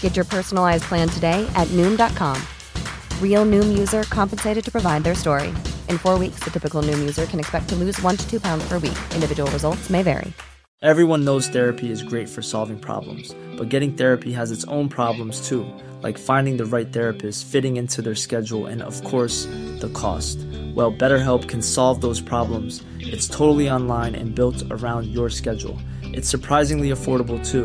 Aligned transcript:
Get 0.00 0.16
your 0.16 0.24
personalized 0.24 0.84
plan 0.84 1.08
today 1.08 1.48
at 1.54 1.68
Noom.com. 1.68 2.42
Real 3.22 3.46
Noom 3.46 3.78
user 3.78 4.02
compensated 4.02 4.64
to 4.64 4.72
provide 4.72 5.04
their 5.04 5.14
story. 5.14 5.50
In 5.88 5.98
four 5.98 6.18
weeks, 6.18 6.40
the 6.40 6.50
typical 6.50 6.82
Noom 6.82 6.98
user 6.98 7.26
can 7.26 7.38
expect 7.38 7.68
to 7.68 7.76
lose 7.76 8.02
one 8.02 8.16
to 8.16 8.28
two 8.28 8.40
pounds 8.40 8.66
per 8.68 8.80
week. 8.80 8.98
Individual 9.14 9.48
results 9.52 9.88
may 9.88 10.02
vary. 10.02 10.32
Everyone 10.80 11.24
knows 11.24 11.48
therapy 11.48 11.90
is 11.90 12.04
great 12.04 12.28
for 12.28 12.40
solving 12.40 12.78
problems, 12.78 13.34
but 13.56 13.68
getting 13.68 13.94
therapy 13.94 14.30
has 14.30 14.52
its 14.52 14.64
own 14.66 14.88
problems 14.88 15.48
too, 15.48 15.66
like 16.02 16.16
finding 16.16 16.56
the 16.56 16.66
right 16.66 16.92
therapist, 16.92 17.46
fitting 17.46 17.76
into 17.76 18.00
their 18.00 18.14
schedule, 18.14 18.66
and 18.66 18.80
of 18.80 19.02
course, 19.02 19.46
the 19.80 19.90
cost. 19.92 20.38
Well, 20.76 20.92
BetterHelp 20.92 21.48
can 21.48 21.62
solve 21.62 22.00
those 22.00 22.20
problems. 22.20 22.84
It's 23.00 23.26
totally 23.26 23.68
online 23.68 24.14
and 24.14 24.36
built 24.36 24.62
around 24.70 25.08
your 25.08 25.30
schedule. 25.30 25.80
It's 26.04 26.28
surprisingly 26.28 26.90
affordable 26.90 27.44
too. 27.44 27.64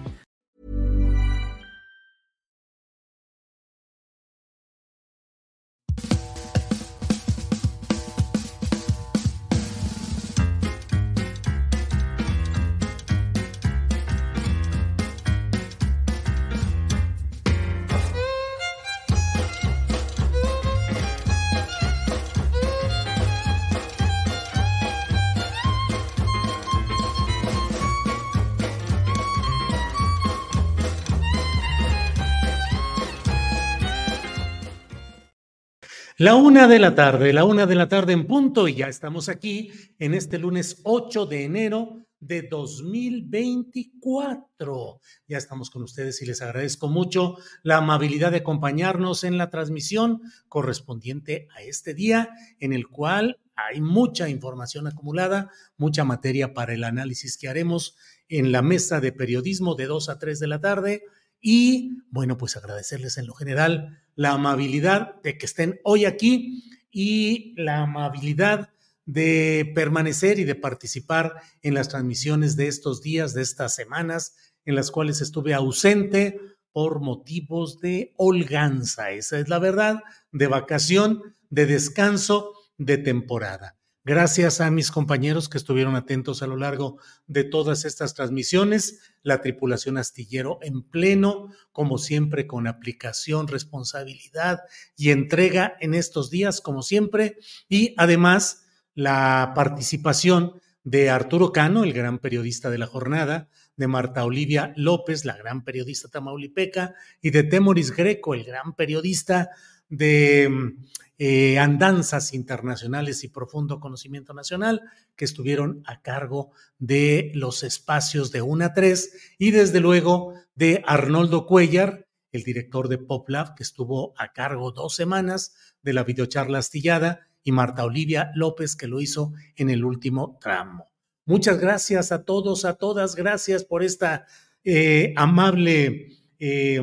La 36.21 36.35
una 36.35 36.67
de 36.67 36.77
la 36.77 36.93
tarde, 36.93 37.33
la 37.33 37.45
una 37.45 37.65
de 37.65 37.73
la 37.73 37.89
tarde 37.89 38.13
en 38.13 38.27
punto, 38.27 38.67
y 38.67 38.75
ya 38.75 38.87
estamos 38.87 39.27
aquí 39.27 39.71
en 39.97 40.13
este 40.13 40.37
lunes 40.37 40.79
8 40.83 41.25
de 41.25 41.45
enero 41.45 42.05
de 42.19 42.43
2024. 42.43 44.99
Ya 45.27 45.39
estamos 45.39 45.71
con 45.71 45.81
ustedes 45.81 46.21
y 46.21 46.27
les 46.27 46.43
agradezco 46.43 46.89
mucho 46.89 47.37
la 47.63 47.77
amabilidad 47.77 48.29
de 48.29 48.37
acompañarnos 48.37 49.23
en 49.23 49.39
la 49.39 49.49
transmisión 49.49 50.21
correspondiente 50.47 51.47
a 51.57 51.63
este 51.63 51.95
día, 51.95 52.29
en 52.59 52.73
el 52.73 52.87
cual 52.87 53.39
hay 53.55 53.81
mucha 53.81 54.29
información 54.29 54.85
acumulada, 54.85 55.49
mucha 55.75 56.03
materia 56.03 56.53
para 56.53 56.75
el 56.75 56.83
análisis 56.83 57.35
que 57.35 57.49
haremos 57.49 57.97
en 58.29 58.51
la 58.51 58.61
mesa 58.61 59.01
de 59.01 59.11
periodismo 59.11 59.73
de 59.73 59.87
2 59.87 60.09
a 60.09 60.19
3 60.19 60.39
de 60.39 60.47
la 60.47 60.61
tarde. 60.61 61.01
Y 61.39 61.93
bueno, 62.11 62.37
pues 62.37 62.57
agradecerles 62.57 63.17
en 63.17 63.25
lo 63.25 63.33
general 63.33 64.00
la 64.15 64.31
amabilidad 64.31 65.21
de 65.21 65.37
que 65.37 65.45
estén 65.45 65.79
hoy 65.83 66.05
aquí 66.05 66.63
y 66.91 67.53
la 67.57 67.81
amabilidad 67.81 68.69
de 69.05 69.71
permanecer 69.75 70.39
y 70.39 70.43
de 70.43 70.55
participar 70.55 71.35
en 71.61 71.73
las 71.73 71.89
transmisiones 71.89 72.55
de 72.55 72.67
estos 72.67 73.01
días, 73.01 73.33
de 73.33 73.41
estas 73.41 73.75
semanas, 73.75 74.35
en 74.65 74.75
las 74.75 74.91
cuales 74.91 75.21
estuve 75.21 75.53
ausente 75.53 76.39
por 76.71 77.01
motivos 77.01 77.79
de 77.79 78.13
holganza. 78.17 79.11
Esa 79.11 79.39
es 79.39 79.49
la 79.49 79.59
verdad, 79.59 80.01
de 80.31 80.47
vacación, 80.47 81.35
de 81.49 81.65
descanso, 81.65 82.53
de 82.77 82.97
temporada. 82.97 83.80
Gracias 84.03 84.61
a 84.61 84.71
mis 84.71 84.89
compañeros 84.89 85.47
que 85.47 85.59
estuvieron 85.59 85.95
atentos 85.95 86.41
a 86.41 86.47
lo 86.47 86.57
largo 86.57 86.97
de 87.27 87.43
todas 87.43 87.85
estas 87.85 88.15
transmisiones, 88.15 88.99
la 89.21 89.41
tripulación 89.41 89.99
astillero 89.99 90.57
en 90.63 90.81
pleno, 90.81 91.49
como 91.71 91.99
siempre, 91.99 92.47
con 92.47 92.65
aplicación, 92.65 93.47
responsabilidad 93.47 94.61
y 94.97 95.11
entrega 95.11 95.75
en 95.79 95.93
estos 95.93 96.31
días, 96.31 96.61
como 96.61 96.81
siempre, 96.81 97.37
y 97.69 97.93
además 97.95 98.65
la 98.95 99.51
participación 99.53 100.59
de 100.83 101.11
Arturo 101.11 101.51
Cano, 101.51 101.83
el 101.83 101.93
gran 101.93 102.17
periodista 102.17 102.71
de 102.71 102.79
la 102.79 102.87
jornada, 102.87 103.49
de 103.75 103.87
Marta 103.87 104.25
Olivia 104.25 104.73
López, 104.75 105.25
la 105.25 105.37
gran 105.37 105.63
periodista 105.63 106.07
tamaulipeca, 106.09 106.95
y 107.21 107.29
de 107.29 107.43
Temoris 107.43 107.91
Greco, 107.91 108.33
el 108.33 108.45
gran 108.45 108.73
periodista 108.73 109.51
de 109.91 110.73
eh, 111.19 111.59
andanzas 111.59 112.33
internacionales 112.33 113.23
y 113.23 113.27
profundo 113.27 113.79
conocimiento 113.79 114.33
nacional 114.33 114.81
que 115.15 115.25
estuvieron 115.25 115.83
a 115.85 116.01
cargo 116.01 116.49
de 116.79 117.31
los 117.35 117.61
espacios 117.61 118.31
de 118.31 118.41
1 118.41 118.65
a 118.65 118.73
3 118.73 119.35
y 119.37 119.51
desde 119.51 119.79
luego 119.79 120.33
de 120.55 120.81
Arnoldo 120.87 121.45
Cuellar, 121.45 122.07
el 122.31 122.41
director 122.43 122.87
de 122.87 122.97
PopLab, 122.97 123.53
que 123.53 123.61
estuvo 123.61 124.15
a 124.17 124.33
cargo 124.33 124.71
dos 124.71 124.95
semanas 124.95 125.53
de 125.83 125.93
la 125.93 126.03
videocharla 126.03 126.57
astillada, 126.57 127.27
y 127.43 127.51
Marta 127.51 127.83
Olivia 127.83 128.31
López, 128.35 128.75
que 128.75 128.87
lo 128.87 129.01
hizo 129.01 129.33
en 129.55 129.69
el 129.69 129.83
último 129.83 130.37
tramo. 130.41 130.91
Muchas 131.25 131.59
gracias 131.59 132.11
a 132.11 132.23
todos, 132.23 132.65
a 132.65 132.75
todas, 132.75 133.15
gracias 133.15 133.63
por 133.63 133.83
esta 133.83 134.25
eh, 134.63 135.13
amable 135.15 136.07
eh, 136.39 136.81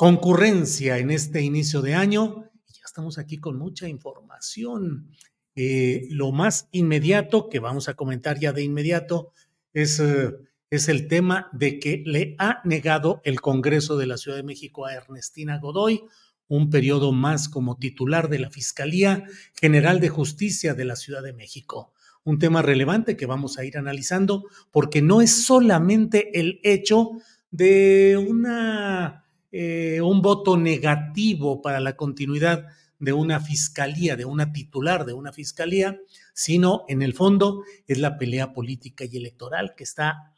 concurrencia 0.00 0.96
en 0.96 1.10
este 1.10 1.42
inicio 1.42 1.82
de 1.82 1.92
año 1.92 2.50
estamos 2.82 3.18
aquí 3.18 3.36
con 3.36 3.58
mucha 3.58 3.86
información. 3.86 5.10
Eh, 5.54 6.06
lo 6.08 6.32
más 6.32 6.70
inmediato 6.72 7.50
que 7.50 7.58
vamos 7.58 7.86
a 7.90 7.92
comentar 7.92 8.38
ya 8.38 8.54
de 8.54 8.62
inmediato 8.62 9.30
es, 9.74 10.00
eh, 10.00 10.32
es 10.70 10.88
el 10.88 11.06
tema 11.06 11.50
de 11.52 11.78
que 11.78 12.02
le 12.06 12.34
ha 12.38 12.62
negado 12.64 13.20
el 13.24 13.42
Congreso 13.42 13.98
de 13.98 14.06
la 14.06 14.16
Ciudad 14.16 14.38
de 14.38 14.42
México 14.42 14.86
a 14.86 14.94
Ernestina 14.94 15.58
Godoy 15.58 16.02
un 16.48 16.70
periodo 16.70 17.12
más 17.12 17.50
como 17.50 17.76
titular 17.76 18.30
de 18.30 18.38
la 18.38 18.48
Fiscalía 18.48 19.24
General 19.60 20.00
de 20.00 20.08
Justicia 20.08 20.72
de 20.72 20.86
la 20.86 20.96
Ciudad 20.96 21.22
de 21.22 21.34
México. 21.34 21.92
Un 22.24 22.38
tema 22.38 22.62
relevante 22.62 23.18
que 23.18 23.26
vamos 23.26 23.58
a 23.58 23.66
ir 23.66 23.76
analizando 23.76 24.46
porque 24.70 25.02
no 25.02 25.20
es 25.20 25.44
solamente 25.44 26.40
el 26.40 26.58
hecho 26.62 27.10
de 27.50 28.16
una, 28.16 29.26
eh, 29.52 30.00
un 30.00 30.22
voto 30.22 30.56
negativo 30.56 31.60
para 31.62 31.80
la 31.80 31.96
continuidad 31.96 32.66
de 32.98 33.12
una 33.12 33.40
fiscalía, 33.40 34.14
de 34.14 34.26
una 34.26 34.52
titular 34.52 35.06
de 35.06 35.14
una 35.14 35.32
fiscalía, 35.32 35.98
sino 36.34 36.84
en 36.88 37.02
el 37.02 37.14
fondo 37.14 37.64
es 37.86 37.98
la 37.98 38.18
pelea 38.18 38.52
política 38.52 39.04
y 39.10 39.16
electoral 39.16 39.74
que 39.74 39.84
está 39.84 40.34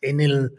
en, 0.00 0.20
el, 0.20 0.52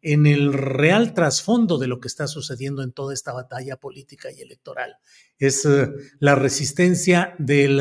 en 0.00 0.26
el 0.26 0.52
real 0.54 1.12
trasfondo 1.12 1.78
de 1.78 1.86
lo 1.86 2.00
que 2.00 2.08
está 2.08 2.26
sucediendo 2.26 2.82
en 2.82 2.92
toda 2.92 3.12
esta 3.12 3.32
batalla 3.32 3.76
política 3.76 4.30
y 4.32 4.40
electoral. 4.40 4.96
Es 5.38 5.66
eh, 5.66 5.88
la 6.18 6.34
resistencia 6.34 7.34
del 7.38 7.80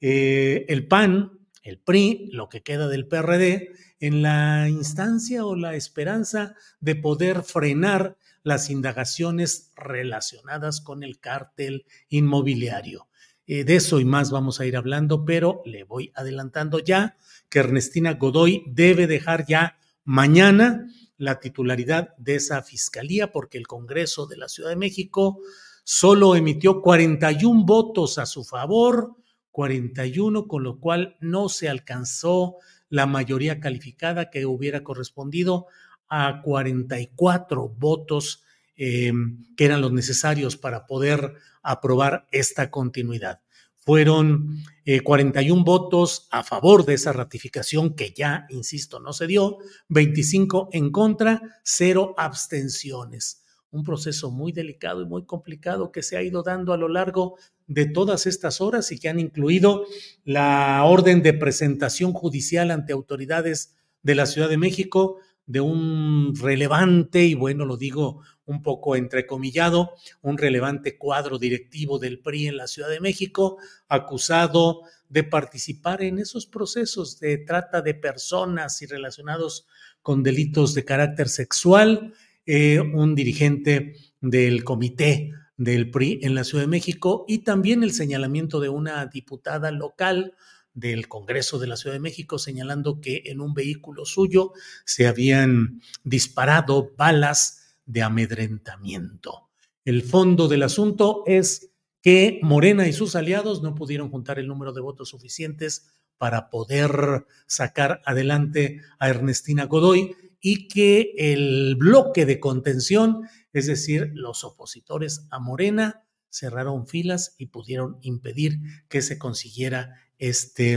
eh, 0.00 0.64
el 0.68 0.86
PAN, 0.88 1.38
el 1.62 1.78
PRI, 1.78 2.30
lo 2.32 2.48
que 2.48 2.62
queda 2.62 2.88
del 2.88 3.06
PRD, 3.06 3.70
en 4.00 4.22
la 4.22 4.68
instancia 4.68 5.44
o 5.44 5.54
la 5.54 5.74
esperanza 5.74 6.54
de 6.80 6.96
poder 6.96 7.42
frenar 7.42 8.16
las 8.42 8.70
indagaciones 8.70 9.72
relacionadas 9.76 10.80
con 10.80 11.02
el 11.02 11.20
cártel 11.20 11.84
inmobiliario. 12.08 13.08
Eh, 13.46 13.64
de 13.64 13.76
eso 13.76 14.00
y 14.00 14.04
más 14.04 14.30
vamos 14.30 14.60
a 14.60 14.66
ir 14.66 14.76
hablando, 14.76 15.24
pero 15.24 15.62
le 15.66 15.84
voy 15.84 16.12
adelantando 16.14 16.78
ya 16.78 17.16
que 17.48 17.58
Ernestina 17.58 18.14
Godoy 18.14 18.64
debe 18.66 19.06
dejar 19.06 19.46
ya 19.46 19.78
mañana 20.04 20.86
la 21.18 21.38
titularidad 21.38 22.16
de 22.16 22.36
esa 22.36 22.62
fiscalía 22.62 23.30
porque 23.30 23.58
el 23.58 23.66
Congreso 23.66 24.26
de 24.26 24.38
la 24.38 24.48
Ciudad 24.48 24.70
de 24.70 24.76
México 24.76 25.40
solo 25.84 26.36
emitió 26.36 26.80
41 26.80 27.64
votos 27.66 28.18
a 28.18 28.24
su 28.24 28.44
favor, 28.44 29.16
41, 29.50 30.46
con 30.46 30.62
lo 30.62 30.78
cual 30.78 31.16
no 31.20 31.48
se 31.48 31.68
alcanzó 31.68 32.56
la 32.90 33.06
mayoría 33.06 33.60
calificada 33.60 34.28
que 34.28 34.44
hubiera 34.44 34.84
correspondido 34.84 35.66
a 36.08 36.42
44 36.42 37.68
votos 37.68 38.42
eh, 38.76 39.12
que 39.56 39.64
eran 39.64 39.80
los 39.80 39.92
necesarios 39.92 40.56
para 40.56 40.86
poder 40.86 41.34
aprobar 41.62 42.26
esta 42.30 42.70
continuidad. 42.70 43.40
Fueron 43.76 44.62
41 45.04 45.64
votos 45.64 46.28
a 46.30 46.42
favor 46.44 46.84
de 46.84 46.94
esa 46.94 47.12
ratificación 47.12 47.94
que 47.94 48.12
ya, 48.12 48.46
insisto, 48.50 49.00
no 49.00 49.14
se 49.14 49.26
dio, 49.26 49.58
25 49.88 50.68
en 50.72 50.90
contra, 50.90 51.60
cero 51.62 52.14
abstenciones 52.18 53.40
un 53.70 53.84
proceso 53.84 54.30
muy 54.30 54.52
delicado 54.52 55.02
y 55.02 55.06
muy 55.06 55.24
complicado 55.24 55.92
que 55.92 56.02
se 56.02 56.16
ha 56.16 56.22
ido 56.22 56.42
dando 56.42 56.72
a 56.72 56.76
lo 56.76 56.88
largo 56.88 57.36
de 57.66 57.86
todas 57.86 58.26
estas 58.26 58.60
horas 58.60 58.90
y 58.90 58.98
que 58.98 59.08
han 59.08 59.20
incluido 59.20 59.84
la 60.24 60.82
orden 60.84 61.22
de 61.22 61.34
presentación 61.34 62.12
judicial 62.12 62.70
ante 62.70 62.92
autoridades 62.92 63.76
de 64.02 64.14
la 64.14 64.26
Ciudad 64.26 64.48
de 64.48 64.58
México 64.58 65.18
de 65.46 65.60
un 65.60 66.32
relevante, 66.40 67.24
y 67.24 67.34
bueno, 67.34 67.64
lo 67.64 67.76
digo 67.76 68.22
un 68.44 68.62
poco 68.62 68.94
entrecomillado, 68.94 69.90
un 70.22 70.38
relevante 70.38 70.96
cuadro 70.96 71.38
directivo 71.38 71.98
del 71.98 72.20
PRI 72.20 72.48
en 72.48 72.56
la 72.56 72.68
Ciudad 72.68 72.88
de 72.88 73.00
México, 73.00 73.58
acusado 73.88 74.82
de 75.08 75.24
participar 75.24 76.02
en 76.02 76.20
esos 76.20 76.46
procesos 76.46 77.18
de 77.18 77.38
trata 77.38 77.82
de 77.82 77.94
personas 77.94 78.80
y 78.82 78.86
relacionados 78.86 79.66
con 80.02 80.22
delitos 80.22 80.72
de 80.74 80.84
carácter 80.84 81.28
sexual 81.28 82.14
eh, 82.52 82.80
un 82.80 83.14
dirigente 83.14 83.94
del 84.20 84.64
comité 84.64 85.30
del 85.56 85.88
PRI 85.88 86.18
en 86.22 86.34
la 86.34 86.42
Ciudad 86.42 86.64
de 86.64 86.68
México 86.68 87.24
y 87.28 87.44
también 87.44 87.84
el 87.84 87.92
señalamiento 87.92 88.58
de 88.58 88.68
una 88.68 89.06
diputada 89.06 89.70
local 89.70 90.34
del 90.74 91.06
Congreso 91.06 91.60
de 91.60 91.68
la 91.68 91.76
Ciudad 91.76 91.94
de 91.94 92.00
México 92.00 92.40
señalando 92.40 93.00
que 93.00 93.22
en 93.26 93.40
un 93.40 93.54
vehículo 93.54 94.04
suyo 94.04 94.52
se 94.84 95.06
habían 95.06 95.80
disparado 96.02 96.90
balas 96.96 97.76
de 97.86 98.02
amedrentamiento. 98.02 99.48
El 99.84 100.02
fondo 100.02 100.48
del 100.48 100.64
asunto 100.64 101.22
es 101.26 101.70
que 102.02 102.40
Morena 102.42 102.88
y 102.88 102.92
sus 102.92 103.14
aliados 103.14 103.62
no 103.62 103.76
pudieron 103.76 104.10
juntar 104.10 104.40
el 104.40 104.48
número 104.48 104.72
de 104.72 104.80
votos 104.80 105.10
suficientes 105.10 105.92
para 106.18 106.50
poder 106.50 107.26
sacar 107.46 108.02
adelante 108.04 108.80
a 108.98 109.08
Ernestina 109.08 109.66
Godoy 109.66 110.16
y 110.40 110.68
que 110.68 111.12
el 111.16 111.76
bloque 111.76 112.26
de 112.26 112.40
contención, 112.40 113.28
es 113.52 113.66
decir, 113.66 114.10
los 114.14 114.44
opositores 114.44 115.26
a 115.30 115.38
Morena, 115.38 116.04
cerraron 116.30 116.86
filas 116.86 117.34
y 117.38 117.46
pudieron 117.46 117.98
impedir 118.02 118.60
que 118.88 119.02
se 119.02 119.18
consiguiera 119.18 119.96
este, 120.18 120.74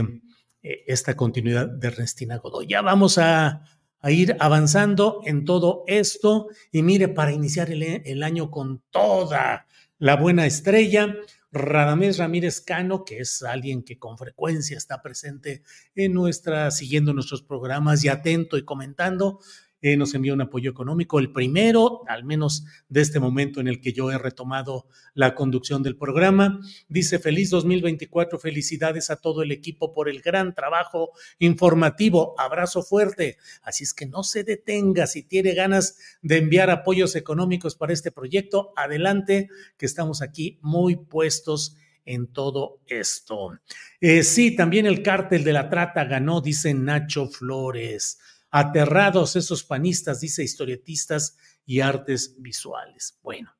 eh, 0.62 0.84
esta 0.86 1.16
continuidad 1.16 1.68
de 1.68 1.88
Ernestina 1.88 2.38
Godoy. 2.38 2.66
Ya 2.66 2.82
vamos 2.82 3.18
a, 3.18 3.62
ir 4.06 4.36
avanzando 4.38 5.22
en 5.24 5.46
todo 5.46 5.82
esto 5.86 6.48
y 6.70 6.82
mire, 6.82 7.08
para 7.08 7.32
iniciar 7.32 7.70
el, 7.70 7.82
el 7.82 8.22
año 8.22 8.50
con 8.50 8.82
toda 8.90 9.66
la 9.98 10.16
buena 10.16 10.44
estrella, 10.44 11.16
Radamés 11.54 12.18
Ramírez 12.18 12.60
Cano, 12.60 13.04
que 13.04 13.18
es 13.18 13.42
alguien 13.42 13.84
que 13.84 13.98
con 13.98 14.18
frecuencia 14.18 14.76
está 14.76 15.00
presente 15.02 15.62
en 15.94 16.12
nuestra, 16.12 16.70
siguiendo 16.72 17.14
nuestros 17.14 17.42
programas 17.42 18.04
y 18.04 18.08
atento 18.08 18.58
y 18.58 18.64
comentando, 18.64 19.38
eh, 19.84 19.98
nos 19.98 20.14
envía 20.14 20.32
un 20.32 20.40
apoyo 20.40 20.70
económico, 20.70 21.18
el 21.18 21.30
primero, 21.30 22.04
al 22.08 22.24
menos 22.24 22.64
de 22.88 23.02
este 23.02 23.20
momento 23.20 23.60
en 23.60 23.68
el 23.68 23.82
que 23.82 23.92
yo 23.92 24.10
he 24.10 24.16
retomado 24.16 24.86
la 25.12 25.34
conducción 25.34 25.82
del 25.82 25.98
programa. 25.98 26.58
Dice, 26.88 27.18
feliz 27.18 27.50
2024, 27.50 28.38
felicidades 28.38 29.10
a 29.10 29.16
todo 29.16 29.42
el 29.42 29.52
equipo 29.52 29.92
por 29.92 30.08
el 30.08 30.22
gran 30.22 30.54
trabajo 30.54 31.10
informativo, 31.38 32.34
abrazo 32.40 32.82
fuerte. 32.82 33.36
Así 33.62 33.84
es 33.84 33.92
que 33.92 34.06
no 34.06 34.24
se 34.24 34.42
detenga, 34.42 35.06
si 35.06 35.22
tiene 35.22 35.52
ganas 35.52 35.98
de 36.22 36.38
enviar 36.38 36.70
apoyos 36.70 37.14
económicos 37.14 37.76
para 37.76 37.92
este 37.92 38.10
proyecto, 38.10 38.72
adelante, 38.76 39.50
que 39.76 39.84
estamos 39.84 40.22
aquí 40.22 40.58
muy 40.62 40.96
puestos 40.96 41.76
en 42.06 42.26
todo 42.28 42.80
esto. 42.86 43.58
Eh, 44.00 44.22
sí, 44.22 44.56
también 44.56 44.86
el 44.86 45.02
cártel 45.02 45.44
de 45.44 45.52
la 45.52 45.68
trata 45.68 46.04
ganó, 46.04 46.40
dice 46.40 46.72
Nacho 46.72 47.28
Flores. 47.28 48.18
Aterrados 48.56 49.34
esos 49.34 49.64
panistas, 49.64 50.20
dice 50.20 50.44
historietistas 50.44 51.36
y 51.66 51.80
artes 51.80 52.36
visuales. 52.38 53.18
Bueno, 53.20 53.50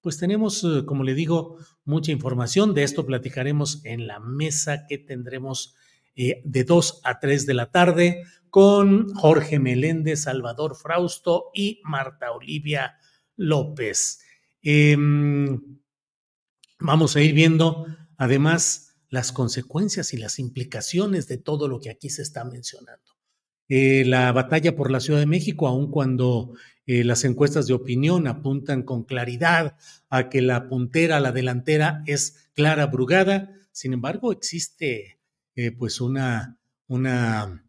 pues 0.00 0.16
tenemos, 0.16 0.62
eh, 0.62 0.84
como 0.86 1.02
le 1.02 1.14
digo, 1.14 1.58
mucha 1.84 2.12
información. 2.12 2.72
De 2.72 2.84
esto 2.84 3.04
platicaremos 3.04 3.84
en 3.84 4.06
la 4.06 4.20
mesa 4.20 4.86
que 4.86 4.98
tendremos 4.98 5.74
eh, 6.14 6.40
de 6.44 6.62
2 6.62 7.00
a 7.02 7.18
3 7.18 7.46
de 7.46 7.54
la 7.54 7.72
tarde 7.72 8.22
con 8.48 9.12
Jorge 9.14 9.58
Meléndez, 9.58 10.22
Salvador 10.22 10.76
Frausto 10.76 11.50
y 11.52 11.80
Marta 11.82 12.30
Olivia 12.30 12.94
López. 13.34 14.20
Em, 14.62 15.80
vamos 16.78 17.16
a 17.16 17.20
ir 17.22 17.34
viendo 17.34 17.86
además 18.18 18.94
las 19.08 19.32
consecuencias 19.32 20.14
y 20.14 20.16
las 20.16 20.38
implicaciones 20.38 21.26
de 21.26 21.38
todo 21.38 21.66
lo 21.66 21.80
que 21.80 21.90
aquí 21.90 22.08
se 22.08 22.22
está 22.22 22.44
mencionando. 22.44 23.13
Eh, 23.68 24.04
la 24.04 24.30
batalla 24.32 24.76
por 24.76 24.90
la 24.90 25.00
Ciudad 25.00 25.20
de 25.20 25.26
México, 25.26 25.66
aun 25.66 25.90
cuando 25.90 26.52
eh, 26.86 27.02
las 27.04 27.24
encuestas 27.24 27.66
de 27.66 27.74
opinión 27.74 28.26
apuntan 28.26 28.82
con 28.82 29.04
claridad 29.04 29.76
a 30.10 30.28
que 30.28 30.42
la 30.42 30.68
puntera, 30.68 31.20
la 31.20 31.32
delantera 31.32 32.02
es 32.06 32.48
Clara 32.54 32.86
Brugada, 32.86 33.50
sin 33.72 33.94
embargo 33.94 34.32
existe 34.32 35.18
eh, 35.56 35.70
pues 35.72 36.00
una, 36.00 36.58
una 36.88 37.64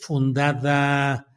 fundada 0.00 1.28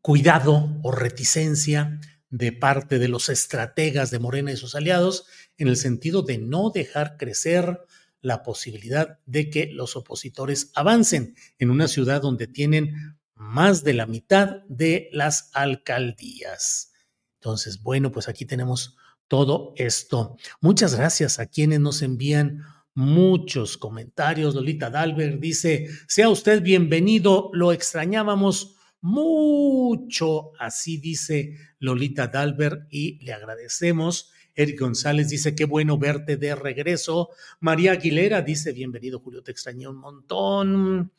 cuidado 0.00 0.80
o 0.82 0.92
reticencia 0.92 2.00
de 2.30 2.52
parte 2.52 2.98
de 2.98 3.08
los 3.08 3.28
estrategas 3.28 4.10
de 4.10 4.18
Morena 4.18 4.52
y 4.52 4.56
sus 4.56 4.74
aliados 4.74 5.26
en 5.58 5.68
el 5.68 5.76
sentido 5.76 6.22
de 6.22 6.38
no 6.38 6.70
dejar 6.70 7.16
crecer 7.18 7.80
la 8.22 8.42
posibilidad 8.42 9.18
de 9.26 9.50
que 9.50 9.66
los 9.66 9.96
opositores 9.96 10.70
avancen 10.74 11.34
en 11.58 11.70
una 11.70 11.88
ciudad 11.88 12.22
donde 12.22 12.46
tienen 12.46 13.18
más 13.34 13.84
de 13.84 13.92
la 13.92 14.06
mitad 14.06 14.62
de 14.68 15.10
las 15.12 15.50
alcaldías. 15.52 16.92
Entonces, 17.40 17.82
bueno, 17.82 18.12
pues 18.12 18.28
aquí 18.28 18.46
tenemos 18.46 18.96
todo 19.28 19.74
esto. 19.76 20.36
Muchas 20.60 20.94
gracias 20.94 21.38
a 21.38 21.46
quienes 21.46 21.80
nos 21.80 22.02
envían 22.02 22.62
muchos 22.94 23.76
comentarios. 23.76 24.54
Lolita 24.54 24.90
Dalbert 24.90 25.40
dice, 25.40 25.88
sea 26.06 26.28
usted 26.28 26.62
bienvenido, 26.62 27.50
lo 27.52 27.72
extrañábamos 27.72 28.76
mucho, 29.00 30.52
así 30.60 30.98
dice 30.98 31.56
Lolita 31.80 32.28
Dalbert 32.28 32.86
y 32.90 33.18
le 33.24 33.32
agradecemos. 33.32 34.30
Eric 34.54 34.80
González 34.80 35.28
dice, 35.28 35.54
qué 35.54 35.64
bueno 35.64 35.98
verte 35.98 36.36
de 36.36 36.54
regreso. 36.54 37.30
María 37.60 37.92
Aguilera 37.92 38.42
dice, 38.42 38.72
bienvenido 38.72 39.20
Julio, 39.20 39.42
te 39.42 39.52
extrañé 39.52 39.88
un 39.88 39.96
montón. 39.96 41.12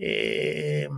Eh, 0.00 0.88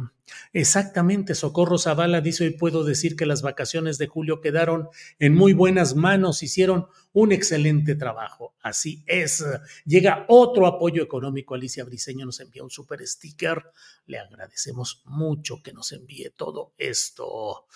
exactamente, 0.52 1.34
Socorro 1.34 1.78
Zavala 1.78 2.20
dice, 2.20 2.44
hoy 2.44 2.50
puedo 2.50 2.84
decir 2.84 3.16
que 3.16 3.24
las 3.24 3.40
vacaciones 3.40 3.96
de 3.96 4.06
Julio 4.06 4.42
quedaron 4.42 4.88
en 5.18 5.34
muy 5.34 5.54
buenas 5.54 5.96
manos, 5.96 6.42
hicieron 6.42 6.86
un 7.12 7.32
excelente 7.32 7.94
trabajo. 7.94 8.54
Así 8.62 9.02
es. 9.06 9.44
Llega 9.86 10.26
otro 10.28 10.66
apoyo 10.66 11.02
económico. 11.02 11.54
Alicia 11.54 11.84
Briseño 11.84 12.26
nos 12.26 12.40
envía 12.40 12.62
un 12.62 12.70
super 12.70 13.04
sticker. 13.06 13.64
Le 14.06 14.18
agradecemos 14.18 15.02
mucho 15.06 15.62
que 15.62 15.72
nos 15.72 15.92
envíe 15.92 16.30
todo 16.36 16.74
esto. 16.76 17.66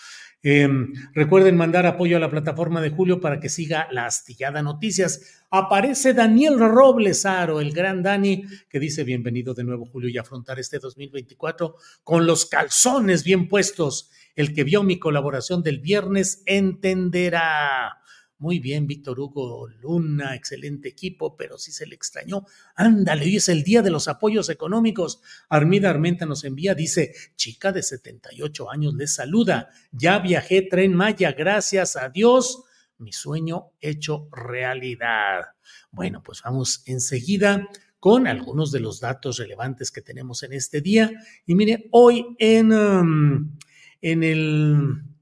Em, 0.46 0.92
recuerden 1.14 1.56
mandar 1.56 1.86
apoyo 1.86 2.18
a 2.18 2.20
la 2.20 2.30
plataforma 2.30 2.82
de 2.82 2.90
Julio 2.90 3.18
para 3.18 3.40
que 3.40 3.48
siga 3.48 3.88
la 3.90 4.04
astillada 4.04 4.60
noticias. 4.60 5.42
Aparece 5.50 6.12
Daniel 6.12 6.58
Robles 6.58 7.24
Aro, 7.24 7.62
el 7.62 7.72
gran 7.72 8.02
Dani, 8.02 8.44
que 8.68 8.78
dice 8.78 9.04
bienvenido 9.04 9.54
de 9.54 9.64
nuevo 9.64 9.86
Julio 9.86 10.10
y 10.10 10.18
afrontar 10.18 10.58
este 10.58 10.78
2024 10.78 11.76
con 12.02 12.26
los 12.26 12.44
calzones 12.44 13.24
bien 13.24 13.48
puestos. 13.48 14.10
El 14.36 14.52
que 14.52 14.64
vio 14.64 14.82
mi 14.82 14.98
colaboración 14.98 15.62
del 15.62 15.78
viernes 15.78 16.42
entenderá. 16.44 18.03
Muy 18.38 18.58
bien, 18.58 18.88
Víctor 18.88 19.20
Hugo 19.20 19.68
Luna, 19.68 20.34
excelente 20.34 20.88
equipo, 20.88 21.36
pero 21.36 21.56
si 21.56 21.70
se 21.70 21.86
le 21.86 21.94
extrañó. 21.94 22.44
Ándale, 22.74 23.24
hoy 23.24 23.36
es 23.36 23.48
el 23.48 23.62
día 23.62 23.80
de 23.80 23.90
los 23.90 24.08
apoyos 24.08 24.48
económicos. 24.48 25.22
Armida 25.48 25.90
Armenta 25.90 26.26
nos 26.26 26.42
envía, 26.42 26.74
dice, 26.74 27.14
chica 27.36 27.70
de 27.70 27.82
78 27.82 28.70
años 28.70 28.94
les 28.94 29.14
saluda. 29.14 29.70
Ya 29.92 30.18
viajé 30.18 30.62
tren 30.62 30.94
Maya, 30.94 31.32
gracias 31.32 31.96
a 31.96 32.08
Dios. 32.08 32.64
Mi 32.98 33.12
sueño 33.12 33.70
hecho 33.80 34.28
realidad. 34.32 35.44
Bueno, 35.92 36.20
pues 36.22 36.42
vamos 36.44 36.82
enseguida 36.86 37.68
con 38.00 38.26
algunos 38.26 38.72
de 38.72 38.80
los 38.80 39.00
datos 39.00 39.38
relevantes 39.38 39.92
que 39.92 40.02
tenemos 40.02 40.42
en 40.42 40.54
este 40.54 40.80
día. 40.80 41.10
Y 41.46 41.54
mire, 41.54 41.88
hoy 41.92 42.34
en, 42.38 42.72
um, 42.72 43.56
en 44.02 44.22
el 44.24 45.13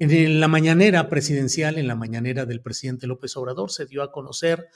en 0.00 0.40
la 0.40 0.48
mañanera 0.48 1.08
presidencial, 1.08 1.78
en 1.78 1.86
la 1.86 1.94
mañanera 1.94 2.46
del 2.46 2.60
presidente 2.60 3.06
López 3.06 3.36
Obrador, 3.36 3.70
se 3.70 3.86
dio 3.86 4.02
a 4.02 4.10
conocer 4.10 4.68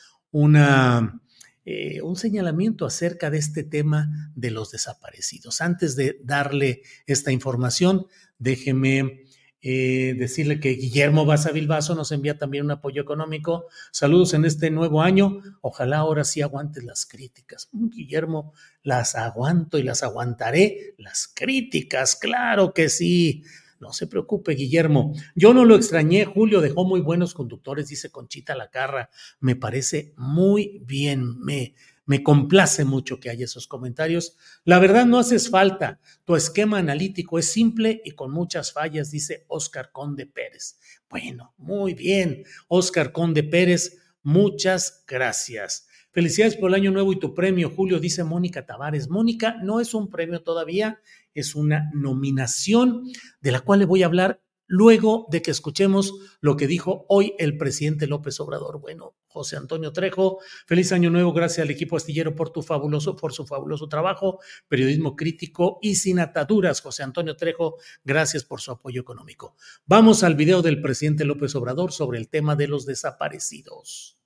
eh, 1.64 2.00
un 2.02 2.16
señalamiento 2.16 2.86
acerca 2.86 3.30
de 3.30 3.38
este 3.38 3.64
tema 3.64 4.30
de 4.36 4.50
los 4.50 4.70
desaparecidos. 4.70 5.60
Antes 5.60 5.96
de 5.96 6.20
darle 6.22 6.82
esta 7.06 7.32
información, 7.32 8.06
déjeme 8.38 9.24
Eh, 9.66 10.14
decirle 10.18 10.60
que 10.60 10.76
Guillermo 10.76 11.24
Baza 11.24 11.50
Bilbaso 11.50 11.94
nos 11.94 12.12
envía 12.12 12.36
también 12.36 12.66
un 12.66 12.72
apoyo 12.72 13.00
económico. 13.00 13.64
Saludos 13.92 14.34
en 14.34 14.44
este 14.44 14.70
nuevo 14.70 15.00
año. 15.00 15.40
Ojalá 15.62 16.00
ahora 16.00 16.24
sí 16.24 16.42
aguantes 16.42 16.84
las 16.84 17.06
críticas. 17.06 17.70
Mm, 17.72 17.88
Guillermo, 17.88 18.52
las 18.82 19.14
aguanto 19.14 19.78
y 19.78 19.82
las 19.82 20.02
aguantaré. 20.02 20.94
Las 20.98 21.28
críticas, 21.34 22.14
claro 22.14 22.74
que 22.74 22.90
sí. 22.90 23.42
No 23.80 23.92
se 23.92 24.06
preocupe, 24.06 24.54
Guillermo. 24.54 25.14
Yo 25.34 25.54
no 25.54 25.64
lo 25.64 25.76
extrañé. 25.76 26.24
Julio 26.24 26.60
dejó 26.60 26.84
muy 26.84 27.00
buenos 27.00 27.34
conductores, 27.34 27.88
dice 27.88 28.10
Conchita 28.10 28.54
Lacarra. 28.54 29.10
Me 29.40 29.56
parece 29.56 30.14
muy 30.16 30.80
bien. 30.84 31.38
Me, 31.40 31.74
me 32.06 32.22
complace 32.22 32.84
mucho 32.84 33.18
que 33.20 33.30
haya 33.30 33.44
esos 33.44 33.66
comentarios. 33.66 34.36
La 34.64 34.78
verdad 34.78 35.06
no 35.06 35.18
haces 35.18 35.50
falta. 35.50 36.00
Tu 36.24 36.36
esquema 36.36 36.78
analítico 36.78 37.38
es 37.38 37.50
simple 37.50 38.02
y 38.04 38.12
con 38.12 38.30
muchas 38.30 38.72
fallas, 38.72 39.10
dice 39.10 39.44
Oscar 39.48 39.90
Conde 39.92 40.26
Pérez. 40.26 40.78
Bueno, 41.08 41.54
muy 41.56 41.94
bien. 41.94 42.44
Oscar 42.68 43.12
Conde 43.12 43.42
Pérez, 43.42 43.98
muchas 44.22 45.04
gracias. 45.06 45.88
Felicidades 46.14 46.56
por 46.56 46.70
el 46.70 46.74
año 46.74 46.92
nuevo 46.92 47.12
y 47.12 47.18
tu 47.18 47.34
premio, 47.34 47.70
Julio, 47.70 47.98
dice 47.98 48.22
Mónica 48.22 48.64
Tavares. 48.64 49.08
Mónica, 49.08 49.56
no 49.64 49.80
es 49.80 49.94
un 49.94 50.08
premio 50.08 50.42
todavía, 50.42 51.00
es 51.34 51.54
una 51.54 51.90
nominación 51.92 53.04
de 53.40 53.52
la 53.52 53.60
cual 53.60 53.80
le 53.80 53.86
voy 53.86 54.02
a 54.02 54.06
hablar 54.06 54.40
luego 54.66 55.26
de 55.30 55.42
que 55.42 55.50
escuchemos 55.50 56.14
lo 56.40 56.56
que 56.56 56.66
dijo 56.66 57.04
hoy 57.08 57.34
el 57.38 57.56
presidente 57.56 58.06
López 58.06 58.40
Obrador. 58.40 58.80
Bueno, 58.80 59.14
José 59.26 59.56
Antonio 59.56 59.92
Trejo, 59.92 60.38
feliz 60.66 60.92
año 60.92 61.10
nuevo, 61.10 61.32
gracias 61.32 61.64
al 61.64 61.70
equipo 61.70 61.96
astillero 61.96 62.34
por 62.34 62.50
tu 62.50 62.62
fabuloso, 62.62 63.16
por 63.16 63.32
su 63.32 63.46
fabuloso 63.46 63.88
trabajo, 63.88 64.40
periodismo 64.68 65.16
crítico 65.16 65.78
y 65.82 65.96
sin 65.96 66.20
ataduras. 66.20 66.80
José 66.80 67.02
Antonio 67.02 67.36
Trejo, 67.36 67.76
gracias 68.04 68.44
por 68.44 68.60
su 68.60 68.70
apoyo 68.70 69.00
económico. 69.00 69.56
Vamos 69.86 70.22
al 70.22 70.34
video 70.34 70.62
del 70.62 70.80
presidente 70.80 71.24
López 71.24 71.54
Obrador 71.56 71.92
sobre 71.92 72.18
el 72.18 72.28
tema 72.28 72.56
de 72.56 72.68
los 72.68 72.86
desaparecidos. 72.86 74.18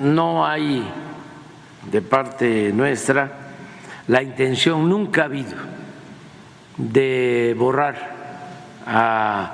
No 0.00 0.46
hay 0.46 0.84
de 1.90 2.02
parte 2.02 2.72
nuestra 2.72 3.47
la 4.08 4.22
intención, 4.22 4.88
nunca 4.88 5.22
ha 5.22 5.24
habido 5.26 5.56
de 6.76 7.54
borrar 7.58 8.16
a 8.86 9.52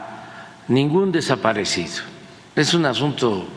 ningún 0.69 1.11
desaparecido. 1.11 2.03
Es 2.55 2.73
un 2.73 2.87
asunto 2.87 3.49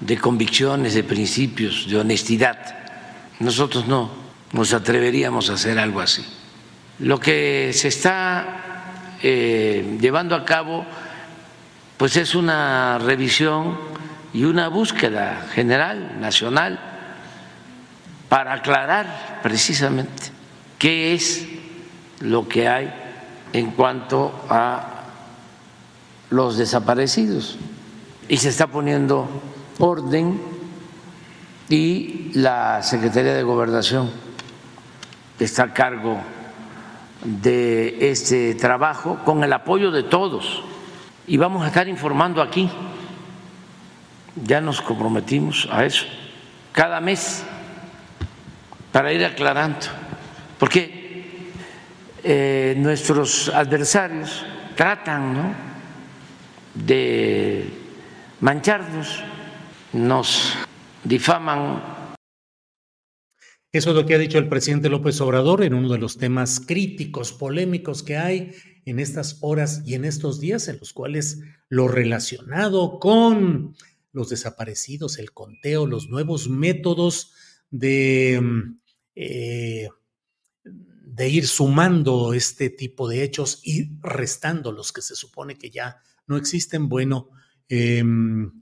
de 0.00 0.16
convicciones, 0.18 0.94
de 0.94 1.04
principios, 1.04 1.86
de 1.88 1.98
honestidad. 1.98 2.58
Nosotros 3.40 3.86
no 3.86 4.10
nos 4.52 4.72
atreveríamos 4.72 5.50
a 5.50 5.54
hacer 5.54 5.78
algo 5.78 6.00
así. 6.00 6.24
Lo 7.00 7.20
que 7.20 7.72
se 7.74 7.88
está 7.88 8.84
eh, 9.22 9.98
llevando 10.00 10.34
a 10.34 10.44
cabo, 10.44 10.84
pues 11.96 12.16
es 12.16 12.34
una 12.34 12.98
revisión 12.98 13.76
y 14.32 14.44
una 14.44 14.68
búsqueda 14.68 15.46
general, 15.52 16.18
nacional, 16.20 16.91
para 18.32 18.54
aclarar 18.54 19.40
precisamente 19.42 20.22
qué 20.78 21.12
es 21.12 21.46
lo 22.20 22.48
que 22.48 22.66
hay 22.66 22.90
en 23.52 23.72
cuanto 23.72 24.32
a 24.48 25.02
los 26.30 26.56
desaparecidos. 26.56 27.58
Y 28.30 28.38
se 28.38 28.48
está 28.48 28.68
poniendo 28.68 29.28
orden 29.78 30.40
y 31.68 32.30
la 32.32 32.82
Secretaría 32.82 33.34
de 33.34 33.42
Gobernación 33.42 34.10
está 35.38 35.64
a 35.64 35.74
cargo 35.74 36.18
de 37.22 38.10
este 38.10 38.54
trabajo 38.54 39.18
con 39.26 39.44
el 39.44 39.52
apoyo 39.52 39.90
de 39.90 40.04
todos. 40.04 40.62
Y 41.26 41.36
vamos 41.36 41.64
a 41.64 41.66
estar 41.66 41.86
informando 41.86 42.40
aquí, 42.40 42.70
ya 44.42 44.62
nos 44.62 44.80
comprometimos 44.80 45.68
a 45.70 45.84
eso, 45.84 46.06
cada 46.72 46.98
mes, 47.02 47.44
para 48.92 49.12
ir 49.12 49.24
aclarando. 49.24 49.86
Porque 50.58 51.50
eh, 52.22 52.74
nuestros 52.76 53.48
adversarios 53.48 54.44
tratan 54.76 55.56
de 56.74 57.68
mancharnos, 58.40 59.24
nos 59.92 60.54
difaman. 61.02 61.82
Eso 63.72 63.90
es 63.90 63.96
lo 63.96 64.04
que 64.04 64.14
ha 64.14 64.18
dicho 64.18 64.38
el 64.38 64.48
presidente 64.48 64.90
López 64.90 65.20
Obrador 65.22 65.64
en 65.64 65.74
uno 65.74 65.88
de 65.88 65.98
los 65.98 66.18
temas 66.18 66.60
críticos, 66.60 67.32
polémicos 67.32 68.02
que 68.02 68.18
hay 68.18 68.54
en 68.84 68.98
estas 68.98 69.38
horas 69.40 69.82
y 69.86 69.94
en 69.94 70.04
estos 70.04 70.40
días, 70.40 70.68
en 70.68 70.78
los 70.78 70.92
cuales 70.92 71.40
lo 71.68 71.88
relacionado 71.88 72.98
con 72.98 73.74
los 74.12 74.28
desaparecidos, 74.28 75.18
el 75.18 75.32
conteo, 75.32 75.86
los 75.86 76.10
nuevos 76.10 76.48
métodos 76.50 77.32
de 77.70 78.38
mm, 78.42 78.81
eh, 79.14 79.88
de 80.64 81.28
ir 81.28 81.46
sumando 81.46 82.32
este 82.32 82.70
tipo 82.70 83.08
de 83.08 83.22
hechos 83.22 83.60
y 83.64 83.98
restando 84.00 84.72
los 84.72 84.92
que 84.92 85.02
se 85.02 85.14
supone 85.14 85.56
que 85.56 85.70
ya 85.70 86.00
no 86.26 86.36
existen, 86.36 86.88
bueno, 86.88 87.28
em, 87.68 88.52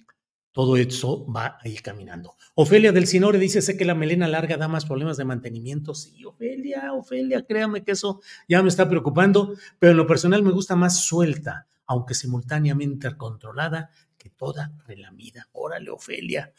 todo 0.52 0.76
eso 0.76 1.30
va 1.30 1.59
a 1.62 1.69
ir 1.69 1.80
caminando. 1.83 2.35
Ofelia 2.54 2.90
del 2.90 3.07
Sinore 3.07 3.38
dice, 3.38 3.62
sé 3.62 3.76
que 3.76 3.85
la 3.85 3.95
melena 3.95 4.26
larga 4.26 4.57
da 4.57 4.66
más 4.66 4.85
problemas 4.85 5.16
de 5.16 5.25
mantenimiento. 5.25 5.95
Sí, 5.95 6.25
Ofelia, 6.25 6.92
Ofelia, 6.92 7.47
créame 7.47 7.85
que 7.85 7.92
eso 7.92 8.21
ya 8.49 8.62
me 8.62 8.69
está 8.69 8.88
preocupando, 8.88 9.54
pero 9.78 9.92
en 9.92 9.97
lo 9.97 10.07
personal 10.07 10.42
me 10.42 10.50
gusta 10.50 10.75
más 10.75 11.04
suelta, 11.04 11.69
aunque 11.87 12.14
simultáneamente 12.14 13.16
controlada, 13.16 13.90
que 14.20 14.28
toda 14.30 14.72
relamida. 14.86 15.48
Órale, 15.52 15.90
Ofelia. 15.90 16.52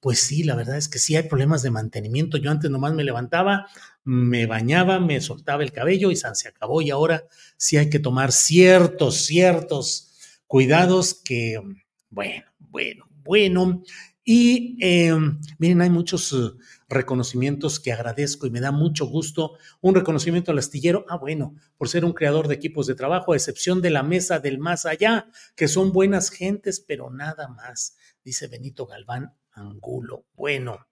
Pues 0.00 0.18
sí, 0.18 0.42
la 0.42 0.56
verdad 0.56 0.78
es 0.78 0.88
que 0.88 0.98
sí 0.98 1.14
hay 1.14 1.24
problemas 1.24 1.62
de 1.62 1.70
mantenimiento. 1.70 2.38
Yo 2.38 2.50
antes 2.50 2.70
nomás 2.70 2.94
me 2.94 3.04
levantaba, 3.04 3.68
me 4.02 4.46
bañaba, 4.46 4.98
me 4.98 5.20
soltaba 5.20 5.62
el 5.62 5.72
cabello 5.72 6.10
y 6.10 6.16
se 6.16 6.48
acabó. 6.48 6.80
Y 6.80 6.90
ahora 6.90 7.24
sí 7.56 7.76
hay 7.76 7.90
que 7.90 7.98
tomar 7.98 8.32
ciertos, 8.32 9.26
ciertos 9.26 10.08
cuidados 10.46 11.14
que, 11.14 11.60
bueno, 12.08 12.44
bueno, 12.58 13.06
bueno. 13.22 13.84
Y 14.24 14.78
eh, 14.80 15.12
miren, 15.58 15.80
hay 15.82 15.90
muchos 15.90 16.32
uh, 16.32 16.56
reconocimientos 16.88 17.80
que 17.80 17.92
agradezco 17.92 18.46
y 18.46 18.50
me 18.50 18.60
da 18.60 18.70
mucho 18.70 19.06
gusto. 19.06 19.54
Un 19.80 19.94
reconocimiento 19.94 20.52
al 20.52 20.58
astillero, 20.58 21.04
ah, 21.08 21.16
bueno, 21.16 21.56
por 21.76 21.88
ser 21.88 22.04
un 22.04 22.12
creador 22.12 22.46
de 22.46 22.54
equipos 22.54 22.86
de 22.86 22.94
trabajo, 22.94 23.32
a 23.32 23.36
excepción 23.36 23.82
de 23.82 23.90
la 23.90 24.02
mesa 24.02 24.38
del 24.38 24.58
más 24.58 24.86
allá, 24.86 25.26
que 25.56 25.66
son 25.66 25.92
buenas 25.92 26.30
gentes, 26.30 26.80
pero 26.80 27.10
nada 27.10 27.48
más, 27.48 27.96
dice 28.24 28.46
Benito 28.46 28.86
Galván 28.86 29.34
Angulo. 29.52 30.26
Bueno, 30.34 30.86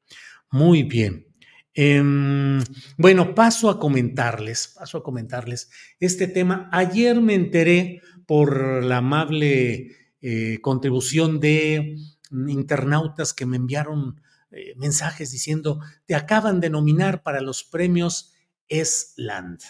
muy 0.50 0.82
bien. 0.82 1.26
Em, 1.72 2.58
bueno, 2.96 3.34
paso 3.34 3.70
a 3.70 3.78
comentarles, 3.78 4.74
paso 4.76 4.98
a 4.98 5.02
comentarles 5.04 5.70
este 6.00 6.26
tema. 6.26 6.68
Ayer 6.72 7.20
me 7.20 7.34
enteré 7.34 8.02
por 8.26 8.84
la 8.84 8.98
amable 8.98 9.96
eh, 10.20 10.58
contribución 10.60 11.38
de 11.38 11.96
internautas 12.30 13.34
que 13.34 13.46
me 13.46 13.56
enviaron 13.56 14.20
eh, 14.52 14.74
mensajes 14.76 15.30
diciendo, 15.30 15.80
te 16.06 16.16
acaban 16.16 16.60
de 16.60 16.70
nominar 16.70 17.22
para 17.22 17.40
los 17.40 17.62
premios 17.62 18.32
ESLAND. 18.68 19.60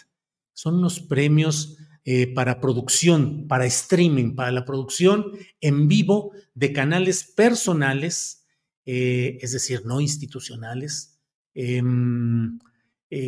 Son 0.55 0.76
unos 0.76 1.00
premios 1.00 1.76
eh, 2.05 2.33
para 2.33 2.61
producción, 2.61 3.47
para 3.47 3.67
streaming, 3.67 4.35
para 4.35 4.50
la 4.50 4.64
producción 4.64 5.33
en 5.61 5.87
vivo 5.87 6.33
de 6.55 6.73
canales 6.73 7.25
personales, 7.25 8.47
eh, 8.87 9.38
es 9.43 9.52
decir, 9.52 9.85
no 9.85 10.00
institucionales, 10.00 11.21
em, 11.55 12.59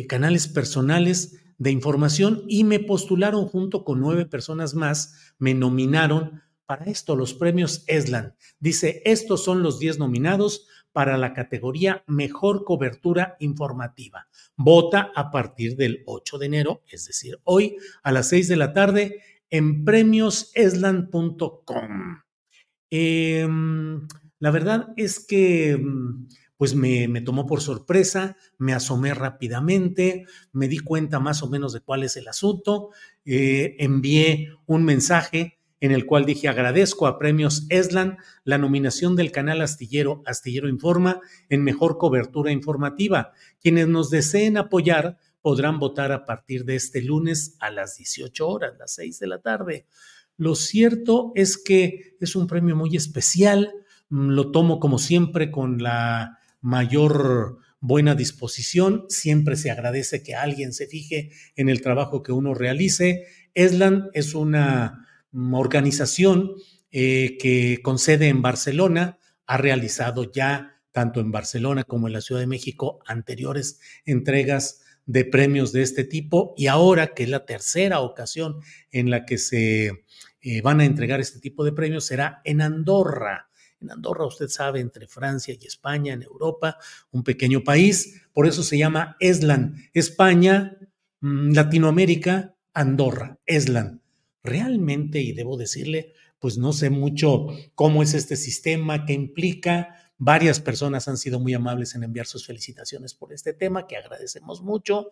canales 0.07 0.47
personales 0.47 1.43
de 1.57 1.71
información 1.71 2.43
y 2.47 2.63
me 2.63 2.79
postularon 2.79 3.45
junto 3.47 3.83
con 3.83 3.99
nueve 3.99 4.25
personas 4.25 4.75
más, 4.75 5.33
me 5.37 5.53
nominaron 5.53 6.41
para 6.73 6.89
esto, 6.89 7.15
los 7.15 7.35
premios 7.35 7.83
ESLAN. 7.85 8.33
Dice, 8.59 9.03
estos 9.05 9.43
son 9.43 9.61
los 9.61 9.77
diez 9.77 9.99
nominados 9.99 10.65
para 10.91 11.19
la 11.19 11.35
categoría 11.35 12.03
Mejor 12.07 12.63
Cobertura 12.63 13.37
Informativa. 13.39 14.27
Vota 14.57 15.11
a 15.15 15.29
partir 15.29 15.75
del 15.75 16.01
8 16.07 16.39
de 16.39 16.45
enero, 16.47 16.81
es 16.87 17.05
decir, 17.05 17.39
hoy 17.43 17.77
a 18.01 18.11
las 18.11 18.29
6 18.29 18.47
de 18.47 18.55
la 18.55 18.73
tarde 18.73 19.21
en 19.51 19.85
premioseslan.com. 19.85 22.23
Em, 22.89 24.07
la 24.39 24.49
verdad 24.49 24.95
es 24.97 25.23
que 25.23 25.79
pues 26.57 26.73
me, 26.73 27.21
tomó 27.21 27.45
por 27.45 27.61
sorpresa, 27.61 28.35
me 28.57 28.73
asomé 28.73 29.13
rápidamente, 29.13 30.25
me 30.51 30.67
di 30.67 30.79
cuenta 30.79 31.19
más 31.19 31.43
o 31.43 31.49
menos 31.49 31.71
de 31.73 31.81
cuál 31.81 32.01
es 32.01 32.17
el 32.17 32.27
asunto, 32.27 32.89
eh, 33.25 33.75
envié 33.77 34.49
un 34.65 34.85
mensaje 34.85 35.59
en 35.83 35.91
el 35.91 36.05
cual 36.05 36.25
dije 36.25 36.47
agradezco 36.47 37.07
a 37.07 37.19
Premios 37.19 37.65
Eslan 37.67 38.17
la 38.45 38.57
nominación 38.57 39.17
del 39.17 39.33
canal 39.33 39.61
Astillero 39.61 40.23
Astillero 40.25 40.69
Informa 40.69 41.19
en 41.49 41.61
mejor 41.61 41.97
cobertura 41.97 42.53
informativa. 42.53 43.33
Quienes 43.59 43.89
nos 43.89 44.09
deseen 44.09 44.55
apoyar 44.55 45.17
podrán 45.41 45.79
votar 45.79 46.13
a 46.13 46.23
partir 46.23 46.63
de 46.63 46.77
este 46.77 47.01
lunes 47.01 47.57
a 47.59 47.69
las 47.69 47.97
18 47.97 48.47
horas, 48.47 48.75
las 48.79 48.93
6 48.93 49.19
de 49.19 49.27
la 49.27 49.41
tarde. 49.41 49.85
Lo 50.37 50.55
cierto 50.55 51.33
es 51.35 51.57
que 51.57 52.15
es 52.21 52.37
un 52.37 52.47
premio 52.47 52.77
muy 52.77 52.95
especial, 52.95 53.73
mm, 54.07 54.29
lo 54.29 54.51
tomo 54.51 54.79
como 54.79 54.97
siempre 54.99 55.51
con 55.51 55.83
la 55.83 56.39
mayor 56.61 57.57
buena 57.81 58.15
disposición, 58.15 59.03
siempre 59.09 59.57
se 59.57 59.69
agradece 59.69 60.23
que 60.23 60.33
alguien 60.33 60.71
se 60.71 60.87
fije 60.87 61.31
en 61.57 61.67
el 61.67 61.81
trabajo 61.81 62.23
que 62.23 62.31
uno 62.31 62.53
realice. 62.53 63.25
ESLAN 63.53 64.11
es 64.13 64.33
una 64.33 65.02
organización 65.33 66.55
eh, 66.91 67.37
que 67.39 67.79
con 67.81 67.97
sede 67.97 68.27
en 68.27 68.41
Barcelona, 68.41 69.17
ha 69.45 69.57
realizado 69.57 70.31
ya 70.31 70.81
tanto 70.91 71.19
en 71.19 71.31
Barcelona 71.31 71.83
como 71.83 72.07
en 72.07 72.13
la 72.13 72.21
Ciudad 72.21 72.39
de 72.39 72.47
México 72.47 72.99
anteriores 73.05 73.79
entregas 74.05 74.81
de 75.05 75.25
premios 75.25 75.73
de 75.73 75.81
este 75.81 76.03
tipo 76.03 76.53
y 76.55 76.67
ahora 76.67 77.13
que 77.13 77.23
es 77.23 77.29
la 77.29 77.45
tercera 77.45 77.99
ocasión 77.99 78.61
en 78.91 79.09
la 79.09 79.25
que 79.25 79.37
se 79.37 80.05
eh, 80.41 80.61
van 80.61 80.79
a 80.79 80.85
entregar 80.85 81.19
este 81.19 81.39
tipo 81.39 81.65
de 81.65 81.73
premios 81.73 82.05
será 82.05 82.41
en 82.43 82.61
Andorra. 82.61 83.49
En 83.81 83.91
Andorra, 83.91 84.25
usted 84.25 84.47
sabe, 84.47 84.79
entre 84.79 85.07
Francia 85.07 85.57
y 85.59 85.65
España, 85.65 86.13
en 86.13 86.23
Europa, 86.23 86.77
un 87.11 87.23
pequeño 87.23 87.63
país, 87.63 88.21
por 88.31 88.47
eso 88.47 88.63
se 88.63 88.77
llama 88.77 89.17
ESLAN. 89.19 89.75
España, 89.93 90.77
mm, 91.19 91.53
Latinoamérica, 91.53 92.55
Andorra, 92.73 93.39
ESLAN. 93.45 94.02
Realmente, 94.43 95.21
y 95.21 95.31
debo 95.31 95.57
decirle, 95.57 96.13
pues 96.39 96.57
no 96.57 96.73
sé 96.73 96.89
mucho 96.89 97.47
cómo 97.75 98.03
es 98.03 98.13
este 98.13 98.35
sistema, 98.35 99.05
qué 99.05 99.13
implica. 99.13 99.95
Varias 100.17 100.59
personas 100.59 101.07
han 101.07 101.17
sido 101.17 101.39
muy 101.39 101.53
amables 101.53 101.95
en 101.95 102.03
enviar 102.03 102.25
sus 102.25 102.45
felicitaciones 102.45 103.13
por 103.13 103.31
este 103.31 103.53
tema, 103.53 103.87
que 103.87 103.95
agradecemos 103.95 104.61
mucho. 104.61 105.11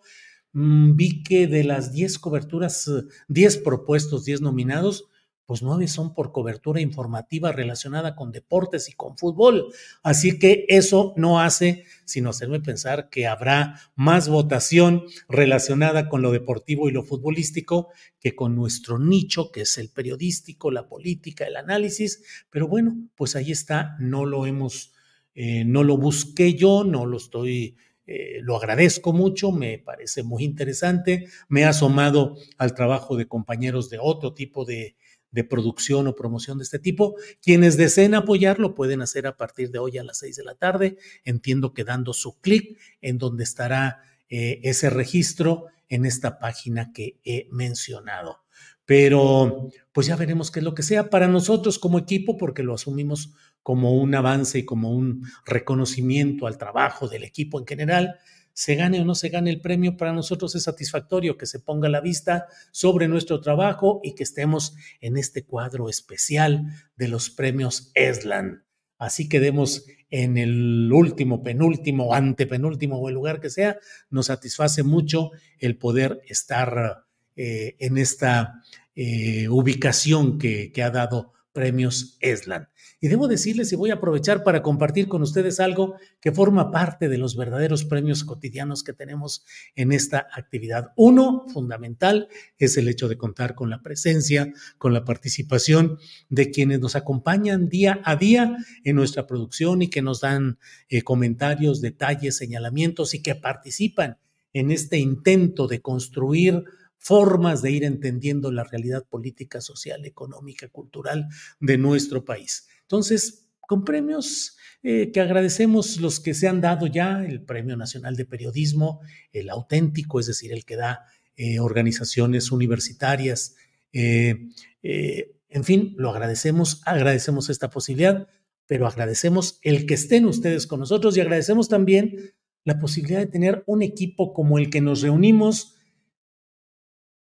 Mm, 0.52 0.94
vi 0.96 1.22
que 1.22 1.46
de 1.46 1.64
las 1.64 1.92
10 1.92 2.18
coberturas, 2.18 2.90
10 3.28 3.58
propuestos, 3.58 4.26
10 4.26 4.42
nominados, 4.42 5.06
pues 5.46 5.62
nueve 5.62 5.88
son 5.88 6.14
por 6.14 6.32
cobertura 6.32 6.80
informativa 6.80 7.52
relacionada 7.52 8.14
con 8.14 8.32
deportes 8.32 8.88
y 8.88 8.92
con 8.92 9.16
fútbol. 9.16 9.72
Así 10.02 10.38
que 10.38 10.66
eso 10.68 11.14
no 11.16 11.40
hace 11.40 11.84
sino 12.04 12.30
hacerme 12.30 12.60
pensar 12.60 13.08
que 13.10 13.26
habrá 13.26 13.80
más 13.94 14.28
votación 14.28 15.04
relacionada 15.28 16.08
con 16.08 16.22
lo 16.22 16.32
deportivo 16.32 16.88
y 16.88 16.92
lo 16.92 17.02
futbolístico 17.02 17.88
que 18.20 18.34
con 18.34 18.54
nuestro 18.56 18.98
nicho, 18.98 19.50
que 19.50 19.62
es 19.62 19.78
el 19.78 19.90
periodístico, 19.90 20.70
la 20.70 20.88
política, 20.88 21.46
el 21.46 21.56
análisis. 21.56 22.22
Pero 22.50 22.68
bueno, 22.68 22.96
pues 23.14 23.36
ahí 23.36 23.50
está, 23.50 23.96
no 23.98 24.24
lo 24.24 24.46
hemos, 24.46 24.92
eh, 25.34 25.64
no 25.64 25.82
lo 25.82 25.96
busqué 25.96 26.54
yo, 26.54 26.84
no 26.84 27.06
lo 27.06 27.16
estoy 27.16 27.76
eh, 28.04 28.40
lo 28.42 28.56
agradezco 28.56 29.12
mucho, 29.12 29.52
me 29.52 29.78
parece 29.78 30.22
muy 30.22 30.44
interesante. 30.44 31.28
Me 31.48 31.60
he 31.60 31.64
asomado 31.64 32.36
al 32.58 32.74
trabajo 32.74 33.16
de 33.16 33.28
compañeros 33.28 33.90
de 33.90 33.98
otro 34.00 34.34
tipo 34.34 34.64
de, 34.64 34.96
de 35.32 35.44
producción 35.44 36.06
o 36.06 36.14
promoción 36.14 36.58
de 36.58 36.64
este 36.64 36.78
tipo. 36.78 37.16
Quienes 37.42 37.76
deseen 37.76 38.14
apoyarlo 38.14 38.74
pueden 38.74 39.02
hacer 39.02 39.26
a 39.26 39.36
partir 39.36 39.70
de 39.70 39.78
hoy 39.78 39.98
a 39.98 40.04
las 40.04 40.18
seis 40.18 40.36
de 40.36 40.44
la 40.44 40.54
tarde. 40.54 40.98
Entiendo 41.24 41.74
que 41.74 41.84
dando 41.84 42.12
su 42.12 42.40
clic 42.40 42.78
en 43.00 43.18
donde 43.18 43.42
estará 43.42 44.02
eh, 44.28 44.60
ese 44.62 44.90
registro 44.90 45.66
en 45.88 46.06
esta 46.06 46.38
página 46.38 46.92
que 46.92 47.18
he 47.24 47.48
mencionado. 47.50 48.38
Pero 48.84 49.68
pues 49.92 50.06
ya 50.06 50.16
veremos 50.16 50.50
qué 50.50 50.60
es 50.60 50.64
lo 50.64 50.74
que 50.74 50.82
sea 50.82 51.10
para 51.10 51.28
nosotros 51.28 51.78
como 51.78 51.98
equipo, 51.98 52.36
porque 52.36 52.62
lo 52.62 52.74
asumimos 52.74 53.32
como 53.62 53.94
un 53.94 54.14
avance 54.14 54.58
y 54.58 54.64
como 54.64 54.90
un 54.90 55.24
reconocimiento 55.46 56.46
al 56.46 56.58
trabajo 56.58 57.08
del 57.08 57.24
equipo 57.24 57.58
en 57.60 57.66
general 57.66 58.18
se 58.54 58.74
gane 58.74 59.00
o 59.00 59.04
no 59.04 59.14
se 59.14 59.28
gane 59.28 59.50
el 59.50 59.60
premio, 59.60 59.96
para 59.96 60.12
nosotros 60.12 60.54
es 60.54 60.64
satisfactorio 60.64 61.36
que 61.36 61.46
se 61.46 61.60
ponga 61.60 61.88
la 61.88 62.00
vista 62.00 62.46
sobre 62.70 63.08
nuestro 63.08 63.40
trabajo 63.40 64.00
y 64.02 64.14
que 64.14 64.22
estemos 64.22 64.74
en 65.00 65.16
este 65.16 65.44
cuadro 65.44 65.88
especial 65.88 66.66
de 66.96 67.08
los 67.08 67.30
premios 67.30 67.90
ESLAN. 67.94 68.64
Así 68.98 69.28
quedemos 69.28 69.84
en 70.10 70.36
el 70.36 70.92
último, 70.92 71.42
penúltimo, 71.42 72.14
antepenúltimo 72.14 72.98
o 72.98 73.08
el 73.08 73.14
lugar 73.14 73.40
que 73.40 73.50
sea, 73.50 73.78
nos 74.10 74.26
satisface 74.26 74.82
mucho 74.82 75.30
el 75.58 75.76
poder 75.76 76.20
estar 76.28 77.04
eh, 77.34 77.76
en 77.78 77.98
esta 77.98 78.62
eh, 78.94 79.48
ubicación 79.48 80.38
que, 80.38 80.70
que 80.70 80.82
ha 80.82 80.90
dado 80.90 81.32
premios 81.52 82.16
ESLAN. 82.20 82.68
Y 83.00 83.08
debo 83.08 83.28
decirles 83.28 83.72
y 83.72 83.76
voy 83.76 83.90
a 83.90 83.94
aprovechar 83.94 84.42
para 84.42 84.62
compartir 84.62 85.08
con 85.08 85.22
ustedes 85.22 85.60
algo 85.60 85.96
que 86.20 86.32
forma 86.32 86.70
parte 86.70 87.08
de 87.08 87.18
los 87.18 87.36
verdaderos 87.36 87.84
premios 87.84 88.24
cotidianos 88.24 88.82
que 88.82 88.92
tenemos 88.92 89.44
en 89.74 89.92
esta 89.92 90.28
actividad. 90.32 90.92
Uno, 90.96 91.44
fundamental, 91.52 92.28
es 92.58 92.76
el 92.76 92.88
hecho 92.88 93.08
de 93.08 93.18
contar 93.18 93.54
con 93.54 93.70
la 93.70 93.82
presencia, 93.82 94.52
con 94.78 94.92
la 94.94 95.04
participación 95.04 95.98
de 96.28 96.50
quienes 96.50 96.80
nos 96.80 96.96
acompañan 96.96 97.68
día 97.68 98.00
a 98.04 98.16
día 98.16 98.56
en 98.84 98.96
nuestra 98.96 99.26
producción 99.26 99.82
y 99.82 99.90
que 99.90 100.02
nos 100.02 100.20
dan 100.20 100.58
eh, 100.88 101.02
comentarios, 101.02 101.80
detalles, 101.80 102.36
señalamientos 102.36 103.14
y 103.14 103.22
que 103.22 103.34
participan 103.34 104.18
en 104.52 104.70
este 104.70 104.98
intento 104.98 105.66
de 105.66 105.80
construir 105.80 106.64
formas 107.02 107.62
de 107.62 107.72
ir 107.72 107.82
entendiendo 107.82 108.52
la 108.52 108.62
realidad 108.62 109.04
política, 109.08 109.60
social, 109.60 110.04
económica, 110.06 110.68
cultural 110.68 111.26
de 111.58 111.76
nuestro 111.76 112.24
país. 112.24 112.68
Entonces, 112.82 113.48
con 113.60 113.84
premios 113.84 114.56
eh, 114.84 115.10
que 115.10 115.20
agradecemos 115.20 116.00
los 116.00 116.20
que 116.20 116.32
se 116.32 116.46
han 116.46 116.60
dado 116.60 116.86
ya, 116.86 117.24
el 117.24 117.42
Premio 117.42 117.76
Nacional 117.76 118.14
de 118.14 118.24
Periodismo, 118.24 119.00
el 119.32 119.50
auténtico, 119.50 120.20
es 120.20 120.26
decir, 120.26 120.52
el 120.52 120.64
que 120.64 120.76
da 120.76 121.00
eh, 121.34 121.58
organizaciones 121.58 122.52
universitarias, 122.52 123.56
eh, 123.92 124.48
en 124.82 125.64
fin, 125.64 125.94
lo 125.98 126.10
agradecemos, 126.10 126.82
agradecemos 126.86 127.50
esta 127.50 127.68
posibilidad, 127.68 128.28
pero 128.66 128.86
agradecemos 128.86 129.58
el 129.62 129.86
que 129.86 129.94
estén 129.94 130.24
ustedes 130.24 130.68
con 130.68 130.78
nosotros 130.78 131.16
y 131.16 131.20
agradecemos 131.20 131.68
también 131.68 132.32
la 132.64 132.78
posibilidad 132.78 133.18
de 133.18 133.26
tener 133.26 133.64
un 133.66 133.82
equipo 133.82 134.32
como 134.32 134.58
el 134.58 134.70
que 134.70 134.80
nos 134.80 135.02
reunimos 135.02 135.74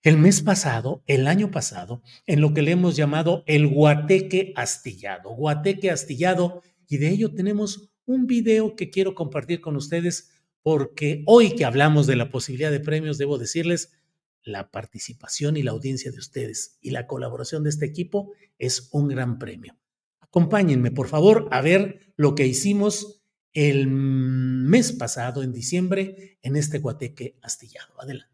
el 0.04 0.18
mes 0.18 0.42
pasado, 0.42 1.04
el 1.06 1.28
año 1.28 1.52
pasado, 1.52 2.02
en 2.26 2.42
lo 2.42 2.54
que 2.54 2.62
le 2.62 2.72
hemos 2.72 2.96
llamado 2.96 3.44
el 3.46 3.68
guateque 3.68 4.54
astillado. 4.56 5.30
Guateque 5.36 5.92
astillado, 5.92 6.64
y 6.88 6.98
de 6.98 7.10
ello 7.10 7.34
tenemos 7.34 7.92
un 8.06 8.26
video 8.26 8.76
que 8.76 8.90
quiero 8.90 9.14
compartir 9.14 9.62
con 9.62 9.76
ustedes 9.76 10.32
porque 10.64 11.24
hoy 11.26 11.56
que 11.56 11.66
hablamos 11.66 12.08
de 12.08 12.16
la 12.16 12.30
posibilidad 12.30 12.72
de 12.72 12.80
premios, 12.80 13.18
debo 13.18 13.38
decirles, 13.38 13.92
la 14.44 14.72
participación 14.72 15.56
y 15.56 15.64
la 15.64 15.72
audiencia 15.72 16.12
de 16.12 16.18
ustedes 16.18 16.78
y 16.82 16.92
la 16.92 17.06
colaboración 17.06 17.64
de 17.64 17.70
este 17.70 17.86
equipo 17.86 18.32
es 18.58 18.90
un 18.92 19.08
gran 19.08 19.38
premio. 19.38 19.78
Acompáñenme, 20.20 20.92
por 20.92 21.08
favor, 21.08 21.48
a 21.52 21.62
ver 21.62 22.14
lo 22.16 22.36
que 22.36 22.48
hicimos 22.48 23.24
el 23.54 23.88
mes 23.88 24.94
pasado, 24.94 25.44
en 25.44 25.52
diciembre, 25.52 26.40
en 26.42 26.56
este 26.56 26.80
guateque 26.80 27.38
astillado. 27.42 28.00
Adelante. 28.00 28.31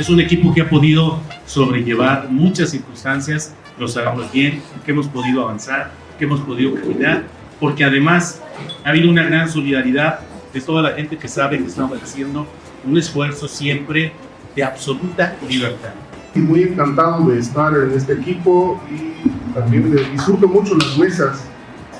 Es 0.00 0.08
un 0.08 0.18
equipo 0.18 0.54
que 0.54 0.62
ha 0.62 0.70
podido 0.70 1.20
sobrellevar 1.44 2.30
muchas 2.30 2.70
circunstancias, 2.70 3.52
lo 3.78 3.86
sabemos 3.86 4.32
bien, 4.32 4.62
que 4.86 4.92
hemos 4.92 5.06
podido 5.06 5.42
avanzar, 5.42 5.90
que 6.18 6.24
hemos 6.24 6.40
podido 6.40 6.74
caminar, 6.74 7.24
porque 7.60 7.84
además 7.84 8.40
ha 8.82 8.88
habido 8.88 9.10
una 9.10 9.24
gran 9.24 9.46
solidaridad 9.46 10.20
de 10.54 10.60
toda 10.62 10.80
la 10.80 10.92
gente 10.92 11.18
que 11.18 11.28
sabe 11.28 11.58
que 11.58 11.66
estamos 11.66 12.02
haciendo 12.02 12.46
un 12.82 12.96
esfuerzo 12.96 13.46
siempre 13.46 14.14
de 14.56 14.64
absoluta 14.64 15.36
libertad. 15.46 15.92
Y 16.34 16.38
muy 16.38 16.62
encantado 16.62 17.28
de 17.28 17.38
estar 17.38 17.74
en 17.76 17.90
este 17.90 18.14
equipo 18.14 18.80
y 18.90 19.52
también 19.52 19.94
disfruto 20.12 20.48
mucho 20.48 20.76
las 20.76 20.96
mesas, 20.96 21.44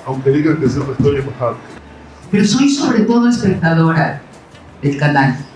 aunque 0.07 0.31
digan 0.31 0.57
que 0.57 0.71
siempre 0.71 0.95
estoy 0.99 1.17
enojado. 1.17 1.59
Pero 2.31 2.45
soy 2.47 2.71
sobre 2.71 3.01
todo 3.01 3.29
espectadora 3.29 4.23
del 4.81 4.97
canal 4.97 5.50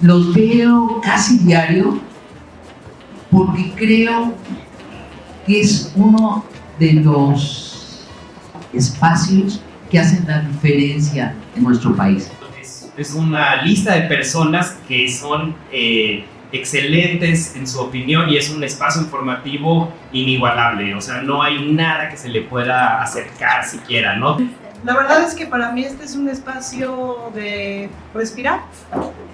los 0.00 0.34
veo 0.34 1.00
casi 1.02 1.38
diario 1.38 2.00
porque 3.30 3.72
creo 3.76 4.34
que 5.46 5.60
es 5.60 5.92
uno 5.96 6.44
de 6.78 6.92
los 6.94 8.06
espacios 8.72 9.60
que 9.90 9.98
hacen 9.98 10.24
la 10.26 10.40
diferencia 10.40 11.34
en 11.56 11.64
nuestro 11.64 11.94
país. 11.96 12.30
Es, 12.96 13.14
una 13.14 13.62
lista 13.62 13.94
de 13.94 14.02
personas 14.02 14.76
que 14.88 15.08
son 15.08 15.54
eh, 15.72 16.24
excelentes 16.50 17.54
en 17.54 17.66
su 17.66 17.80
opinión 17.80 18.28
y 18.28 18.36
es 18.36 18.50
un 18.50 18.64
espacio 18.64 19.02
informativo 19.02 19.92
inigualable. 20.12 20.94
O 20.94 21.00
sea, 21.00 21.22
no 21.22 21.42
hay 21.42 21.70
nada 21.72 22.08
que 22.08 22.16
se 22.16 22.28
le 22.28 22.42
pueda 22.42 23.00
acercar 23.00 23.64
siquiera, 23.64 24.16
¿no? 24.16 24.36
La 24.84 24.94
verdad 24.94 25.22
es 25.22 25.34
que 25.34 25.46
para 25.46 25.72
mí 25.72 25.84
este 25.84 26.04
es 26.04 26.14
un 26.14 26.28
espacio 26.28 27.30
de 27.34 27.90
respirar, 28.14 28.60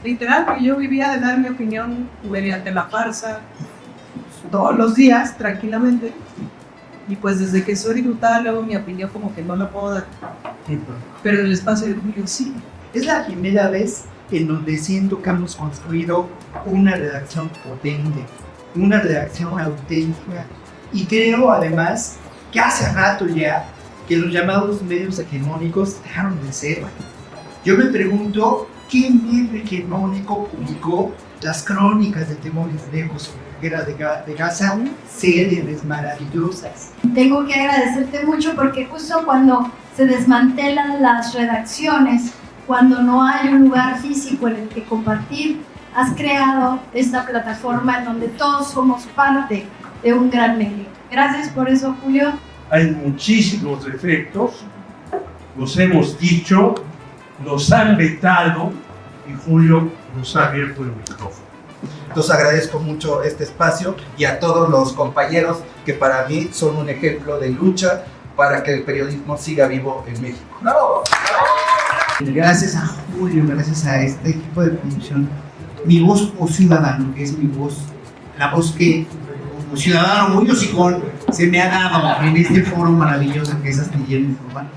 literal, 0.03 0.47
que 0.57 0.65
yo 0.65 0.77
vivía 0.77 1.11
de 1.13 1.21
dar 1.21 1.39
mi 1.39 1.49
opinión 1.49 2.09
mediante 2.23 2.71
la 2.71 2.85
farsa 2.85 3.41
todos 4.51 4.77
los 4.77 4.95
días, 4.95 5.37
tranquilamente. 5.37 6.13
Y 7.09 7.17
pues 7.17 7.39
desde 7.39 7.63
que 7.63 7.77
soy 7.77 7.97
diputada, 7.97 8.41
luego 8.41 8.63
mi 8.63 8.75
opinión 8.75 9.11
como 9.11 9.35
que 9.35 9.43
no 9.43 9.55
la 9.55 9.69
puedo 9.69 9.93
dar. 9.95 10.07
Pero 11.23 11.43
el 11.43 11.53
espacio 11.53 11.89
de 11.89 11.95
Julio 11.95 12.27
sí. 12.27 12.55
Es 12.95 13.05
la 13.05 13.27
primera 13.27 13.69
vez 13.69 14.05
en 14.31 14.49
donde 14.49 14.79
siento 14.79 15.21
que 15.21 15.29
hemos 15.29 15.57
construido 15.57 16.29
una 16.65 16.95
redacción 16.97 17.51
potente, 17.69 18.25
una 18.75 19.01
redacción 19.01 19.59
auténtica. 19.61 20.47
Y 20.93 21.05
creo 21.05 21.51
además 21.51 22.17
que 22.51 22.61
hace 22.61 22.91
rato 22.93 23.27
ya 23.27 23.67
que 24.09 24.17
los 24.17 24.33
llamados 24.33 24.83
medios 24.83 25.19
hegemónicos 25.19 26.03
dejaron 26.03 26.40
de 26.45 26.53
ser. 26.53 26.83
Yo 27.64 27.77
me 27.77 27.87
pregunto, 27.87 28.69
¿qué 28.90 29.11
medio 29.11 29.62
hegemónico 29.62 30.49
publicó 30.49 31.12
las 31.40 31.62
crónicas 31.62 32.29
de 32.29 32.35
temores 32.37 32.81
lejos 32.93 33.33
guerra 33.62 33.83
de, 33.83 33.95
de 33.95 34.35
Gaza? 34.35 34.79
Series 35.09 35.85
maravillosas. 35.85 36.93
Tengo 37.14 37.47
que 37.47 37.55
agradecerte 37.55 38.25
mucho 38.27 38.55
porque 38.55 38.87
justo 38.87 39.23
cuando 39.25 39.71
se 39.97 40.07
desmantelan 40.07 41.01
las 41.01 41.33
redacciones, 41.35 42.33
cuando 42.67 43.03
no 43.03 43.23
hay 43.23 43.49
un 43.49 43.64
lugar 43.64 43.99
físico 43.99 44.49
en 44.49 44.57
el 44.57 44.69
que 44.69 44.85
compartir, 44.85 45.62
has 45.95 46.12
creado 46.14 46.81
esta 46.93 47.25
plataforma 47.25 47.99
en 47.99 48.05
donde 48.05 48.29
todos 48.29 48.71
somos 48.73 49.05
parte 49.14 49.64
de 50.03 50.12
un 50.12 50.29
gran 50.29 50.59
medio. 50.59 50.87
Gracias 51.11 51.49
por 51.51 51.69
eso, 51.69 51.97
Julio. 52.03 52.33
Hay 52.75 52.91
muchísimos 52.91 53.85
defectos, 53.85 54.51
los 55.57 55.77
hemos 55.77 56.19
dicho, 56.19 56.75
nos 57.45 57.71
han 57.71 57.97
vetado 57.97 58.73
y 59.31 59.47
Julio 59.47 59.93
nos 60.17 60.35
ha 60.35 60.49
abierto 60.49 60.83
el 60.83 60.89
micrófono. 60.89 61.47
Entonces 62.09 62.35
agradezco 62.35 62.81
mucho 62.81 63.23
este 63.23 63.45
espacio 63.45 63.95
y 64.19 64.25
a 64.25 64.41
todos 64.41 64.69
los 64.69 64.93
compañeros 64.93 65.59
que 65.87 65.95
para 65.95 66.27
mí 66.27 66.49
son 66.51 66.75
un 66.75 66.89
ejemplo 66.89 67.39
de 67.39 67.51
lucha 67.51 68.07
para 68.35 68.65
que 68.65 68.75
el 68.75 68.83
periodismo 68.83 69.39
siga 69.39 69.69
vivo 69.69 70.05
en 70.09 70.21
México. 70.21 70.59
¡Bravo! 70.61 71.05
Gracias 72.19 72.75
a 72.75 72.91
Julio, 73.17 73.45
gracias 73.47 73.87
a 73.87 74.03
este 74.03 74.31
equipo 74.31 74.65
de 74.65 74.71
producción, 74.71 75.29
mi 75.85 76.01
voz 76.01 76.33
como 76.37 76.49
ciudadano, 76.49 77.15
que 77.15 77.23
es 77.23 77.39
mi 77.39 77.47
voz, 77.47 77.77
la 78.37 78.53
voz 78.53 78.73
que 78.73 79.07
como 79.65 79.77
ciudadano 79.77 80.35
muy 80.35 80.51
hocicón 80.51 81.13
se 81.35 81.47
me 81.49 81.61
ha 81.61 81.68
dado 81.68 82.23
en 82.23 82.37
este 82.37 82.62
foro 82.62 82.90
maravilloso 82.90 83.61
que 83.61 83.70
es 83.70 83.79
Astillero 83.79 84.23
Informal. 84.23 84.68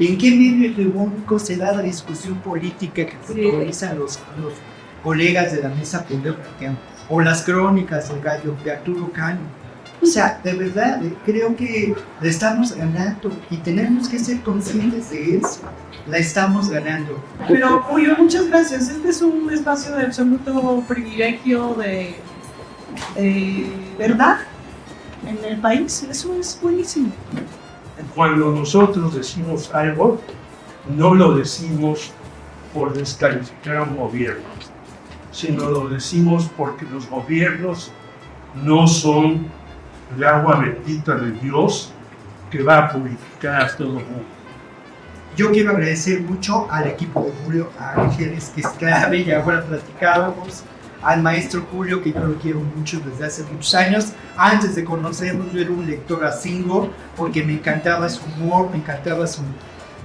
¿En 0.00 0.16
qué 0.16 0.30
medio 0.30 0.70
hegemónico 0.70 1.38
se 1.38 1.56
da 1.56 1.72
la 1.72 1.82
discusión 1.82 2.36
política 2.36 3.04
que 3.04 3.16
protagonizan 3.26 3.98
los, 3.98 4.18
los 4.40 4.54
colegas 5.02 5.52
de 5.52 5.62
la 5.62 5.68
mesa 5.68 6.04
política 6.04 6.74
o 7.08 7.20
las 7.20 7.42
crónicas 7.42 8.08
del 8.08 8.20
gallo 8.20 8.56
de 8.64 8.72
Arturo 8.72 9.12
Cano? 9.12 9.40
O 10.00 10.06
sea, 10.06 10.40
de 10.44 10.54
verdad, 10.54 11.02
creo 11.26 11.56
que 11.56 11.94
le 12.20 12.28
estamos 12.28 12.74
ganando 12.74 13.32
y 13.50 13.56
tenemos 13.56 14.08
que 14.08 14.18
ser 14.18 14.40
conscientes 14.42 15.10
de 15.10 15.38
eso. 15.38 15.60
La 16.06 16.18
estamos 16.18 16.70
ganando. 16.70 17.22
Pero, 17.48 17.82
Julio, 17.82 18.14
muchas 18.16 18.46
gracias. 18.46 18.88
Este 18.88 19.08
es 19.08 19.20
un 19.20 19.52
espacio 19.52 19.94
de 19.96 20.04
absoluto 20.04 20.82
privilegio 20.86 21.74
de 21.74 22.14
eh, 23.16 23.66
verdad 23.98 24.38
en 25.26 25.44
el 25.44 25.60
país. 25.60 26.06
Eso 26.08 26.34
es 26.34 26.58
buenísimo. 26.62 27.10
Cuando 28.14 28.50
nosotros 28.52 29.14
decimos 29.14 29.74
algo, 29.74 30.20
no 30.96 31.14
lo 31.14 31.36
decimos 31.36 32.12
por 32.72 32.92
descalificar 32.92 33.76
a 33.78 33.82
un 33.82 33.96
gobierno, 33.96 34.44
sino 35.32 35.70
lo 35.70 35.88
decimos 35.88 36.48
porque 36.56 36.84
los 36.86 37.08
gobiernos 37.08 37.90
no 38.54 38.86
son 38.86 39.46
el 40.16 40.24
agua 40.24 40.60
bendita 40.60 41.14
de 41.16 41.32
Dios 41.32 41.92
que 42.50 42.62
va 42.62 42.78
a 42.78 42.92
purificar 42.92 43.62
a 43.62 43.76
todo 43.76 43.98
el 43.98 44.04
mundo. 44.04 44.24
Yo 45.36 45.52
quiero 45.52 45.70
agradecer 45.70 46.22
mucho 46.22 46.66
al 46.70 46.88
equipo 46.88 47.22
de 47.22 47.32
Julio 47.44 47.70
Ángeles, 47.78 48.50
que 48.54 48.62
es 48.62 48.68
clave, 48.68 49.18
y 49.18 49.30
ahora 49.30 49.62
platicábamos, 49.64 50.64
al 51.02 51.22
maestro 51.22 51.66
Julio, 51.70 52.02
que 52.02 52.12
yo 52.12 52.20
lo 52.20 52.34
quiero 52.34 52.60
mucho 52.60 53.00
desde 53.00 53.26
hace 53.26 53.42
muchos 53.52 53.74
años. 53.74 54.12
Antes 54.36 54.74
de 54.74 54.84
conocernos, 54.84 55.52
yo 55.52 55.60
era 55.60 55.70
un 55.70 55.86
lector 55.86 56.24
asingo, 56.24 56.90
porque 57.16 57.44
me 57.44 57.54
encantaba 57.54 58.08
su 58.08 58.20
humor, 58.26 58.70
me 58.70 58.78
encantaba 58.78 59.26
su 59.26 59.42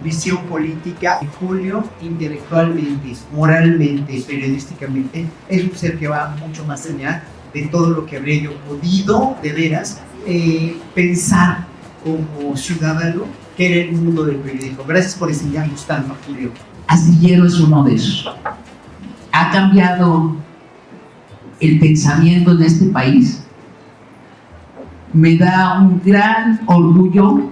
visión 0.04 0.38
política. 0.46 1.20
Y 1.22 1.28
Julio, 1.40 1.84
intelectualmente, 2.02 3.16
moralmente, 3.32 4.24
periodísticamente, 4.28 5.26
es 5.50 5.64
un 5.64 5.76
ser 5.76 5.98
que 5.98 6.08
va 6.08 6.36
mucho 6.40 6.66
más 6.66 6.86
allá 6.86 7.24
de 7.54 7.64
todo 7.68 7.90
lo 7.90 8.06
que 8.06 8.18
habría 8.18 8.44
yo 8.44 8.56
podido, 8.62 9.38
de 9.42 9.54
veras, 9.54 10.02
eh, 10.26 10.78
pensar 10.96 11.66
como 12.04 12.58
ciudadano 12.58 13.26
que 13.56 13.68
era 13.68 13.90
el 13.90 13.96
mundo 13.96 14.26
del 14.26 14.38
periodismo. 14.38 14.84
Gracias 14.88 15.16
por 15.16 15.30
enseñarnos 15.30 15.86
tanto, 15.86 16.16
Julio. 16.26 16.52
Astillero 16.88 17.46
es 17.46 17.60
uno 17.60 17.84
de 17.84 17.96
esos. 17.96 18.34
Ha 19.32 19.52
cambiado 19.52 20.36
el 21.64 21.80
pensamiento 21.80 22.52
en 22.52 22.64
este 22.64 22.86
país. 22.86 23.44
Me 25.14 25.38
da 25.38 25.80
un 25.80 26.02
gran 26.04 26.62
orgullo 26.66 27.50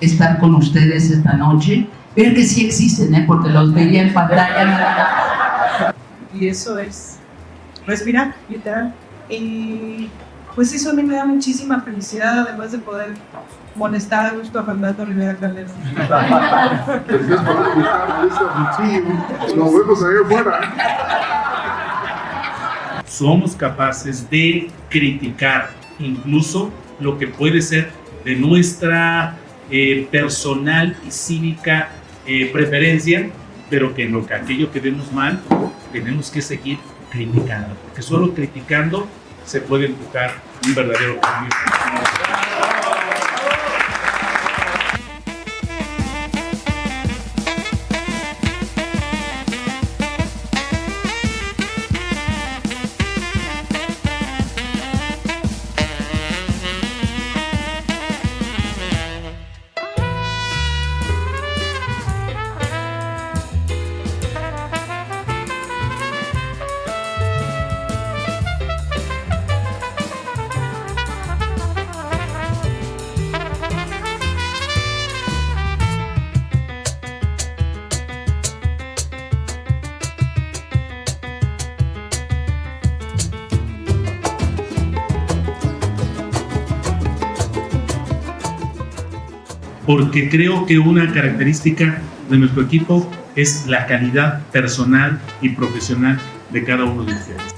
estar 0.00 0.38
con 0.38 0.54
ustedes 0.54 1.10
esta 1.10 1.34
noche. 1.34 1.86
Ver 2.14 2.34
que 2.34 2.44
sí 2.44 2.64
existen, 2.64 3.14
¿eh? 3.14 3.24
porque 3.26 3.50
los 3.50 3.74
veía 3.74 4.02
en 4.02 4.14
pantalla. 4.14 5.94
Y 6.38 6.48
eso 6.48 6.78
es 6.78 7.18
respirar, 7.86 8.34
literal. 8.48 8.94
Y 9.28 10.08
pues 10.54 10.72
eso 10.72 10.90
a 10.90 10.92
mí 10.94 11.02
me 11.02 11.14
da 11.14 11.24
muchísima 11.26 11.80
felicidad, 11.80 12.40
además 12.40 12.72
de 12.72 12.78
poder 12.78 13.14
molestar 13.74 14.26
a 14.26 14.30
gusto 14.30 14.58
a 14.58 14.62
Fernando 14.62 15.04
Rivera 15.04 15.36
Calderón. 15.36 15.70
Gracias 15.94 17.40
por 17.42 17.68
invitarme, 17.76 19.02
Nos 19.56 19.74
vemos 19.74 20.02
ahí 20.02 20.16
afuera. 20.24 21.45
Somos 23.06 23.54
capaces 23.54 24.28
de 24.28 24.68
criticar 24.90 25.70
incluso 25.98 26.70
lo 27.00 27.18
que 27.18 27.26
puede 27.26 27.62
ser 27.62 27.90
de 28.24 28.34
nuestra 28.34 29.36
eh, 29.70 30.06
personal 30.10 30.96
y 31.06 31.10
cívica 31.10 31.90
eh, 32.26 32.50
preferencia, 32.52 33.30
pero 33.70 33.94
que 33.94 34.04
en 34.04 34.12
lo 34.12 34.26
que 34.26 34.34
aquello 34.34 34.70
que 34.72 34.80
vemos 34.80 35.12
mal, 35.12 35.40
tenemos 35.92 36.30
que 36.30 36.42
seguir 36.42 36.78
criticando, 37.10 37.74
porque 37.84 38.02
solo 38.02 38.34
criticando 38.34 39.06
se 39.44 39.60
puede 39.60 39.86
empujar 39.86 40.34
un 40.64 40.74
verdadero 40.74 41.20
cambio. 41.20 41.50
Porque 89.96 90.28
creo 90.28 90.66
que 90.66 90.78
una 90.78 91.10
característica 91.10 92.02
de 92.28 92.36
nuestro 92.36 92.60
equipo 92.64 93.10
es 93.34 93.66
la 93.66 93.86
calidad 93.86 94.42
personal 94.48 95.18
y 95.40 95.48
profesional 95.48 96.20
de 96.52 96.64
cada 96.64 96.84
uno 96.84 97.04
de 97.04 97.14
ustedes. 97.14 97.55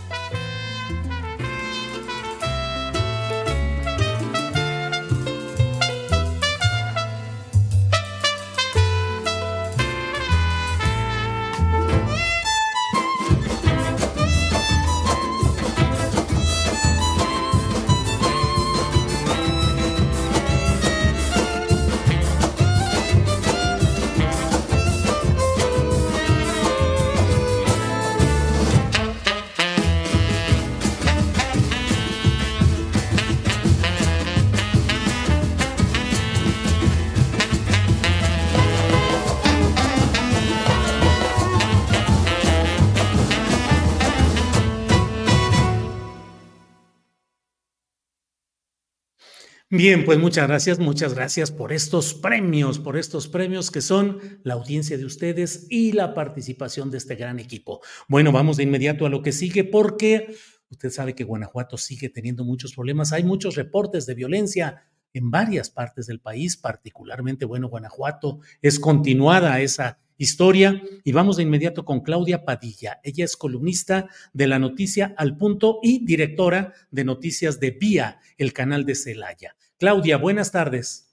Bien, 49.71 50.07
pues 50.07 50.19
muchas 50.19 50.49
gracias, 50.49 50.79
muchas 50.79 51.13
gracias 51.13 51.51
por 51.51 51.75
estos 51.75 52.15
premios, 52.15 52.79
por 52.79 52.97
estos 52.97 53.29
premios 53.29 53.71
que 53.71 53.83
son 53.83 54.19
la 54.43 54.55
audiencia 54.55 54.97
de 54.97 55.05
ustedes 55.05 55.67
y 55.69 55.93
la 55.93 56.15
participación 56.15 56.91
de 56.91 56.97
este 56.97 57.17
gran 57.17 57.39
equipo. 57.39 57.83
Bueno, 58.09 58.33
vamos 58.33 58.57
de 58.57 58.63
inmediato 58.63 59.05
a 59.05 59.11
lo 59.11 59.21
que 59.21 59.31
sigue 59.31 59.65
porque 59.65 60.35
usted 60.71 60.89
sabe 60.89 61.15
que 61.15 61.25
Guanajuato 61.25 61.77
sigue 61.77 62.09
teniendo 62.09 62.45
muchos 62.45 62.73
problemas. 62.75 63.13
Hay 63.13 63.25
muchos 63.25 63.57
reportes 63.57 64.07
de 64.07 64.15
violencia 64.15 64.85
en 65.13 65.31
varias 65.31 65.69
partes 65.69 66.07
del 66.07 66.21
país, 66.21 66.57
particularmente, 66.57 67.45
bueno, 67.45 67.69
Guanajuato 67.69 68.41
es 68.63 68.81
continuada 68.81 69.61
esa 69.61 69.99
historia 70.17 70.83
y 71.05 71.13
vamos 71.13 71.37
de 71.37 71.45
inmediato 71.45 71.85
con 71.85 72.01
Claudia 72.01 72.45
Padilla. 72.45 73.01
Ella 73.05 73.25
es 73.25 73.37
columnista 73.37 74.09
de 74.33 74.47
la 74.47 74.59
noticia 74.59 75.15
Al 75.17 75.37
Punto 75.37 75.79
y 75.83 76.05
directora 76.07 76.73
de 76.91 77.05
noticias 77.05 77.61
de 77.61 77.71
Vía, 77.71 78.19
el 78.39 78.55
canal 78.55 78.87
de 78.87 78.95
Celaya. 78.95 79.57
Claudia, 79.79 80.17
buenas 80.17 80.51
tardes. 80.51 81.05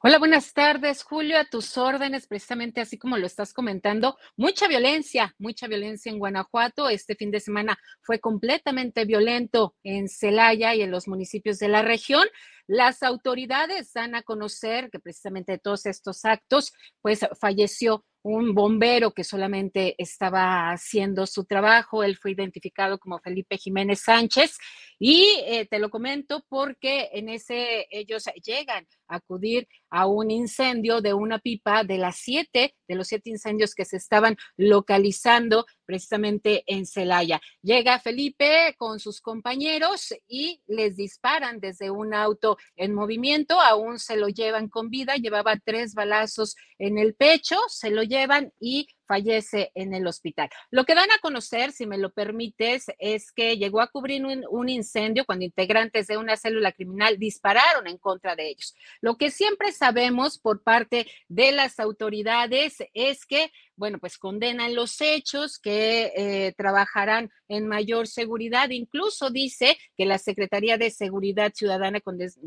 Hola, 0.00 0.20
buenas 0.20 0.52
tardes, 0.52 1.02
Julio, 1.02 1.36
a 1.38 1.44
tus 1.44 1.76
órdenes, 1.76 2.28
precisamente 2.28 2.80
así 2.80 2.96
como 2.98 3.16
lo 3.16 3.26
estás 3.26 3.52
comentando, 3.52 4.16
mucha 4.36 4.68
violencia, 4.68 5.34
mucha 5.38 5.66
violencia 5.66 6.12
en 6.12 6.20
Guanajuato. 6.20 6.88
Este 6.88 7.16
fin 7.16 7.32
de 7.32 7.40
semana 7.40 7.76
fue 8.02 8.20
completamente 8.20 9.04
violento 9.06 9.74
en 9.82 10.08
Celaya 10.08 10.72
y 10.76 10.82
en 10.82 10.92
los 10.92 11.08
municipios 11.08 11.58
de 11.58 11.66
la 11.66 11.82
región. 11.82 12.28
Las 12.68 13.02
autoridades 13.02 13.92
dan 13.92 14.14
a 14.14 14.22
conocer 14.22 14.90
que 14.90 15.00
precisamente 15.00 15.52
de 15.52 15.58
todos 15.58 15.86
estos 15.86 16.24
actos, 16.24 16.72
pues 17.02 17.26
falleció 17.40 18.04
un 18.28 18.54
bombero 18.54 19.12
que 19.12 19.22
solamente 19.22 19.94
estaba 19.98 20.72
haciendo 20.72 21.26
su 21.26 21.44
trabajo. 21.44 22.02
Él 22.02 22.16
fue 22.16 22.32
identificado 22.32 22.98
como 22.98 23.20
Felipe 23.20 23.56
Jiménez 23.56 24.00
Sánchez 24.00 24.58
y 24.98 25.38
eh, 25.46 25.66
te 25.70 25.78
lo 25.78 25.90
comento 25.90 26.44
porque 26.48 27.10
en 27.12 27.28
ese 27.28 27.86
ellos 27.88 28.24
llegan 28.44 28.84
a 29.06 29.16
acudir 29.16 29.68
a 29.90 30.06
un 30.06 30.30
incendio 30.30 31.00
de 31.00 31.14
una 31.14 31.38
pipa 31.38 31.84
de 31.84 31.98
las 31.98 32.16
siete, 32.16 32.74
de 32.88 32.94
los 32.94 33.08
siete 33.08 33.30
incendios 33.30 33.74
que 33.74 33.84
se 33.84 33.96
estaban 33.96 34.36
localizando 34.56 35.66
precisamente 35.84 36.64
en 36.66 36.86
Celaya. 36.86 37.40
Llega 37.62 38.00
Felipe 38.00 38.74
con 38.78 38.98
sus 38.98 39.20
compañeros 39.20 40.14
y 40.28 40.60
les 40.66 40.96
disparan 40.96 41.60
desde 41.60 41.90
un 41.90 42.14
auto 42.14 42.58
en 42.76 42.94
movimiento, 42.94 43.60
aún 43.60 43.98
se 43.98 44.16
lo 44.16 44.28
llevan 44.28 44.68
con 44.68 44.90
vida, 44.90 45.16
llevaba 45.16 45.56
tres 45.56 45.94
balazos 45.94 46.56
en 46.78 46.98
el 46.98 47.14
pecho, 47.14 47.56
se 47.68 47.90
lo 47.90 48.02
llevan 48.02 48.52
y 48.60 48.88
fallece 49.06 49.70
en 49.74 49.94
el 49.94 50.06
hospital. 50.06 50.48
Lo 50.70 50.84
que 50.84 50.94
dan 50.94 51.10
a 51.10 51.18
conocer, 51.20 51.72
si 51.72 51.86
me 51.86 51.98
lo 51.98 52.10
permites, 52.10 52.86
es 52.98 53.32
que 53.32 53.56
llegó 53.56 53.80
a 53.80 53.88
cubrir 53.88 54.24
un, 54.24 54.68
incendio 54.68 55.24
cuando 55.24 55.44
integrantes 55.44 56.08
de 56.08 56.16
una 56.16 56.36
célula 56.36 56.72
criminal 56.72 57.18
dispararon 57.18 57.86
en 57.86 57.98
contra 57.98 58.34
de 58.34 58.48
ellos. 58.48 58.74
Lo 59.00 59.16
que 59.16 59.30
siempre 59.30 59.72
sabemos 59.72 60.38
por 60.38 60.62
parte 60.62 61.06
de 61.28 61.52
las 61.52 61.78
autoridades 61.78 62.78
es 62.94 63.24
que 63.26 63.52
bueno, 63.76 63.98
pues 63.98 64.18
condenan 64.18 64.74
los 64.74 65.00
hechos, 65.00 65.58
que 65.58 66.12
eh, 66.16 66.54
trabajarán 66.56 67.30
en 67.48 67.68
mayor 67.68 68.08
seguridad. 68.08 68.70
Incluso 68.70 69.30
dice 69.30 69.78
que 69.96 70.06
la 70.06 70.18
Secretaría 70.18 70.78
de 70.78 70.90
Seguridad 70.90 71.52
Ciudadana 71.54 72.00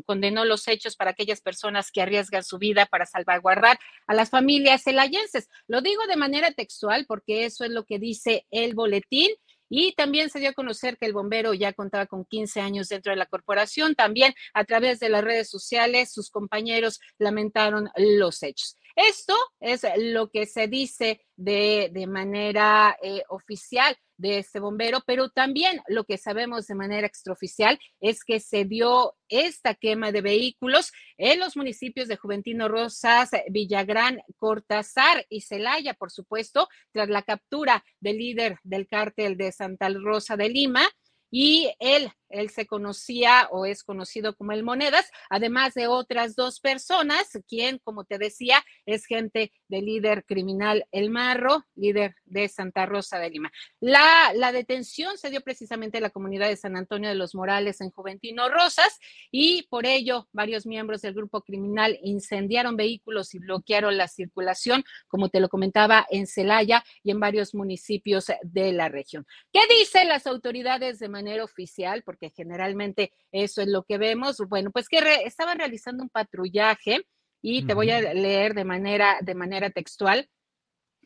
condenó 0.06 0.44
los 0.44 0.66
hechos 0.68 0.96
para 0.96 1.12
aquellas 1.12 1.40
personas 1.40 1.90
que 1.90 2.02
arriesgan 2.02 2.42
su 2.42 2.58
vida 2.58 2.86
para 2.86 3.06
salvaguardar 3.06 3.78
a 4.06 4.14
las 4.14 4.30
familias 4.30 4.82
celayenses. 4.82 5.48
Lo 5.68 5.80
digo 5.80 6.06
de 6.06 6.16
manera 6.16 6.50
textual 6.50 7.06
porque 7.06 7.44
eso 7.44 7.64
es 7.64 7.70
lo 7.70 7.84
que 7.84 7.98
dice 7.98 8.46
el 8.50 8.74
boletín. 8.74 9.30
Y 9.72 9.92
también 9.92 10.30
se 10.30 10.40
dio 10.40 10.50
a 10.50 10.52
conocer 10.52 10.98
que 10.98 11.06
el 11.06 11.12
bombero 11.12 11.54
ya 11.54 11.72
contaba 11.72 12.06
con 12.06 12.24
15 12.24 12.60
años 12.60 12.88
dentro 12.88 13.12
de 13.12 13.16
la 13.16 13.26
corporación. 13.26 13.94
También 13.94 14.34
a 14.52 14.64
través 14.64 14.98
de 14.98 15.08
las 15.08 15.22
redes 15.22 15.48
sociales, 15.48 16.12
sus 16.12 16.28
compañeros 16.28 16.98
lamentaron 17.18 17.88
los 17.96 18.42
hechos. 18.42 18.76
Esto 19.08 19.34
es 19.60 19.86
lo 19.96 20.28
que 20.28 20.44
se 20.44 20.68
dice 20.68 21.24
de, 21.34 21.90
manera 22.06 22.98
eh, 23.02 23.22
oficial 23.30 23.96
de 24.18 24.40
este 24.40 24.60
bombero, 24.60 25.00
pero 25.06 25.30
también 25.30 25.80
lo 25.88 26.04
que 26.04 26.18
sabemos 26.18 26.66
de 26.66 26.74
manera 26.74 27.06
extraoficial 27.06 27.78
es 28.00 28.22
que 28.24 28.40
se 28.40 28.66
dio 28.66 29.14
esta 29.30 29.74
quema 29.74 30.12
de 30.12 30.20
vehículos 30.20 30.92
en 31.16 31.40
los 31.40 31.56
municipios 31.56 32.08
de 32.08 32.18
Juventino 32.18 32.68
Rosas, 32.68 33.30
Villagrán, 33.48 34.20
Cortázar 34.36 35.24
y 35.30 35.40
Celaya, 35.40 35.94
por 35.94 36.10
supuesto, 36.10 36.68
tras 36.92 37.08
la 37.08 37.22
captura 37.22 37.82
del 38.00 38.18
líder 38.18 38.58
del 38.64 38.86
cártel 38.86 39.38
de 39.38 39.50
Santa 39.50 39.88
Rosa 39.88 40.36
de 40.36 40.50
Lima 40.50 40.86
y 41.30 41.72
él, 41.78 42.10
él 42.28 42.50
se 42.50 42.66
conocía 42.66 43.48
o 43.50 43.66
es 43.66 43.82
conocido 43.84 44.34
como 44.36 44.52
el 44.52 44.62
Monedas, 44.62 45.10
además 45.28 45.74
de 45.74 45.86
otras 45.86 46.34
dos 46.36 46.60
personas, 46.60 47.30
quien, 47.48 47.78
como 47.78 48.04
te 48.04 48.18
decía, 48.18 48.62
es 48.86 49.06
gente 49.06 49.52
del 49.68 49.86
líder 49.86 50.24
criminal 50.24 50.86
El 50.92 51.10
Marro, 51.10 51.64
líder 51.74 52.14
de 52.24 52.48
Santa 52.48 52.86
Rosa 52.86 53.18
de 53.18 53.30
Lima. 53.30 53.52
La, 53.80 54.32
la 54.34 54.52
detención 54.52 55.18
se 55.18 55.30
dio 55.30 55.40
precisamente 55.40 55.98
en 55.98 56.02
la 56.02 56.10
comunidad 56.10 56.48
de 56.48 56.56
San 56.56 56.76
Antonio 56.76 57.08
de 57.08 57.14
los 57.14 57.34
Morales 57.34 57.80
en 57.80 57.90
Juventino 57.90 58.48
Rosas 58.48 58.98
y 59.30 59.62
por 59.64 59.86
ello 59.86 60.28
varios 60.32 60.66
miembros 60.66 61.02
del 61.02 61.14
grupo 61.14 61.42
criminal 61.42 61.98
incendiaron 62.02 62.76
vehículos 62.76 63.34
y 63.34 63.38
bloquearon 63.38 63.96
la 63.96 64.08
circulación, 64.08 64.84
como 65.08 65.28
te 65.28 65.40
lo 65.40 65.48
comentaba, 65.48 66.06
en 66.10 66.26
Celaya 66.26 66.84
y 67.02 67.10
en 67.10 67.20
varios 67.20 67.54
municipios 67.54 68.26
de 68.42 68.72
la 68.72 68.88
región. 68.88 69.26
¿Qué 69.52 69.60
dicen 69.68 70.08
las 70.08 70.26
autoridades 70.26 70.98
de 70.98 71.08
oficial? 71.42 72.02
Porque 72.04 72.30
generalmente 72.30 73.12
eso 73.32 73.62
es 73.62 73.68
lo 73.68 73.82
que 73.82 73.98
vemos. 73.98 74.38
Bueno, 74.48 74.70
pues 74.70 74.88
que 74.88 74.98
estaban 75.24 75.58
realizando 75.58 76.02
un 76.02 76.10
patrullaje 76.10 77.06
y 77.42 77.66
te 77.66 77.74
voy 77.74 77.90
a 77.90 78.00
leer 78.14 78.54
de 78.54 78.64
manera, 78.64 79.18
de 79.22 79.34
manera 79.34 79.70
textual 79.70 80.28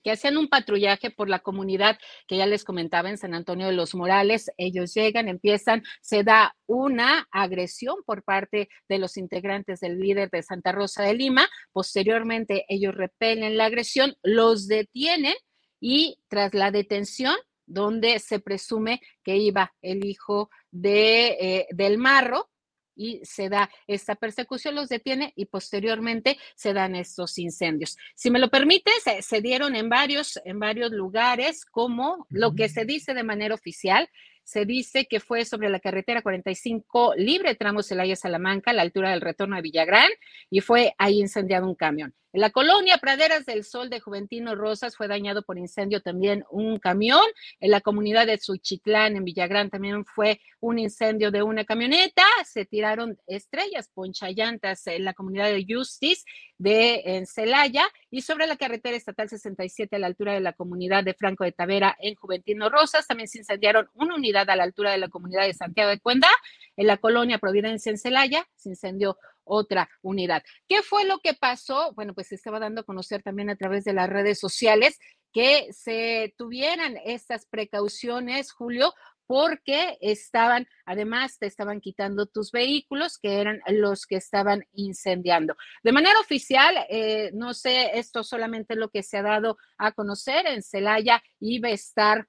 que 0.05 0.13
hacían 0.13 0.37
un 0.37 0.49
patrullaje 0.49 1.11
por 1.11 1.29
la 1.29 1.39
comunidad 1.39 1.99
que 2.29 2.37
ya 2.37 2.47
les 2.47 2.63
comentaba 2.63 3.09
en 3.09 3.17
San 3.17 3.35
Antonio 3.35 3.67
de 3.67 3.73
los 3.73 3.95
Morales. 3.95 4.51
Ellos 4.59 4.93
llegan, 4.95 5.29
empiezan, 5.29 5.83
se 6.03 6.23
da 6.23 6.55
una 6.67 7.27
agresión 7.33 7.97
por 8.05 8.23
parte 8.23 8.69
de 8.89 8.99
los 8.99 9.17
integrantes 9.17 9.81
del 9.81 9.99
líder 9.99 10.29
de 10.31 10.43
Santa 10.43 10.73
Rosa 10.73 11.03
de 11.03 11.15
Lima. 11.15 11.49
Posteriormente, 11.73 12.67
ellos 12.69 12.95
repelen 12.95 13.57
la 13.57 13.65
agresión, 13.65 14.15
los 14.23 14.69
detienen 14.69 15.35
y 15.81 16.19
tras 16.29 16.53
la 16.53 16.71
detención, 16.71 17.35
donde 17.67 18.19
se 18.19 18.41
presume 18.41 19.01
que 19.23 19.37
iba 19.37 19.73
el 19.83 20.05
hijo 20.05 20.51
de, 20.71 21.37
eh, 21.41 21.67
del 21.71 21.99
marro, 21.99 22.51
y 22.97 23.21
se 23.25 23.49
da 23.49 23.71
esta 23.87 24.15
persecución, 24.15 24.75
los 24.75 24.89
detiene 24.89 25.33
y 25.37 25.47
posteriormente 25.47 26.39
se 26.55 26.73
dan 26.73 26.95
estos 26.95 27.39
incendios. 27.39 27.97
Si 28.15 28.31
me 28.31 28.39
lo 28.39 28.51
permite, 28.51 28.91
se, 29.21 29.41
dieron 29.41 29.77
en 29.77 29.89
varios, 29.89 30.41
en 30.45 30.59
varios 30.59 30.93
lugares, 30.93 31.65
como 31.65 32.27
lo 32.31 32.55
que 32.55 32.69
se 32.69 32.85
dice 32.85 33.15
de 33.15 33.25
manera 33.25 33.55
oficial, 33.55 34.09
se 34.45 34.65
dice 34.67 35.07
que 35.07 35.21
fue 35.21 35.45
sobre 35.45 35.71
la 35.71 35.81
carretera 35.81 36.23
45 36.23 37.15
libre 37.17 37.55
tramo 37.55 37.83
Celaya-Salamanca, 37.83 38.71
a 38.71 38.75
la 38.75 38.83
altura 38.83 39.11
del 39.11 39.21
retorno 39.21 39.57
a 39.57 39.61
Villagrán, 39.61 40.11
y 40.51 40.61
fue 40.61 40.95
ahí 40.99 41.21
incendiado 41.21 41.67
un 41.67 41.75
camión. 41.75 42.15
En 42.35 42.41
la 42.41 42.51
colonia 42.51 42.99
Praderas 42.99 43.47
del 43.47 43.63
Sol 43.63 43.91
de 43.91 44.01
Juventino 44.01 44.57
Rosas 44.57 44.97
fue 44.97 45.07
dañado 45.07 45.45
por 45.45 45.57
incendio 45.57 46.03
también 46.03 46.45
un 46.51 46.81
camión. 46.81 47.23
En 47.61 47.71
la 47.71 47.81
comunidad 47.81 48.27
de 48.27 48.39
Suchitlán, 48.39 49.15
en 49.15 49.25
Villagrán, 49.25 49.71
también 49.71 50.05
fue 50.05 50.41
un 50.59 50.81
incendio 50.81 51.31
de 51.31 51.45
una 51.45 51.65
camioneta. 51.65 52.25
Se 52.45 52.65
tiraron 52.65 53.17
estrellas, 53.29 53.89
ponchallantas 53.95 54.85
en 54.89 55.05
la 55.05 55.15
comunidad 55.15 55.47
de 55.47 55.65
Justice 55.69 56.25
de 56.59 57.25
Celaya 57.33 57.85
y 58.15 58.23
sobre 58.23 58.47
la 58.47 58.55
carretera 58.55 58.97
estatal 58.97 59.29
67 59.29 59.97
a 59.97 59.99
la 59.99 60.07
altura 60.07 60.35
de 60.35 60.41
la 60.41 60.53
comunidad 60.53 61.03
de 61.03 61.15
Franco 61.15 61.43
de 61.43 61.51
Tavera 61.51 61.97
en 61.99 62.15
Juventino 62.15 62.71
Rosas. 62.71 63.09
También 63.09 63.27
se 63.27 63.39
incendiaron 63.39 63.89
una 63.93 64.15
unidad 64.15 64.49
a 64.51 64.55
la 64.55 64.63
altura 64.63 64.93
de 64.93 64.99
la 64.99 65.09
comunidad 65.09 65.43
de 65.43 65.53
Santiago 65.53 65.91
de 65.91 65.99
Cuenda. 65.99 66.29
En 66.77 66.87
la 66.87 66.99
colonia 66.99 67.39
Providencia 67.39 67.91
en 67.91 67.99
Celaya 67.99 68.47
se 68.55 68.69
incendió 68.69 69.19
otra 69.43 69.91
unidad. 70.01 70.45
¿Qué 70.69 70.83
fue 70.83 71.05
lo 71.05 71.19
que 71.19 71.35
pasó? 71.35 71.93
Bueno, 71.95 72.15
pues 72.15 72.29
se 72.29 72.37
estaba 72.37 72.61
dando 72.61 72.83
a 72.83 72.85
conocer 72.85 73.21
también 73.21 73.51
a 73.51 73.57
través 73.57 73.83
de 73.83 73.95
las 73.95 74.09
redes 74.09 74.39
sociales 74.39 75.01
que 75.33 75.73
se 75.73 76.33
tuvieran 76.39 76.97
estas 77.05 77.47
precauciones, 77.47 78.53
Julio, 78.53 78.95
porque 79.27 79.99
estaban, 80.01 80.67
además, 80.85 81.39
te 81.39 81.47
estaban 81.47 81.81
quitando 81.81 82.27
tus 82.27 82.51
vehículos, 82.53 83.19
que 83.19 83.41
eran 83.41 83.61
los 83.69 84.07
que 84.07 84.17
estaban 84.17 84.65
incendiando. 84.73 85.57
De 85.83 85.93
manera 85.93 86.19
oficial, 86.21 86.75
eh, 86.89 87.31
no 87.35 87.55
sé, 87.55 87.99
esto 87.99 88.23
solamente 88.23 88.77
lo 88.77 88.91
que 88.91 89.03
se 89.03 89.19
ha 89.19 89.23
dado 89.23 89.57
a 89.79 89.93
conocer 89.93 90.47
en 90.47 90.63
Celaya, 90.63 91.23
iba 91.41 91.69
a 91.69 91.73
estar 91.73 92.29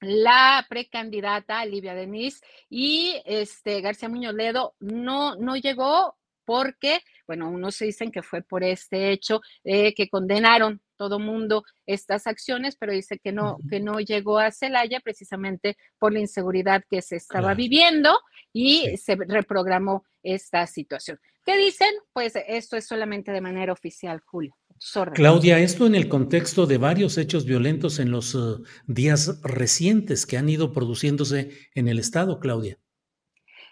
la 0.00 0.66
precandidata 0.68 1.64
Livia 1.64 1.94
Denise 1.94 2.44
y 2.68 3.22
este 3.24 3.80
García 3.80 4.08
Muñoz 4.08 4.34
Ledo 4.34 4.74
no, 4.80 5.36
no 5.36 5.56
llegó 5.56 6.16
porque, 6.44 7.00
bueno, 7.26 7.50
unos 7.50 7.78
dicen 7.78 8.10
que 8.10 8.22
fue 8.22 8.42
por 8.42 8.64
este 8.64 9.10
hecho 9.10 9.40
eh, 9.64 9.94
que 9.94 10.08
condenaron 10.08 10.80
todo 10.96 11.18
mundo 11.18 11.64
estas 11.86 12.26
acciones, 12.26 12.76
pero 12.76 12.92
dice 12.92 13.18
que 13.18 13.32
no, 13.32 13.58
que 13.68 13.80
no 13.80 14.00
llegó 14.00 14.38
a 14.38 14.50
Celaya 14.50 15.00
precisamente 15.00 15.76
por 15.98 16.12
la 16.12 16.20
inseguridad 16.20 16.84
que 16.88 17.02
se 17.02 17.16
estaba 17.16 17.54
viviendo 17.54 18.16
y 18.52 18.96
se 18.96 19.16
reprogramó 19.16 20.04
esta 20.22 20.66
situación. 20.66 21.18
¿Qué 21.44 21.56
dicen? 21.56 21.92
Pues 22.12 22.34
esto 22.48 22.76
es 22.76 22.86
solamente 22.86 23.32
de 23.32 23.40
manera 23.40 23.72
oficial, 23.72 24.20
Julio. 24.24 24.56
Claudia, 25.14 25.60
esto 25.60 25.86
en 25.86 25.94
el 25.94 26.08
contexto 26.08 26.66
de 26.66 26.78
varios 26.78 27.16
hechos 27.16 27.44
violentos 27.44 27.98
en 27.98 28.10
los 28.10 28.34
uh, 28.34 28.62
días 28.86 29.40
recientes 29.42 30.26
que 30.26 30.36
han 30.36 30.48
ido 30.48 30.72
produciéndose 30.72 31.50
en 31.74 31.88
el 31.88 31.98
estado, 31.98 32.40
Claudia. 32.40 32.78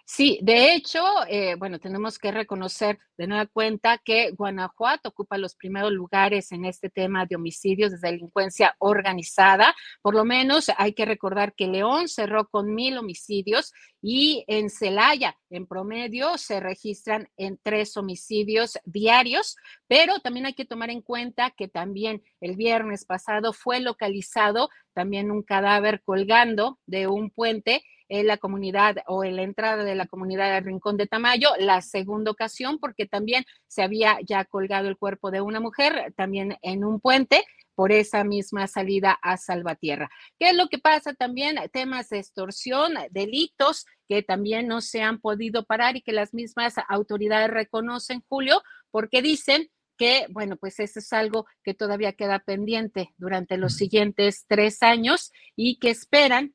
Sí, 0.04 0.38
de 0.42 0.74
hecho, 0.74 1.00
eh, 1.28 1.54
bueno, 1.54 1.78
tenemos 1.78 2.18
que 2.18 2.32
reconocer 2.32 2.98
de 3.16 3.26
nueva 3.26 3.46
cuenta 3.46 3.98
que 4.04 4.32
Guanajuato 4.32 5.08
ocupa 5.08 5.38
los 5.38 5.54
primeros 5.54 5.92
lugares 5.92 6.52
en 6.52 6.64
este 6.66 6.90
tema 6.90 7.24
de 7.24 7.36
homicidios 7.36 7.92
de 7.92 8.10
delincuencia 8.10 8.74
organizada. 8.78 9.74
Por 10.02 10.14
lo 10.14 10.24
menos 10.24 10.70
hay 10.76 10.92
que 10.92 11.06
recordar 11.06 11.54
que 11.54 11.68
León 11.68 12.08
cerró 12.08 12.48
con 12.48 12.74
mil 12.74 12.98
homicidios 12.98 13.72
y 14.02 14.44
en 14.48 14.68
Celaya, 14.68 15.38
en 15.48 15.66
promedio, 15.66 16.36
se 16.36 16.60
registran 16.60 17.28
en 17.36 17.58
tres 17.62 17.96
homicidios 17.96 18.78
diarios, 18.84 19.56
pero 19.86 20.18
también 20.18 20.46
hay 20.46 20.54
que 20.54 20.66
tomar 20.66 20.90
en 20.90 21.00
cuenta 21.00 21.52
que 21.56 21.68
también 21.68 22.22
el 22.40 22.56
viernes 22.56 23.06
pasado 23.06 23.52
fue 23.52 23.80
localizado 23.80 24.68
también 24.92 25.30
un 25.30 25.42
cadáver 25.42 26.02
colgando 26.04 26.78
de 26.86 27.06
un 27.06 27.30
puente 27.30 27.82
en 28.12 28.26
la 28.26 28.36
comunidad 28.36 28.96
o 29.06 29.24
en 29.24 29.36
la 29.36 29.42
entrada 29.42 29.84
de 29.84 29.94
la 29.94 30.04
comunidad 30.04 30.52
de 30.52 30.60
Rincón 30.60 30.98
de 30.98 31.06
Tamayo, 31.06 31.48
la 31.58 31.80
segunda 31.80 32.30
ocasión 32.30 32.78
porque 32.78 33.06
también 33.06 33.46
se 33.66 33.82
había 33.82 34.18
ya 34.22 34.44
colgado 34.44 34.88
el 34.88 34.98
cuerpo 34.98 35.30
de 35.30 35.40
una 35.40 35.60
mujer, 35.60 36.12
también 36.14 36.58
en 36.60 36.84
un 36.84 37.00
puente 37.00 37.42
por 37.74 37.90
esa 37.90 38.22
misma 38.22 38.66
salida 38.66 39.18
a 39.22 39.38
Salvatierra. 39.38 40.10
¿Qué 40.38 40.50
es 40.50 40.54
lo 40.54 40.68
que 40.68 40.78
pasa 40.78 41.14
también? 41.14 41.56
Temas 41.72 42.10
de 42.10 42.18
extorsión, 42.18 42.92
delitos 43.10 43.86
que 44.06 44.22
también 44.22 44.68
no 44.68 44.82
se 44.82 45.00
han 45.00 45.18
podido 45.18 45.64
parar 45.64 45.96
y 45.96 46.02
que 46.02 46.12
las 46.12 46.34
mismas 46.34 46.74
autoridades 46.90 47.48
reconocen, 47.48 48.22
Julio, 48.28 48.62
porque 48.90 49.22
dicen 49.22 49.70
que, 49.96 50.26
bueno, 50.28 50.58
pues 50.58 50.80
eso 50.80 50.98
es 50.98 51.10
algo 51.14 51.46
que 51.64 51.72
todavía 51.72 52.12
queda 52.12 52.40
pendiente 52.40 53.14
durante 53.16 53.56
los 53.56 53.72
siguientes 53.74 54.44
tres 54.46 54.82
años 54.82 55.32
y 55.56 55.78
que 55.78 55.88
esperan 55.88 56.54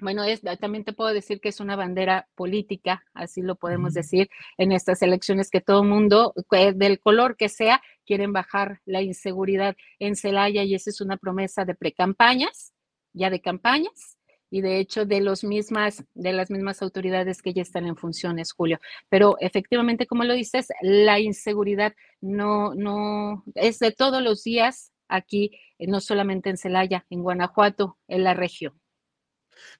bueno, 0.00 0.24
es, 0.24 0.42
también 0.60 0.84
te 0.84 0.92
puedo 0.92 1.12
decir 1.12 1.40
que 1.40 1.48
es 1.48 1.60
una 1.60 1.76
bandera 1.76 2.28
política, 2.34 3.04
así 3.14 3.42
lo 3.42 3.56
podemos 3.56 3.94
decir, 3.94 4.28
en 4.56 4.72
estas 4.72 5.02
elecciones 5.02 5.50
que 5.50 5.60
todo 5.60 5.82
el 5.82 5.88
mundo, 5.88 6.34
del 6.74 7.00
color 7.00 7.36
que 7.36 7.48
sea, 7.48 7.82
quieren 8.06 8.32
bajar 8.32 8.80
la 8.84 9.02
inseguridad 9.02 9.76
en 9.98 10.16
Celaya 10.16 10.62
y 10.62 10.74
esa 10.74 10.90
es 10.90 11.00
una 11.00 11.16
promesa 11.16 11.64
de 11.64 11.74
precampañas, 11.74 12.72
ya 13.12 13.30
de 13.30 13.40
campañas 13.40 14.18
y 14.50 14.60
de 14.62 14.78
hecho 14.78 15.04
de 15.04 15.20
los 15.20 15.44
mismas 15.44 16.04
de 16.14 16.32
las 16.32 16.50
mismas 16.50 16.80
autoridades 16.82 17.42
que 17.42 17.52
ya 17.52 17.62
están 17.62 17.86
en 17.86 17.96
funciones, 17.96 18.52
Julio. 18.52 18.78
Pero 19.08 19.36
efectivamente, 19.40 20.06
como 20.06 20.24
lo 20.24 20.34
dices, 20.34 20.68
la 20.80 21.20
inseguridad 21.20 21.94
no 22.20 22.74
no 22.74 23.44
es 23.54 23.78
de 23.78 23.92
todos 23.92 24.22
los 24.22 24.42
días 24.44 24.92
aquí, 25.08 25.52
no 25.78 26.00
solamente 26.00 26.50
en 26.50 26.56
Celaya, 26.56 27.06
en 27.10 27.22
Guanajuato, 27.22 27.98
en 28.08 28.24
la 28.24 28.34
región. 28.34 28.80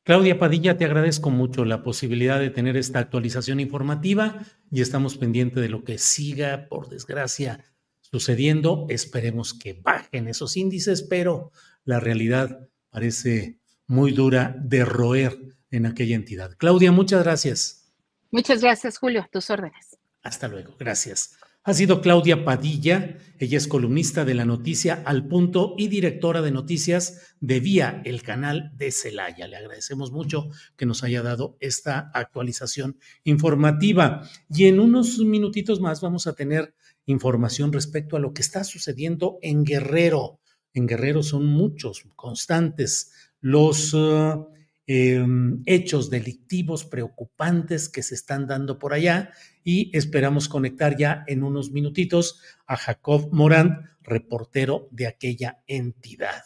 Claudia 0.04 0.38
Padilla, 0.38 0.76
te 0.76 0.84
agradezco 0.84 1.30
mucho 1.30 1.64
la 1.64 1.82
posibilidad 1.82 2.38
de 2.38 2.50
tener 2.50 2.76
esta 2.76 2.98
actualización 2.98 3.60
informativa 3.60 4.44
y 4.70 4.80
estamos 4.80 5.16
pendientes 5.16 5.62
de 5.62 5.68
lo 5.68 5.84
que 5.84 5.98
siga, 5.98 6.68
por 6.68 6.88
desgracia, 6.88 7.64
sucediendo. 8.00 8.86
Esperemos 8.88 9.54
que 9.54 9.74
bajen 9.74 10.28
esos 10.28 10.56
índices, 10.56 11.02
pero 11.02 11.52
la 11.84 12.00
realidad 12.00 12.68
parece 12.90 13.58
muy 13.86 14.12
dura 14.12 14.56
de 14.58 14.84
roer 14.84 15.38
en 15.70 15.86
aquella 15.86 16.16
entidad. 16.16 16.56
Claudia, 16.56 16.92
muchas 16.92 17.22
gracias. 17.22 17.92
Muchas 18.30 18.60
gracias, 18.60 18.98
Julio. 18.98 19.26
Tus 19.32 19.50
órdenes. 19.50 19.98
Hasta 20.22 20.48
luego. 20.48 20.74
Gracias 20.78 21.38
ha 21.68 21.74
sido 21.74 22.00
Claudia 22.00 22.46
Padilla. 22.46 23.18
Ella 23.38 23.58
es 23.58 23.68
columnista 23.68 24.24
de 24.24 24.32
la 24.32 24.46
noticia 24.46 25.02
Al 25.04 25.28
Punto 25.28 25.74
y 25.76 25.88
directora 25.88 26.40
de 26.40 26.50
noticias 26.50 27.34
de 27.40 27.60
Vía, 27.60 28.00
el 28.06 28.22
canal 28.22 28.72
de 28.74 28.90
Celaya. 28.90 29.46
Le 29.46 29.58
agradecemos 29.58 30.10
mucho 30.10 30.48
que 30.78 30.86
nos 30.86 31.04
haya 31.04 31.20
dado 31.20 31.58
esta 31.60 32.10
actualización 32.14 32.98
informativa. 33.22 34.26
Y 34.48 34.64
en 34.64 34.80
unos 34.80 35.18
minutitos 35.18 35.78
más 35.78 36.00
vamos 36.00 36.26
a 36.26 36.32
tener 36.32 36.74
información 37.04 37.70
respecto 37.70 38.16
a 38.16 38.20
lo 38.20 38.32
que 38.32 38.40
está 38.40 38.64
sucediendo 38.64 39.38
en 39.42 39.62
Guerrero. 39.64 40.40
En 40.72 40.86
Guerrero 40.86 41.22
son 41.22 41.44
muchos, 41.44 42.02
constantes 42.16 43.12
los 43.42 43.92
uh, 43.92 44.48
Em, 44.90 45.62
hechos 45.66 46.08
delictivos 46.08 46.86
preocupantes 46.86 47.90
que 47.90 48.02
se 48.02 48.14
están 48.14 48.46
dando 48.46 48.78
por 48.78 48.94
allá 48.94 49.32
y 49.62 49.94
esperamos 49.94 50.48
conectar 50.48 50.96
ya 50.96 51.24
en 51.26 51.42
unos 51.42 51.72
minutitos 51.72 52.40
a 52.66 52.78
Jacob 52.78 53.28
Morán, 53.30 53.90
reportero 54.02 54.88
de 54.90 55.06
aquella 55.06 55.62
entidad. 55.66 56.44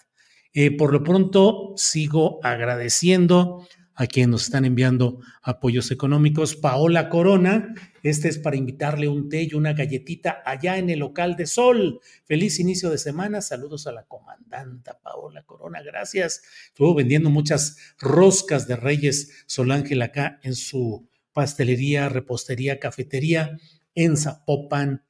Eh, 0.53 0.77
por 0.77 0.93
lo 0.93 1.05
pronto, 1.05 1.75
sigo 1.77 2.41
agradeciendo 2.43 3.65
a 3.95 4.07
quienes 4.07 4.31
nos 4.31 4.43
están 4.45 4.65
enviando 4.65 5.21
apoyos 5.43 5.91
económicos. 5.91 6.57
Paola 6.57 7.09
Corona, 7.09 7.75
este 8.03 8.29
es 8.29 8.39
para 8.39 8.57
invitarle 8.57 9.09
un 9.09 9.29
té 9.29 9.43
y 9.43 9.55
una 9.55 9.73
galletita 9.73 10.43
allá 10.45 10.79
en 10.79 10.91
el 10.91 11.01
local 11.01 11.37
de 11.37 11.47
Sol. 11.47 12.01
Feliz 12.25 12.59
inicio 12.59 12.91
de 12.91 12.99
semana. 12.99 13.41
Saludos 13.41 13.87
a 13.87 13.93
la 13.93 14.05
comandanta 14.05 14.99
Paola 14.99 15.43
Corona. 15.43 15.83
Gracias. 15.83 16.43
Estuvo 16.69 16.95
vendiendo 16.95 17.31
muchas 17.31 17.77
roscas 17.99 18.67
de 18.67 18.77
Reyes 18.77 19.45
Sol 19.47 19.71
Ángel 19.71 20.03
acá 20.03 20.41
en 20.43 20.55
su 20.55 21.07
pastelería, 21.33 22.09
repostería, 22.09 22.79
cafetería 22.79 23.59
en 23.95 24.17
Zapopan, 24.17 25.05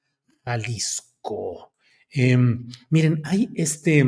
Jalisco. 0.45 1.73
Em, 2.11 2.69
miren, 2.91 3.23
hay 3.25 3.49
este 3.55 4.05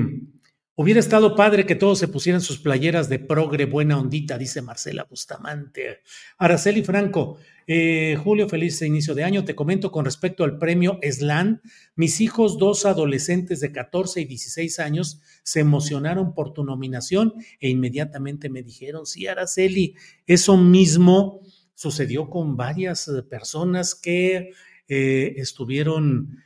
Hubiera 0.77 0.99
estado 0.99 1.37
padre 1.37 1.67
que 1.67 1.77
todos 1.77 2.01
se 2.01 2.09
pusieran 2.09 2.41
sus 2.41 2.59
playeras 2.59 3.09
de 3.09 3.21
progre 3.21 3.65
buena 3.65 3.97
ondita, 3.97 4.37
dice 4.37 4.61
Marcela 4.61 5.07
Bustamante. 5.09 6.01
Araceli 6.37 6.83
Franco, 6.83 7.39
eh, 7.69 8.19
Julio, 8.21 8.49
feliz 8.49 8.83
inicio 8.83 9.15
de 9.15 9.23
año. 9.23 9.45
Te 9.45 9.55
comento 9.55 9.93
con 9.93 10.05
respecto 10.05 10.43
al 10.43 10.59
premio 10.59 10.99
SLAN. 11.01 11.63
Mis 11.95 12.21
hijos, 12.21 12.59
dos 12.59 12.87
adolescentes 12.87 13.61
de 13.61 13.71
14 13.71 14.23
y 14.23 14.25
16 14.25 14.81
años, 14.81 15.21
se 15.45 15.61
emocionaron 15.61 16.35
por 16.35 16.53
tu 16.53 16.65
nominación 16.65 17.35
e 17.61 17.69
inmediatamente 17.69 18.51
me 18.51 18.65
dijeron, 18.65 19.07
sí, 19.07 19.29
Araceli, 19.29 19.95
eso 20.27 20.57
mismo 20.57 21.41
sucedió 21.75 22.29
con 22.29 22.57
varias 22.57 23.07
eh, 23.07 23.23
personas 23.23 23.95
que 23.95 24.51
eh, 24.89 25.35
estuvieron 25.37 26.43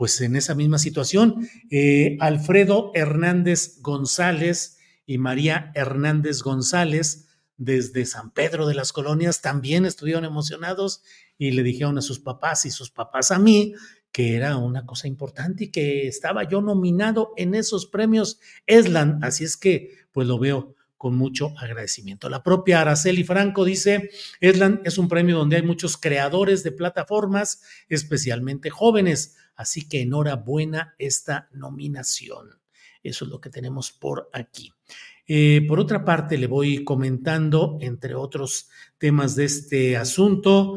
pues 0.00 0.18
en 0.22 0.34
esa 0.34 0.54
misma 0.54 0.78
situación. 0.78 1.46
Eh, 1.70 2.16
Alfredo 2.20 2.90
Hernández 2.94 3.82
González 3.82 4.78
y 5.04 5.18
María 5.18 5.72
Hernández 5.74 6.40
González 6.40 7.26
desde 7.58 8.06
San 8.06 8.30
Pedro 8.30 8.66
de 8.66 8.72
las 8.72 8.94
Colonias 8.94 9.42
también 9.42 9.84
estuvieron 9.84 10.24
emocionados 10.24 11.02
y 11.36 11.50
le 11.50 11.62
dijeron 11.62 11.98
a 11.98 12.00
sus 12.00 12.18
papás 12.18 12.64
y 12.64 12.70
sus 12.70 12.90
papás 12.90 13.30
a 13.30 13.38
mí 13.38 13.74
que 14.10 14.36
era 14.36 14.56
una 14.56 14.86
cosa 14.86 15.06
importante 15.06 15.64
y 15.64 15.70
que 15.70 16.08
estaba 16.08 16.48
yo 16.48 16.62
nominado 16.62 17.34
en 17.36 17.54
esos 17.54 17.84
premios 17.84 18.40
ESLAN. 18.66 19.22
Así 19.22 19.44
es 19.44 19.58
que, 19.58 19.98
pues 20.12 20.26
lo 20.26 20.38
veo 20.38 20.76
con 21.00 21.16
mucho 21.16 21.54
agradecimiento. 21.56 22.28
La 22.28 22.42
propia 22.42 22.82
Araceli 22.82 23.24
Franco 23.24 23.64
dice, 23.64 24.10
ESLAN 24.38 24.82
es 24.84 24.98
un 24.98 25.08
premio 25.08 25.38
donde 25.38 25.56
hay 25.56 25.62
muchos 25.62 25.96
creadores 25.96 26.62
de 26.62 26.72
plataformas, 26.72 27.62
especialmente 27.88 28.68
jóvenes, 28.68 29.34
así 29.56 29.88
que 29.88 30.02
enhorabuena 30.02 30.94
esta 30.98 31.48
nominación. 31.54 32.60
Eso 33.02 33.24
es 33.24 33.30
lo 33.30 33.40
que 33.40 33.48
tenemos 33.48 33.92
por 33.92 34.28
aquí. 34.34 34.74
Eh, 35.26 35.64
por 35.66 35.80
otra 35.80 36.04
parte, 36.04 36.36
le 36.36 36.46
voy 36.46 36.84
comentando, 36.84 37.78
entre 37.80 38.14
otros 38.14 38.68
temas 38.98 39.36
de 39.36 39.46
este 39.46 39.96
asunto, 39.96 40.76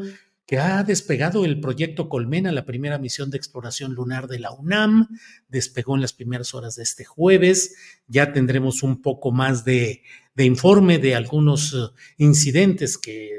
ha 0.58 0.82
despegado 0.82 1.44
el 1.44 1.60
proyecto 1.60 2.08
Colmena, 2.08 2.52
la 2.52 2.64
primera 2.64 2.98
misión 2.98 3.30
de 3.30 3.36
exploración 3.36 3.94
lunar 3.94 4.26
de 4.26 4.38
la 4.38 4.52
UNAM. 4.52 5.08
Despegó 5.48 5.94
en 5.94 6.02
las 6.02 6.12
primeras 6.12 6.54
horas 6.54 6.76
de 6.76 6.82
este 6.82 7.04
jueves. 7.04 7.76
Ya 8.06 8.32
tendremos 8.32 8.82
un 8.82 9.02
poco 9.02 9.32
más 9.32 9.64
de, 9.64 10.02
informe 10.36 10.98
de 10.98 11.14
algunos 11.14 11.74
eh, 11.74 11.94
incidentes 12.18 12.98
que 12.98 13.30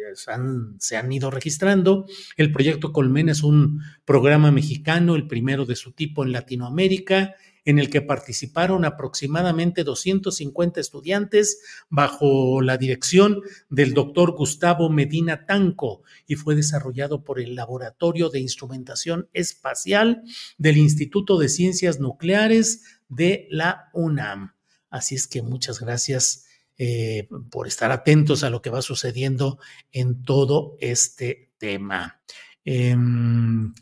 se 0.79 0.97
han 0.97 1.11
ido 1.11 1.29
registrando. 1.31 2.05
El 2.37 2.51
proyecto 2.51 2.93
Colmena 2.93 3.33
es 3.33 3.43
un 3.43 3.81
programa 4.05 4.51
mexicano, 4.51 5.15
el 5.15 5.27
primero 5.27 5.65
de 5.65 5.75
su 5.75 5.91
tipo 5.91 6.23
en 6.23 6.31
Latinoamérica, 6.31 7.35
en 7.65 7.79
el 7.79 7.89
que 7.89 8.01
participaron 8.01 8.85
aproximadamente 8.85 9.83
250 9.83 10.79
estudiantes 10.79 11.59
bajo 11.89 12.61
la 12.61 12.77
dirección 12.77 13.41
del 13.69 13.93
doctor 13.93 14.31
Gustavo 14.31 14.89
Medina 14.89 15.45
Tanco 15.45 16.03
y 16.27 16.35
fue 16.35 16.55
desarrollado 16.55 17.23
por 17.23 17.39
el 17.39 17.55
Laboratorio 17.55 18.29
de 18.29 18.39
Instrumentación 18.39 19.27
Espacial 19.33 20.23
del 20.57 20.77
Instituto 20.77 21.37
de 21.37 21.49
Ciencias 21.49 21.99
Nucleares 21.99 22.83
de 23.09 23.47
la 23.49 23.89
UNAM. 23.93 24.53
Así 24.89 25.15
es 25.15 25.27
que 25.27 25.41
muchas 25.41 25.79
gracias 25.79 26.45
eh, 26.77 27.27
por 27.51 27.67
estar 27.67 27.91
atentos 27.91 28.43
a 28.43 28.49
lo 28.49 28.61
que 28.61 28.69
va 28.69 28.81
sucediendo 28.81 29.59
en 29.91 30.23
todo 30.23 30.77
este 30.79 31.51
tema. 31.57 32.21
Em, 32.63 33.73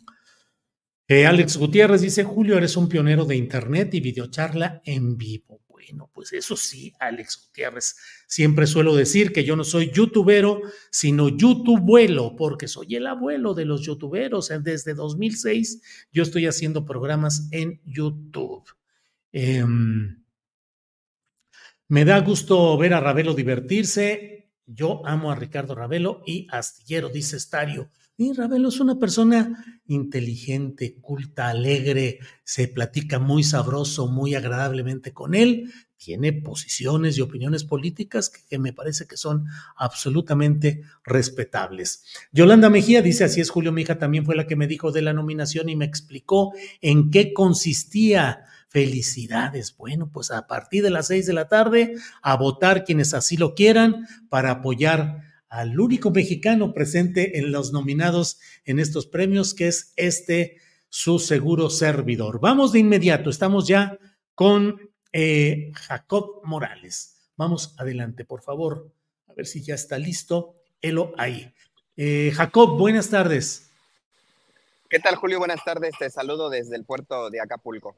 eh, 1.14 1.28
Alex 1.28 1.57
Gutiérrez 1.57 2.01
dice, 2.01 2.24
Julio, 2.24 2.57
eres 2.57 2.76
un 2.78 2.89
pionero 2.89 3.26
de 3.26 3.36
Internet 3.36 3.93
y 3.93 3.99
videocharla 3.99 4.82
en 4.86 5.18
vivo. 5.18 5.61
Bueno, 5.68 6.09
pues 6.14 6.34
eso 6.34 6.55
sí, 6.55 6.93
Alex 6.99 7.47
Gutiérrez. 7.47 7.95
Siempre 8.26 8.68
suelo 8.68 8.95
decir 8.95 9.34
que 9.34 9.43
yo 9.43 9.55
no 9.55 9.64
soy 9.64 9.91
youtubero, 9.91 10.61
sino 10.89 11.30
youtubuelo, 11.30 12.36
porque 12.36 12.68
soy 12.68 12.95
el 12.95 13.07
abuelo 13.07 13.53
de 13.53 13.66
los 13.66 13.82
youtuberos. 13.82 14.51
Desde 14.61 14.93
2006 14.93 15.82
yo 16.11 16.24
estoy 16.24 16.47
haciendo 16.47 16.86
programas 16.86 17.47
en 17.51 17.82
YouTube. 17.86 18.64
Em, 19.32 20.24
me 21.89 22.05
da 22.05 22.20
gusto 22.22 22.78
ver 22.78 22.93
a 22.93 22.99
Ravelo 22.99 23.34
divertirse. 23.34 24.51
Yo 24.66 25.05
amo 25.05 25.32
a 25.32 25.36
Ricardo 25.36 25.76
Ravelo 25.76 26.24
y 26.26 26.47
Astillero, 26.49 27.09
dice 27.09 27.38
Estario. 27.38 27.89
Y 28.16 28.32
Ravelo 28.34 28.70
es 28.70 28.80
una 28.80 28.99
persona 28.99 29.82
inteligente, 29.88 30.95
culta, 31.01 31.49
alegre, 31.49 32.20
se 32.43 32.68
platica 32.68 33.18
muy 33.18 33.43
sabroso, 33.43 34.07
muy 34.07 34.36
agradablemente 34.36 35.14
con 35.14 35.34
él, 35.34 35.72
tiene 35.97 36.32
posiciones 36.34 37.18
y 37.18 37.22
opiniones 37.22 37.64
políticas 37.64 38.30
que, 38.30 38.59
me 38.59 38.72
parece 38.72 39.07
que 39.07 39.18
son 39.18 39.45
absolutamente 39.78 40.84
respetables. 41.03 42.03
Yolanda 42.32 42.70
Mejía 42.70 43.01
dice, 43.01 43.24
así 43.24 43.41
es, 43.41 43.49
Julio, 43.49 43.72
mi 43.72 43.82
hija 43.82 43.97
también 43.97 44.26
fue 44.26 44.36
la 44.36 44.45
que 44.45 44.57
me 44.57 44.68
dijo 44.68 44.91
de 44.91 45.01
la 45.01 45.14
nominación 45.14 45.70
y 45.70 45.76
me 45.76 45.86
explicó 45.86 46.53
en 46.82 47.09
qué 47.09 47.34
consistía. 47.34 48.45
Felicidades. 48.68 49.78
Bueno, 49.78 50.09
pues 50.11 50.32
a 50.32 50.47
partir 50.47 50.82
de 50.82 50.89
las 50.89 51.05
seis 51.05 51.28
de 51.28 51.34
la 51.34 51.47
tarde, 51.47 51.93
a 52.24 52.36
votar 52.38 52.86
quienes 52.86 53.14
así 53.14 53.38
lo 53.38 53.53
quieran 53.53 54.07
para 54.30 54.49
apoyar 54.49 55.32
al 55.54 55.80
único 55.80 56.10
mexicano 56.10 56.74
presente 56.74 57.38
en 57.38 57.51
los 57.51 57.72
nominados 57.72 58.39
en 58.66 58.80
estos 58.80 59.06
premios, 59.06 59.54
que 59.54 59.68
es 59.68 59.93
este 59.97 60.58
su 60.89 61.20
seguro 61.20 61.70
servidor. 61.70 62.39
Vamos 62.39 62.72
de 62.72 62.80
inmediato, 62.80 63.30
estamos 63.30 63.68
ya 63.68 63.99
con 64.34 64.89
eh, 65.12 65.72
Jacob 65.76 66.41
Morales. 66.43 67.30
Vamos 67.38 67.76
adelante, 67.78 68.26
por 68.26 68.41
favor, 68.41 68.91
a 69.28 69.34
ver 69.36 69.45
si 69.45 69.62
ya 69.62 69.76
está 69.76 69.99
listo. 69.99 70.56
Elo 70.82 71.14
ahí. 71.20 71.54
Eh, 71.97 72.32
Jacob, 72.34 72.76
buenas 72.76 73.12
tardes. 73.12 73.70
¿Qué 74.89 74.97
tal, 74.97 75.16
Julio? 75.18 75.38
Buenas 75.38 75.64
tardes. 75.64 75.93
Te 75.99 76.10
saludo 76.10 76.49
desde 76.49 76.76
el 76.76 76.84
puerto 76.84 77.30
de 77.30 77.39
Acapulco. 77.39 77.95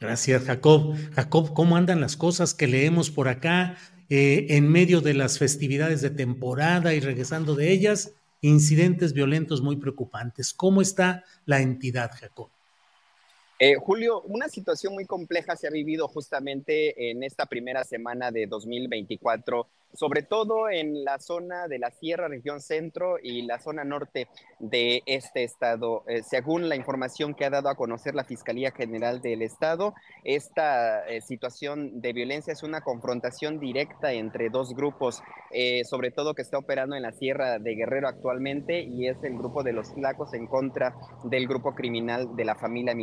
Gracias, 0.00 0.44
Jacob. 0.44 0.96
Jacob, 1.14 1.52
¿cómo 1.52 1.76
andan 1.76 2.00
las 2.00 2.16
cosas 2.16 2.54
que 2.54 2.66
leemos 2.66 3.10
por 3.10 3.28
acá? 3.28 3.76
Eh, 4.08 4.46
en 4.50 4.68
medio 4.68 5.00
de 5.00 5.14
las 5.14 5.38
festividades 5.38 6.00
de 6.00 6.10
temporada 6.10 6.94
y 6.94 7.00
regresando 7.00 7.56
de 7.56 7.72
ellas, 7.72 8.12
incidentes 8.40 9.12
violentos 9.12 9.62
muy 9.62 9.76
preocupantes. 9.76 10.54
¿Cómo 10.54 10.80
está 10.80 11.24
la 11.44 11.60
entidad, 11.60 12.12
Jacob? 12.18 12.50
Eh, 13.58 13.76
Julio, 13.76 14.20
una 14.22 14.48
situación 14.48 14.92
muy 14.92 15.06
compleja 15.06 15.56
se 15.56 15.66
ha 15.66 15.70
vivido 15.70 16.08
justamente 16.08 17.10
en 17.10 17.22
esta 17.22 17.46
primera 17.46 17.84
semana 17.84 18.30
de 18.30 18.46
2024 18.46 19.66
sobre 19.96 20.22
todo 20.22 20.68
en 20.68 21.04
la 21.04 21.18
zona 21.18 21.68
de 21.68 21.78
la 21.78 21.90
Sierra, 21.90 22.28
región 22.28 22.60
centro 22.60 23.16
y 23.22 23.42
la 23.42 23.58
zona 23.58 23.84
norte 23.84 24.28
de 24.58 25.02
este 25.06 25.44
estado. 25.44 26.04
Eh, 26.06 26.22
según 26.22 26.68
la 26.68 26.76
información 26.76 27.34
que 27.34 27.44
ha 27.44 27.50
dado 27.50 27.68
a 27.68 27.76
conocer 27.76 28.14
la 28.14 28.24
Fiscalía 28.24 28.72
General 28.72 29.20
del 29.20 29.42
Estado, 29.42 29.94
esta 30.24 31.06
eh, 31.06 31.20
situación 31.22 32.00
de 32.00 32.12
violencia 32.12 32.52
es 32.52 32.62
una 32.62 32.82
confrontación 32.82 33.58
directa 33.58 34.12
entre 34.12 34.50
dos 34.50 34.74
grupos, 34.74 35.22
sobre 35.84 36.10
todo 36.10 36.34
que 36.34 36.42
está 36.42 36.58
operando 36.58 36.96
en 36.96 37.02
la 37.02 37.12
Sierra 37.12 37.58
de 37.58 37.74
Guerrero 37.74 38.08
actualmente 38.08 38.82
y 38.82 39.08
es 39.08 39.16
el 39.22 39.38
grupo 39.38 39.62
de 39.62 39.72
los 39.72 39.94
Tlacos 39.94 40.34
en 40.34 40.46
contra 40.46 40.94
del 41.24 41.46
grupo 41.46 41.74
criminal 41.74 42.36
de 42.36 42.44
la 42.44 42.56
familia 42.56 42.94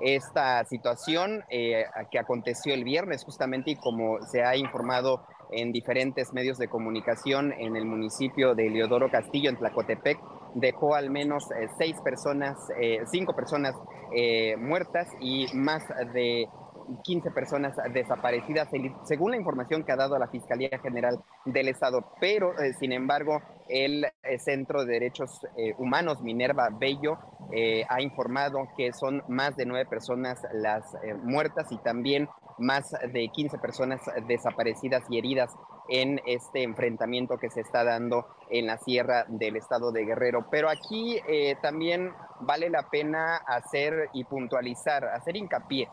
Esta 0.00 0.64
situación 0.64 1.44
que 1.48 2.18
aconteció 2.18 2.74
el 2.74 2.84
viernes 2.84 3.24
justamente 3.24 3.72
y 3.72 3.76
como 3.76 4.20
se 4.26 4.42
ha 4.42 4.56
informado 4.56 5.24
en 5.52 5.72
diferentes 5.72 6.32
medios 6.32 6.58
de 6.58 6.68
comunicación 6.68 7.52
en 7.52 7.76
el 7.76 7.84
municipio 7.84 8.54
de 8.54 8.70
Leodoro 8.70 9.10
Castillo, 9.10 9.50
en 9.50 9.56
Tlacotepec, 9.56 10.18
dejó 10.54 10.94
al 10.94 11.10
menos 11.10 11.50
eh, 11.52 11.68
seis 11.78 11.96
personas, 12.02 12.56
eh, 12.80 13.02
cinco 13.10 13.34
personas 13.34 13.74
eh, 14.14 14.56
muertas 14.56 15.08
y 15.20 15.46
más 15.54 15.82
de 16.12 16.48
15 17.04 17.30
personas 17.30 17.76
desaparecidas, 17.92 18.68
según 19.04 19.30
la 19.30 19.36
información 19.36 19.84
que 19.84 19.92
ha 19.92 19.96
dado 19.96 20.18
la 20.18 20.28
Fiscalía 20.28 20.78
General 20.82 21.22
del 21.44 21.68
Estado. 21.68 22.04
Pero, 22.20 22.54
sin 22.80 22.92
embargo, 22.92 23.40
el 23.72 24.06
Centro 24.38 24.84
de 24.84 24.92
Derechos 24.92 25.40
Humanos, 25.78 26.22
Minerva 26.22 26.68
Bello, 26.70 27.18
ha 27.88 28.00
informado 28.00 28.68
que 28.76 28.92
son 28.92 29.22
más 29.28 29.56
de 29.56 29.66
nueve 29.66 29.88
personas 29.88 30.40
las 30.52 30.84
muertas 31.22 31.72
y 31.72 31.78
también 31.78 32.28
más 32.58 32.90
de 33.12 33.28
15 33.28 33.58
personas 33.58 34.00
desaparecidas 34.26 35.02
y 35.10 35.18
heridas 35.18 35.50
en 35.88 36.20
este 36.26 36.62
enfrentamiento 36.62 37.38
que 37.38 37.50
se 37.50 37.60
está 37.60 37.84
dando 37.84 38.26
en 38.50 38.66
la 38.66 38.78
sierra 38.78 39.24
del 39.28 39.56
estado 39.56 39.92
de 39.92 40.04
Guerrero. 40.04 40.46
Pero 40.50 40.68
aquí 40.68 41.20
eh, 41.28 41.56
también 41.60 42.12
vale 42.40 42.70
la 42.70 42.88
pena 42.88 43.36
hacer 43.36 44.08
y 44.12 44.24
puntualizar, 44.24 45.04
hacer 45.04 45.36
hincapié. 45.36 45.88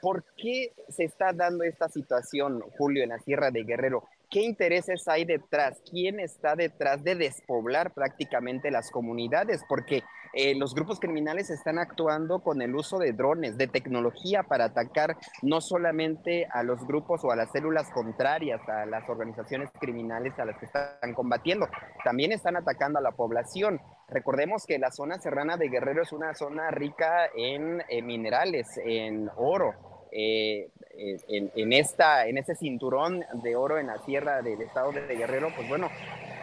¿Por 0.00 0.24
qué 0.36 0.72
se 0.88 1.04
está 1.04 1.32
dando 1.32 1.64
esta 1.64 1.88
situación, 1.88 2.62
Julio, 2.76 3.02
en 3.02 3.08
la 3.10 3.18
sierra 3.20 3.50
de 3.50 3.64
Guerrero? 3.64 4.04
¿Qué 4.34 4.42
intereses 4.42 5.06
hay 5.06 5.24
detrás? 5.24 5.80
¿Quién 5.88 6.18
está 6.18 6.56
detrás 6.56 7.04
de 7.04 7.14
despoblar 7.14 7.94
prácticamente 7.94 8.72
las 8.72 8.90
comunidades? 8.90 9.62
Porque 9.68 10.02
eh, 10.32 10.56
los 10.56 10.74
grupos 10.74 10.98
criminales 10.98 11.50
están 11.50 11.78
actuando 11.78 12.42
con 12.42 12.60
el 12.60 12.74
uso 12.74 12.98
de 12.98 13.12
drones, 13.12 13.56
de 13.56 13.68
tecnología 13.68 14.42
para 14.42 14.64
atacar 14.64 15.16
no 15.42 15.60
solamente 15.60 16.48
a 16.50 16.64
los 16.64 16.84
grupos 16.84 17.22
o 17.22 17.30
a 17.30 17.36
las 17.36 17.52
células 17.52 17.88
contrarias 17.92 18.60
a 18.68 18.86
las 18.86 19.08
organizaciones 19.08 19.70
criminales 19.80 20.36
a 20.40 20.46
las 20.46 20.58
que 20.58 20.66
están 20.66 21.14
combatiendo, 21.14 21.68
también 22.02 22.32
están 22.32 22.56
atacando 22.56 22.98
a 22.98 23.02
la 23.02 23.12
población. 23.12 23.80
Recordemos 24.08 24.64
que 24.66 24.80
la 24.80 24.90
zona 24.90 25.20
serrana 25.20 25.56
de 25.56 25.68
Guerrero 25.68 26.02
es 26.02 26.12
una 26.12 26.34
zona 26.34 26.72
rica 26.72 27.26
en 27.36 27.84
eh, 27.88 28.02
minerales, 28.02 28.66
en 28.84 29.30
oro. 29.36 30.08
Eh, 30.10 30.72
en, 30.96 31.72
esta, 31.72 32.26
en 32.26 32.38
ese 32.38 32.54
cinturón 32.54 33.24
de 33.42 33.56
oro 33.56 33.78
en 33.78 33.88
la 33.88 33.98
tierra 33.98 34.42
del 34.42 34.60
estado 34.62 34.92
de 34.92 35.16
Guerrero, 35.16 35.48
pues 35.54 35.68
bueno, 35.68 35.90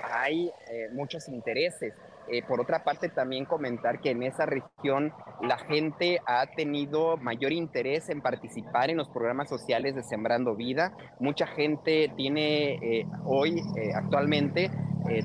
hay 0.03 0.51
muchos 0.91 1.27
intereses. 1.29 1.93
Eh, 2.32 2.43
por 2.47 2.61
otra 2.61 2.86
parte, 2.86 3.09
también 3.09 3.43
comentar 3.43 3.99
que 3.99 4.11
en 4.11 4.23
esa 4.23 4.45
región 4.45 5.11
la 5.41 5.57
gente 5.57 6.21
ha 6.25 6.45
tenido 6.47 7.17
mayor 7.17 7.51
interés 7.51 8.09
en 8.09 8.21
participar 8.21 8.89
en 8.89 8.95
los 8.95 9.09
programas 9.09 9.49
sociales 9.49 9.95
de 9.95 10.03
Sembrando 10.03 10.55
Vida. 10.55 10.93
Mucha 11.19 11.45
gente 11.45 12.09
tiene 12.15 12.75
eh, 12.75 13.05
hoy, 13.25 13.61
eh, 13.75 13.91
actualmente, 13.93 14.71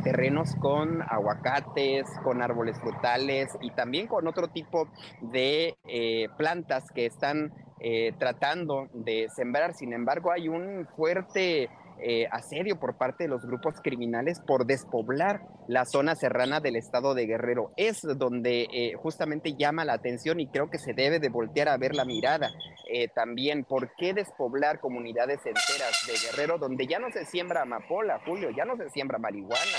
terrenos 0.03 0.57
con 0.57 1.03
aguacates, 1.03 2.07
con 2.25 2.43
árboles 2.43 2.81
frutales 2.81 3.57
y 3.61 3.71
también 3.73 4.07
con 4.07 4.27
otro 4.27 4.49
tipo 4.49 4.89
de 5.21 5.77
plantas 6.39 6.91
que 6.91 7.05
están 7.05 7.53
tratando 8.19 8.89
de 8.95 9.29
sembrar. 9.29 9.75
Sin 9.75 9.93
embargo, 9.93 10.33
hay 10.33 10.49
un 10.49 10.89
fuerte 10.97 11.69
eh, 11.99 12.27
asedio 12.31 12.79
por 12.79 12.97
parte 12.99 13.25
de 13.25 13.29
los 13.29 13.45
grupos 13.47 13.81
criminales 13.83 14.41
por 14.41 14.67
despoblar 14.67 15.43
la 15.67 15.85
zona 15.85 16.15
serrana 16.15 16.61
del 16.61 16.77
estado 16.77 17.15
de 17.15 17.27
Guerrero. 17.27 17.73
Es 17.77 18.03
donde 18.03 18.69
eh, 18.73 18.95
justamente 18.97 19.55
llama 19.55 19.85
la 19.85 19.95
atención 19.95 20.39
y 20.41 20.49
creo 20.49 20.71
que 20.71 20.79
se 20.79 20.93
debe 20.93 21.19
de 21.19 21.29
voltear 21.29 21.69
a 21.69 21.77
ver 21.77 21.95
la 21.95 22.05
mirada 22.05 22.51
eh, 22.93 23.09
también. 23.09 23.65
¿Por 23.65 23.95
qué 23.97 24.13
despoblar 24.13 24.81
comunidades 24.81 25.41
enteras 25.47 26.07
de 26.07 26.15
Guerrero 26.27 26.59
donde 26.59 26.87
ya 26.87 26.99
no 26.99 27.11
se 27.11 27.25
siembra 27.25 27.63
amapola, 27.63 28.21
Julio, 28.27 28.51
ya 28.51 28.65
no 28.65 28.77
se 28.77 28.91
siembra 28.91 29.19
marihuana? 29.19 29.79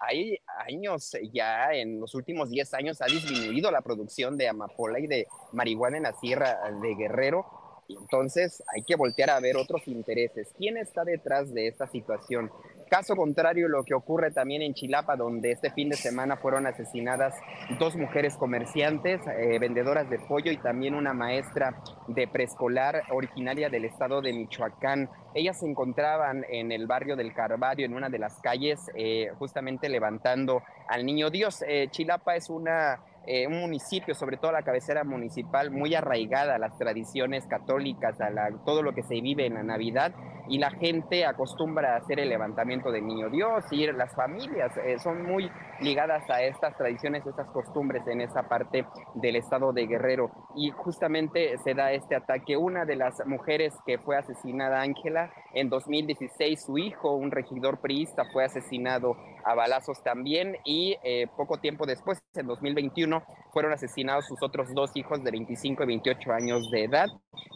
hay 0.00 0.38
años 0.68 1.10
ya, 1.32 1.72
en 1.72 2.00
los 2.00 2.14
últimos 2.14 2.50
10 2.50 2.74
años, 2.74 3.02
ha 3.02 3.06
disminuido 3.06 3.70
la 3.70 3.82
producción 3.82 4.36
de 4.36 4.48
amapola 4.48 5.00
y 5.00 5.06
de 5.06 5.26
marihuana 5.52 5.96
en 5.96 6.02
la 6.04 6.12
sierra 6.12 6.56
de 6.80 6.94
Guerrero 6.94 7.46
entonces 7.88 8.62
hay 8.74 8.82
que 8.82 8.96
voltear 8.96 9.30
a 9.30 9.40
ver 9.40 9.56
otros 9.56 9.88
intereses. 9.88 10.52
¿Quién 10.56 10.76
está 10.76 11.04
detrás 11.04 11.52
de 11.52 11.68
esta 11.68 11.86
situación? 11.86 12.50
Caso 12.90 13.16
contrario, 13.16 13.68
lo 13.68 13.84
que 13.84 13.94
ocurre 13.94 14.30
también 14.30 14.62
en 14.62 14.74
Chilapa, 14.74 15.16
donde 15.16 15.52
este 15.52 15.70
fin 15.70 15.90
de 15.90 15.96
semana 15.96 16.36
fueron 16.36 16.66
asesinadas 16.66 17.34
dos 17.78 17.96
mujeres 17.96 18.36
comerciantes, 18.36 19.20
eh, 19.26 19.58
vendedoras 19.58 20.08
de 20.08 20.18
pollo 20.18 20.50
y 20.50 20.56
también 20.56 20.94
una 20.94 21.12
maestra 21.12 21.82
de 22.06 22.26
preescolar 22.28 23.02
originaria 23.10 23.68
del 23.68 23.84
estado 23.84 24.22
de 24.22 24.32
Michoacán. 24.32 25.10
Ellas 25.34 25.60
se 25.60 25.66
encontraban 25.66 26.44
en 26.48 26.72
el 26.72 26.86
barrio 26.86 27.14
del 27.14 27.34
Carvario, 27.34 27.84
en 27.84 27.94
una 27.94 28.08
de 28.08 28.18
las 28.18 28.40
calles, 28.40 28.80
eh, 28.94 29.28
justamente 29.38 29.88
levantando 29.88 30.62
al 30.88 31.04
niño 31.04 31.28
Dios. 31.28 31.62
Eh, 31.68 31.88
Chilapa 31.90 32.36
es 32.36 32.48
una 32.48 33.00
eh, 33.30 33.46
un 33.46 33.60
municipio, 33.60 34.14
sobre 34.14 34.38
todo 34.38 34.52
la 34.52 34.62
cabecera 34.62 35.04
municipal, 35.04 35.70
muy 35.70 35.94
arraigada 35.94 36.54
a 36.54 36.58
las 36.58 36.78
tradiciones 36.78 37.46
católicas, 37.46 38.18
a 38.22 38.30
todo 38.64 38.82
lo 38.82 38.94
que 38.94 39.02
se 39.02 39.20
vive 39.20 39.44
en 39.44 39.52
la 39.52 39.62
Navidad, 39.62 40.14
y 40.48 40.56
la 40.56 40.70
gente 40.70 41.26
acostumbra 41.26 41.92
a 41.92 41.98
hacer 41.98 42.20
el 42.20 42.30
levantamiento 42.30 42.90
del 42.90 43.06
niño 43.06 43.28
Dios, 43.28 43.66
y 43.70 43.86
las 43.92 44.14
familias 44.14 44.74
eh, 44.78 44.98
son 44.98 45.24
muy 45.24 45.50
ligadas 45.80 46.28
a 46.30 46.42
estas 46.42 46.74
tradiciones, 46.78 47.26
estas 47.26 47.48
costumbres 47.50 48.06
en 48.06 48.22
esa 48.22 48.44
parte 48.48 48.86
del 49.16 49.36
estado 49.36 49.74
de 49.74 49.86
Guerrero. 49.86 50.30
Y 50.56 50.70
justamente 50.70 51.58
se 51.58 51.74
da 51.74 51.92
este 51.92 52.16
ataque. 52.16 52.56
Una 52.56 52.86
de 52.86 52.96
las 52.96 53.24
mujeres 53.26 53.74
que 53.84 53.98
fue 53.98 54.16
asesinada, 54.16 54.80
Ángela, 54.80 55.30
en 55.52 55.68
2016, 55.68 56.64
su 56.64 56.78
hijo, 56.78 57.12
un 57.12 57.30
regidor 57.30 57.80
priista, 57.80 58.24
fue 58.32 58.46
asesinado 58.46 59.16
a 59.44 59.54
balazos 59.54 60.02
también, 60.02 60.56
y 60.64 60.96
eh, 61.02 61.26
poco 61.36 61.58
tiempo 61.58 61.86
después, 61.86 62.22
en 62.34 62.46
2021, 62.46 63.22
fueron 63.52 63.72
asesinados 63.72 64.26
sus 64.26 64.42
otros 64.42 64.72
dos 64.74 64.90
hijos 64.94 65.22
de 65.24 65.30
25 65.30 65.82
y 65.82 65.86
28 65.86 66.32
años 66.32 66.70
de 66.70 66.84
edad. 66.84 67.08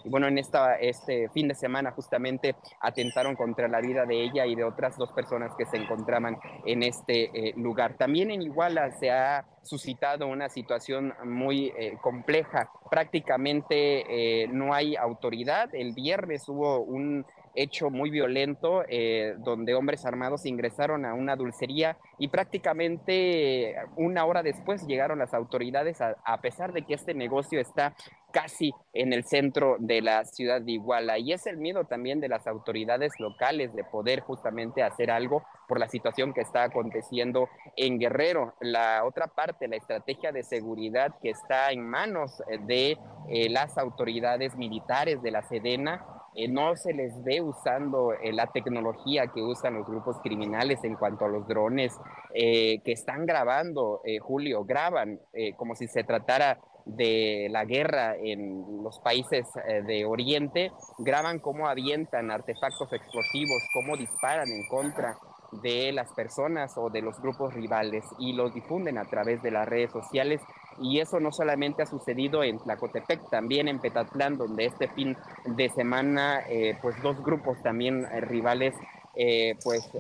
Y 0.04 0.08
bueno, 0.08 0.26
en 0.26 0.38
esta, 0.38 0.76
este 0.76 1.28
fin 1.30 1.48
de 1.48 1.54
semana 1.54 1.92
justamente 1.92 2.56
atentaron 2.80 3.36
contra 3.36 3.68
la 3.68 3.80
vida 3.80 4.04
de 4.04 4.22
ella 4.22 4.46
y 4.46 4.54
de 4.54 4.64
otras 4.64 4.96
dos 4.96 5.12
personas 5.12 5.52
que 5.56 5.66
se 5.66 5.76
encontraban 5.76 6.38
en 6.66 6.82
este 6.82 7.30
eh, 7.34 7.54
lugar. 7.56 7.96
También 7.96 8.30
en 8.30 8.42
Iguala 8.42 8.90
se 8.92 9.10
ha 9.10 9.44
suscitado 9.62 10.26
una 10.26 10.48
situación 10.48 11.14
muy 11.24 11.72
eh, 11.78 11.96
compleja. 12.02 12.68
Prácticamente 12.90 14.42
eh, 14.42 14.48
no 14.48 14.74
hay 14.74 14.96
autoridad. 14.96 15.74
El 15.74 15.92
viernes 15.92 16.48
hubo 16.48 16.80
un 16.80 17.24
hecho 17.55 17.90
muy 17.90 18.11
violento 18.11 18.84
eh, 18.88 19.34
donde 19.38 19.74
hombres 19.74 20.05
armados 20.05 20.46
ingresaron 20.46 21.05
a 21.05 21.14
una 21.14 21.36
dulcería 21.36 21.98
y 22.18 22.28
prácticamente 22.28 23.74
una 23.96 24.24
hora 24.24 24.42
después 24.42 24.86
llegaron 24.86 25.18
las 25.18 25.34
autoridades 25.34 26.00
a, 26.00 26.40
pesar 26.40 26.72
de 26.72 26.82
que 26.82 26.94
este 26.94 27.14
negocio 27.14 27.61
está 27.61 27.94
casi 28.32 28.72
en 28.94 29.12
el 29.12 29.24
centro 29.24 29.76
de 29.78 30.00
la 30.00 30.24
ciudad 30.24 30.62
de 30.62 30.72
Iguala 30.72 31.18
y 31.18 31.32
es 31.32 31.46
el 31.46 31.59
miedo 31.59 31.84
también 31.84 32.20
de 32.20 32.28
las 32.28 32.46
autoridades 32.46 33.12
locales 33.18 33.74
de 33.74 33.84
poder 33.84 34.20
justamente 34.20 34.82
hacer 34.82 35.11
algo 35.11 35.42
por 35.68 35.78
la 35.78 35.88
situación 35.88 36.32
que 36.32 36.40
está 36.40 36.64
aconteciendo 36.64 37.48
en 37.76 37.98
Guerrero. 37.98 38.55
La 38.61 39.05
otra 39.05 39.26
parte, 39.26 39.68
la 39.68 39.76
estrategia 39.76 40.32
de 40.32 40.42
seguridad 40.42 41.14
que 41.22 41.30
está 41.30 41.70
en 41.70 41.86
manos 41.86 42.42
de 42.66 42.98
eh, 43.28 43.48
las 43.50 43.76
autoridades 43.76 44.57
militares 44.57 45.22
de 45.22 45.30
la 45.30 45.42
Sedena 45.42 46.05
eh, 46.34 46.48
no 46.48 46.74
se 46.76 46.94
les 46.94 47.12
ve 47.24 47.42
usando 47.42 48.14
eh, 48.14 48.32
la 48.32 48.46
tecnología 48.46 49.26
que 49.26 49.42
usan 49.42 49.74
los 49.74 49.86
grupos 49.86 50.16
criminales 50.22 50.82
en 50.82 50.94
cuanto 50.94 51.26
a 51.26 51.28
los 51.28 51.46
drones 51.46 51.92
eh, 52.34 52.80
que 52.84 52.92
están 52.92 53.26
grabando, 53.26 54.00
Julio, 54.20 54.64
graban 54.64 55.20
como 55.56 55.74
si 55.74 55.86
se 55.86 56.04
tratara 56.04 56.58
de 56.84 57.48
la 57.50 57.64
guerra 57.64 58.16
en 58.16 58.82
los 58.82 58.98
países 59.00 59.46
de 59.86 60.04
Oriente, 60.04 60.72
graban 60.98 61.38
cómo 61.38 61.68
avientan 61.68 62.30
artefactos 62.30 62.92
explosivos, 62.92 63.62
cómo 63.72 63.96
disparan 63.96 64.48
en 64.48 64.66
contra 64.68 65.16
de 65.62 65.92
las 65.92 66.12
personas 66.14 66.72
o 66.76 66.88
de 66.90 67.02
los 67.02 67.20
grupos 67.20 67.54
rivales 67.54 68.04
y 68.18 68.32
los 68.32 68.54
difunden 68.54 68.98
a 68.98 69.04
través 69.04 69.42
de 69.42 69.50
las 69.50 69.68
redes 69.68 69.92
sociales 69.92 70.40
y 70.82 71.00
eso 71.00 71.20
no 71.20 71.32
solamente 71.32 71.82
ha 71.82 71.86
sucedido 71.86 72.42
en 72.42 72.58
Tlacotepec, 72.58 73.30
también 73.30 73.68
en 73.68 73.78
Petatlán, 73.78 74.36
donde 74.36 74.66
este 74.66 74.88
fin 74.88 75.16
de 75.46 75.68
semana, 75.70 76.42
eh, 76.48 76.76
pues 76.82 77.00
dos 77.02 77.22
grupos 77.22 77.62
también 77.62 78.04
eh, 78.04 78.20
rivales, 78.20 78.74
eh, 79.14 79.56
pues 79.62 79.90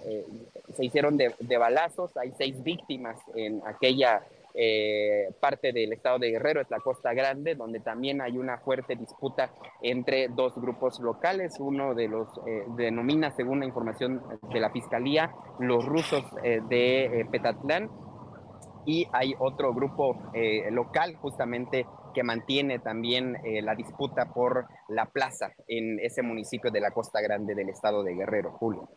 se 0.74 0.84
hicieron 0.84 1.16
de, 1.18 1.34
de, 1.38 1.58
balazos, 1.58 2.16
hay 2.16 2.32
seis 2.36 2.62
víctimas 2.62 3.18
en 3.34 3.60
aquella 3.66 4.22
parte 5.40 5.72
del 5.72 5.94
estado 5.94 6.18
de 6.18 6.30
Guerrero, 6.30 6.60
es 6.60 6.70
la 6.70 6.80
Costa 6.80 7.14
Grande, 7.14 7.54
donde 7.54 7.80
también 7.80 8.20
hay 8.20 8.36
una 8.36 8.58
fuerte 8.58 8.96
disputa 8.96 9.50
entre 9.80 10.28
dos 10.28 10.54
grupos 10.56 11.00
locales, 11.00 11.56
uno 11.58 11.94
de 11.94 12.08
los 12.08 12.28
denomina, 12.76 13.30
según 13.34 13.60
la 13.60 13.66
información 13.66 14.22
de 14.52 14.60
la 14.60 14.68
Fiscalía, 14.68 15.32
los 15.58 15.86
rusos 15.86 16.22
de 16.42 17.26
Petatlán, 17.30 17.88
y 18.86 19.06
hay 19.12 19.34
otro 19.38 19.72
grupo 19.74 20.30
eh, 20.34 20.70
local 20.70 21.16
justamente 21.16 21.86
que 22.14 22.22
mantiene 22.22 22.78
también 22.78 23.36
eh, 23.44 23.62
la 23.62 23.74
disputa 23.74 24.32
por 24.32 24.66
la 24.88 25.06
plaza 25.06 25.52
en 25.66 25.98
ese 26.00 26.22
municipio 26.22 26.70
de 26.70 26.80
la 26.80 26.90
Costa 26.90 27.20
Grande 27.20 27.54
del 27.54 27.68
estado 27.68 28.02
de 28.02 28.14
Guerrero, 28.14 28.52
Julio. 28.52 28.88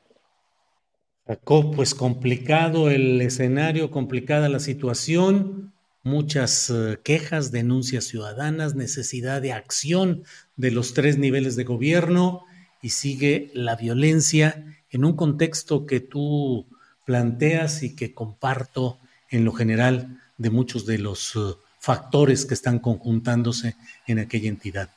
Jacob, 1.27 1.75
pues 1.75 1.95
complicado 1.95 2.89
el 2.89 3.19
escenario, 3.21 3.89
complicada 3.89 4.47
la 4.47 4.59
situación, 4.59 5.73
muchas 6.03 6.69
eh, 6.69 6.99
quejas, 7.03 7.51
denuncias 7.51 8.05
ciudadanas, 8.05 8.75
necesidad 8.75 9.41
de 9.41 9.53
acción 9.53 10.23
de 10.55 10.71
los 10.71 10.93
tres 10.93 11.17
niveles 11.17 11.55
de 11.55 11.63
gobierno 11.63 12.43
y 12.81 12.89
sigue 12.89 13.49
la 13.55 13.75
violencia 13.75 14.63
en 14.91 15.03
un 15.03 15.15
contexto 15.15 15.87
que 15.87 15.99
tú 15.99 16.67
planteas 17.05 17.81
y 17.81 17.95
que 17.95 18.13
comparto 18.13 18.99
en 19.35 19.43
lo 19.43 19.51
general 19.51 20.21
de 20.37 20.49
muchos 20.49 20.85
de 20.85 20.97
los 20.97 21.35
uh, 21.35 21.57
factores 21.79 22.45
que 22.45 22.53
están 22.53 22.79
conjuntándose 22.79 23.75
en 24.07 24.19
aquella 24.19 24.49
entidad. 24.49 24.89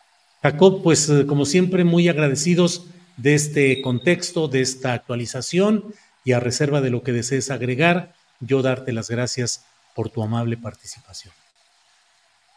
Jacob, 0.43 0.82
pues 0.82 1.09
uh, 1.09 1.26
como 1.26 1.45
siempre, 1.45 1.84
muy 1.84 2.09
agradecidos 2.09 2.86
de 3.16 3.34
este 3.34 3.82
contexto, 3.82 4.47
de 4.47 4.61
esta 4.61 4.93
actualización 4.93 5.93
y 6.24 6.32
a 6.32 6.41
reserva 6.41 6.80
de 6.80 6.91
lo 6.91 7.03
que 7.03 7.12
desees 7.12 7.51
agregar, 7.51 8.14
yo 8.41 8.62
darte 8.62 8.93
las 8.93 9.11
gracias 9.11 9.64
por 9.95 10.11
tu 10.11 10.22
amable 10.22 10.57
participación. 10.57 11.34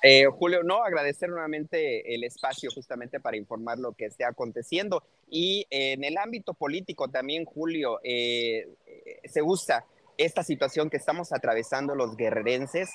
Eh, 0.03 0.25
Julio, 0.25 0.63
no, 0.63 0.83
agradecer 0.83 1.29
nuevamente 1.29 2.13
el 2.13 2.23
espacio 2.23 2.69
justamente 2.71 3.19
para 3.19 3.37
informar 3.37 3.79
lo 3.79 3.93
que 3.93 4.05
esté 4.05 4.25
aconteciendo. 4.25 5.03
Y 5.29 5.65
en 5.69 6.03
el 6.03 6.17
ámbito 6.17 6.53
político 6.53 7.07
también, 7.07 7.45
Julio, 7.45 7.99
eh, 8.03 8.67
se 9.25 9.41
usa 9.41 9.85
esta 10.17 10.43
situación 10.43 10.89
que 10.89 10.97
estamos 10.97 11.31
atravesando 11.33 11.95
los 11.95 12.15
guerrerenses 12.15 12.91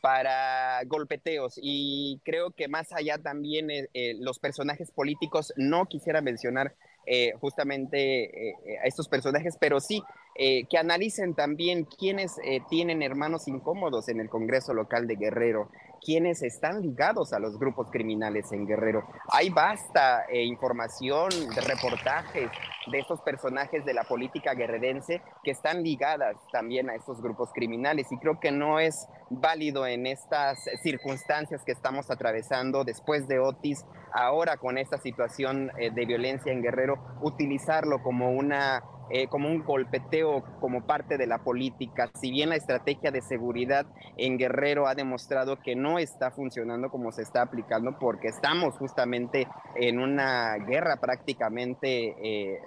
para 0.00 0.82
golpeteos. 0.86 1.58
Y 1.60 2.20
creo 2.24 2.50
que 2.50 2.68
más 2.68 2.92
allá 2.92 3.18
también 3.18 3.70
eh, 3.70 3.88
eh, 3.94 4.14
los 4.18 4.38
personajes 4.38 4.90
políticos 4.90 5.52
no 5.56 5.86
quisiera 5.86 6.20
mencionar 6.20 6.74
eh, 7.06 7.32
justamente 7.40 8.54
a 8.82 8.86
estos 8.86 9.08
personajes, 9.08 9.56
pero 9.58 9.80
sí 9.80 10.02
que 10.36 10.78
analicen 10.78 11.34
también 11.34 11.84
quiénes 11.84 12.36
tienen 12.68 13.02
hermanos 13.02 13.48
incómodos 13.48 14.08
en 14.08 14.20
el 14.20 14.28
Congreso 14.28 14.72
local 14.72 15.08
de 15.08 15.16
Guerrero, 15.16 15.68
quienes 16.00 16.42
están 16.42 16.82
ligados 16.82 17.32
a 17.32 17.38
los 17.38 17.58
grupos 17.58 17.90
criminales 17.90 18.52
en 18.52 18.66
Guerrero. 18.66 19.04
Hay 19.32 19.50
vasta 19.50 20.24
eh, 20.28 20.44
información 20.44 21.30
reportajes 21.66 22.50
de 22.90 22.98
estos 22.98 23.20
personajes 23.20 23.84
de 23.84 23.94
la 23.94 24.04
política 24.04 24.54
guerrerense 24.54 25.20
que 25.42 25.50
están 25.50 25.82
ligadas 25.82 26.36
también 26.52 26.88
a 26.90 26.94
estos 26.94 27.20
grupos 27.20 27.50
criminales 27.52 28.10
y 28.10 28.18
creo 28.18 28.40
que 28.40 28.50
no 28.50 28.80
es 28.80 29.06
válido 29.30 29.86
en 29.86 30.06
estas 30.06 30.58
circunstancias 30.82 31.62
que 31.64 31.72
estamos 31.72 32.10
atravesando 32.10 32.84
después 32.84 33.28
de 33.28 33.38
Otis, 33.38 33.84
ahora 34.12 34.56
con 34.56 34.78
esta 34.78 34.98
situación 34.98 35.70
eh, 35.78 35.90
de 35.90 36.06
violencia 36.06 36.52
en 36.52 36.62
Guerrero, 36.62 36.96
utilizarlo 37.20 38.02
como 38.02 38.30
una 38.32 38.82
eh, 39.10 39.26
como 39.28 39.48
un 39.48 39.64
golpeteo 39.64 40.42
como 40.60 40.86
parte 40.86 41.16
de 41.16 41.26
la 41.26 41.38
política. 41.38 42.10
Si 42.20 42.30
bien 42.30 42.50
la 42.50 42.56
estrategia 42.56 43.10
de 43.10 43.22
seguridad 43.22 43.86
en 44.16 44.38
Guerrero 44.38 44.86
ha 44.86 44.94
demostrado 44.94 45.58
que 45.60 45.76
no 45.76 45.98
está 45.98 46.30
funcionando 46.30 46.90
como 46.90 47.12
se 47.12 47.22
está 47.22 47.42
aplicando, 47.42 47.98
porque 47.98 48.28
estamos 48.28 48.76
justamente 48.76 49.48
en 49.76 49.98
una 49.98 50.56
guerra 50.58 50.96
prácticamente 50.96 52.14
eh, 52.20 52.60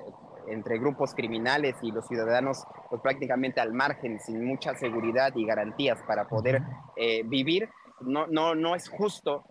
entre 0.48 0.80
grupos 0.80 1.14
criminales 1.14 1.76
y 1.82 1.92
los 1.92 2.08
ciudadanos 2.08 2.66
pues 2.90 3.02
prácticamente 3.02 3.62
al 3.62 3.74
margen, 3.74 4.20
sin 4.20 4.44
mucha 4.44 4.76
seguridad 4.76 5.34
y 5.36 5.46
garantías 5.46 6.00
para 6.08 6.28
poder 6.28 6.62
eh, 6.96 7.24
vivir. 7.26 7.70
No, 8.02 8.28
no, 8.28 8.56
no 8.56 8.76
es 8.76 8.90
justo 8.90 9.46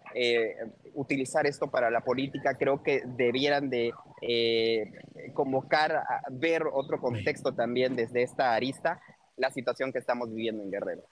utilizar 0.94 1.46
esto 1.46 1.70
para 1.70 1.90
la 1.90 2.00
política. 2.00 2.56
Creo 2.56 2.82
que 2.82 3.02
debieran 3.04 3.70
de 3.70 3.92
eh, 4.22 4.92
convocar 5.34 5.92
a 5.92 6.22
ver 6.30 6.64
otro 6.72 7.00
contexto 7.00 7.54
también 7.54 7.96
desde 7.96 8.22
esta 8.22 8.54
arista, 8.54 9.00
la 9.36 9.50
situación 9.50 9.92
que 9.92 9.98
estamos 9.98 10.30
viviendo 10.30 10.62
en 10.62 10.70
Guerrero. 10.70 11.02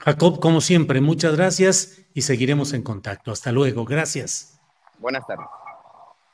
Jacob, 0.00 0.40
como 0.40 0.60
siempre, 0.60 1.00
muchas 1.00 1.36
gracias 1.36 2.06
y 2.14 2.22
seguiremos 2.22 2.72
en 2.72 2.82
contacto. 2.82 3.32
Hasta 3.32 3.52
luego. 3.52 3.84
Gracias. 3.84 4.60
Buenas 4.98 5.26
tardes. 5.26 5.46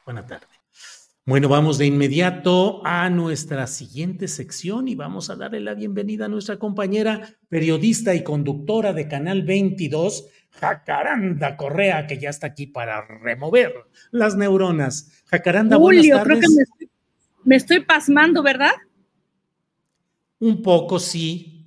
Buenas 0.04 0.26
tardes. 0.26 0.55
Bueno, 1.28 1.48
vamos 1.48 1.76
de 1.76 1.86
inmediato 1.86 2.82
a 2.86 3.10
nuestra 3.10 3.66
siguiente 3.66 4.28
sección 4.28 4.86
y 4.86 4.94
vamos 4.94 5.28
a 5.28 5.34
darle 5.34 5.58
la 5.58 5.74
bienvenida 5.74 6.26
a 6.26 6.28
nuestra 6.28 6.56
compañera 6.56 7.34
periodista 7.48 8.14
y 8.14 8.22
conductora 8.22 8.92
de 8.92 9.08
Canal 9.08 9.42
22, 9.42 10.28
Jacaranda 10.52 11.56
Correa, 11.56 12.06
que 12.06 12.20
ya 12.20 12.30
está 12.30 12.46
aquí 12.46 12.68
para 12.68 13.04
remover 13.04 13.74
las 14.12 14.36
neuronas. 14.36 15.24
Jacaranda, 15.24 15.78
Julio, 15.78 16.00
buenas 16.00 16.28
tardes. 16.28 16.38
creo 16.38 16.40
que 16.40 16.56
me 16.56 16.62
estoy, 16.62 16.90
me 17.42 17.56
estoy 17.56 17.80
pasmando, 17.80 18.44
¿verdad? 18.44 18.74
Un 20.38 20.62
poco, 20.62 21.00
sí. 21.00 21.66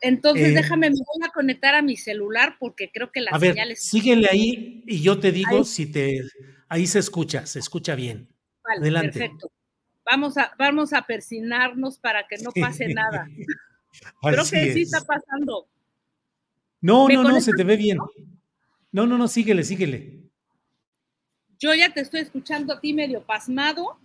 Entonces 0.00 0.48
Eh, 0.48 0.54
déjame, 0.54 0.88
me 0.88 0.96
voy 0.96 1.28
a 1.28 1.30
conectar 1.30 1.74
a 1.74 1.82
mi 1.82 1.98
celular 1.98 2.56
porque 2.58 2.90
creo 2.90 3.12
que 3.12 3.20
la 3.20 3.32
A 3.32 3.38
ver, 3.38 3.52
señal 3.52 3.70
es... 3.72 3.84
síguele 3.84 4.28
ahí 4.30 4.82
y 4.86 5.02
yo 5.02 5.20
te 5.20 5.30
digo 5.30 5.58
Ahí. 5.58 5.64
si 5.66 5.92
te... 5.92 6.22
Ahí 6.70 6.86
se 6.86 7.00
escucha, 7.00 7.44
se 7.44 7.58
escucha 7.58 7.94
bien. 7.94 8.33
Vale, 8.64 8.80
Adelante. 8.80 9.18
perfecto. 9.18 9.50
Vamos 10.04 10.36
a, 10.36 10.52
vamos 10.58 10.92
a 10.92 11.02
persinarnos 11.02 11.98
para 11.98 12.26
que 12.26 12.36
no 12.38 12.50
pase 12.52 12.88
nada. 12.94 13.28
Creo 14.22 14.44
que 14.44 14.72
sí 14.72 14.82
es. 14.82 14.92
está 14.92 15.04
pasando. 15.04 15.68
No, 16.80 17.06
¿Me 17.06 17.14
no, 17.14 17.22
no, 17.22 17.40
se 17.40 17.52
te 17.52 17.64
ve 17.64 17.76
bien. 17.76 17.98
No, 18.92 19.06
no, 19.06 19.16
no, 19.16 19.28
síguele, 19.28 19.64
síguele. 19.64 20.20
Yo 21.58 21.74
ya 21.74 21.92
te 21.92 22.00
estoy 22.00 22.20
escuchando 22.20 22.74
a 22.74 22.80
ti 22.80 22.92
medio 22.92 23.22
pasmado. 23.22 23.98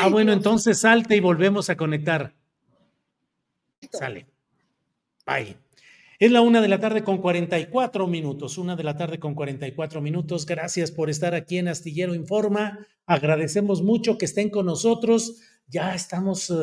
Ah, 0.00 0.08
bueno, 0.08 0.32
entonces 0.32 0.80
salte 0.80 1.16
y 1.16 1.20
volvemos 1.20 1.68
a 1.68 1.76
conectar. 1.76 2.32
Sale. 3.90 4.26
Bye. 5.26 5.56
Es 6.22 6.30
la 6.30 6.40
una 6.40 6.60
de 6.60 6.68
la 6.68 6.78
tarde 6.78 7.02
con 7.02 7.18
44 7.18 8.06
minutos. 8.06 8.56
Una 8.56 8.76
de 8.76 8.84
la 8.84 8.96
tarde 8.96 9.18
con 9.18 9.34
44 9.34 10.00
minutos. 10.00 10.46
Gracias 10.46 10.92
por 10.92 11.10
estar 11.10 11.34
aquí 11.34 11.58
en 11.58 11.66
Astillero 11.66 12.14
Informa. 12.14 12.86
Agradecemos 13.06 13.82
mucho 13.82 14.18
que 14.18 14.26
estén 14.26 14.48
con 14.48 14.66
nosotros. 14.66 15.40
Ya 15.66 15.96
estamos 15.96 16.48
eh, 16.48 16.54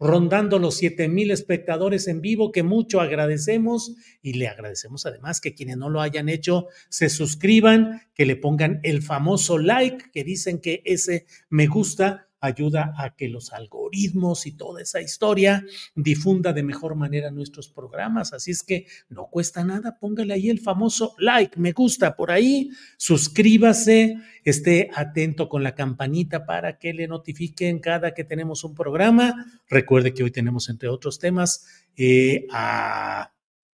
rondando 0.00 0.58
los 0.58 0.74
7 0.78 1.06
mil 1.06 1.30
espectadores 1.30 2.08
en 2.08 2.20
vivo, 2.20 2.50
que 2.50 2.64
mucho 2.64 3.00
agradecemos 3.00 3.94
y 4.22 4.32
le 4.32 4.48
agradecemos 4.48 5.06
además 5.06 5.40
que 5.40 5.54
quienes 5.54 5.76
no 5.76 5.88
lo 5.88 6.00
hayan 6.00 6.28
hecho 6.28 6.66
se 6.88 7.08
suscriban, 7.08 8.02
que 8.12 8.26
le 8.26 8.34
pongan 8.34 8.80
el 8.82 9.02
famoso 9.02 9.56
like, 9.56 10.10
que 10.10 10.24
dicen 10.24 10.60
que 10.60 10.82
ese 10.84 11.26
me 11.48 11.68
gusta 11.68 12.25
ayuda 12.46 12.94
a 12.96 13.14
que 13.14 13.28
los 13.28 13.52
algoritmos 13.52 14.46
y 14.46 14.52
toda 14.52 14.82
esa 14.82 15.00
historia 15.00 15.64
difunda 15.94 16.52
de 16.52 16.62
mejor 16.62 16.94
manera 16.94 17.30
nuestros 17.30 17.68
programas. 17.68 18.32
Así 18.32 18.50
es 18.50 18.62
que 18.62 18.86
no 19.08 19.28
cuesta 19.30 19.64
nada, 19.64 19.98
póngale 19.98 20.34
ahí 20.34 20.50
el 20.50 20.60
famoso 20.60 21.14
like, 21.18 21.58
me 21.58 21.72
gusta 21.72 22.16
por 22.16 22.30
ahí, 22.30 22.70
suscríbase, 22.96 24.16
esté 24.44 24.90
atento 24.94 25.48
con 25.48 25.62
la 25.62 25.74
campanita 25.74 26.46
para 26.46 26.78
que 26.78 26.92
le 26.92 27.08
notifiquen 27.08 27.78
cada 27.80 28.14
que 28.14 28.24
tenemos 28.24 28.64
un 28.64 28.74
programa. 28.74 29.46
Recuerde 29.68 30.14
que 30.14 30.22
hoy 30.22 30.30
tenemos, 30.30 30.68
entre 30.68 30.88
otros 30.88 31.18
temas, 31.18 31.66
eh, 31.96 32.46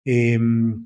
em, 0.04 0.84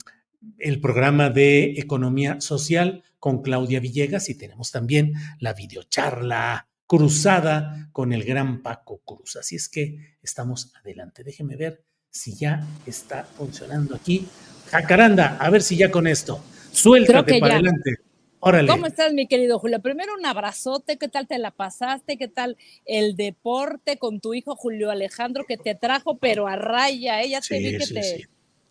el 0.58 0.80
programa 0.80 1.30
de 1.30 1.72
economía 1.78 2.40
social 2.40 3.02
con 3.18 3.42
Claudia 3.42 3.80
Villegas 3.80 4.28
y 4.28 4.34
tenemos 4.34 4.70
también 4.70 5.14
la 5.38 5.54
videocharla 5.54 6.68
cruzada 6.86 7.88
con 7.92 8.12
el 8.12 8.24
gran 8.24 8.62
Paco 8.62 8.98
Cruz. 9.04 9.36
Así 9.36 9.56
es 9.56 9.68
que 9.68 10.16
estamos 10.22 10.72
adelante. 10.80 11.24
Déjeme 11.24 11.56
ver 11.56 11.84
si 12.10 12.34
ya 12.36 12.64
está 12.86 13.24
funcionando 13.24 13.94
aquí. 13.94 14.26
Jacaranda, 14.70 15.36
a 15.38 15.50
ver 15.50 15.62
si 15.62 15.76
ya 15.76 15.90
con 15.90 16.06
esto. 16.06 16.42
Suéltate 16.72 17.38
para 17.40 17.54
ya. 17.54 17.58
adelante. 17.58 17.96
Órale. 18.40 18.68
¿Cómo 18.68 18.86
estás, 18.86 19.12
mi 19.14 19.26
querido 19.26 19.58
Julio? 19.58 19.80
Primero 19.80 20.12
un 20.18 20.26
abrazote, 20.26 20.98
¿qué 20.98 21.08
tal 21.08 21.26
te 21.26 21.38
la 21.38 21.50
pasaste? 21.50 22.18
¿Qué 22.18 22.28
tal 22.28 22.58
el 22.84 23.16
deporte 23.16 23.96
con 23.96 24.20
tu 24.20 24.34
hijo 24.34 24.54
Julio 24.54 24.90
Alejandro 24.90 25.44
que 25.46 25.56
te 25.56 25.74
trajo, 25.74 26.18
pero 26.18 26.46
a 26.46 26.56
raya? 26.56 27.22
Ella 27.22 27.40
te 27.40 27.58
Sí, 27.58 27.58
vi 27.58 27.78
que 27.78 27.86
sí, 27.86 27.94
te 27.94 28.02
sí. 28.02 28.24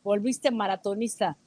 volviste 0.04 0.52
maratonista. 0.52 1.38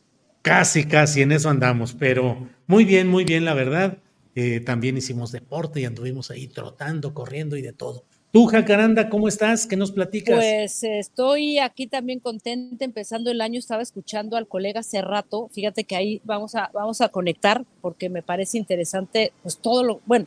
Casi, 0.43 0.87
casi 0.87 1.23
en 1.23 1.33
eso 1.33 1.51
andamos, 1.51 1.93
pero 1.93 2.49
muy 2.67 2.85
bien, 2.85 3.07
muy 3.09 3.25
bien, 3.25 3.45
la 3.45 3.55
verdad. 3.55 3.99
Eh, 4.39 4.61
también 4.61 4.99
hicimos 4.99 5.33
deporte 5.33 5.81
y 5.81 5.87
anduvimos 5.87 6.31
ahí 6.31 6.47
trotando, 6.47 7.15
corriendo 7.15 7.57
y 7.57 7.63
de 7.63 7.73
todo. 7.73 8.05
Tú, 8.33 8.45
Jacaranda, 8.45 9.09
¿cómo 9.09 9.29
estás? 9.29 9.67
¿Qué 9.67 9.77
nos 9.77 9.93
platicas? 9.93 10.37
Pues 10.37 10.83
estoy 10.83 11.59
aquí 11.59 11.87
también 11.87 12.21
contenta, 12.21 12.85
empezando 12.85 13.31
el 13.31 13.41
año, 13.41 13.59
estaba 13.59 13.81
escuchando 13.81 14.37
al 14.37 14.47
colega 14.47 14.81
hace 14.81 15.01
rato, 15.01 15.49
fíjate 15.53 15.85
que 15.85 15.97
ahí 15.97 16.21
vamos 16.23 16.55
a, 16.55 16.71
vamos 16.75 17.01
a 17.01 17.09
conectar 17.09 17.65
porque 17.81 18.11
me 18.11 18.23
parece 18.23 18.59
interesante, 18.59 19.33
pues 19.43 19.57
todo 19.57 19.83
lo, 19.83 20.01
bueno, 20.05 20.27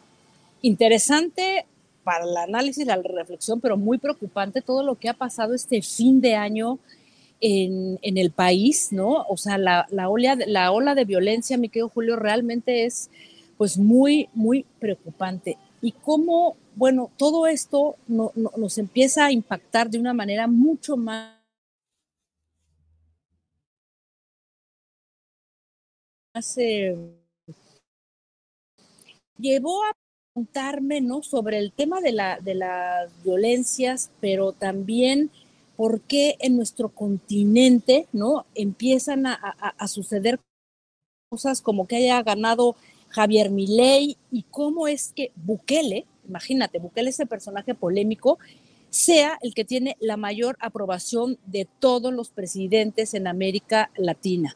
interesante 0.64 1.68
para 2.04 2.26
el 2.26 2.36
análisis, 2.36 2.88
la 2.88 2.96
reflexión, 2.96 3.62
pero 3.62 3.78
muy 3.78 4.00
preocupante 4.00 4.64
todo 4.64 4.82
lo 4.82 4.96
que 4.96 5.10
ha 5.10 5.14
pasado 5.14 5.54
este 5.54 5.84
fin 5.84 6.20
de 6.20 6.34
año 6.34 6.80
en, 7.42 8.00
en 8.02 8.18
el 8.18 8.32
país, 8.32 8.88
¿no? 8.92 9.24
O 9.30 9.38
sea, 9.38 9.60
la, 9.60 9.86
la, 9.92 10.10
ola, 10.10 10.36
la 10.48 10.72
ola 10.72 10.96
de 10.96 11.06
violencia, 11.06 11.60
mi 11.60 11.70
querido 11.70 11.90
Julio, 11.90 12.16
realmente 12.16 12.86
es 12.86 13.12
pues 13.60 13.78
muy, 13.78 14.30
muy 14.34 14.64
preocupante. 14.80 15.58
Y 15.82 15.92
cómo, 15.92 16.56
bueno, 16.78 17.12
todo 17.18 17.46
esto 17.46 17.98
no, 18.08 18.32
no, 18.34 18.54
nos 18.56 18.78
empieza 18.78 19.26
a 19.26 19.34
impactar 19.34 19.90
de 19.90 20.00
una 20.00 20.14
manera 20.14 20.48
mucho 20.48 20.96
más 20.96 21.36
eh, 26.56 26.96
llevó 29.38 29.84
a 29.84 29.92
preguntarme 30.32 31.02
¿no? 31.02 31.22
sobre 31.22 31.58
el 31.58 31.74
tema 31.74 32.00
de, 32.00 32.14
la, 32.14 32.40
de 32.40 32.56
las 32.56 33.12
violencias, 33.24 34.10
pero 34.22 34.54
también 34.54 35.32
por 35.76 36.00
qué 36.00 36.38
en 36.40 36.56
nuestro 36.56 36.88
continente 36.88 38.08
¿no? 38.14 38.46
empiezan 38.56 39.26
a, 39.26 39.34
a 39.36 39.88
suceder 39.90 40.40
cosas 41.30 41.62
como 41.62 41.88
que 41.88 41.98
haya 41.98 42.24
ganado 42.24 42.78
Javier 43.10 43.50
Milei 43.50 44.18
y 44.32 44.44
cómo 44.44 44.88
es 44.88 45.12
que 45.16 45.32
Bukele, 45.36 46.06
imagínate, 46.28 46.80
Bukele 46.80 47.10
ese 47.10 47.26
personaje 47.26 47.76
polémico, 47.76 48.40
sea 48.90 49.38
el 49.42 49.54
que 49.54 49.66
tiene 49.66 49.98
la 50.00 50.18
mayor 50.18 50.58
aprobación 50.60 51.38
de 51.46 51.68
todos 51.80 52.14
los 52.14 52.30
presidentes 52.30 53.14
en 53.14 53.28
América 53.28 53.92
Latina. 53.96 54.56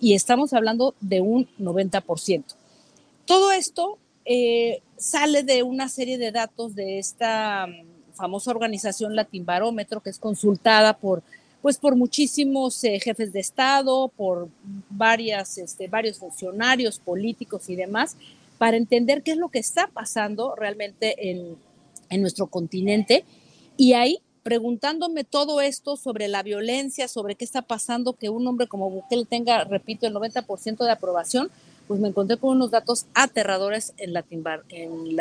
Y 0.00 0.14
estamos 0.14 0.52
hablando 0.52 0.94
de 1.00 1.20
un 1.20 1.48
90%. 1.58 2.44
Todo 3.26 3.52
esto 3.52 3.98
eh, 4.24 4.82
sale 4.96 5.42
de 5.42 5.62
una 5.62 5.88
serie 5.88 6.18
de 6.18 6.30
datos 6.30 6.74
de 6.74 6.98
esta 6.98 7.66
um, 7.66 8.14
famosa 8.14 8.50
organización 8.50 9.16
Latinbarómetro, 9.16 10.00
que 10.00 10.10
es 10.10 10.18
consultada 10.18 10.98
por 10.98 11.22
pues 11.62 11.78
por 11.78 11.96
muchísimos 11.96 12.82
eh, 12.84 12.98
jefes 13.00 13.32
de 13.32 13.40
Estado, 13.40 14.08
por 14.08 14.48
varias, 14.88 15.58
este, 15.58 15.88
varios 15.88 16.18
funcionarios 16.18 16.98
políticos 16.98 17.68
y 17.68 17.76
demás, 17.76 18.16
para 18.58 18.76
entender 18.76 19.22
qué 19.22 19.32
es 19.32 19.36
lo 19.36 19.48
que 19.48 19.58
está 19.58 19.88
pasando 19.88 20.54
realmente 20.54 21.30
en, 21.30 21.56
en 22.08 22.20
nuestro 22.20 22.46
continente. 22.46 23.24
Y 23.76 23.94
ahí, 23.94 24.20
preguntándome 24.42 25.24
todo 25.24 25.60
esto 25.60 25.96
sobre 25.96 26.28
la 26.28 26.42
violencia, 26.42 27.08
sobre 27.08 27.34
qué 27.34 27.44
está 27.44 27.62
pasando, 27.62 28.14
que 28.14 28.28
un 28.30 28.46
hombre 28.46 28.66
como 28.66 28.90
Bukele 28.90 29.24
tenga, 29.24 29.64
repito, 29.64 30.06
el 30.06 30.14
90% 30.14 30.84
de 30.84 30.90
aprobación, 30.90 31.50
pues 31.88 32.00
me 32.00 32.08
encontré 32.08 32.36
con 32.36 32.56
unos 32.56 32.70
datos 32.70 33.06
aterradores 33.14 33.94
en 33.96 34.12
Latinbar, 34.12 34.62
en. 34.68 35.18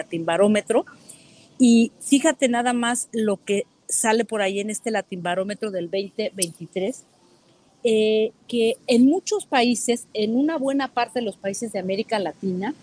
Y 1.58 1.92
fíjate 2.00 2.48
nada 2.48 2.74
más 2.74 3.10
lo 3.12 3.44
que 3.44 3.66
sale 3.90 4.24
por 4.24 4.42
ahí 4.42 4.60
en 4.60 4.70
este 4.70 4.92
latimbarómetro 4.92 5.72
del 5.72 5.90
2023, 5.90 7.04
eh, 7.84 8.32
que 8.48 8.78
en 8.88 9.06
muchos 9.06 9.46
países, 9.46 10.08
en 10.14 10.36
una 10.36 10.58
buena 10.58 10.94
parte 10.94 11.20
de 11.20 11.26
los 11.26 11.38
países 11.38 11.74
de 11.74 11.80
América 11.80 12.20
Latina, 12.20 12.76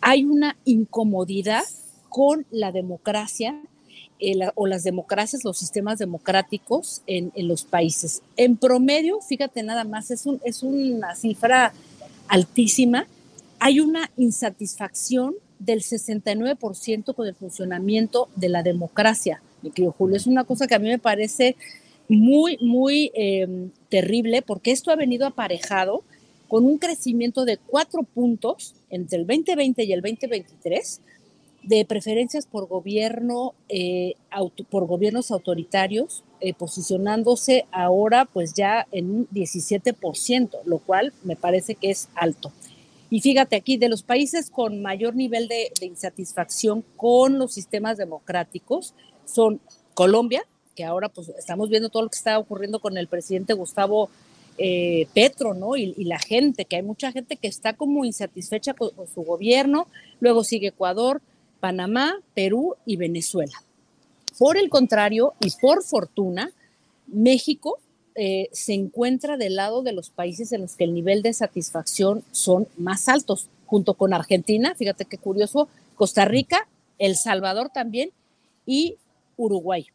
hay 0.00 0.24
una 0.24 0.56
incomodidad 0.64 1.64
con 2.08 2.46
la 2.50 2.70
democracia 2.70 3.60
eh, 4.20 4.34
o 4.54 4.66
las 4.66 4.84
democracias, 4.84 5.44
los 5.44 5.58
sistemas 5.58 5.98
democráticos 5.98 7.02
en, 7.06 7.32
los 7.36 7.64
países. 7.64 8.22
En 8.36 8.56
promedio, 8.56 9.20
fíjate 9.20 9.62
nada 9.62 9.84
más, 9.84 10.10
es 10.10 10.62
una 10.62 11.16
cifra 11.16 11.72
altísima, 12.28 13.06
hay 13.58 13.80
una 13.80 14.10
insatisfacción 14.16 15.34
del 15.58 15.80
69% 15.80 17.14
con 17.14 17.26
el 17.26 17.34
funcionamiento 17.34 18.28
de 18.36 18.50
la 18.50 18.62
democracia 18.62 19.40
mi. 19.70 20.16
Es 20.16 20.26
una 20.26 20.44
cosa 20.44 20.66
que 20.66 20.74
a 20.74 20.78
mí 20.78 20.88
me 20.88 20.98
parece 20.98 21.56
muy, 22.08 22.58
muy 22.60 23.10
eh, 23.14 23.68
terrible 23.88 24.42
porque 24.42 24.70
esto 24.70 24.90
ha 24.90 24.96
venido 24.96 25.26
aparejado 25.26 26.02
con 26.48 26.64
un 26.64 26.78
crecimiento 26.78 27.44
de 27.44 27.56
cuatro 27.56 28.02
puntos 28.02 28.74
entre 28.90 29.18
el 29.18 29.26
2020 29.26 29.84
y 29.84 29.92
el 29.92 30.02
2023 30.02 31.00
de 31.64 31.84
preferencias 31.86 32.46
por 32.46 32.68
gobierno, 32.68 33.54
eh, 33.68 34.14
auto, 34.30 34.64
por 34.64 34.86
gobiernos 34.86 35.30
autoritarios, 35.30 36.22
eh, 36.40 36.52
posicionándose 36.52 37.64
ahora 37.72 38.26
pues 38.26 38.52
ya 38.52 38.86
en 38.92 39.10
un 39.10 39.28
17%, 39.28 40.58
lo 40.66 40.78
cual 40.78 41.12
me 41.24 41.36
parece 41.36 41.74
que 41.74 41.90
es 41.90 42.08
alto. 42.14 42.52
Y 43.08 43.20
fíjate 43.20 43.56
aquí, 43.56 43.76
de 43.76 43.88
los 43.88 44.02
países 44.02 44.50
con 44.50 44.82
mayor 44.82 45.14
nivel 45.14 45.48
de, 45.48 45.72
de 45.80 45.86
insatisfacción 45.86 46.84
con 46.96 47.38
los 47.38 47.54
sistemas 47.54 47.96
democráticos 47.96 48.94
son 49.26 49.60
Colombia, 49.94 50.44
que 50.74 50.84
ahora 50.84 51.08
pues 51.08 51.28
estamos 51.30 51.68
viendo 51.68 51.88
todo 51.88 52.02
lo 52.02 52.08
que 52.08 52.16
está 52.16 52.38
ocurriendo 52.38 52.80
con 52.80 52.96
el 52.96 53.06
presidente 53.06 53.54
Gustavo 53.54 54.10
eh, 54.58 55.08
Petro, 55.14 55.54
¿no? 55.54 55.76
Y, 55.76 55.92
la 56.04 56.18
gente, 56.18 56.64
que 56.64 56.76
hay 56.76 56.82
mucha 56.82 57.12
gente 57.12 57.36
que 57.36 57.48
está 57.48 57.72
como 57.74 58.04
insatisfecha 58.04 58.74
con, 58.74 58.90
con, 58.90 59.06
su 59.08 59.22
gobierno. 59.22 59.88
Luego 60.20 60.44
sigue 60.44 60.68
Ecuador, 60.68 61.20
Panamá, 61.60 62.14
Perú 62.34 62.76
y 62.86 62.96
Venezuela. 62.96 63.62
Por 64.38 64.56
el 64.56 64.68
contrario, 64.68 65.34
y 65.40 65.50
por 65.60 65.82
fortuna, 65.82 66.50
México 67.06 67.78
eh, 68.16 68.48
se 68.52 68.74
encuentra 68.74 69.36
del 69.36 69.56
lado 69.56 69.82
de 69.82 69.92
los 69.92 70.10
países 70.10 70.52
en 70.52 70.60
los 70.60 70.76
que 70.76 70.84
el 70.84 70.94
nivel 70.94 71.22
de 71.22 71.32
satisfacción 71.32 72.22
son 72.30 72.68
más 72.76 73.08
altos, 73.08 73.48
junto 73.66 73.94
con 73.94 74.14
Argentina, 74.14 74.76
fíjate 74.76 75.04
qué 75.04 75.18
curioso, 75.18 75.68
Costa 75.96 76.24
Rica, 76.24 76.68
El 76.98 77.16
Salvador 77.16 77.70
también 77.74 78.10
y 78.66 78.98
Uruguay. 79.36 79.86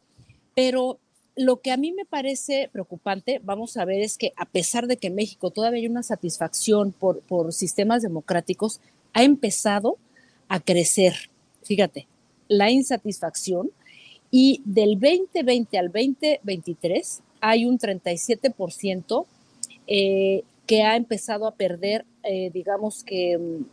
Pero 0.54 0.98
lo 1.36 1.60
que 1.60 1.70
a 1.70 1.76
mí 1.76 1.92
me 1.92 2.04
parece 2.04 2.68
preocupante, 2.72 3.40
vamos 3.42 3.76
a 3.76 3.84
ver, 3.84 4.00
es 4.02 4.18
que 4.18 4.32
a 4.36 4.44
pesar 4.44 4.86
de 4.86 4.96
que 4.96 5.06
en 5.08 5.14
México 5.14 5.50
todavía 5.50 5.80
hay 5.80 5.86
una 5.86 6.02
satisfacción 6.02 6.92
por, 6.92 7.20
por 7.20 7.52
sistemas 7.52 8.02
democráticos, 8.02 8.80
ha 9.12 9.22
empezado 9.22 9.96
a 10.48 10.60
crecer, 10.60 11.14
fíjate, 11.62 12.06
la 12.48 12.70
insatisfacción 12.70 13.70
y 14.30 14.60
del 14.64 14.98
2020 14.98 15.78
al 15.78 15.86
2023 15.86 17.20
hay 17.40 17.64
un 17.64 17.78
37% 17.78 19.26
eh, 19.86 20.42
que 20.66 20.82
ha 20.82 20.96
empezado 20.96 21.46
a 21.46 21.54
perder, 21.54 22.04
eh, 22.22 22.50
digamos 22.52 23.02
que, 23.02 23.38
mm, 23.38 23.64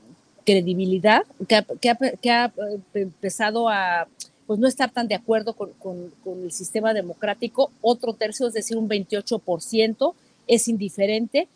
credibilidad, 0.46 1.24
que 1.48 1.66
que 1.82 2.32
ha, 2.32 2.46
eh, 2.46 2.80
empezado 2.94 3.68
a 3.68 4.08
pues 4.48 4.60
no 4.60 4.68
estar 4.68 4.90
tan 4.90 5.10
de 5.10 5.16
acuerdo 5.16 5.54
con, 5.54 5.72
con, 5.80 6.44
el 6.44 6.52
sistema 6.52 6.94
democrático, 6.94 7.70
otro 7.82 8.14
tercio, 8.14 8.48
es 8.48 8.54
decir, 8.54 8.78
un 8.78 8.90
28% 8.90 10.14
es 10.48 10.68
indiferente 10.70 11.50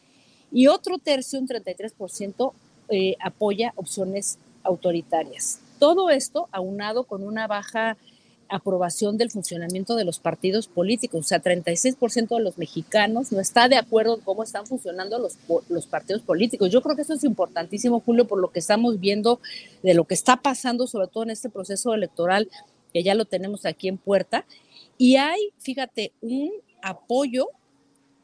y 0.52 0.68
otro 0.68 0.98
tercio, 0.98 1.40
un 1.40 1.48
33%, 1.48 2.52
eh, 2.90 3.16
apoya 3.22 3.72
opciones 3.78 4.38
autoritarias. 4.64 5.62
Todo 5.80 6.10
esto 6.10 6.50
aunado 6.52 7.06
con 7.06 7.24
una 7.24 7.48
baja 7.48 7.98
aprobación 8.52 9.18
del 9.18 9.32
funcionamiento 9.32 9.96
de 9.96 10.04
los 10.04 10.20
partidos 10.20 10.68
políticos. 10.68 11.22
O 11.22 11.24
sea, 11.24 11.42
36% 11.42 12.36
de 12.36 12.44
los 12.44 12.58
mexicanos 12.58 13.32
no 13.32 13.40
está 13.40 13.70
de 13.70 13.78
acuerdo 13.78 14.16
en 14.16 14.22
cómo 14.22 14.44
están 14.44 14.68
funcionando 14.68 15.18
los, 15.20 15.38
los 15.70 15.88
partidos 15.88 16.22
políticos. 16.22 16.70
Yo 16.70 16.82
creo 16.82 16.96
que 16.96 17.04
eso 17.04 17.14
es 17.14 17.24
importantísimo, 17.24 18.02
Julio, 18.02 18.28
por 18.28 18.40
lo 18.40 18.52
que 18.52 18.60
estamos 18.60 19.00
viendo 19.00 19.40
de 19.84 19.94
lo 19.94 20.04
que 20.04 20.14
está 20.14 20.38
pasando, 20.38 20.86
sobre 20.86 21.08
todo 21.08 21.24
en 21.24 21.30
este 21.30 21.50
proceso 21.50 21.94
electoral, 21.94 22.50
que 22.94 23.04
ya 23.04 23.16
lo 23.16 23.26
tenemos 23.26 23.66
aquí 23.66 23.88
en 23.88 23.98
puerta. 23.98 24.46
Y 24.98 25.16
hay, 25.16 25.52
fíjate, 25.60 26.12
un 26.22 26.52
apoyo 26.82 27.48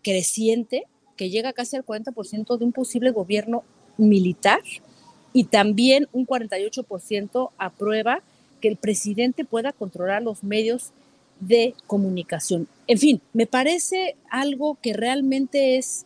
creciente 0.04 0.84
que 1.16 1.30
llega 1.30 1.54
casi 1.54 1.76
al 1.76 1.86
40% 1.86 2.58
de 2.58 2.66
un 2.66 2.72
posible 2.72 3.12
gobierno 3.12 3.64
militar 3.98 4.62
y 5.34 5.46
también 5.46 6.08
un 6.14 6.26
48% 6.26 7.52
aprueba 7.58 8.22
que 8.62 8.68
el 8.68 8.78
presidente 8.78 9.46
pueda 9.46 9.72
controlar 9.72 10.24
los 10.24 10.44
medios 10.44 10.92
de 11.40 11.76
comunicación. 11.86 12.68
En 12.88 12.98
fin, 12.98 13.22
me 13.34 13.46
parece 13.46 14.16
algo 14.30 14.78
que 14.82 14.94
realmente 14.94 15.78
es 15.78 16.06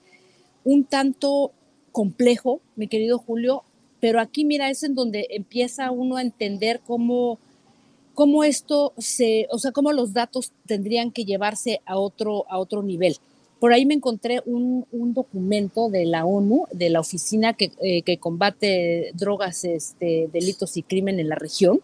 un 0.64 0.84
tanto 0.84 1.51
complejo, 1.91 2.62
mi 2.76 2.88
querido 2.88 3.18
Julio, 3.18 3.64
pero 3.99 4.20
aquí 4.20 4.45
mira, 4.45 4.70
es 4.70 4.84
en 4.84 4.95
donde 4.95 5.28
empieza 5.30 5.91
uno 5.91 6.18
a 6.18 6.22
entender 6.22 6.82
cómo, 6.86 7.39
cómo 8.22 8.43
esto 8.43 8.93
se, 8.99 9.47
o 9.49 9.57
sea, 9.57 9.72
cómo 9.72 9.91
los 9.93 10.13
datos 10.13 10.51
tendrían 10.67 11.09
que 11.09 11.26
llevarse 11.26 11.82
a 11.88 11.97
otro, 11.97 12.45
a 12.51 12.59
otro 12.59 12.84
nivel. 12.84 13.15
Por 13.59 13.74
ahí 13.74 13.84
me 13.88 13.95
encontré 13.95 14.43
un, 14.45 14.86
un 14.91 15.15
documento 15.15 15.89
de 15.89 16.05
la 16.05 16.24
ONU, 16.24 16.67
de 16.72 16.91
la 16.91 16.99
oficina 16.99 17.53
que, 17.53 17.72
eh, 17.82 18.03
que 18.03 18.19
combate 18.19 19.09
drogas, 19.15 19.65
este, 19.65 20.30
delitos 20.32 20.78
y 20.78 20.84
crimen 20.84 21.19
en 21.19 21.30
la 21.30 21.36
región, 21.36 21.82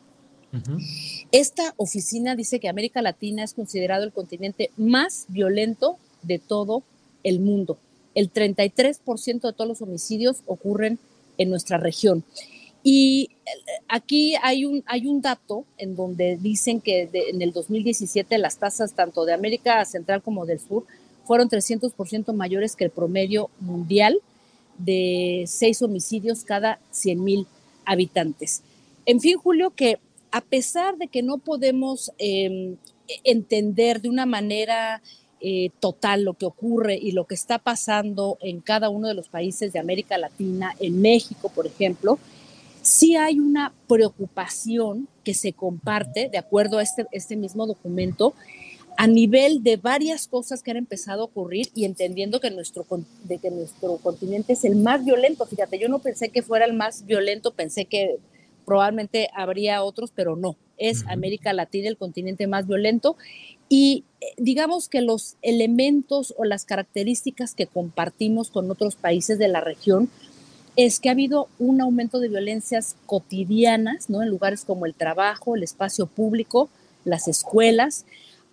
esta 1.31 1.73
oficina 1.77 2.35
dice 2.35 2.59
que 2.59 2.69
América 2.69 3.01
Latina 3.01 3.43
es 3.43 3.55
considerado 3.55 4.03
el 4.03 4.11
continente 4.11 4.69
más 4.77 5.25
violento 5.29 5.97
de 6.21 6.38
todo 6.38 6.83
el 7.23 7.39
mundo. 7.39 7.79
El 8.13 8.31
33% 8.31 9.41
de 9.41 9.53
todos 9.53 9.67
los 9.67 9.81
homicidios 9.81 10.43
ocurren 10.45 10.99
en 11.39 11.49
nuestra 11.49 11.79
región. 11.79 12.23
Y 12.89 13.31
eh, 13.45 13.49
aquí 13.89 14.35
hay 14.41 14.63
un, 14.63 14.81
hay 14.85 15.07
un 15.07 15.21
dato 15.21 15.65
en 15.77 15.97
donde 15.97 16.38
dicen 16.38 16.79
que 16.79 17.07
de, 17.07 17.31
en 17.31 17.41
el 17.41 17.51
2017 17.51 18.38
las 18.38 18.59
tasas 18.59 18.93
tanto 18.93 19.25
de 19.25 19.33
América 19.33 19.83
Central 19.83 20.21
como 20.21 20.45
del 20.45 20.61
Sur 20.61 20.85
fueron 21.25 21.49
300% 21.49 22.33
mayores 22.33 22.77
que 22.77 22.85
el 22.85 22.91
promedio 22.91 23.49
mundial 23.59 24.21
de 24.77 25.43
seis 25.47 25.81
homicidios 25.81 26.45
cada 26.45 26.79
100 26.91 27.21
mil 27.21 27.47
habitantes. 27.83 28.61
En 29.05 29.19
fin, 29.19 29.35
Julio, 29.38 29.71
que 29.71 29.99
a 30.31 30.39
pesar 30.39 30.95
de 30.95 31.09
que 31.09 31.23
no 31.23 31.39
podemos 31.39 32.13
eh, 32.19 32.75
entender 33.25 33.99
de 33.99 34.07
una 34.07 34.25
manera 34.25 35.01
eh, 35.41 35.71
total 35.81 36.23
lo 36.23 36.35
que 36.35 36.45
ocurre 36.45 36.95
y 36.95 37.11
lo 37.11 37.25
que 37.25 37.35
está 37.35 37.59
pasando 37.59 38.38
en 38.39 38.61
cada 38.61 38.88
uno 38.88 39.09
de 39.09 39.13
los 39.13 39.27
países 39.27 39.73
de 39.73 39.79
América 39.79 40.17
Latina, 40.17 40.73
en 40.79 41.01
México, 41.01 41.51
por 41.53 41.67
ejemplo, 41.67 42.17
sí 42.88 43.15
hay 43.15 43.39
una 43.39 43.73
preocupación 43.88 45.07
que 45.23 45.33
se 45.33 45.53
comparte, 45.53 46.29
de 46.29 46.38
acuerdo 46.38 46.77
a 46.77 46.83
este, 46.83 47.05
este 47.11 47.35
mismo 47.35 47.67
documento, 47.67 48.33
a 48.97 49.07
nivel 49.07 49.61
de 49.61 49.77
varias 49.77 50.27
cosas 50.27 50.63
que 50.63 50.71
han 50.71 50.77
empezado 50.77 51.21
a 51.21 51.25
ocurrir 51.25 51.69
y 51.75 51.85
entendiendo 51.85 52.39
que 52.39 52.49
nuestro, 52.49 52.85
de 53.25 53.38
que 53.38 53.51
nuestro 53.51 53.97
continente 53.97 54.53
es 54.53 54.65
el 54.65 54.75
más 54.77 55.05
violento. 55.05 55.45
Fíjate, 55.45 55.77
yo 55.77 55.88
no 55.89 55.99
pensé 55.99 56.29
que 56.29 56.41
fuera 56.41 56.65
el 56.65 56.73
más 56.73 57.05
violento, 57.05 57.53
pensé 57.53 57.85
que 57.85 58.17
probablemente 58.65 59.29
habría 59.35 59.83
otros, 59.83 60.11
pero 60.15 60.35
no. 60.35 60.55
Es 60.77 61.05
América 61.07 61.53
Latina 61.53 61.89
el 61.89 61.97
continente 61.97 62.47
más 62.47 62.67
violento 62.67 63.17
y 63.69 64.03
eh, 64.21 64.27
digamos 64.38 64.89
que 64.89 65.01
los 65.01 65.35
elementos 65.41 66.33
o 66.38 66.45
las 66.45 66.65
características 66.65 67.53
que 67.53 67.67
compartimos 67.67 68.49
con 68.49 68.69
otros 68.71 68.95
países 68.95 69.39
de 69.39 69.47
la 69.47 69.61
región 69.61 70.09
es 70.78 71.01
que 71.01 71.09
ha 71.09 71.11
habido 71.11 71.49
un 71.59 71.82
aumento 71.82 72.19
de 72.19 72.30
violencias 72.30 72.95
cotidianas, 73.05 74.09
¿no? 74.09 74.23
En 74.23 74.30
lugares 74.30 74.63
como 74.63 74.86
el 74.86 74.93
trabajo, 74.93 75.55
el 75.55 75.63
espacio 75.63 76.05
público, 76.05 76.69
las 77.03 77.28
escuelas. 77.28 78.05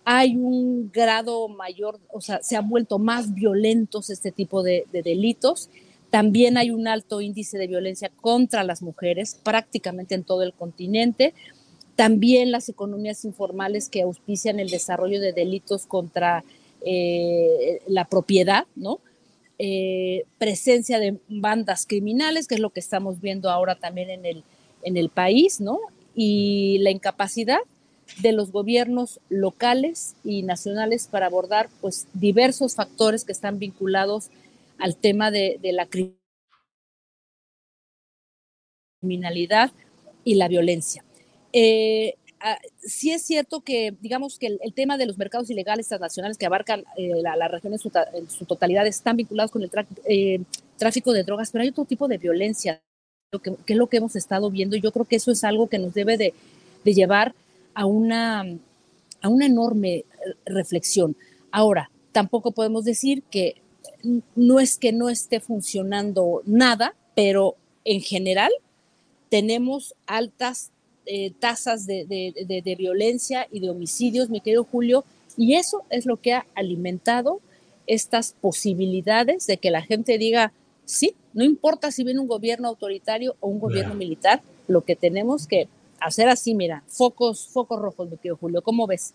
Hay 0.03 0.35
un 0.35 0.91
grado 0.91 1.47
mayor, 1.47 1.99
o 2.11 2.19
sea, 2.19 2.43
se 2.43 2.57
han 2.57 2.67
vuelto 2.67 2.99
más 2.99 3.33
violentos 3.33 4.09
este 4.09 4.31
tipo 4.33 4.61
de, 4.61 4.85
de 4.91 5.01
delitos 5.01 5.69
también 6.15 6.57
hay 6.57 6.71
un 6.71 6.87
alto 6.87 7.19
índice 7.19 7.57
de 7.57 7.67
violencia 7.67 8.09
contra 8.21 8.63
las 8.63 8.81
mujeres 8.81 9.37
prácticamente 9.43 10.15
en 10.15 10.23
todo 10.23 10.43
el 10.43 10.53
continente. 10.53 11.33
También 11.97 12.51
las 12.51 12.69
economías 12.69 13.25
informales 13.25 13.89
que 13.89 14.03
auspician 14.03 14.61
el 14.61 14.69
desarrollo 14.69 15.19
de 15.19 15.33
delitos 15.33 15.85
contra 15.85 16.45
eh, 16.85 17.81
la 17.87 18.05
propiedad, 18.05 18.65
¿no? 18.77 19.01
Eh, 19.57 20.25
presencia 20.37 20.99
de 20.99 21.17
bandas 21.29 21.85
criminales, 21.85 22.47
que 22.47 22.55
es 22.55 22.61
lo 22.61 22.71
que 22.71 22.81
estamos 22.81 23.21
viendo 23.21 23.49
ahora 23.49 23.75
también 23.75 24.09
en 24.09 24.25
el, 24.25 24.43
en 24.83 24.97
el 24.97 25.09
país, 25.09 25.61
¿no? 25.61 25.79
Y 26.13 26.77
la 26.79 26.91
incapacidad 26.91 27.59
de 28.21 28.31
los 28.31 28.51
gobiernos 28.51 29.19
locales 29.29 30.15
y 30.23 30.43
nacionales 30.43 31.07
para 31.07 31.25
abordar 31.27 31.69
pues 31.81 32.07
diversos 32.13 32.75
factores 32.75 33.23
que 33.23 33.31
están 33.31 33.59
vinculados 33.59 34.29
al 34.77 34.95
tema 34.95 35.31
de, 35.31 35.59
la 35.63 35.87
criminalidad 39.01 39.71
y 40.23 40.35
la 40.35 40.47
violencia. 40.47 41.03
Eh, 41.53 42.15
sí 42.79 43.11
es 43.11 43.23
cierto 43.23 43.61
que, 43.61 43.95
digamos 44.01 44.37
que 44.37 44.47
el, 44.47 44.73
tema 44.73 44.97
de 44.97 45.05
los 45.05 45.17
mercados 45.17 45.49
ilegales 45.49 45.87
transnacionales 45.87 46.37
que 46.37 46.45
abarcan 46.45 46.83
eh, 46.97 47.21
la, 47.21 47.47
región 47.47 47.73
en 47.73 47.79
su, 47.79 47.91
en 48.13 48.29
su, 48.29 48.45
totalidad 48.45 48.85
están 48.85 49.17
vinculados 49.17 49.51
con 49.51 49.63
el 49.63 49.71
eh, 50.05 50.41
tráfico 50.77 51.11
de 51.13 51.23
drogas, 51.23 51.51
pero 51.51 51.63
hay 51.63 51.69
otro 51.69 51.85
tipo 51.85 52.07
de 52.07 52.17
violencia, 52.17 52.81
que, 53.43 53.55
es 53.65 53.77
lo 53.77 53.87
que 53.87 53.97
hemos 53.97 54.15
estado 54.15 54.51
viendo, 54.51 54.75
y 54.75 54.81
yo 54.81 54.91
creo 54.91 55.05
que 55.05 55.15
eso 55.15 55.31
es 55.31 55.43
algo 55.43 55.67
que 55.67 55.79
nos 55.79 55.93
debe 55.93 56.17
de, 56.17 56.33
de 56.83 56.93
llevar 56.93 57.33
a 57.73 57.85
una, 57.85 58.41
a 59.21 59.29
una 59.29 59.45
enorme 59.45 60.05
reflexión. 60.45 61.15
Ahora, 61.51 61.89
tampoco 62.11 62.51
podemos 62.51 62.85
decir 62.85 63.23
que 63.23 63.61
no 64.35 64.59
es 64.59 64.77
que 64.77 64.91
no 64.91 65.09
esté 65.09 65.39
funcionando 65.39 66.41
nada, 66.45 66.95
pero 67.15 67.55
en 67.83 68.01
general 68.01 68.51
tenemos 69.29 69.95
altas 70.05 70.71
eh, 71.05 71.31
tasas 71.39 71.85
de, 71.85 72.05
de, 72.05 72.61
de, 72.63 72.75
violencia 72.75 73.47
y 73.51 73.59
de 73.59 73.69
homicidios, 73.69 74.29
mi 74.29 74.41
querido 74.41 74.63
Julio, 74.63 75.03
y 75.37 75.55
eso 75.55 75.83
es 75.89 76.05
lo 76.05 76.17
que 76.17 76.33
ha 76.33 76.45
alimentado 76.55 77.41
estas 77.87 78.35
posibilidades 78.41 79.47
de 79.47 79.57
que 79.57 79.71
la 79.71 79.81
gente 79.81 80.17
diga, 80.17 80.51
sí, 80.85 81.15
no 81.33 81.43
importa 81.43 81.91
si 81.91 82.03
viene 82.03 82.19
un 82.19 82.27
gobierno 82.27 82.67
autoritario 82.67 83.35
o 83.39 83.49
un 83.49 83.59
gobierno 83.59 83.93
militar, 83.93 84.41
lo 84.67 84.81
que 84.81 84.95
tenemos 84.95 85.47
que 85.47 85.67
hacer 85.99 86.29
así, 86.29 86.55
mira, 86.55 86.83
focos, 86.87 87.47
focos 87.47 87.79
rojos, 87.79 88.09
mi 88.09 88.17
querido 88.17 88.37
Julio, 88.37 88.61
¿cómo 88.61 88.87
ves? 88.87 89.13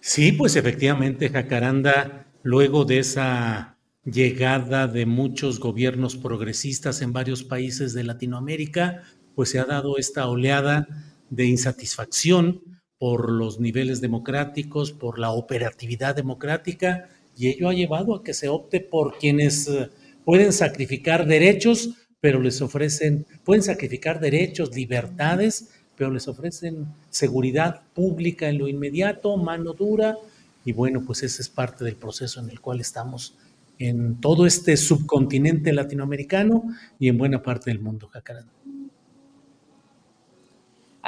Sí, 0.00 0.32
pues 0.32 0.56
efectivamente, 0.56 1.28
Jacaranda, 1.28 2.26
luego 2.42 2.84
de 2.84 2.98
esa 3.00 3.78
llegada 4.04 4.86
de 4.86 5.06
muchos 5.06 5.60
gobiernos 5.60 6.16
progresistas 6.16 7.02
en 7.02 7.12
varios 7.12 7.44
países 7.44 7.92
de 7.92 8.04
Latinoamérica, 8.04 9.02
pues 9.38 9.50
se 9.50 9.60
ha 9.60 9.64
dado 9.64 9.98
esta 9.98 10.26
oleada 10.26 10.88
de 11.30 11.46
insatisfacción 11.46 12.60
por 12.98 13.30
los 13.30 13.60
niveles 13.60 14.00
democráticos, 14.00 14.90
por 14.90 15.20
la 15.20 15.30
operatividad 15.30 16.16
democrática, 16.16 17.08
y 17.36 17.46
ello 17.46 17.68
ha 17.68 17.72
llevado 17.72 18.16
a 18.16 18.24
que 18.24 18.34
se 18.34 18.48
opte 18.48 18.80
por 18.80 19.16
quienes 19.16 19.68
eh, 19.68 19.90
pueden 20.24 20.52
sacrificar 20.52 21.24
derechos, 21.24 21.90
pero 22.18 22.40
les 22.40 22.60
ofrecen, 22.62 23.26
pueden 23.44 23.62
sacrificar 23.62 24.18
derechos, 24.18 24.74
libertades, 24.74 25.70
pero 25.94 26.10
les 26.10 26.26
ofrecen 26.26 26.88
seguridad 27.08 27.82
pública 27.94 28.48
en 28.48 28.58
lo 28.58 28.66
inmediato, 28.66 29.36
mano 29.36 29.72
dura, 29.72 30.16
y 30.64 30.72
bueno, 30.72 31.04
pues 31.06 31.22
ese 31.22 31.42
es 31.42 31.48
parte 31.48 31.84
del 31.84 31.94
proceso 31.94 32.40
en 32.40 32.50
el 32.50 32.60
cual 32.60 32.80
estamos 32.80 33.36
en 33.78 34.20
todo 34.20 34.46
este 34.46 34.76
subcontinente 34.76 35.72
latinoamericano 35.72 36.64
y 36.98 37.06
en 37.06 37.18
buena 37.18 37.40
parte 37.40 37.70
del 37.70 37.78
mundo, 37.78 38.08
Jacaranda. 38.08 38.57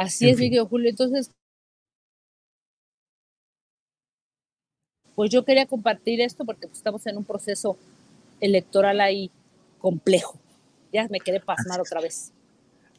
Así 0.00 0.30
es, 0.30 0.38
Miguel 0.38 0.64
Julio. 0.64 0.88
Entonces, 0.88 1.30
pues 5.14 5.30
yo 5.30 5.44
quería 5.44 5.66
compartir 5.66 6.22
esto 6.22 6.46
porque 6.46 6.68
pues, 6.68 6.78
estamos 6.78 7.06
en 7.06 7.18
un 7.18 7.24
proceso 7.24 7.76
electoral 8.40 9.02
ahí 9.02 9.30
complejo. 9.78 10.38
Ya 10.90 11.06
me 11.10 11.20
quedé 11.20 11.38
pasmar 11.38 11.82
otra 11.82 12.00
vez. 12.00 12.32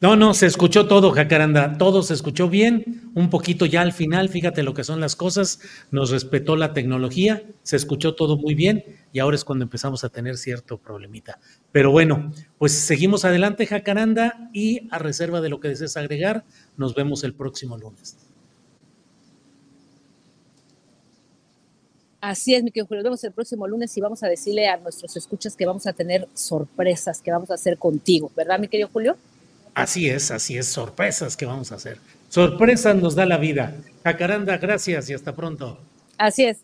No, 0.02 0.16
no, 0.16 0.34
se 0.34 0.46
escuchó 0.46 0.88
todo, 0.88 1.12
Jacaranda, 1.12 1.78
todo 1.78 2.02
se 2.02 2.12
escuchó 2.14 2.48
bien, 2.48 3.12
un 3.14 3.30
poquito 3.30 3.66
ya 3.66 3.82
al 3.82 3.92
final, 3.92 4.30
fíjate 4.30 4.64
lo 4.64 4.74
que 4.74 4.82
son 4.82 4.98
las 5.00 5.14
cosas, 5.14 5.60
nos 5.92 6.10
respetó 6.10 6.56
la 6.56 6.72
tecnología, 6.72 7.44
se 7.62 7.76
escuchó 7.76 8.16
todo 8.16 8.36
muy 8.36 8.56
bien 8.56 8.84
y 9.12 9.20
ahora 9.20 9.36
es 9.36 9.44
cuando 9.44 9.62
empezamos 9.62 10.02
a 10.02 10.08
tener 10.08 10.38
cierto 10.38 10.76
problemita. 10.76 11.38
Pero 11.70 11.92
bueno, 11.92 12.32
pues 12.58 12.72
seguimos 12.72 13.24
adelante, 13.24 13.64
Jacaranda, 13.64 14.50
y 14.52 14.88
a 14.90 14.98
reserva 14.98 15.40
de 15.40 15.50
lo 15.50 15.60
que 15.60 15.68
desees 15.68 15.96
agregar, 15.96 16.42
nos 16.76 16.96
vemos 16.96 17.22
el 17.22 17.32
próximo 17.32 17.78
lunes. 17.78 18.16
Así 22.20 22.56
es, 22.56 22.64
mi 22.64 22.72
querido 22.72 22.88
Julio. 22.88 23.02
Nos 23.02 23.04
vemos 23.04 23.24
el 23.24 23.32
próximo 23.32 23.68
lunes 23.68 23.96
y 23.96 24.00
vamos 24.00 24.24
a 24.24 24.28
decirle 24.28 24.66
a 24.66 24.78
nuestros 24.78 25.16
escuchas 25.16 25.54
que 25.54 25.64
vamos 25.64 25.86
a 25.86 25.92
tener 25.92 26.26
sorpresas 26.34 27.22
que 27.22 27.30
vamos 27.30 27.52
a 27.52 27.54
hacer 27.54 27.78
contigo, 27.78 28.32
¿verdad, 28.34 28.58
mi 28.58 28.66
querido 28.66 28.88
Julio? 28.92 29.16
Así 29.74 30.08
es, 30.08 30.30
así 30.30 30.58
es, 30.58 30.66
sorpresas 30.66 31.36
que 31.36 31.46
vamos 31.46 31.72
a 31.72 31.76
hacer. 31.76 31.98
Sorpresas 32.28 32.96
nos 32.96 33.14
da 33.14 33.26
la 33.26 33.38
vida. 33.38 33.74
Jacaranda, 34.04 34.58
gracias 34.58 35.08
y 35.08 35.14
hasta 35.14 35.34
pronto. 35.34 35.78
Así 36.18 36.44
es. 36.44 36.58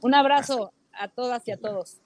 Un 0.00 0.14
abrazo 0.14 0.72
a 0.92 1.08
todas 1.08 1.46
y 1.46 1.52
a 1.52 1.56
todos. 1.56 1.98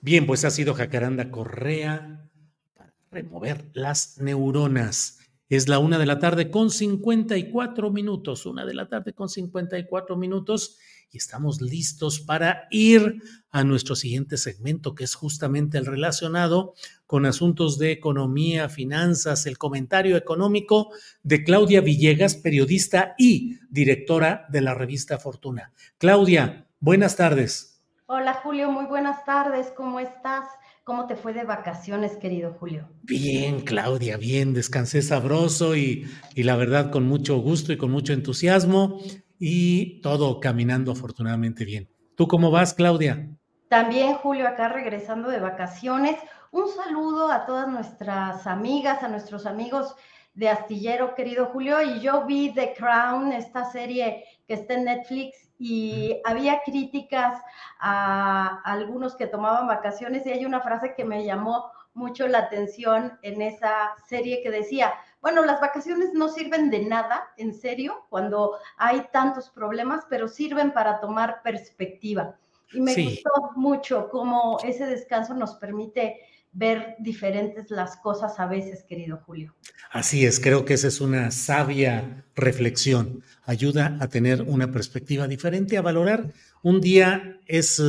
Bien, 0.00 0.26
pues 0.26 0.44
ha 0.44 0.50
sido 0.50 0.74
Jacaranda 0.74 1.30
Correa 1.30 2.28
para 2.74 2.94
remover 3.10 3.64
las 3.74 4.18
neuronas. 4.18 5.18
Es 5.48 5.68
la 5.68 5.78
una 5.78 5.98
de 5.98 6.06
la 6.06 6.20
tarde 6.20 6.50
con 6.50 6.70
54 6.70 7.90
minutos, 7.90 8.46
una 8.46 8.64
de 8.64 8.74
la 8.74 8.88
tarde 8.88 9.12
con 9.12 9.28
54 9.28 10.16
minutos 10.16 10.78
y 11.12 11.18
estamos 11.18 11.60
listos 11.60 12.20
para 12.20 12.68
ir 12.70 13.20
a 13.50 13.64
nuestro 13.64 13.96
siguiente 13.96 14.36
segmento, 14.36 14.94
que 14.94 15.04
es 15.04 15.14
justamente 15.14 15.76
el 15.76 15.86
relacionado 15.86 16.74
con 17.10 17.26
asuntos 17.26 17.76
de 17.76 17.90
economía, 17.90 18.68
finanzas, 18.68 19.44
el 19.46 19.58
comentario 19.58 20.16
económico 20.16 20.92
de 21.24 21.42
Claudia 21.42 21.80
Villegas, 21.80 22.36
periodista 22.36 23.16
y 23.18 23.58
directora 23.68 24.46
de 24.48 24.60
la 24.60 24.74
revista 24.74 25.18
Fortuna. 25.18 25.72
Claudia, 25.98 26.68
buenas 26.78 27.16
tardes. 27.16 27.82
Hola 28.06 28.34
Julio, 28.34 28.70
muy 28.70 28.84
buenas 28.84 29.24
tardes, 29.24 29.72
¿cómo 29.76 29.98
estás? 29.98 30.44
¿Cómo 30.84 31.08
te 31.08 31.16
fue 31.16 31.32
de 31.32 31.42
vacaciones, 31.42 32.16
querido 32.16 32.54
Julio? 32.60 32.88
Bien, 33.02 33.62
Claudia, 33.62 34.16
bien, 34.16 34.54
descansé 34.54 35.02
sabroso 35.02 35.74
y, 35.74 36.08
y 36.36 36.44
la 36.44 36.54
verdad 36.54 36.92
con 36.92 37.08
mucho 37.08 37.38
gusto 37.38 37.72
y 37.72 37.76
con 37.76 37.90
mucho 37.90 38.12
entusiasmo 38.12 39.00
y 39.36 40.00
todo 40.00 40.38
caminando 40.38 40.92
afortunadamente 40.92 41.64
bien. 41.64 41.90
¿Tú 42.14 42.28
cómo 42.28 42.52
vas, 42.52 42.72
Claudia? 42.72 43.36
También, 43.68 44.14
Julio, 44.14 44.48
acá 44.48 44.68
regresando 44.68 45.28
de 45.28 45.38
vacaciones. 45.38 46.16
Un 46.52 46.66
saludo 46.68 47.30
a 47.30 47.46
todas 47.46 47.68
nuestras 47.68 48.44
amigas, 48.48 49.04
a 49.04 49.08
nuestros 49.08 49.46
amigos 49.46 49.94
de 50.34 50.48
Astillero, 50.48 51.14
querido 51.14 51.46
Julio. 51.46 51.80
Y 51.80 52.00
yo 52.00 52.24
vi 52.26 52.52
The 52.52 52.74
Crown, 52.74 53.32
esta 53.32 53.70
serie 53.70 54.24
que 54.48 54.54
está 54.54 54.74
en 54.74 54.84
Netflix, 54.84 55.48
y 55.60 56.20
había 56.24 56.60
críticas 56.64 57.40
a 57.78 58.62
algunos 58.64 59.14
que 59.14 59.28
tomaban 59.28 59.68
vacaciones 59.68 60.26
y 60.26 60.32
hay 60.32 60.44
una 60.46 60.60
frase 60.60 60.94
que 60.96 61.04
me 61.04 61.24
llamó 61.24 61.70
mucho 61.92 62.26
la 62.26 62.38
atención 62.38 63.18
en 63.22 63.42
esa 63.42 63.94
serie 64.08 64.42
que 64.42 64.50
decía, 64.50 64.94
bueno, 65.20 65.44
las 65.44 65.60
vacaciones 65.60 66.14
no 66.14 66.28
sirven 66.30 66.70
de 66.70 66.84
nada, 66.84 67.28
en 67.36 67.54
serio, 67.54 68.06
cuando 68.08 68.56
hay 68.76 69.06
tantos 69.12 69.50
problemas, 69.50 70.04
pero 70.08 70.26
sirven 70.26 70.72
para 70.72 70.98
tomar 70.98 71.42
perspectiva. 71.42 72.36
Y 72.72 72.80
me 72.80 72.94
gustó 72.94 73.50
mucho 73.54 74.08
cómo 74.08 74.58
ese 74.64 74.86
descanso 74.86 75.34
nos 75.34 75.56
permite 75.56 76.20
ver 76.52 76.96
diferentes 76.98 77.70
las 77.70 77.96
cosas 77.96 78.38
a 78.38 78.46
veces, 78.46 78.84
querido 78.84 79.18
Julio. 79.24 79.54
Así 79.90 80.26
es, 80.26 80.40
creo 80.40 80.64
que 80.64 80.74
esa 80.74 80.88
es 80.88 81.00
una 81.00 81.30
sabia 81.30 82.24
reflexión. 82.34 83.22
Ayuda 83.44 83.96
a 84.00 84.08
tener 84.08 84.42
una 84.42 84.70
perspectiva 84.70 85.28
diferente, 85.28 85.76
a 85.76 85.82
valorar. 85.82 86.32
Un 86.62 86.80
día 86.80 87.40
es... 87.46 87.82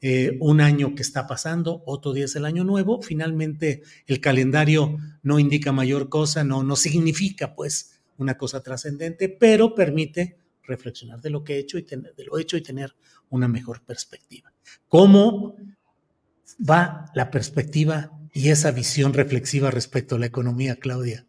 Eh, 0.00 0.36
un 0.38 0.60
año 0.60 0.94
que 0.94 1.02
está 1.02 1.26
pasando, 1.26 1.82
otro 1.84 2.12
día 2.12 2.26
es 2.26 2.36
el 2.36 2.44
año 2.44 2.62
nuevo. 2.62 3.02
Finalmente, 3.02 3.82
el 4.06 4.20
calendario 4.20 4.96
no 5.24 5.40
indica 5.40 5.72
mayor 5.72 6.08
cosa, 6.08 6.44
no, 6.44 6.62
no 6.62 6.76
significa 6.76 7.56
pues 7.56 7.98
una 8.16 8.36
cosa 8.36 8.62
trascendente, 8.62 9.28
pero 9.28 9.74
permite 9.74 10.38
reflexionar 10.62 11.20
de 11.20 11.30
lo 11.30 11.42
que 11.42 11.54
he 11.54 11.58
hecho 11.58 11.78
y 11.78 11.82
tener, 11.82 12.14
de 12.14 12.24
lo 12.24 12.38
hecho 12.38 12.56
y 12.56 12.62
tener 12.62 12.94
una 13.30 13.48
mejor 13.48 13.82
perspectiva. 13.82 14.52
¿Cómo 14.86 15.56
va 16.58 17.06
la 17.14 17.30
perspectiva 17.30 18.10
y 18.32 18.50
esa 18.50 18.70
visión 18.70 19.14
reflexiva 19.14 19.70
respecto 19.70 20.16
a 20.16 20.18
la 20.18 20.26
economía, 20.26 20.76
Claudia? 20.76 21.26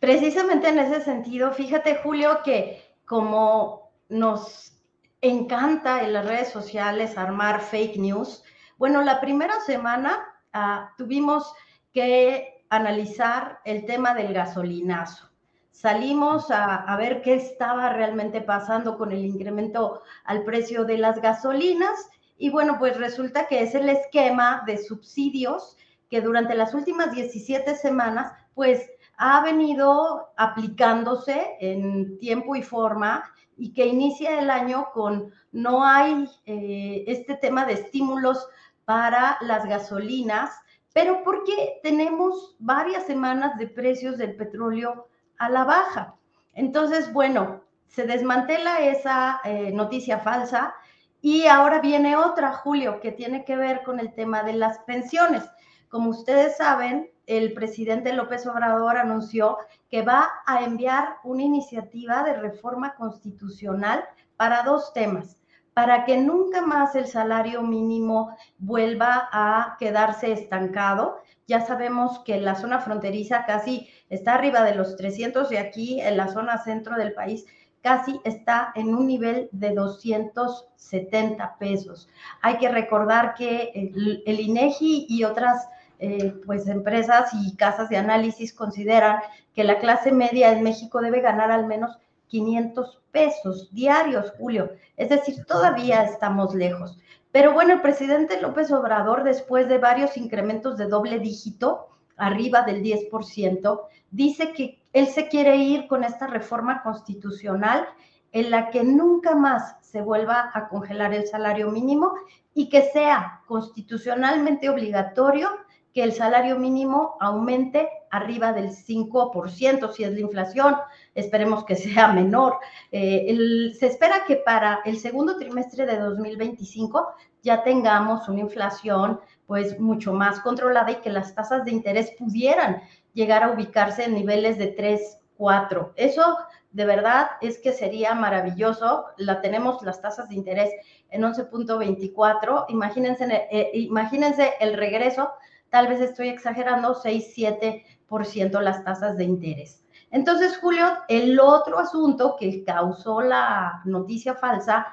Precisamente 0.00 0.68
en 0.68 0.78
ese 0.78 1.00
sentido, 1.02 1.52
fíjate, 1.52 1.96
Julio, 2.02 2.40
que 2.44 2.82
como 3.04 3.90
nos 4.08 4.72
encanta 5.20 6.02
en 6.02 6.12
las 6.12 6.26
redes 6.26 6.50
sociales 6.50 7.18
armar 7.18 7.60
fake 7.60 7.96
news. 7.96 8.44
Bueno, 8.76 9.02
la 9.02 9.20
primera 9.20 9.60
semana 9.60 10.18
ah, 10.52 10.92
tuvimos 10.96 11.52
que 11.92 12.64
analizar 12.70 13.60
el 13.64 13.86
tema 13.86 14.14
del 14.14 14.32
gasolinazo. 14.32 15.28
Salimos 15.72 16.50
a, 16.50 16.76
a, 16.76 16.96
ver 16.96 17.22
qué 17.22 17.34
estaba 17.34 17.92
realmente 17.92 18.40
pasando 18.40 18.98
con 18.98 19.12
el 19.12 19.24
incremento 19.24 20.02
al 20.24 20.44
precio 20.44 20.84
de 20.84 20.98
las 20.98 21.20
gasolinas 21.20 22.08
y 22.38 22.50
bueno, 22.50 22.76
pues 22.78 22.96
resulta 22.96 23.48
que 23.48 23.62
es 23.62 23.74
el 23.74 23.88
esquema 23.88 24.62
de 24.64 24.78
subsidios 24.78 25.76
que 26.08 26.20
durante 26.20 26.54
las 26.54 26.72
últimas 26.72 27.12
17 27.12 27.74
semanas 27.74 28.32
pues 28.54 28.88
ha 29.16 29.42
venido 29.42 30.28
aplicándose 30.36 31.56
en 31.60 32.18
tiempo 32.20 32.54
y 32.54 32.62
forma 32.62 33.24
y 33.56 33.72
que 33.74 33.86
inicia 33.86 34.38
el 34.38 34.50
año 34.50 34.86
con 34.94 35.32
no 35.50 35.84
hay 35.84 36.28
eh, 36.46 37.04
este 37.08 37.34
tema 37.34 37.66
de 37.66 37.74
estímulos 37.74 38.46
para 38.84 39.36
las 39.40 39.66
gasolinas, 39.66 40.50
pero 40.92 41.22
porque 41.24 41.80
tenemos 41.82 42.56
varias 42.60 43.04
semanas 43.04 43.58
de 43.58 43.66
precios 43.66 44.16
del 44.16 44.36
petróleo 44.36 45.08
a 45.38 45.50
la 45.50 45.64
baja. 45.64 46.14
Entonces, 46.54 47.12
bueno, 47.12 47.62
se 47.88 48.06
desmantela 48.06 48.80
esa 48.80 49.40
eh, 49.44 49.72
noticia 49.72 50.20
falsa 50.20 50.74
y 51.20 51.46
ahora 51.46 51.80
viene 51.80 52.16
otra, 52.16 52.52
Julio, 52.52 53.00
que 53.00 53.12
tiene 53.12 53.44
que 53.44 53.56
ver 53.56 53.82
con 53.82 53.98
el 53.98 54.14
tema 54.14 54.42
de 54.42 54.52
las 54.52 54.78
pensiones. 54.80 55.44
Como 55.88 56.10
ustedes 56.10 56.56
saben, 56.56 57.10
el 57.26 57.52
presidente 57.54 58.12
López 58.12 58.46
Obrador 58.46 58.96
anunció 58.96 59.58
que 59.90 60.02
va 60.02 60.28
a 60.46 60.62
enviar 60.62 61.16
una 61.24 61.42
iniciativa 61.42 62.22
de 62.22 62.34
reforma 62.34 62.94
constitucional 62.94 64.04
para 64.36 64.62
dos 64.62 64.92
temas, 64.92 65.36
para 65.74 66.04
que 66.04 66.18
nunca 66.18 66.62
más 66.62 66.94
el 66.94 67.06
salario 67.06 67.62
mínimo 67.62 68.36
vuelva 68.58 69.28
a 69.32 69.76
quedarse 69.78 70.32
estancado. 70.32 71.18
Ya 71.46 71.60
sabemos 71.60 72.20
que 72.20 72.40
la 72.40 72.54
zona 72.54 72.80
fronteriza 72.80 73.44
casi 73.44 73.88
está 74.08 74.34
arriba 74.34 74.62
de 74.62 74.74
los 74.74 74.96
300 74.96 75.50
y 75.52 75.56
aquí 75.56 76.00
en 76.00 76.16
la 76.16 76.28
zona 76.28 76.58
centro 76.58 76.96
del 76.96 77.12
país 77.12 77.44
casi 77.82 78.20
está 78.24 78.72
en 78.74 78.94
un 78.94 79.06
nivel 79.06 79.48
de 79.52 79.74
270 79.74 81.56
pesos. 81.58 82.08
Hay 82.42 82.58
que 82.58 82.68
recordar 82.68 83.34
que 83.34 83.70
el, 83.74 84.40
INEGI 84.40 85.06
y 85.08 85.24
otras 85.24 85.68
eh, 85.98 86.34
pues 86.46 86.68
empresas 86.68 87.30
y 87.34 87.56
casas 87.56 87.88
de 87.88 87.96
análisis 87.96 88.52
consideran 88.52 89.20
que 89.54 89.64
la 89.64 89.78
clase 89.78 90.12
media 90.12 90.52
en 90.52 90.62
México 90.62 91.00
debe 91.00 91.20
ganar 91.20 91.50
al 91.50 91.66
menos 91.66 91.98
500 92.28 93.00
pesos 93.10 93.72
diarios, 93.72 94.32
Julio. 94.38 94.70
Es 94.96 95.08
decir, 95.08 95.44
todavía 95.46 96.04
estamos 96.04 96.54
lejos. 96.54 96.98
Pero 97.32 97.52
bueno, 97.52 97.74
el 97.74 97.80
presidente 97.80 98.40
López 98.40 98.70
Obrador, 98.72 99.22
después 99.22 99.68
de 99.68 99.78
varios 99.78 100.16
incrementos 100.16 100.78
de 100.78 100.86
doble 100.86 101.18
dígito, 101.18 101.88
arriba 102.16 102.62
del 102.62 102.82
10%, 102.82 103.80
dice 104.10 104.52
que 104.52 104.77
él 104.92 105.06
se 105.08 105.28
quiere 105.28 105.56
ir 105.56 105.86
con 105.86 106.04
esta 106.04 106.26
reforma 106.26 106.82
constitucional 106.82 107.86
en 108.32 108.50
la 108.50 108.70
que 108.70 108.84
nunca 108.84 109.34
más 109.34 109.76
se 109.80 110.02
vuelva 110.02 110.50
a 110.52 110.68
congelar 110.68 111.14
el 111.14 111.26
salario 111.26 111.70
mínimo 111.70 112.12
y 112.54 112.68
que 112.68 112.82
sea 112.82 113.42
constitucionalmente 113.46 114.68
obligatorio 114.68 115.48
que 115.94 116.02
el 116.02 116.12
salario 116.12 116.58
mínimo 116.58 117.16
aumente 117.20 117.88
arriba 118.10 118.52
del 118.52 118.70
5%, 118.70 119.92
si 119.92 120.04
es 120.04 120.12
la 120.12 120.20
inflación, 120.20 120.76
esperemos 121.14 121.64
que 121.64 121.76
sea 121.76 122.08
menor. 122.12 122.58
Eh, 122.92 123.72
se 123.78 123.86
espera 123.86 124.24
que 124.26 124.36
para 124.36 124.80
el 124.84 124.98
segundo 124.98 125.38
trimestre 125.38 125.86
de 125.86 125.98
2025 125.98 127.06
ya 127.42 127.62
tengamos 127.62 128.28
una 128.28 128.40
inflación 128.40 129.20
pues 129.46 129.80
mucho 129.80 130.12
más 130.12 130.40
controlada 130.40 130.90
y 130.90 130.96
que 130.96 131.10
las 131.10 131.34
tasas 131.34 131.64
de 131.64 131.70
interés 131.70 132.12
pudieran 132.18 132.82
llegar 133.18 133.42
a 133.42 133.50
ubicarse 133.50 134.04
en 134.04 134.14
niveles 134.14 134.58
de 134.58 134.68
3, 134.68 135.18
4. 135.36 135.92
Eso 135.96 136.38
de 136.70 136.84
verdad 136.84 137.30
es 137.40 137.58
que 137.58 137.72
sería 137.72 138.14
maravilloso. 138.14 139.06
La 139.16 139.40
tenemos 139.40 139.82
las 139.82 140.00
tasas 140.00 140.28
de 140.28 140.36
interés 140.36 140.70
en 141.10 141.22
11.24. 141.22 142.66
Imagínense, 142.68 143.48
eh, 143.50 143.70
imagínense 143.74 144.54
el 144.60 144.74
regreso 144.74 145.30
tal 145.70 145.88
vez 145.88 146.00
estoy 146.00 146.28
exagerando, 146.28 146.94
6-7% 146.94 148.60
las 148.62 148.84
tasas 148.84 149.18
de 149.18 149.24
interés. 149.24 149.84
Entonces, 150.10 150.56
Julio, 150.56 150.86
el 151.08 151.38
otro 151.40 151.78
asunto 151.78 152.36
que 152.38 152.64
causó 152.64 153.20
la 153.20 153.82
noticia 153.84 154.34
falsa 154.34 154.86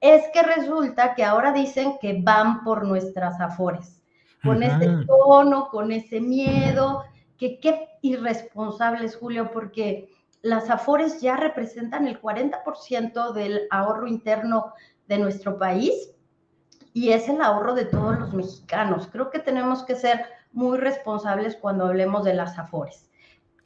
es 0.00 0.22
que 0.32 0.42
resulta 0.42 1.14
que 1.14 1.24
ahora 1.24 1.52
dicen 1.52 1.98
que 2.00 2.20
van 2.22 2.64
por 2.64 2.86
nuestras 2.86 3.38
afores, 3.40 4.00
con 4.42 4.62
ese 4.62 5.04
tono, 5.06 5.68
con 5.68 5.92
ese 5.92 6.20
miedo, 6.20 7.04
que 7.42 7.58
qué 7.58 7.88
irresponsables, 8.02 9.16
Julio, 9.16 9.50
porque 9.52 10.08
las 10.42 10.70
afores 10.70 11.20
ya 11.20 11.36
representan 11.36 12.06
el 12.06 12.22
40% 12.22 13.32
del 13.32 13.62
ahorro 13.72 14.06
interno 14.06 14.72
de 15.08 15.18
nuestro 15.18 15.58
país 15.58 16.12
y 16.92 17.10
es 17.10 17.28
el 17.28 17.42
ahorro 17.42 17.74
de 17.74 17.86
todos 17.86 18.16
los 18.16 18.32
mexicanos. 18.32 19.08
Creo 19.10 19.30
que 19.30 19.40
tenemos 19.40 19.82
que 19.82 19.96
ser 19.96 20.24
muy 20.52 20.78
responsables 20.78 21.56
cuando 21.56 21.86
hablemos 21.86 22.22
de 22.22 22.34
las 22.34 22.56
afores. 22.60 23.10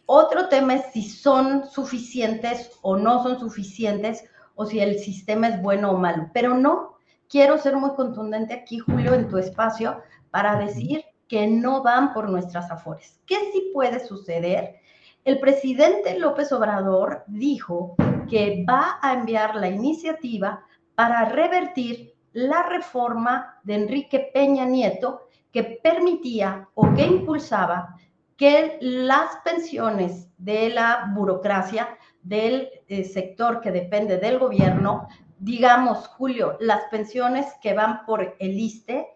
Otro 0.06 0.48
tema 0.48 0.76
es 0.76 0.92
si 0.92 1.02
son 1.02 1.68
suficientes 1.68 2.78
o 2.80 2.96
no 2.96 3.22
son 3.22 3.38
suficientes 3.38 4.24
o 4.54 4.64
si 4.64 4.80
el 4.80 4.98
sistema 5.00 5.48
es 5.48 5.60
bueno 5.60 5.90
o 5.90 5.98
malo. 5.98 6.30
Pero 6.32 6.54
no, 6.54 6.96
quiero 7.28 7.58
ser 7.58 7.76
muy 7.76 7.90
contundente 7.90 8.54
aquí, 8.54 8.78
Julio, 8.78 9.12
en 9.12 9.28
tu 9.28 9.36
espacio, 9.36 10.00
para 10.30 10.58
decir 10.58 11.04
que 11.28 11.46
no 11.46 11.82
van 11.82 12.12
por 12.12 12.28
nuestras 12.28 12.70
afores. 12.70 13.20
¿Qué 13.26 13.36
sí 13.52 13.70
puede 13.72 14.04
suceder? 14.06 14.76
El 15.24 15.40
presidente 15.40 16.18
López 16.18 16.52
Obrador 16.52 17.24
dijo 17.26 17.96
que 18.28 18.64
va 18.68 18.98
a 19.02 19.14
enviar 19.14 19.56
la 19.56 19.68
iniciativa 19.68 20.64
para 20.94 21.24
revertir 21.24 22.14
la 22.32 22.62
reforma 22.62 23.58
de 23.64 23.74
Enrique 23.74 24.30
Peña 24.32 24.64
Nieto 24.66 25.28
que 25.52 25.80
permitía 25.82 26.68
o 26.74 26.92
que 26.94 27.06
impulsaba 27.06 27.96
que 28.36 28.78
las 28.80 29.36
pensiones 29.44 30.28
de 30.36 30.68
la 30.68 31.10
burocracia 31.14 31.88
del 32.22 32.68
eh, 32.88 33.04
sector 33.04 33.60
que 33.60 33.70
depende 33.70 34.18
del 34.18 34.38
gobierno, 34.38 35.08
digamos, 35.38 36.06
Julio, 36.08 36.56
las 36.60 36.82
pensiones 36.90 37.46
que 37.62 37.72
van 37.72 38.04
por 38.04 38.36
el 38.38 38.58
ISTE, 38.58 39.06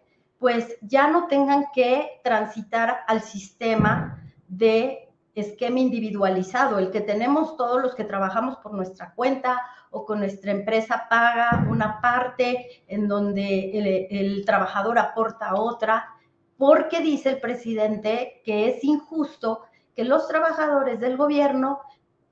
pues 0.41 0.79
ya 0.81 1.07
no 1.09 1.27
tengan 1.27 1.67
que 1.73 2.21
transitar 2.25 3.01
al 3.07 3.21
sistema 3.21 4.25
de 4.49 5.11
esquema 5.35 5.79
individualizado, 5.79 6.79
el 6.79 6.91
que 6.91 7.03
tenemos 7.03 7.59
todos 7.59 7.81
los 7.81 7.95
que 7.95 8.05
trabajamos 8.05 8.57
por 8.57 8.73
nuestra 8.73 9.13
cuenta 9.15 9.61
o 9.91 10.07
con 10.07 10.19
nuestra 10.19 10.51
empresa 10.53 11.07
paga 11.11 11.67
una 11.69 12.01
parte 12.01 12.83
en 12.89 13.07
donde 13.07 14.09
el, 14.09 14.45
trabajador 14.47 14.99
aporta 14.99 15.55
otra, 15.55 16.09
porque 16.57 17.01
dice 17.01 17.29
el 17.29 17.41
presidente 17.41 18.41
que 18.43 18.71
es 18.71 18.83
injusto 18.83 19.65
que 19.95 20.05
los 20.05 20.27
trabajadores 20.27 21.01
del 21.01 21.19
gobierno 21.19 21.81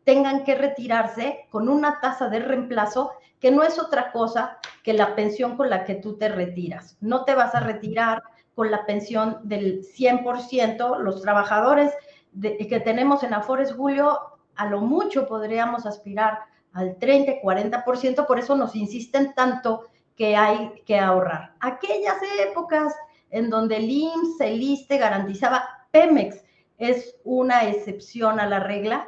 tengan 0.09 0.43
que 0.43 0.55
retirarse 0.55 1.45
con 1.51 1.69
una 1.69 2.01
tasa 2.01 2.31
de 2.31 2.39
reemplazo 2.39 3.13
que 3.39 3.51
no 3.51 3.63
es 3.63 3.79
otra 3.79 4.11
cosa 4.11 4.57
que 4.83 4.95
la 4.95 5.15
pensión 5.15 5.55
con 5.55 5.69
la 5.69 5.85
que 5.85 5.97
tú 5.97 6.17
te 6.17 6.31
retiras. 6.31 6.97
No 7.03 7.27
te 7.27 7.35
vas 7.35 7.55
a 7.55 7.61
retirar 7.61 8.23
con 8.55 8.71
la 8.71 8.87
pensión 8.87 9.41
del 9.43 9.83
100%. 9.83 11.01
Los 11.01 11.21
trabajadores 11.21 11.93
que 12.41 12.81
tenemos 12.81 13.23
en 13.23 13.35
Afores 13.35 13.75
Julio, 13.75 14.19
a 14.57 14.65
lo 14.65 14.81
mucho 14.81 15.29
podríamos 15.29 15.85
aspirar 15.85 16.39
al 16.73 16.97
30, 16.97 17.43
40%, 17.43 18.27
por 18.27 18.39
eso 18.39 18.57
nos 18.57 18.75
insisten 18.77 19.35
tanto 19.35 19.89
que 20.17 20.37
hay 20.37 20.73
que 20.87 20.99
ahorrar. 20.99 21.53
Aquellas 21.61 22.17
épocas 22.49 22.95
en 23.29 23.51
donde 23.51 23.77
el 23.77 23.91
IMSS, 23.91 24.41
el 24.41 24.63
ISTE 24.63 24.97
garantizaba 24.97 25.69
Pemex, 25.91 26.43
es 26.79 27.15
una 27.25 27.69
excepción 27.69 28.41
a 28.41 28.47
la 28.47 28.61
regla 28.61 29.07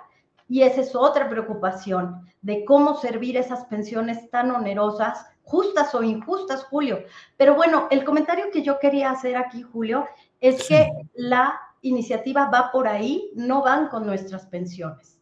y 0.50 0.62
esa 0.62 0.80
es 0.80 0.96
otra 0.96 1.30
preocupación 1.30 2.26
de 2.42 2.64
cómo 2.64 3.00
servir 3.00 3.36
esas 3.36 3.66
pensiones 3.66 4.28
tan 4.30 4.50
onerosas, 4.50 5.24
justas 5.42 5.94
o 5.94 6.02
injustas, 6.02 6.64
Julio. 6.64 7.04
Pero 7.36 7.54
bueno, 7.54 7.86
el 7.92 8.02
comentario 8.02 8.46
que 8.52 8.62
yo 8.62 8.80
quería 8.80 9.12
hacer 9.12 9.36
aquí, 9.36 9.62
Julio, 9.62 10.06
es 10.40 10.66
que 10.66 10.90
la 11.14 11.54
iniciativa 11.82 12.50
va 12.50 12.72
por 12.72 12.88
ahí, 12.88 13.30
no 13.36 13.62
van 13.62 13.88
con 13.88 14.04
nuestras 14.04 14.46
pensiones. 14.46 15.20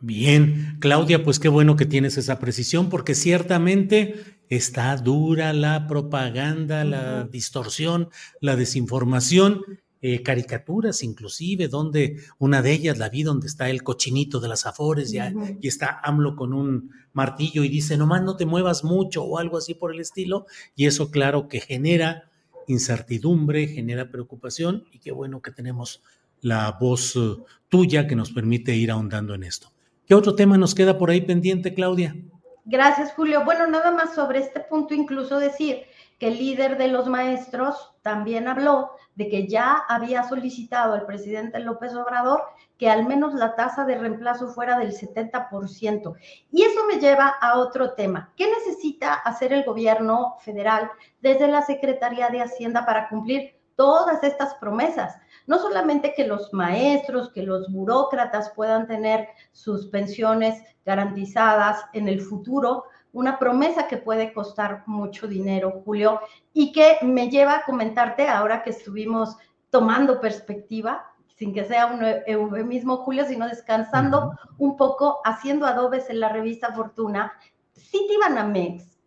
Bien, 0.00 0.78
Claudia, 0.80 1.22
pues 1.22 1.38
qué 1.38 1.50
bueno 1.50 1.76
que 1.76 1.84
tienes 1.84 2.16
esa 2.16 2.38
precisión, 2.38 2.88
porque 2.88 3.14
ciertamente 3.14 4.40
está 4.48 4.96
dura 4.96 5.52
la 5.52 5.86
propaganda, 5.86 6.84
la 6.84 7.24
distorsión, 7.24 8.08
la 8.40 8.56
desinformación, 8.56 9.60
eh, 10.04 10.20
caricaturas 10.20 11.04
inclusive, 11.04 11.68
donde 11.68 12.16
una 12.38 12.60
de 12.60 12.72
ellas 12.72 12.98
la 12.98 13.08
vi 13.08 13.22
donde 13.22 13.46
está 13.46 13.70
el 13.70 13.84
cochinito 13.84 14.40
de 14.40 14.48
las 14.48 14.66
afores 14.66 15.12
ya, 15.12 15.32
y 15.60 15.68
está 15.68 16.00
AMLO 16.02 16.34
con 16.34 16.52
un 16.52 16.90
martillo 17.12 17.62
y 17.62 17.68
dice, 17.68 17.96
nomás 17.96 18.20
no 18.22 18.36
te 18.36 18.44
muevas 18.44 18.82
mucho 18.82 19.22
o 19.22 19.38
algo 19.38 19.58
así 19.58 19.74
por 19.74 19.94
el 19.94 20.00
estilo, 20.00 20.46
y 20.74 20.86
eso 20.86 21.12
claro 21.12 21.46
que 21.46 21.60
genera 21.60 22.30
incertidumbre, 22.66 23.68
genera 23.68 24.10
preocupación 24.10 24.84
y 24.90 24.98
qué 24.98 25.12
bueno 25.12 25.40
que 25.40 25.52
tenemos 25.52 26.02
la 26.40 26.76
voz 26.80 27.14
eh, 27.14 27.36
tuya 27.68 28.08
que 28.08 28.16
nos 28.16 28.32
permite 28.32 28.74
ir 28.74 28.90
ahondando 28.90 29.34
en 29.34 29.44
esto. 29.44 29.72
¿Qué 30.04 30.16
otro 30.16 30.34
tema 30.34 30.58
nos 30.58 30.74
queda 30.74 30.98
por 30.98 31.10
ahí 31.10 31.20
pendiente, 31.20 31.74
Claudia? 31.74 32.16
Gracias, 32.64 33.12
Julio. 33.12 33.44
Bueno, 33.44 33.66
nada 33.68 33.92
más 33.92 34.14
sobre 34.14 34.40
este 34.40 34.60
punto, 34.60 34.94
incluso 34.94 35.38
decir 35.38 35.84
que 36.22 36.28
el 36.28 36.38
líder 36.38 36.78
de 36.78 36.86
los 36.86 37.08
maestros 37.08 37.96
también 38.00 38.46
habló 38.46 38.92
de 39.16 39.28
que 39.28 39.48
ya 39.48 39.72
había 39.88 40.22
solicitado 40.22 40.94
al 40.94 41.04
presidente 41.04 41.58
López 41.58 41.96
Obrador 41.96 42.44
que 42.78 42.88
al 42.88 43.08
menos 43.08 43.34
la 43.34 43.56
tasa 43.56 43.84
de 43.84 43.98
reemplazo 43.98 44.46
fuera 44.46 44.78
del 44.78 44.92
70%. 44.92 46.14
Y 46.52 46.62
eso 46.62 46.86
me 46.86 47.00
lleva 47.00 47.26
a 47.40 47.58
otro 47.58 47.94
tema. 47.94 48.32
¿Qué 48.36 48.48
necesita 48.48 49.14
hacer 49.14 49.52
el 49.52 49.64
gobierno 49.64 50.36
federal 50.38 50.92
desde 51.20 51.48
la 51.48 51.62
Secretaría 51.62 52.28
de 52.28 52.42
Hacienda 52.42 52.86
para 52.86 53.08
cumplir 53.08 53.56
todas 53.74 54.22
estas 54.22 54.54
promesas? 54.54 55.16
no 55.46 55.58
solamente 55.58 56.14
que 56.14 56.26
los 56.26 56.52
maestros, 56.52 57.30
que 57.30 57.42
los 57.42 57.70
burócratas 57.72 58.50
puedan 58.50 58.86
tener 58.86 59.28
sus 59.52 59.86
pensiones 59.88 60.62
garantizadas 60.84 61.84
en 61.92 62.08
el 62.08 62.20
futuro, 62.20 62.84
una 63.12 63.38
promesa 63.38 63.88
que 63.88 63.98
puede 63.98 64.32
costar 64.32 64.84
mucho 64.86 65.26
dinero, 65.26 65.82
Julio, 65.84 66.20
y 66.52 66.72
que 66.72 66.98
me 67.02 67.28
lleva 67.28 67.56
a 67.56 67.64
comentarte 67.64 68.28
ahora 68.28 68.62
que 68.62 68.70
estuvimos 68.70 69.36
tomando 69.70 70.20
perspectiva, 70.20 71.12
sin 71.36 71.52
que 71.52 71.64
sea 71.64 71.86
un 71.86 72.02
eufemismo, 72.26 72.98
Julio, 72.98 73.24
sino 73.26 73.48
descansando 73.48 74.32
un 74.58 74.76
poco, 74.76 75.20
haciendo 75.24 75.66
adobes 75.66 76.08
en 76.08 76.20
la 76.20 76.28
revista 76.28 76.72
Fortuna, 76.72 77.32
Citibanamex 77.76 78.98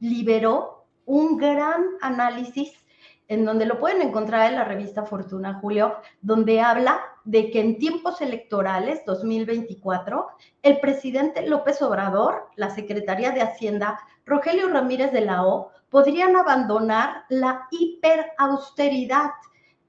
liberó 0.00 0.86
un 1.04 1.36
gran 1.36 1.84
análisis 2.00 2.72
en 3.28 3.44
donde 3.44 3.66
lo 3.66 3.80
pueden 3.80 4.02
encontrar 4.02 4.48
en 4.48 4.56
la 4.56 4.64
revista 4.64 5.04
Fortuna, 5.04 5.58
Julio, 5.60 5.96
donde 6.20 6.60
habla 6.60 7.00
de 7.24 7.50
que 7.50 7.60
en 7.60 7.78
tiempos 7.78 8.20
electorales 8.20 9.02
2024, 9.06 10.26
el 10.62 10.80
presidente 10.80 11.46
López 11.46 11.80
Obrador, 11.82 12.50
la 12.56 12.70
Secretaría 12.70 13.30
de 13.30 13.42
Hacienda, 13.42 13.98
Rogelio 14.26 14.68
Ramírez 14.68 15.12
de 15.12 15.22
la 15.22 15.46
O, 15.46 15.70
podrían 15.88 16.36
abandonar 16.36 17.24
la 17.28 17.66
hiperausteridad 17.70 19.30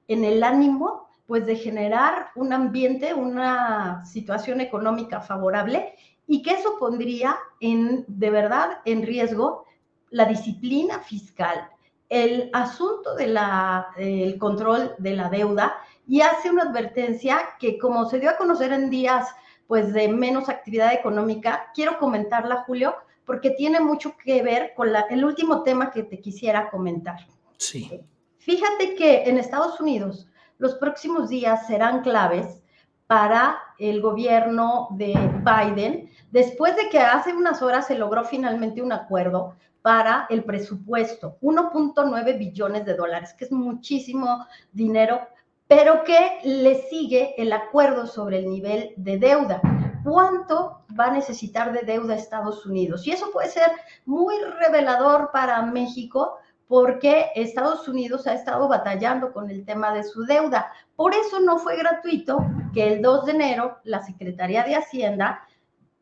en 0.08 0.24
el 0.24 0.42
ánimo 0.42 1.06
pues 1.26 1.44
de 1.44 1.56
generar 1.56 2.28
un 2.36 2.52
ambiente, 2.52 3.12
una 3.12 4.04
situación 4.06 4.60
económica 4.60 5.20
favorable 5.20 5.94
y 6.26 6.42
que 6.42 6.52
eso 6.52 6.76
pondría 6.78 7.36
en 7.60 8.04
de 8.06 8.30
verdad 8.30 8.78
en 8.84 9.02
riesgo 9.02 9.64
la 10.10 10.24
disciplina 10.24 11.00
fiscal, 11.00 11.68
el 12.08 12.50
asunto 12.52 13.14
del 13.14 14.38
control 14.38 14.94
de 14.98 15.16
la 15.16 15.28
deuda 15.28 15.76
y 16.06 16.20
hace 16.20 16.50
una 16.50 16.62
advertencia 16.62 17.40
que 17.58 17.78
como 17.78 18.08
se 18.08 18.20
dio 18.20 18.30
a 18.30 18.36
conocer 18.36 18.72
en 18.72 18.90
días 18.90 19.28
pues 19.66 19.92
de 19.92 20.08
menos 20.08 20.48
actividad 20.48 20.92
económica, 20.92 21.72
quiero 21.74 21.98
comentarla, 21.98 22.62
Julio, 22.66 22.94
porque 23.24 23.50
tiene 23.50 23.80
mucho 23.80 24.16
que 24.16 24.40
ver 24.42 24.72
con 24.76 24.90
el 25.10 25.24
último 25.24 25.64
tema 25.64 25.90
que 25.90 26.04
te 26.04 26.20
quisiera 26.20 26.70
comentar. 26.70 27.26
Sí. 27.56 28.00
Fíjate 28.38 28.94
que 28.94 29.24
en 29.24 29.38
Estados 29.38 29.80
Unidos 29.80 30.28
los 30.58 30.76
próximos 30.76 31.28
días 31.28 31.66
serán 31.66 32.02
claves 32.02 32.62
para 33.08 33.60
el 33.78 34.00
gobierno 34.00 34.88
de 34.92 35.14
Biden, 35.44 36.10
después 36.30 36.76
de 36.76 36.88
que 36.88 37.00
hace 37.00 37.32
unas 37.32 37.62
horas 37.62 37.86
se 37.86 37.98
logró 37.98 38.24
finalmente 38.24 38.82
un 38.82 38.92
acuerdo 38.92 39.56
para 39.82 40.26
el 40.30 40.42
presupuesto, 40.42 41.38
1.9 41.42 42.38
billones 42.38 42.84
de 42.84 42.94
dólares, 42.94 43.34
que 43.38 43.44
es 43.44 43.52
muchísimo 43.52 44.44
dinero, 44.72 45.20
pero 45.68 46.02
que 46.04 46.38
le 46.44 46.82
sigue 46.88 47.40
el 47.40 47.52
acuerdo 47.52 48.06
sobre 48.06 48.38
el 48.38 48.48
nivel 48.48 48.94
de 48.96 49.18
deuda. 49.18 49.60
¿Cuánto 50.02 50.82
va 50.98 51.06
a 51.06 51.10
necesitar 51.12 51.72
de 51.72 51.82
deuda 51.82 52.14
Estados 52.14 52.66
Unidos? 52.66 53.06
Y 53.06 53.12
eso 53.12 53.30
puede 53.32 53.48
ser 53.48 53.70
muy 54.04 54.34
revelador 54.60 55.30
para 55.32 55.62
México 55.62 56.38
porque 56.68 57.30
Estados 57.34 57.86
Unidos 57.86 58.26
ha 58.26 58.34
estado 58.34 58.68
batallando 58.68 59.32
con 59.32 59.50
el 59.50 59.64
tema 59.64 59.92
de 59.94 60.02
su 60.02 60.24
deuda. 60.24 60.72
Por 60.96 61.14
eso 61.14 61.40
no 61.40 61.58
fue 61.58 61.76
gratuito 61.76 62.38
que 62.72 62.94
el 62.94 63.02
2 63.02 63.26
de 63.26 63.32
enero 63.32 63.78
la 63.84 64.02
Secretaría 64.02 64.64
de 64.64 64.76
Hacienda 64.76 65.46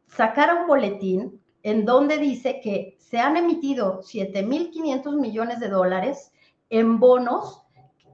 sacara 0.06 0.60
un 0.60 0.66
boletín 0.66 1.40
en 1.62 1.84
donde 1.84 2.18
dice 2.18 2.60
que 2.62 2.96
se 3.00 3.18
han 3.18 3.36
emitido 3.36 4.00
7.500 4.02 5.16
millones 5.18 5.60
de 5.60 5.68
dólares 5.68 6.32
en 6.70 7.00
bonos 7.00 7.62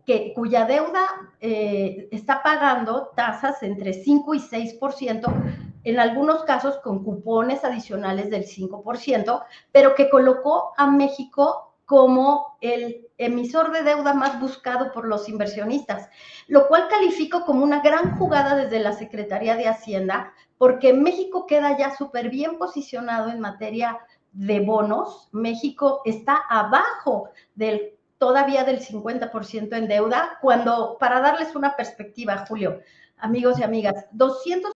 que, 0.06 0.32
cuya 0.34 0.64
deuda 0.64 1.06
eh, 1.40 2.08
está 2.10 2.42
pagando 2.42 3.10
tasas 3.14 3.62
entre 3.62 3.92
5 3.92 4.34
y 4.34 4.38
6%, 4.40 5.54
en 5.84 5.98
algunos 5.98 6.44
casos 6.44 6.78
con 6.78 7.04
cupones 7.04 7.64
adicionales 7.64 8.30
del 8.30 8.44
5%, 8.44 9.44
pero 9.72 9.94
que 9.94 10.10
colocó 10.10 10.72
a 10.76 10.90
México 10.90 11.74
como 11.86 12.56
el 12.60 13.08
emisor 13.20 13.70
de 13.72 13.82
deuda 13.82 14.14
más 14.14 14.40
buscado 14.40 14.92
por 14.92 15.06
los 15.06 15.28
inversionistas, 15.28 16.08
lo 16.48 16.66
cual 16.66 16.88
califico 16.88 17.44
como 17.44 17.62
una 17.62 17.80
gran 17.80 18.16
jugada 18.18 18.56
desde 18.56 18.80
la 18.80 18.94
Secretaría 18.94 19.56
de 19.56 19.68
Hacienda, 19.68 20.32
porque 20.58 20.92
México 20.92 21.46
queda 21.46 21.76
ya 21.78 21.96
súper 21.96 22.30
bien 22.30 22.58
posicionado 22.58 23.30
en 23.30 23.40
materia 23.40 23.98
de 24.32 24.60
bonos. 24.60 25.28
México 25.32 26.02
está 26.04 26.36
abajo 26.48 27.30
del 27.54 27.94
todavía 28.18 28.64
del 28.64 28.80
50% 28.80 29.76
en 29.76 29.88
deuda, 29.88 30.38
cuando, 30.42 30.98
para 31.00 31.20
darles 31.20 31.56
una 31.56 31.74
perspectiva, 31.74 32.44
Julio, 32.46 32.80
amigos 33.16 33.58
y 33.58 33.62
amigas, 33.62 33.94
200... 34.12 34.72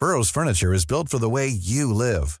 Burroughs 0.00 0.30
Furniture 0.30 0.74
is 0.74 0.86
built 0.86 1.08
for 1.08 1.20
the 1.20 1.28
way 1.28 1.48
you 1.48 1.92
live. 1.92 2.40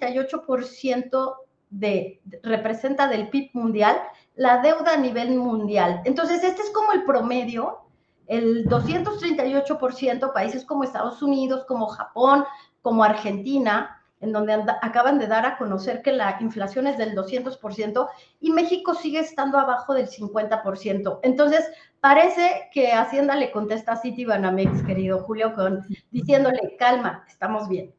38% 0.00 1.34
de, 1.70 2.20
representa 2.42 3.08
del 3.08 3.28
PIB 3.28 3.50
mundial 3.54 3.96
la 4.34 4.62
deuda 4.62 4.94
a 4.94 4.96
nivel 4.96 5.36
mundial. 5.36 6.00
Entonces, 6.04 6.42
este 6.42 6.62
es 6.62 6.70
como 6.70 6.92
el 6.92 7.04
promedio, 7.04 7.80
el 8.26 8.66
238%, 8.66 10.32
países 10.32 10.64
como 10.64 10.84
Estados 10.84 11.22
Unidos, 11.22 11.64
como 11.66 11.86
Japón, 11.88 12.44
como 12.80 13.04
Argentina, 13.04 14.00
en 14.20 14.32
donde 14.32 14.54
acaban 14.82 15.18
de 15.18 15.26
dar 15.26 15.46
a 15.46 15.56
conocer 15.58 16.02
que 16.02 16.12
la 16.12 16.38
inflación 16.40 16.86
es 16.86 16.98
del 16.98 17.14
200% 17.14 18.08
y 18.40 18.50
México 18.50 18.94
sigue 18.94 19.20
estando 19.20 19.58
abajo 19.58 19.94
del 19.94 20.08
50%. 20.08 21.20
Entonces, 21.22 21.70
parece 22.00 22.68
que 22.72 22.92
Hacienda 22.92 23.34
le 23.34 23.50
contesta 23.50 23.92
a 23.92 23.96
Citibanamex, 23.96 24.82
querido 24.84 25.20
Julio, 25.24 25.54
con, 25.54 25.86
diciéndole, 26.10 26.76
calma, 26.78 27.24
estamos 27.28 27.68
bien. 27.68 27.94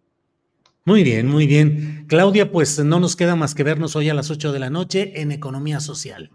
Muy 0.84 1.04
bien, 1.04 1.28
muy 1.28 1.46
bien. 1.46 2.06
Claudia, 2.08 2.52
pues 2.52 2.84
no 2.84 3.00
nos 3.00 3.16
queda 3.16 3.36
más 3.36 3.54
que 3.54 3.64
vernos 3.64 3.96
hoy 3.96 4.10
a 4.10 4.14
las 4.14 4.32
8 4.32 4.52
de 4.52 4.60
la 4.60 4.70
noche 4.70 5.22
en 5.22 5.32
Economía 5.32 5.80
Social. 5.80 6.32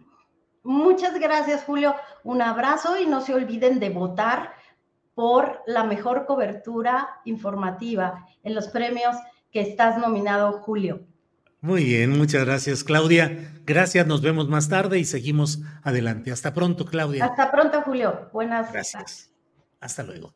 Muchas 0.62 1.18
gracias, 1.18 1.64
Julio. 1.64 1.94
Un 2.22 2.42
abrazo 2.42 2.98
y 2.98 3.06
no 3.06 3.20
se 3.20 3.34
olviden 3.34 3.80
de 3.80 3.90
votar 3.90 4.52
por 5.14 5.62
la 5.66 5.84
mejor 5.84 6.26
cobertura 6.26 7.08
informativa 7.24 8.26
en 8.44 8.54
los 8.54 8.68
premios 8.68 9.16
que 9.50 9.60
estás 9.60 9.98
nominado, 9.98 10.60
Julio. 10.60 11.00
Muy 11.60 11.84
bien, 11.84 12.16
muchas 12.16 12.44
gracias, 12.44 12.84
Claudia. 12.84 13.50
Gracias, 13.64 14.06
nos 14.06 14.22
vemos 14.22 14.48
más 14.48 14.68
tarde 14.68 14.98
y 14.98 15.04
seguimos 15.04 15.60
adelante. 15.82 16.30
Hasta 16.30 16.52
pronto, 16.52 16.84
Claudia. 16.84 17.24
Hasta 17.24 17.50
pronto, 17.50 17.82
Julio. 17.82 18.28
Buenas 18.32 18.72
gracias. 18.72 19.30
Hasta 19.80 20.02
luego. 20.02 20.34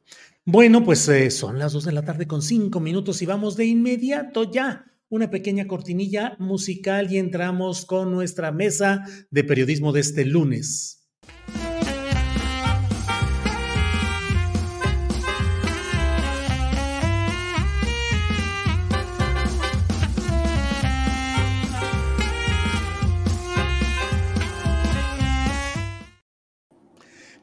Bueno, 0.52 0.82
pues 0.82 1.08
eh, 1.08 1.30
son 1.30 1.60
las 1.60 1.74
dos 1.74 1.84
de 1.84 1.92
la 1.92 2.02
tarde 2.02 2.26
con 2.26 2.42
cinco 2.42 2.80
minutos 2.80 3.22
y 3.22 3.26
vamos 3.26 3.56
de 3.56 3.66
inmediato 3.66 4.50
ya. 4.50 4.84
Una 5.08 5.30
pequeña 5.30 5.68
cortinilla 5.68 6.34
musical 6.40 7.12
y 7.12 7.18
entramos 7.18 7.86
con 7.86 8.10
nuestra 8.10 8.50
mesa 8.50 9.04
de 9.30 9.44
periodismo 9.44 9.92
de 9.92 10.00
este 10.00 10.24
lunes. 10.24 11.08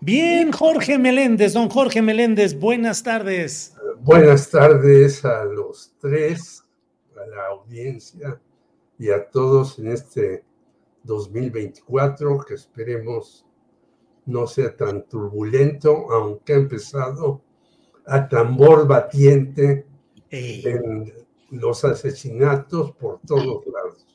Bien, 0.08 0.54
Jorge 0.54 0.98
Meléndez, 0.98 1.52
don 1.52 1.68
Jorge 1.68 2.02
Meléndez, 2.02 2.58
buenas 2.58 3.04
tardes. 3.04 3.76
Buenas 4.00 4.50
tardes 4.50 5.26
a 5.26 5.44
los 5.44 5.96
tres, 6.00 6.64
a 7.18 7.28
la 7.28 7.48
audiencia 7.48 8.40
y 8.98 9.10
a 9.10 9.30
todos 9.30 9.80
en 9.80 9.90
este 9.90 10.46
2024 11.04 12.40
que 12.48 12.54
esperemos 12.54 13.46
no 14.26 14.48
sea 14.48 14.74
tan 14.78 15.04
turbulento, 15.10 16.10
aunque 16.14 16.54
ha 16.54 16.56
empezado 16.56 17.42
a 18.06 18.30
tambor 18.30 18.88
batiente 18.88 19.86
en 20.30 21.14
los 21.50 21.84
asesinatos 21.84 22.94
por 22.94 23.20
todos 23.28 23.66
lados. 23.66 24.06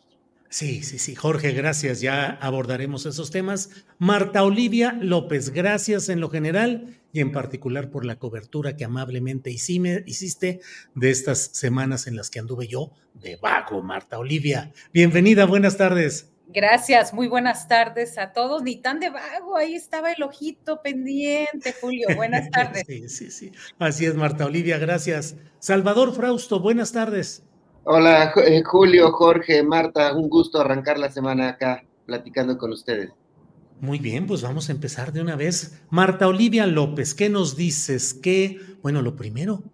Sí, 0.52 0.82
sí, 0.82 0.98
sí, 0.98 1.14
Jorge, 1.14 1.52
gracias. 1.52 2.02
Ya 2.02 2.26
abordaremos 2.42 3.06
esos 3.06 3.30
temas. 3.30 3.70
Marta 3.96 4.44
Olivia 4.44 4.92
López, 5.00 5.48
gracias 5.48 6.10
en 6.10 6.20
lo 6.20 6.28
general 6.28 7.00
y 7.10 7.20
en 7.20 7.32
particular 7.32 7.88
por 7.88 8.04
la 8.04 8.18
cobertura 8.18 8.76
que 8.76 8.84
amablemente 8.84 9.50
hiciste 9.50 10.60
de 10.94 11.10
estas 11.10 11.38
semanas 11.54 12.06
en 12.06 12.16
las 12.16 12.28
que 12.28 12.38
anduve 12.38 12.68
yo 12.68 12.92
de 13.14 13.36
vago, 13.36 13.82
Marta 13.82 14.18
Olivia. 14.18 14.74
Bienvenida, 14.92 15.46
buenas 15.46 15.78
tardes. 15.78 16.30
Gracias, 16.48 17.14
muy 17.14 17.28
buenas 17.28 17.66
tardes 17.66 18.18
a 18.18 18.34
todos. 18.34 18.62
Ni 18.62 18.76
tan 18.76 19.00
de 19.00 19.08
vago, 19.08 19.56
ahí 19.56 19.74
estaba 19.74 20.12
el 20.12 20.22
ojito 20.22 20.82
pendiente, 20.82 21.74
Julio. 21.80 22.08
Buenas 22.14 22.50
tardes. 22.52 22.84
sí, 22.86 23.08
sí, 23.08 23.30
sí. 23.30 23.52
Así 23.78 24.04
es, 24.04 24.16
Marta 24.16 24.44
Olivia, 24.44 24.76
gracias. 24.76 25.34
Salvador 25.60 26.14
Frausto, 26.14 26.60
buenas 26.60 26.92
tardes. 26.92 27.42
Hola, 27.84 28.32
eh, 28.46 28.62
Julio, 28.62 29.10
Jorge, 29.10 29.64
Marta, 29.64 30.14
un 30.14 30.28
gusto 30.28 30.60
arrancar 30.60 31.00
la 31.00 31.10
semana 31.10 31.48
acá 31.48 31.84
platicando 32.06 32.56
con 32.56 32.70
ustedes. 32.70 33.10
Muy 33.80 33.98
bien, 33.98 34.28
pues 34.28 34.42
vamos 34.42 34.68
a 34.68 34.72
empezar 34.72 35.12
de 35.12 35.20
una 35.20 35.34
vez. 35.34 35.82
Marta 35.90 36.28
Olivia 36.28 36.68
López, 36.68 37.12
¿qué 37.12 37.28
nos 37.28 37.56
dices? 37.56 38.14
¿Qué, 38.14 38.60
bueno, 38.82 39.02
lo 39.02 39.16
primero, 39.16 39.64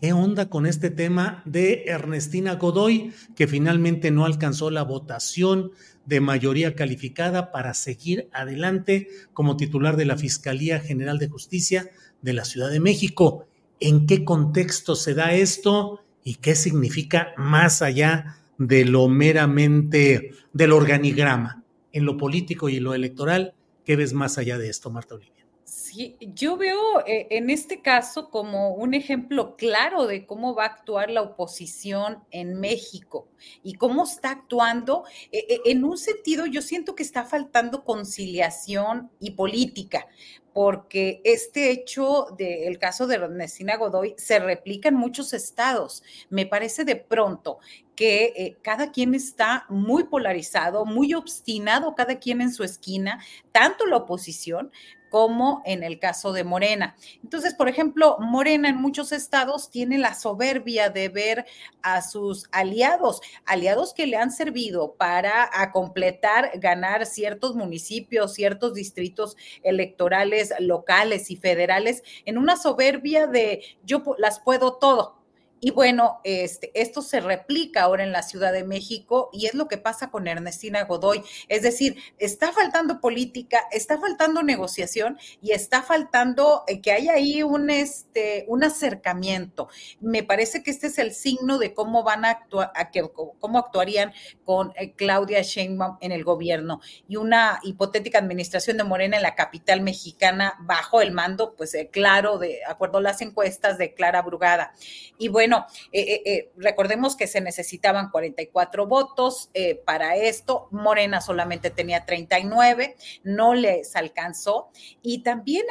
¿qué 0.00 0.12
onda 0.12 0.50
con 0.50 0.66
este 0.66 0.90
tema 0.90 1.44
de 1.44 1.84
Ernestina 1.86 2.56
Godoy, 2.56 3.12
que 3.36 3.46
finalmente 3.46 4.10
no 4.10 4.24
alcanzó 4.24 4.72
la 4.72 4.82
votación 4.82 5.70
de 6.04 6.20
mayoría 6.20 6.74
calificada 6.74 7.52
para 7.52 7.74
seguir 7.74 8.28
adelante 8.32 9.06
como 9.34 9.56
titular 9.56 9.96
de 9.96 10.06
la 10.06 10.18
Fiscalía 10.18 10.80
General 10.80 11.20
de 11.20 11.28
Justicia 11.28 11.90
de 12.22 12.32
la 12.32 12.44
Ciudad 12.44 12.70
de 12.70 12.80
México? 12.80 13.46
¿En 13.78 14.08
qué 14.08 14.24
contexto 14.24 14.96
se 14.96 15.14
da 15.14 15.32
esto? 15.34 16.01
Y 16.24 16.36
qué 16.36 16.54
significa 16.54 17.32
más 17.36 17.82
allá 17.82 18.38
de 18.58 18.84
lo 18.84 19.08
meramente 19.08 20.32
del 20.52 20.72
organigrama, 20.72 21.64
en 21.92 22.04
lo 22.04 22.16
político 22.16 22.68
y 22.68 22.80
lo 22.80 22.94
electoral, 22.94 23.54
¿qué 23.84 23.96
ves 23.96 24.12
más 24.12 24.38
allá 24.38 24.58
de 24.58 24.68
esto, 24.68 24.90
Marta 24.90 25.14
Olivia? 25.14 25.32
Sí, 25.64 26.16
yo 26.20 26.56
veo 26.56 27.00
eh, 27.06 27.28
en 27.30 27.50
este 27.50 27.82
caso 27.82 28.30
como 28.30 28.74
un 28.74 28.94
ejemplo 28.94 29.56
claro 29.56 30.06
de 30.06 30.26
cómo 30.26 30.54
va 30.54 30.64
a 30.64 30.68
actuar 30.68 31.10
la 31.10 31.22
oposición 31.22 32.24
en 32.30 32.58
México 32.60 33.28
y 33.62 33.74
cómo 33.74 34.04
está 34.04 34.30
actuando. 34.30 35.04
Eh, 35.30 35.44
eh, 35.48 35.60
en 35.66 35.84
un 35.84 35.98
sentido, 35.98 36.46
yo 36.46 36.62
siento 36.62 36.94
que 36.94 37.02
está 37.02 37.24
faltando 37.24 37.84
conciliación 37.84 39.10
y 39.20 39.32
política, 39.32 40.06
porque 40.52 41.20
este 41.24 41.70
hecho 41.70 42.26
del 42.36 42.78
caso 42.78 43.06
de 43.06 43.16
Ernestina 43.16 43.76
Godoy 43.76 44.14
se 44.18 44.38
replica 44.38 44.88
en 44.88 44.96
muchos 44.96 45.32
estados. 45.32 46.02
Me 46.30 46.46
parece 46.46 46.84
de 46.84 46.96
pronto 46.96 47.58
que 47.96 48.32
eh, 48.36 48.56
cada 48.62 48.90
quien 48.90 49.14
está 49.14 49.66
muy 49.68 50.04
polarizado, 50.04 50.84
muy 50.84 51.14
obstinado, 51.14 51.94
cada 51.94 52.18
quien 52.18 52.40
en 52.40 52.52
su 52.52 52.64
esquina, 52.64 53.22
tanto 53.52 53.86
la 53.86 53.98
oposición 53.98 54.70
como 55.12 55.60
en 55.66 55.82
el 55.82 55.98
caso 55.98 56.32
de 56.32 56.42
Morena. 56.42 56.96
Entonces, 57.22 57.52
por 57.52 57.68
ejemplo, 57.68 58.16
Morena 58.18 58.70
en 58.70 58.76
muchos 58.76 59.12
estados 59.12 59.68
tiene 59.68 59.98
la 59.98 60.14
soberbia 60.14 60.88
de 60.88 61.10
ver 61.10 61.44
a 61.82 62.00
sus 62.00 62.46
aliados, 62.50 63.20
aliados 63.44 63.92
que 63.92 64.06
le 64.06 64.16
han 64.16 64.30
servido 64.30 64.94
para 64.94 65.50
completar, 65.70 66.52
ganar 66.54 67.04
ciertos 67.04 67.54
municipios, 67.54 68.32
ciertos 68.32 68.72
distritos 68.72 69.36
electorales 69.62 70.54
locales 70.60 71.30
y 71.30 71.36
federales, 71.36 72.02
en 72.24 72.38
una 72.38 72.56
soberbia 72.56 73.26
de 73.26 73.62
yo 73.84 74.02
las 74.16 74.40
puedo 74.40 74.78
todo 74.78 75.21
y 75.64 75.70
bueno, 75.70 76.20
este, 76.24 76.72
esto 76.74 77.02
se 77.02 77.20
replica 77.20 77.82
ahora 77.82 78.02
en 78.02 78.10
la 78.10 78.24
Ciudad 78.24 78.52
de 78.52 78.64
México 78.64 79.30
y 79.32 79.46
es 79.46 79.54
lo 79.54 79.68
que 79.68 79.78
pasa 79.78 80.10
con 80.10 80.26
Ernestina 80.26 80.82
Godoy. 80.82 81.22
Es 81.46 81.62
decir, 81.62 82.02
está 82.18 82.50
faltando 82.50 83.00
política, 83.00 83.60
está 83.70 83.96
faltando 84.00 84.42
negociación 84.42 85.20
y 85.40 85.52
está 85.52 85.82
faltando 85.82 86.64
eh, 86.66 86.80
que 86.80 86.90
haya 86.90 87.12
ahí 87.12 87.44
un, 87.44 87.70
este, 87.70 88.44
un 88.48 88.64
acercamiento. 88.64 89.68
Me 90.00 90.24
parece 90.24 90.64
que 90.64 90.72
este 90.72 90.88
es 90.88 90.98
el 90.98 91.14
signo 91.14 91.58
de 91.58 91.74
cómo 91.74 92.02
van 92.02 92.24
a 92.24 92.30
actuar, 92.30 92.72
a 92.74 92.90
que, 92.90 93.08
cómo 93.38 93.60
actuarían 93.60 94.12
con 94.44 94.72
eh, 94.74 94.94
Claudia 94.94 95.42
Sheinbaum 95.42 95.96
en 96.00 96.10
el 96.10 96.24
gobierno 96.24 96.80
y 97.06 97.14
una 97.14 97.60
hipotética 97.62 98.18
administración 98.18 98.78
de 98.78 98.84
Morena 98.84 99.16
en 99.16 99.22
la 99.22 99.36
capital 99.36 99.80
mexicana 99.80 100.54
bajo 100.62 101.00
el 101.00 101.12
mando, 101.12 101.54
pues 101.54 101.72
eh, 101.74 101.88
claro, 101.92 102.38
de 102.38 102.62
acuerdo 102.66 102.98
a 102.98 103.02
las 103.02 103.22
encuestas 103.22 103.78
de 103.78 103.94
Clara 103.94 104.22
Brugada. 104.22 104.72
Y 105.18 105.28
bueno, 105.28 105.51
bueno, 105.52 105.66
eh, 105.92 106.00
eh, 106.00 106.22
eh, 106.24 106.52
recordemos 106.56 107.14
que 107.14 107.26
se 107.26 107.42
necesitaban 107.42 108.10
44 108.10 108.86
votos 108.86 109.50
para 109.84 110.16
esto, 110.16 110.68
Morena 110.70 111.20
solamente 111.20 111.70
tenía 111.70 112.06
39, 112.06 112.96
no 113.22 113.54
les 113.54 113.94
alcanzó. 113.96 114.70
Y 115.02 115.22
también 115.22 115.64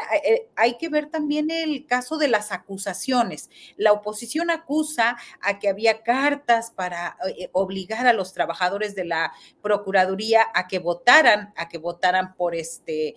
hay 0.56 0.78
que 0.78 0.90
ver 0.90 1.10
también 1.10 1.49
el 1.49 1.88
caso 1.88 2.18
de 2.18 2.28
las 2.28 2.52
acusaciones. 2.52 3.49
La 3.76 3.91
oposición 3.91 4.52
acusa 4.52 5.18
a 5.41 5.58
que 5.58 5.70
había 5.70 6.03
cartas 6.03 6.72
para 6.72 7.18
obligar 7.53 8.06
a 8.06 8.14
los 8.14 8.34
trabajadores 8.34 8.94
de 8.94 9.06
la 9.06 9.34
Procuraduría 9.62 10.45
a 10.53 10.68
que 10.68 10.80
votaran, 10.80 11.53
a 11.56 11.70
que 11.70 11.80
votaran 11.80 12.36
por 12.36 12.53
este, 12.53 13.16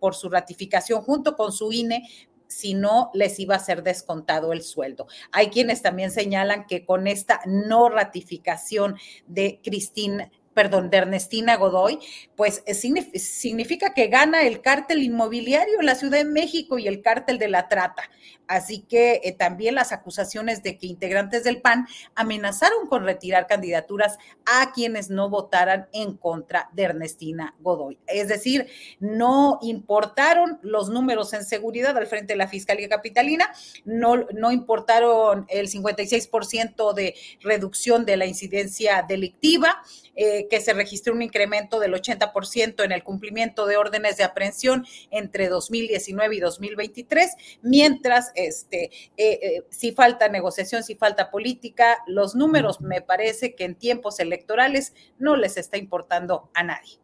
por 0.00 0.14
su 0.14 0.28
ratificación 0.28 1.02
junto 1.02 1.36
con 1.36 1.52
su 1.52 1.70
INE, 1.72 2.08
si 2.52 2.74
no 2.74 3.10
les 3.14 3.38
iba 3.38 3.56
a 3.56 3.60
ser 3.60 3.82
descontado 3.82 4.52
el 4.52 4.62
sueldo. 4.62 5.06
Hay 5.32 5.48
quienes 5.48 5.82
también 5.82 6.10
señalan 6.10 6.66
que 6.66 6.84
con 6.84 7.06
esta 7.06 7.40
no 7.46 7.88
ratificación 7.88 8.96
de 9.26 9.60
Cristina 9.62 10.30
perdón, 10.54 10.90
de 10.90 10.98
Ernestina 10.98 11.56
Godoy, 11.56 11.98
pues 12.36 12.62
eh, 12.66 12.74
significa 12.74 13.94
que 13.94 14.08
gana 14.08 14.42
el 14.42 14.60
cártel 14.60 15.02
inmobiliario 15.02 15.80
en 15.80 15.86
la 15.86 15.94
Ciudad 15.94 16.18
de 16.18 16.24
México 16.24 16.78
y 16.78 16.86
el 16.86 17.02
cártel 17.02 17.38
de 17.38 17.48
la 17.48 17.68
trata. 17.68 18.02
Así 18.46 18.80
que 18.80 19.20
eh, 19.24 19.32
también 19.32 19.74
las 19.74 19.92
acusaciones 19.92 20.62
de 20.62 20.76
que 20.76 20.86
integrantes 20.86 21.44
del 21.44 21.62
PAN 21.62 21.86
amenazaron 22.14 22.86
con 22.86 23.04
retirar 23.04 23.46
candidaturas 23.46 24.18
a 24.44 24.72
quienes 24.72 25.08
no 25.10 25.30
votaran 25.30 25.88
en 25.92 26.16
contra 26.16 26.68
de 26.72 26.82
Ernestina 26.82 27.54
Godoy. 27.60 27.98
Es 28.06 28.28
decir, 28.28 28.66
no 29.00 29.58
importaron 29.62 30.58
los 30.62 30.90
números 30.90 31.32
en 31.32 31.44
seguridad 31.44 31.96
al 31.96 32.06
frente 32.06 32.34
de 32.34 32.36
la 32.36 32.48
Fiscalía 32.48 32.88
Capitalina, 32.88 33.52
no, 33.84 34.16
no 34.34 34.52
importaron 34.52 35.46
el 35.48 35.68
56% 35.68 36.92
de 36.92 37.14
reducción 37.40 38.04
de 38.04 38.16
la 38.16 38.26
incidencia 38.26 39.04
delictiva, 39.08 39.82
eh, 40.14 40.41
que 40.48 40.60
se 40.60 40.72
registró 40.72 41.14
un 41.14 41.22
incremento 41.22 41.80
del 41.80 41.94
80% 41.94 42.84
en 42.84 42.92
el 42.92 43.02
cumplimiento 43.02 43.66
de 43.66 43.76
órdenes 43.76 44.16
de 44.16 44.24
aprehensión 44.24 44.86
entre 45.10 45.48
2019 45.48 46.36
y 46.36 46.40
2023, 46.40 47.30
mientras 47.62 48.32
este, 48.34 48.84
eh, 48.84 48.90
eh, 49.16 49.64
si 49.70 49.92
falta 49.92 50.28
negociación, 50.28 50.82
si 50.82 50.94
falta 50.94 51.30
política, 51.30 51.98
los 52.06 52.34
números 52.34 52.80
me 52.80 53.00
parece 53.00 53.54
que 53.54 53.64
en 53.64 53.74
tiempos 53.74 54.20
electorales 54.20 54.94
no 55.18 55.36
les 55.36 55.56
está 55.56 55.76
importando 55.76 56.50
a 56.54 56.62
nadie. 56.62 56.98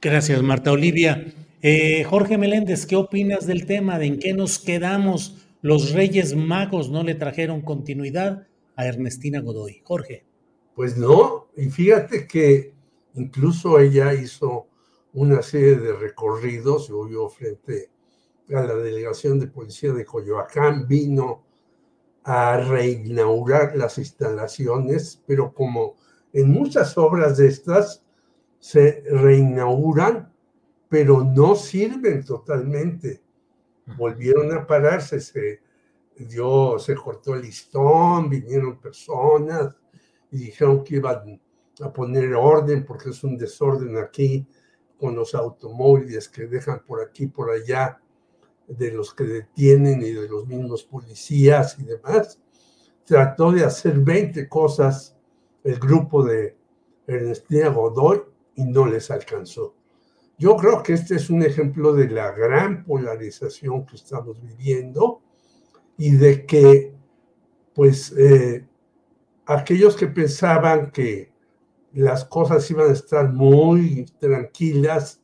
Gracias, 0.00 0.42
Marta 0.42 0.70
Olivia. 0.70 1.26
Eh, 1.60 2.04
Jorge 2.04 2.38
Meléndez, 2.38 2.86
¿qué 2.86 2.94
opinas 2.94 3.46
del 3.46 3.66
tema? 3.66 3.98
¿De 3.98 4.06
en 4.06 4.18
qué 4.20 4.32
nos 4.32 4.58
quedamos? 4.60 5.48
Los 5.60 5.92
Reyes 5.92 6.36
Magos 6.36 6.88
no 6.88 7.02
le 7.02 7.16
trajeron 7.16 7.62
continuidad 7.62 8.46
a 8.76 8.86
Ernestina 8.86 9.40
Godoy. 9.40 9.80
Jorge. 9.82 10.27
Pues 10.78 10.96
no, 10.96 11.48
y 11.56 11.70
fíjate 11.70 12.28
que 12.28 12.72
incluso 13.14 13.80
ella 13.80 14.14
hizo 14.14 14.68
una 15.12 15.42
serie 15.42 15.74
de 15.74 15.92
recorridos, 15.92 16.86
yo 16.86 17.28
frente 17.28 17.90
a 18.54 18.62
la 18.62 18.76
delegación 18.76 19.40
de 19.40 19.48
policía 19.48 19.92
de 19.92 20.04
Coyoacán, 20.04 20.86
vino 20.86 21.42
a 22.22 22.58
reinaugurar 22.58 23.76
las 23.76 23.98
instalaciones, 23.98 25.20
pero 25.26 25.52
como 25.52 25.96
en 26.32 26.48
muchas 26.48 26.96
obras 26.96 27.38
de 27.38 27.48
estas 27.48 28.04
se 28.60 29.02
reinauguran, 29.10 30.32
pero 30.88 31.24
no 31.24 31.56
sirven 31.56 32.24
totalmente. 32.24 33.20
Volvieron 33.96 34.56
a 34.56 34.64
pararse, 34.64 35.20
se 35.20 35.60
dio, 36.16 36.78
se 36.78 36.94
cortó 36.94 37.34
el 37.34 37.42
listón, 37.42 38.30
vinieron 38.30 38.78
personas 38.78 39.77
y 40.30 40.38
dijeron 40.38 40.84
que 40.84 40.96
iban 40.96 41.40
a 41.80 41.92
poner 41.92 42.34
orden 42.34 42.84
porque 42.84 43.10
es 43.10 43.22
un 43.24 43.36
desorden 43.36 43.96
aquí 43.96 44.46
con 44.98 45.14
los 45.14 45.34
automóviles 45.34 46.28
que 46.28 46.46
dejan 46.46 46.82
por 46.84 47.00
aquí, 47.00 47.26
por 47.26 47.50
allá 47.50 48.00
de 48.66 48.92
los 48.92 49.14
que 49.14 49.24
detienen 49.24 50.02
y 50.02 50.10
de 50.10 50.28
los 50.28 50.46
mismos 50.46 50.84
policías 50.84 51.78
y 51.78 51.84
demás. 51.84 52.38
Trató 53.04 53.52
de 53.52 53.64
hacer 53.64 53.98
20 54.00 54.48
cosas 54.48 55.16
el 55.64 55.78
grupo 55.78 56.24
de 56.24 56.56
Ernestina 57.06 57.68
Godoy 57.68 58.22
y 58.54 58.64
no 58.64 58.86
les 58.86 59.10
alcanzó. 59.10 59.74
Yo 60.36 60.56
creo 60.56 60.82
que 60.82 60.92
este 60.92 61.16
es 61.16 61.30
un 61.30 61.42
ejemplo 61.42 61.92
de 61.94 62.08
la 62.08 62.30
gran 62.32 62.84
polarización 62.84 63.86
que 63.86 63.96
estamos 63.96 64.40
viviendo 64.40 65.20
y 65.96 66.12
de 66.12 66.46
que, 66.46 66.94
pues, 67.74 68.12
eh, 68.16 68.67
aquellos 69.48 69.96
que 69.96 70.06
pensaban 70.06 70.90
que 70.90 71.32
las 71.94 72.26
cosas 72.26 72.70
iban 72.70 72.90
a 72.90 72.92
estar 72.92 73.32
muy 73.32 74.04
tranquilas 74.20 75.22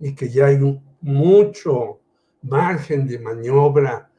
y 0.00 0.12
que 0.14 0.28
ya 0.28 0.46
hay 0.46 0.58
mucho 1.00 2.00
margen 2.42 3.06
de 3.06 3.20
maniobra 3.20 4.10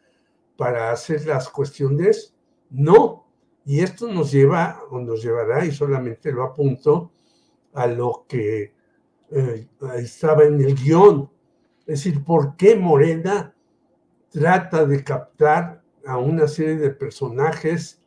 para 0.56 0.92
hacer 0.92 1.26
las 1.28 1.50
cuestiones. 1.50 2.34
No, 2.70 3.28
y 3.66 3.82
esto 3.82 4.08
nos 4.08 4.32
lleva 4.32 4.84
o 4.90 5.00
nos 5.00 5.22
llevará, 5.22 5.66
y 5.66 5.72
solamente 5.72 6.32
lo 6.32 6.44
apunto, 6.44 7.12
a 7.74 7.88
lo 7.88 8.26
que 8.30 8.74
eh, 9.32 9.68
estaba 9.98 10.46
en 10.46 10.62
el 10.62 10.76
guion. 10.76 11.30
Es 11.80 12.04
decir, 12.04 12.24
¿por 12.24 12.56
qué 12.56 12.78
Morena 12.78 13.54
trata 14.30 14.86
de 14.86 15.04
captar 15.04 15.84
a 16.06 16.18
una 16.18 16.48
serie 16.48 16.78
de 16.78 16.92
personajes 16.92 18.01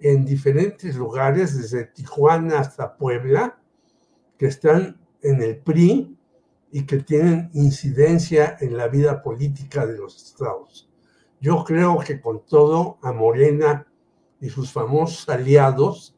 en 0.00 0.24
diferentes 0.24 0.96
lugares, 0.96 1.56
desde 1.56 1.84
Tijuana 1.84 2.60
hasta 2.60 2.96
Puebla, 2.96 3.58
que 4.36 4.46
están 4.46 5.00
en 5.22 5.42
el 5.42 5.58
PRI 5.58 6.16
y 6.70 6.84
que 6.84 6.98
tienen 6.98 7.50
incidencia 7.54 8.56
en 8.60 8.76
la 8.76 8.88
vida 8.88 9.22
política 9.22 9.86
de 9.86 9.98
los 9.98 10.16
estados. 10.16 10.88
Yo 11.40 11.64
creo 11.64 11.98
que 11.98 12.20
con 12.20 12.44
todo 12.44 12.98
a 13.02 13.12
Morena 13.12 13.86
y 14.40 14.48
sus 14.50 14.72
famosos 14.72 15.28
aliados, 15.28 16.16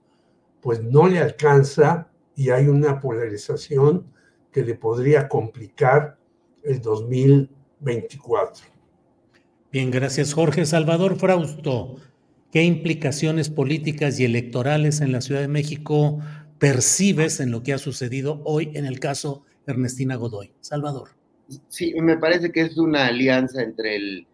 pues 0.60 0.82
no 0.82 1.06
le 1.08 1.18
alcanza 1.18 2.08
y 2.34 2.50
hay 2.50 2.68
una 2.68 3.00
polarización 3.00 4.12
que 4.52 4.62
le 4.64 4.74
podría 4.74 5.28
complicar 5.28 6.18
el 6.62 6.80
2024. 6.80 8.64
Bien, 9.72 9.90
gracias 9.90 10.34
Jorge. 10.34 10.66
Salvador 10.66 11.16
Frausto, 11.16 11.96
¿qué 12.52 12.64
implicaciones 12.64 13.50
políticas 13.50 14.18
y 14.20 14.24
electorales 14.24 15.00
en 15.00 15.12
la 15.12 15.20
Ciudad 15.20 15.40
de 15.40 15.48
México 15.48 16.20
percibes 16.58 17.40
en 17.40 17.50
lo 17.50 17.62
que 17.62 17.72
ha 17.72 17.78
sucedido 17.78 18.42
hoy 18.44 18.70
en 18.74 18.86
el 18.86 19.00
caso 19.00 19.44
Ernestina 19.66 20.16
Godoy? 20.16 20.52
Salvador. 20.60 21.10
Sí, 21.68 21.94
me 22.00 22.16
parece 22.16 22.52
que 22.52 22.62
es 22.62 22.76
una 22.76 23.06
alianza 23.06 23.62
entre 23.62 23.96
el, 23.96 24.26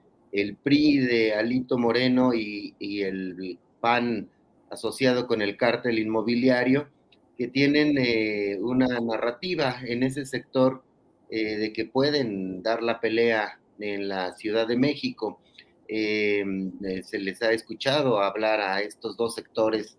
PRI 0.62 0.98
de 0.98 1.34
Alito 1.34 1.78
Moreno 1.78 2.34
y, 2.34 2.74
y 2.78 3.01
el 3.02 3.59
PAN 3.80 4.28
asociado 4.70 5.26
con 5.26 5.43
el 5.43 5.56
cártel 5.56 5.98
inmobiliario, 5.98 6.88
que 7.36 7.48
tienen 7.48 7.97
eh, 7.98 8.59
una 8.60 9.01
narrativa 9.01 9.76
en 9.84 10.02
ese 10.02 10.24
sector 10.24 10.82
eh, 11.30 11.56
de 11.56 11.72
que 11.72 11.84
pueden 11.84 12.62
dar 12.62 12.82
la 12.82 13.01
pelea 13.01 13.59
en 13.78 14.09
la 14.09 14.32
Ciudad 14.32 14.66
de 14.66 14.76
México. 14.76 15.40
Eh, 15.88 16.44
se 17.04 17.18
les 17.18 17.42
ha 17.42 17.52
escuchado 17.52 18.20
hablar 18.20 18.60
a 18.60 18.80
estos 18.80 19.16
dos 19.16 19.34
sectores 19.34 19.98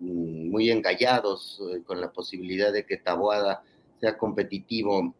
muy 0.00 0.70
engallados 0.70 1.62
con 1.86 1.98
la 1.98 2.12
posibilidad 2.12 2.72
de 2.72 2.84
que 2.84 2.98
Taboada 2.98 3.62
sea 4.00 4.18
competitivo 4.18 5.14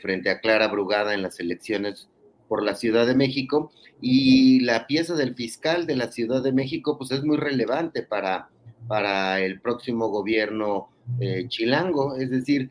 frente 0.00 0.28
a 0.28 0.40
Clara 0.40 0.66
Brugada 0.66 1.14
en 1.14 1.22
las 1.22 1.38
elecciones 1.38 2.08
por 2.48 2.64
la 2.64 2.74
Ciudad 2.74 3.06
de 3.06 3.14
México. 3.14 3.70
Y 4.00 4.58
la 4.60 4.88
pieza 4.88 5.14
del 5.14 5.36
fiscal 5.36 5.86
de 5.86 5.94
la 5.94 6.10
Ciudad 6.10 6.42
de 6.42 6.50
México 6.50 6.98
pues 6.98 7.12
es 7.12 7.22
muy 7.22 7.36
relevante 7.36 8.02
para, 8.02 8.48
para 8.88 9.40
el 9.40 9.60
próximo 9.60 10.08
gobierno 10.08 10.88
eh, 11.20 11.46
chilango, 11.48 12.16
es 12.16 12.30
decir, 12.30 12.70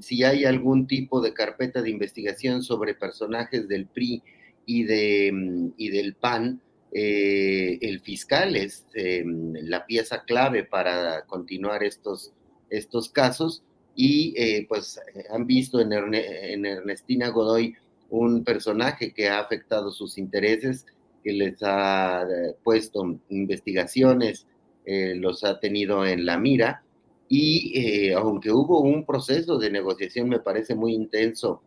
si 0.00 0.24
hay 0.24 0.44
algún 0.44 0.86
tipo 0.86 1.20
de 1.20 1.34
carpeta 1.34 1.82
de 1.82 1.90
investigación 1.90 2.62
sobre 2.62 2.94
personajes 2.94 3.68
del 3.68 3.86
PRI 3.86 4.22
y, 4.68 4.84
de, 4.84 5.72
y 5.78 5.88
del 5.88 6.14
PAN, 6.14 6.60
eh, 6.92 7.78
el 7.80 8.00
fiscal 8.00 8.54
es 8.54 8.84
em, 8.92 9.54
la 9.62 9.86
pieza 9.86 10.24
clave 10.24 10.62
para 10.62 11.24
continuar 11.24 11.82
estos, 11.82 12.34
estos 12.68 13.08
casos. 13.08 13.62
Y 13.94 14.34
eh, 14.36 14.66
pues 14.68 15.00
han 15.30 15.46
visto 15.46 15.80
en, 15.80 15.92
en 15.92 16.66
Ernestina 16.66 17.30
Godoy 17.30 17.74
un 18.10 18.44
personaje 18.44 19.14
que 19.14 19.28
ha 19.28 19.40
afectado 19.40 19.90
sus 19.90 20.18
intereses, 20.18 20.84
que 21.24 21.32
les 21.32 21.62
ha 21.62 22.24
eh, 22.24 22.54
puesto 22.62 23.18
investigaciones, 23.30 24.46
eh, 24.84 25.14
los 25.14 25.44
ha 25.44 25.58
tenido 25.58 26.04
en 26.06 26.26
la 26.26 26.38
mira. 26.38 26.82
Y 27.26 27.72
eh, 27.74 28.12
aunque 28.12 28.52
hubo 28.52 28.82
un 28.82 29.06
proceso 29.06 29.58
de 29.58 29.70
negociación 29.70 30.28
me 30.28 30.40
parece 30.40 30.74
muy 30.74 30.92
intenso, 30.92 31.62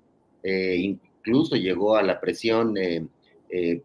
incluso 1.22 1.56
llegó 1.56 1.96
a 1.96 2.04
la 2.04 2.20
presión 2.20 2.76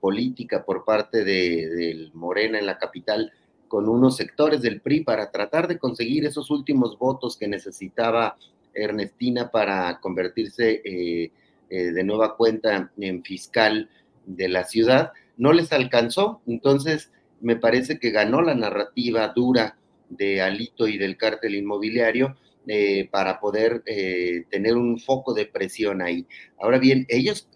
política 0.01 0.65
por 0.65 0.85
parte 0.85 1.25
de, 1.25 2.11
Morena 2.15 2.59
en 2.59 2.67
la 2.67 2.79
capital 2.79 3.33
con 3.69 3.89
unos 3.89 4.17
sectores 4.17 4.63
del 4.63 4.81
PRI 4.81 5.03
para 5.03 5.31
tratar 5.31 5.69
de 5.69 5.79
conseguir 5.79 6.25
esos 6.25 6.51
últimos 6.51 6.99
votos 6.99 7.37
que 7.37 7.49
necesitaba 7.49 8.37
Ernestina 8.73 9.51
para 9.51 9.99
convertirse 10.01 10.83
eh, 10.85 11.31
de 11.69 12.05
nueva 12.05 12.37
cuenta 12.37 12.93
en 12.97 13.25
fiscal 13.25 13.91
de 14.25 14.49
la 14.49 14.65
ciudad, 14.65 15.13
no 15.37 15.53
les 15.53 15.73
alcanzó. 15.73 16.41
Entonces, 16.47 17.11
me 17.41 17.57
parece 17.57 17.99
que 17.99 18.11
ganó 18.11 18.43
la 18.43 18.55
narrativa 18.55 19.29
dura 19.35 19.77
de 20.09 20.41
Alito 20.41 20.87
y 20.87 20.99
del 20.99 21.17
cártel 21.17 21.57
inmobiliario 21.57 22.37
eh, 22.67 23.09
para 23.11 23.41
poder 23.41 23.83
eh, 23.87 24.45
tener 24.51 24.77
un 24.77 24.99
foco 24.99 25.35
de 25.35 25.47
presión 25.47 26.03
ahí. 26.03 26.27
Ahora 26.59 26.79
bien, 26.79 27.07
ellos 27.09 27.49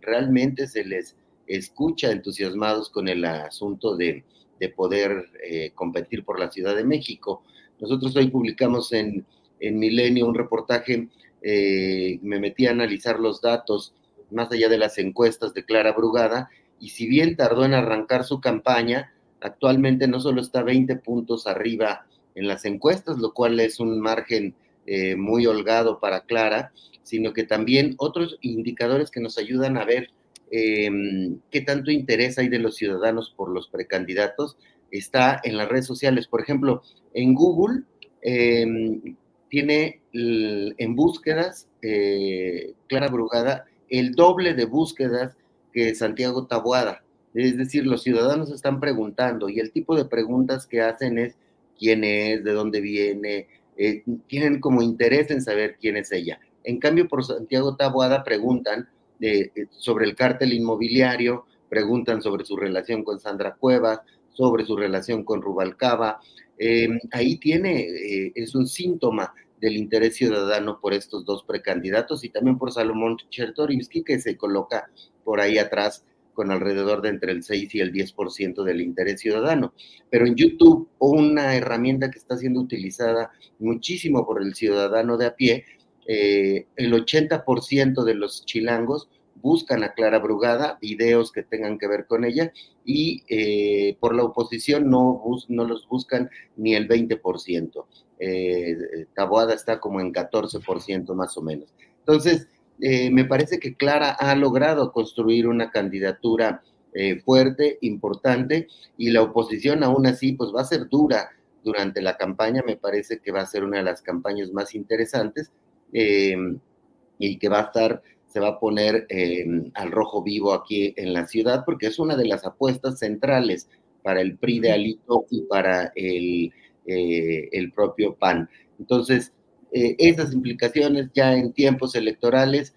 realmente 0.00 0.66
se 0.66 0.84
les 0.84 1.16
escucha 1.46 2.10
entusiasmados 2.10 2.90
con 2.90 3.08
el 3.08 3.24
asunto 3.24 3.96
de, 3.96 4.24
de 4.58 4.68
poder 4.68 5.30
competir 5.74 6.24
por 6.24 6.40
la 6.40 6.50
Ciudad 6.50 6.74
de 6.74 6.84
México. 6.84 7.44
Nosotros 7.80 8.16
hoy 8.16 8.28
publicamos 8.28 8.92
en, 8.92 9.24
en 9.60 9.78
Milenio 9.78 10.26
un 10.26 10.34
reportaje 10.34 11.08
eh, 11.48 12.18
me 12.22 12.40
metí 12.40 12.66
a 12.66 12.72
analizar 12.72 13.20
los 13.20 13.40
datos 13.40 13.94
más 14.32 14.50
allá 14.50 14.68
de 14.68 14.78
las 14.78 14.98
encuestas 14.98 15.54
de 15.54 15.64
Clara 15.64 15.92
Brugada, 15.92 16.50
y 16.80 16.88
si 16.88 17.06
bien 17.06 17.36
tardó 17.36 17.64
en 17.64 17.72
arrancar 17.72 18.24
su 18.24 18.40
campaña, 18.40 19.14
actualmente 19.40 20.08
no 20.08 20.18
solo 20.18 20.40
está 20.40 20.64
20 20.64 20.96
puntos 20.96 21.46
arriba 21.46 22.04
en 22.36 22.46
las 22.46 22.64
encuestas, 22.64 23.18
lo 23.18 23.32
cual 23.32 23.58
es 23.58 23.80
un 23.80 23.98
margen 24.00 24.54
eh, 24.86 25.16
muy 25.16 25.46
holgado 25.46 25.98
para 25.98 26.20
Clara, 26.20 26.72
sino 27.02 27.32
que 27.32 27.42
también 27.42 27.94
otros 27.98 28.38
indicadores 28.40 29.10
que 29.10 29.20
nos 29.20 29.38
ayudan 29.38 29.76
a 29.76 29.84
ver 29.84 30.10
em, 30.52 31.40
qué 31.50 31.60
tanto 31.62 31.90
interés 31.90 32.38
hay 32.38 32.48
de 32.48 32.60
los 32.60 32.76
ciudadanos 32.76 33.34
por 33.36 33.48
los 33.48 33.68
precandidatos 33.68 34.56
está 34.90 35.40
en 35.42 35.56
las 35.56 35.68
redes 35.68 35.86
sociales. 35.86 36.28
Por 36.28 36.40
ejemplo, 36.40 36.82
en 37.14 37.34
Google, 37.34 37.82
em, 38.22 39.16
tiene 39.48 40.00
en 40.12 40.96
búsquedas, 40.96 41.68
eh, 41.82 42.74
Clara 42.88 43.08
Brugada, 43.08 43.66
el 43.88 44.12
doble 44.12 44.54
de 44.54 44.64
búsquedas 44.64 45.36
que 45.72 45.94
Santiago 45.94 46.46
Tabuada. 46.46 47.02
Es 47.34 47.56
decir, 47.56 47.86
los 47.86 48.02
ciudadanos 48.02 48.50
están 48.50 48.80
preguntando 48.80 49.48
y 49.48 49.60
el 49.60 49.72
tipo 49.72 49.94
de 49.96 50.06
preguntas 50.06 50.66
que 50.66 50.80
hacen 50.80 51.18
es 51.18 51.36
quién 51.78 52.04
es, 52.04 52.44
de 52.44 52.52
dónde 52.52 52.80
viene, 52.80 53.48
eh, 53.76 54.02
tienen 54.26 54.60
como 54.60 54.82
interés 54.82 55.30
en 55.30 55.42
saber 55.42 55.76
quién 55.80 55.96
es 55.96 56.12
ella. 56.12 56.40
En 56.64 56.78
cambio, 56.78 57.08
por 57.08 57.24
Santiago 57.24 57.76
Tabuada 57.76 58.24
preguntan 58.24 58.88
eh, 59.20 59.50
sobre 59.70 60.06
el 60.06 60.14
cártel 60.14 60.52
inmobiliario, 60.52 61.46
preguntan 61.68 62.22
sobre 62.22 62.44
su 62.44 62.56
relación 62.56 63.04
con 63.04 63.20
Sandra 63.20 63.54
Cuevas, 63.54 64.00
sobre 64.32 64.64
su 64.64 64.76
relación 64.76 65.24
con 65.24 65.40
Rubalcaba, 65.40 66.20
Em, 66.58 66.98
ahí 67.12 67.36
tiene, 67.36 67.80
eh, 67.80 68.32
es 68.34 68.54
un 68.54 68.66
síntoma 68.66 69.34
del 69.60 69.76
interés 69.76 70.16
ciudadano 70.16 70.80
por 70.80 70.94
estos 70.94 71.24
dos 71.24 71.44
precandidatos 71.44 72.24
y 72.24 72.30
también 72.30 72.58
por 72.58 72.72
Salomón 72.72 73.16
Chertorivsky, 73.30 74.02
que 74.02 74.18
se 74.18 74.36
coloca 74.36 74.90
por 75.24 75.40
ahí 75.40 75.58
atrás 75.58 76.04
con 76.36 76.52
alrededor 76.52 77.02
de 77.02 77.08
entre 77.08 77.32
el 77.32 77.42
6 77.42 77.74
y 77.74 77.80
el 77.80 77.92
10% 77.92 78.62
del 78.62 78.80
interés 78.80 79.20
ciudadano. 79.20 79.72
Pero 80.10 80.26
en 80.26 80.36
YouTube, 80.36 80.88
una 81.00 81.56
herramienta 81.56 82.10
que 82.10 82.18
está 82.18 82.36
siendo 82.36 82.60
utilizada 82.60 83.32
muchísimo 83.58 84.24
por 84.24 84.40
el 84.42 84.54
ciudadano 84.54 85.16
de 85.16 85.26
a 85.26 85.34
pie, 85.34 85.64
eh, 86.06 86.66
el 86.76 86.92
80% 86.92 88.04
de 88.04 88.14
los 88.14 88.44
chilangos 88.44 89.08
buscan 89.34 89.82
a 89.84 89.92
Clara 89.94 90.18
Brugada, 90.18 90.78
videos 90.80 91.32
que 91.32 91.42
tengan 91.42 91.78
que 91.78 91.88
ver 91.88 92.06
con 92.06 92.24
ella, 92.24 92.52
y 92.84 93.24
eh, 93.28 93.96
por 94.00 94.14
la 94.14 94.24
oposición 94.24 94.90
no, 94.90 95.22
no 95.48 95.64
los 95.64 95.88
buscan 95.88 96.30
ni 96.56 96.74
el 96.74 96.88
20%. 96.88 97.84
Eh, 98.18 98.76
Taboada 99.14 99.54
está 99.54 99.80
como 99.80 100.00
en 100.00 100.12
14% 100.12 101.14
más 101.14 101.36
o 101.36 101.42
menos. 101.42 101.72
Entonces, 101.98 102.48
eh, 102.80 103.10
me 103.10 103.24
parece 103.24 103.58
que 103.58 103.74
Clara 103.74 104.10
ha 104.10 104.34
logrado 104.34 104.92
construir 104.92 105.48
una 105.48 105.70
candidatura 105.70 106.62
eh, 106.94 107.20
fuerte, 107.20 107.78
importante, 107.82 108.68
y 108.96 109.10
la 109.10 109.22
oposición 109.22 109.82
aún 109.82 110.06
así, 110.06 110.32
pues 110.32 110.50
va 110.54 110.62
a 110.62 110.64
ser 110.64 110.88
dura 110.88 111.30
durante 111.62 112.00
la 112.00 112.16
campaña, 112.16 112.62
me 112.66 112.76
parece 112.76 113.18
que 113.18 113.32
va 113.32 113.40
a 113.40 113.46
ser 113.46 113.64
una 113.64 113.78
de 113.78 113.84
las 113.84 114.02
campañas 114.02 114.52
más 114.52 114.74
interesantes 114.74 115.50
y 115.92 117.38
que 117.38 117.48
va 117.48 117.60
a 117.60 117.62
estar 117.62 118.02
se 118.26 118.40
va 118.40 118.48
a 118.48 118.60
poner 118.60 119.06
em, 119.08 119.70
al 119.74 119.90
rojo 119.90 120.22
vivo 120.22 120.52
aquí 120.52 120.92
en 120.96 121.14
la 121.14 121.26
ciudad, 121.26 121.64
porque 121.64 121.86
es 121.86 121.98
una 121.98 122.16
de 122.16 122.26
las 122.26 122.44
apuestas 122.44 122.98
centrales 122.98 123.68
para 124.02 124.20
el 124.20 124.36
PRI 124.36 124.60
de 124.60 124.72
Alito 124.72 125.24
y 125.30 125.42
para 125.42 125.90
el 125.94 126.52
eh, 126.88 127.48
el 127.50 127.72
propio 127.72 128.14
PAN. 128.14 128.48
Entonces, 128.78 129.32
eh, 129.72 129.96
esas 129.98 130.32
implicaciones 130.32 131.10
ya 131.14 131.34
en 131.34 131.52
tiempos 131.52 131.94
electorales 131.94 132.74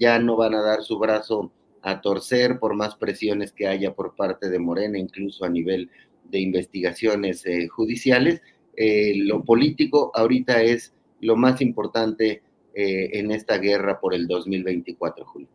ya 0.00 0.18
no 0.18 0.36
van 0.36 0.54
a 0.54 0.62
dar 0.62 0.82
su 0.82 0.98
brazo 0.98 1.52
a 1.82 2.00
torcer 2.00 2.58
por 2.58 2.74
más 2.74 2.94
presiones 2.94 3.52
que 3.52 3.66
haya 3.66 3.92
por 3.92 4.16
parte 4.16 4.48
de 4.48 4.58
Morena, 4.58 4.98
incluso 4.98 5.44
a 5.44 5.50
nivel 5.50 5.90
de 6.30 6.40
investigaciones 6.40 7.44
judiciales. 7.68 8.40
lo 9.16 9.44
político 9.44 10.12
ahorita 10.14 10.62
es 10.62 10.94
lo 11.20 11.36
más 11.36 11.60
importante 11.60 12.40
en 12.72 13.32
esta 13.32 13.58
guerra 13.58 14.00
por 14.00 14.14
el 14.14 14.26
2024, 14.26 15.26
Julio. 15.26 15.48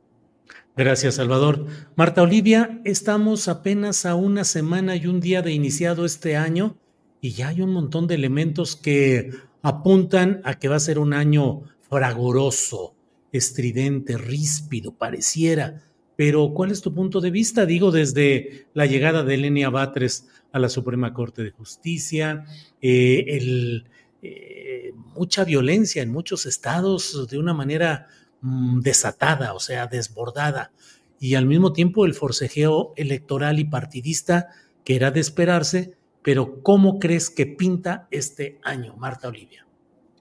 Gracias, 0.77 1.15
Salvador. 1.15 1.67
Marta 1.95 2.21
Olivia, 2.21 2.81
estamos 2.83 3.47
apenas 3.47 4.05
a 4.05 4.15
una 4.15 4.43
semana 4.43 4.97
y 4.97 5.07
un 5.07 5.21
día 5.21 5.41
de 5.41 5.53
iniciado 5.53 6.03
este 6.03 6.35
año 6.35 6.75
y 7.21 7.31
ya 7.31 7.47
hay 7.47 7.61
un 7.61 7.71
montón 7.71 8.07
de 8.07 8.15
elementos 8.15 8.75
que 8.75 9.31
apuntan 9.67 10.41
a 10.43 10.59
que 10.59 10.67
va 10.67 10.75
a 10.75 10.79
ser 10.79 10.99
un 10.99 11.13
año 11.13 11.63
fragoroso, 11.89 12.95
estridente, 13.31 14.17
ríspido, 14.17 14.93
pareciera. 14.93 15.81
Pero, 16.15 16.53
¿cuál 16.53 16.71
es 16.71 16.81
tu 16.81 16.93
punto 16.93 17.19
de 17.19 17.31
vista? 17.31 17.65
Digo, 17.65 17.91
desde 17.91 18.67
la 18.73 18.85
llegada 18.85 19.23
de 19.23 19.35
Elenia 19.35 19.69
Batres 19.69 20.27
a 20.51 20.59
la 20.59 20.69
Suprema 20.69 21.13
Corte 21.13 21.43
de 21.43 21.51
Justicia, 21.51 22.45
eh, 22.81 23.83
eh, 24.21 24.93
mucha 25.15 25.43
violencia 25.43 26.01
en 26.01 26.11
muchos 26.11 26.45
estados 26.45 27.27
de 27.29 27.37
una 27.37 27.53
manera 27.53 28.07
Mm, 28.47 28.81
desatada, 28.81 29.55
o 29.55 29.59
sea, 29.59 29.87
desbordada, 29.87 30.71
y 31.19 31.33
al 31.33 31.47
mismo 31.47 31.73
tiempo 31.73 32.05
el 32.05 32.13
forcejeo 32.13 32.93
electoral 32.95 33.57
y 33.57 33.65
partidista 33.65 34.49
que 34.83 34.95
era 34.95 35.09
de 35.09 35.19
esperarse, 35.19 35.97
pero 36.25 36.63
¿cómo 36.63 36.97
crees 36.97 37.29
que 37.29 37.45
pinta 37.45 38.07
este 38.09 38.57
año, 38.63 38.95
Marta 38.97 39.27
Olivia? 39.27 39.63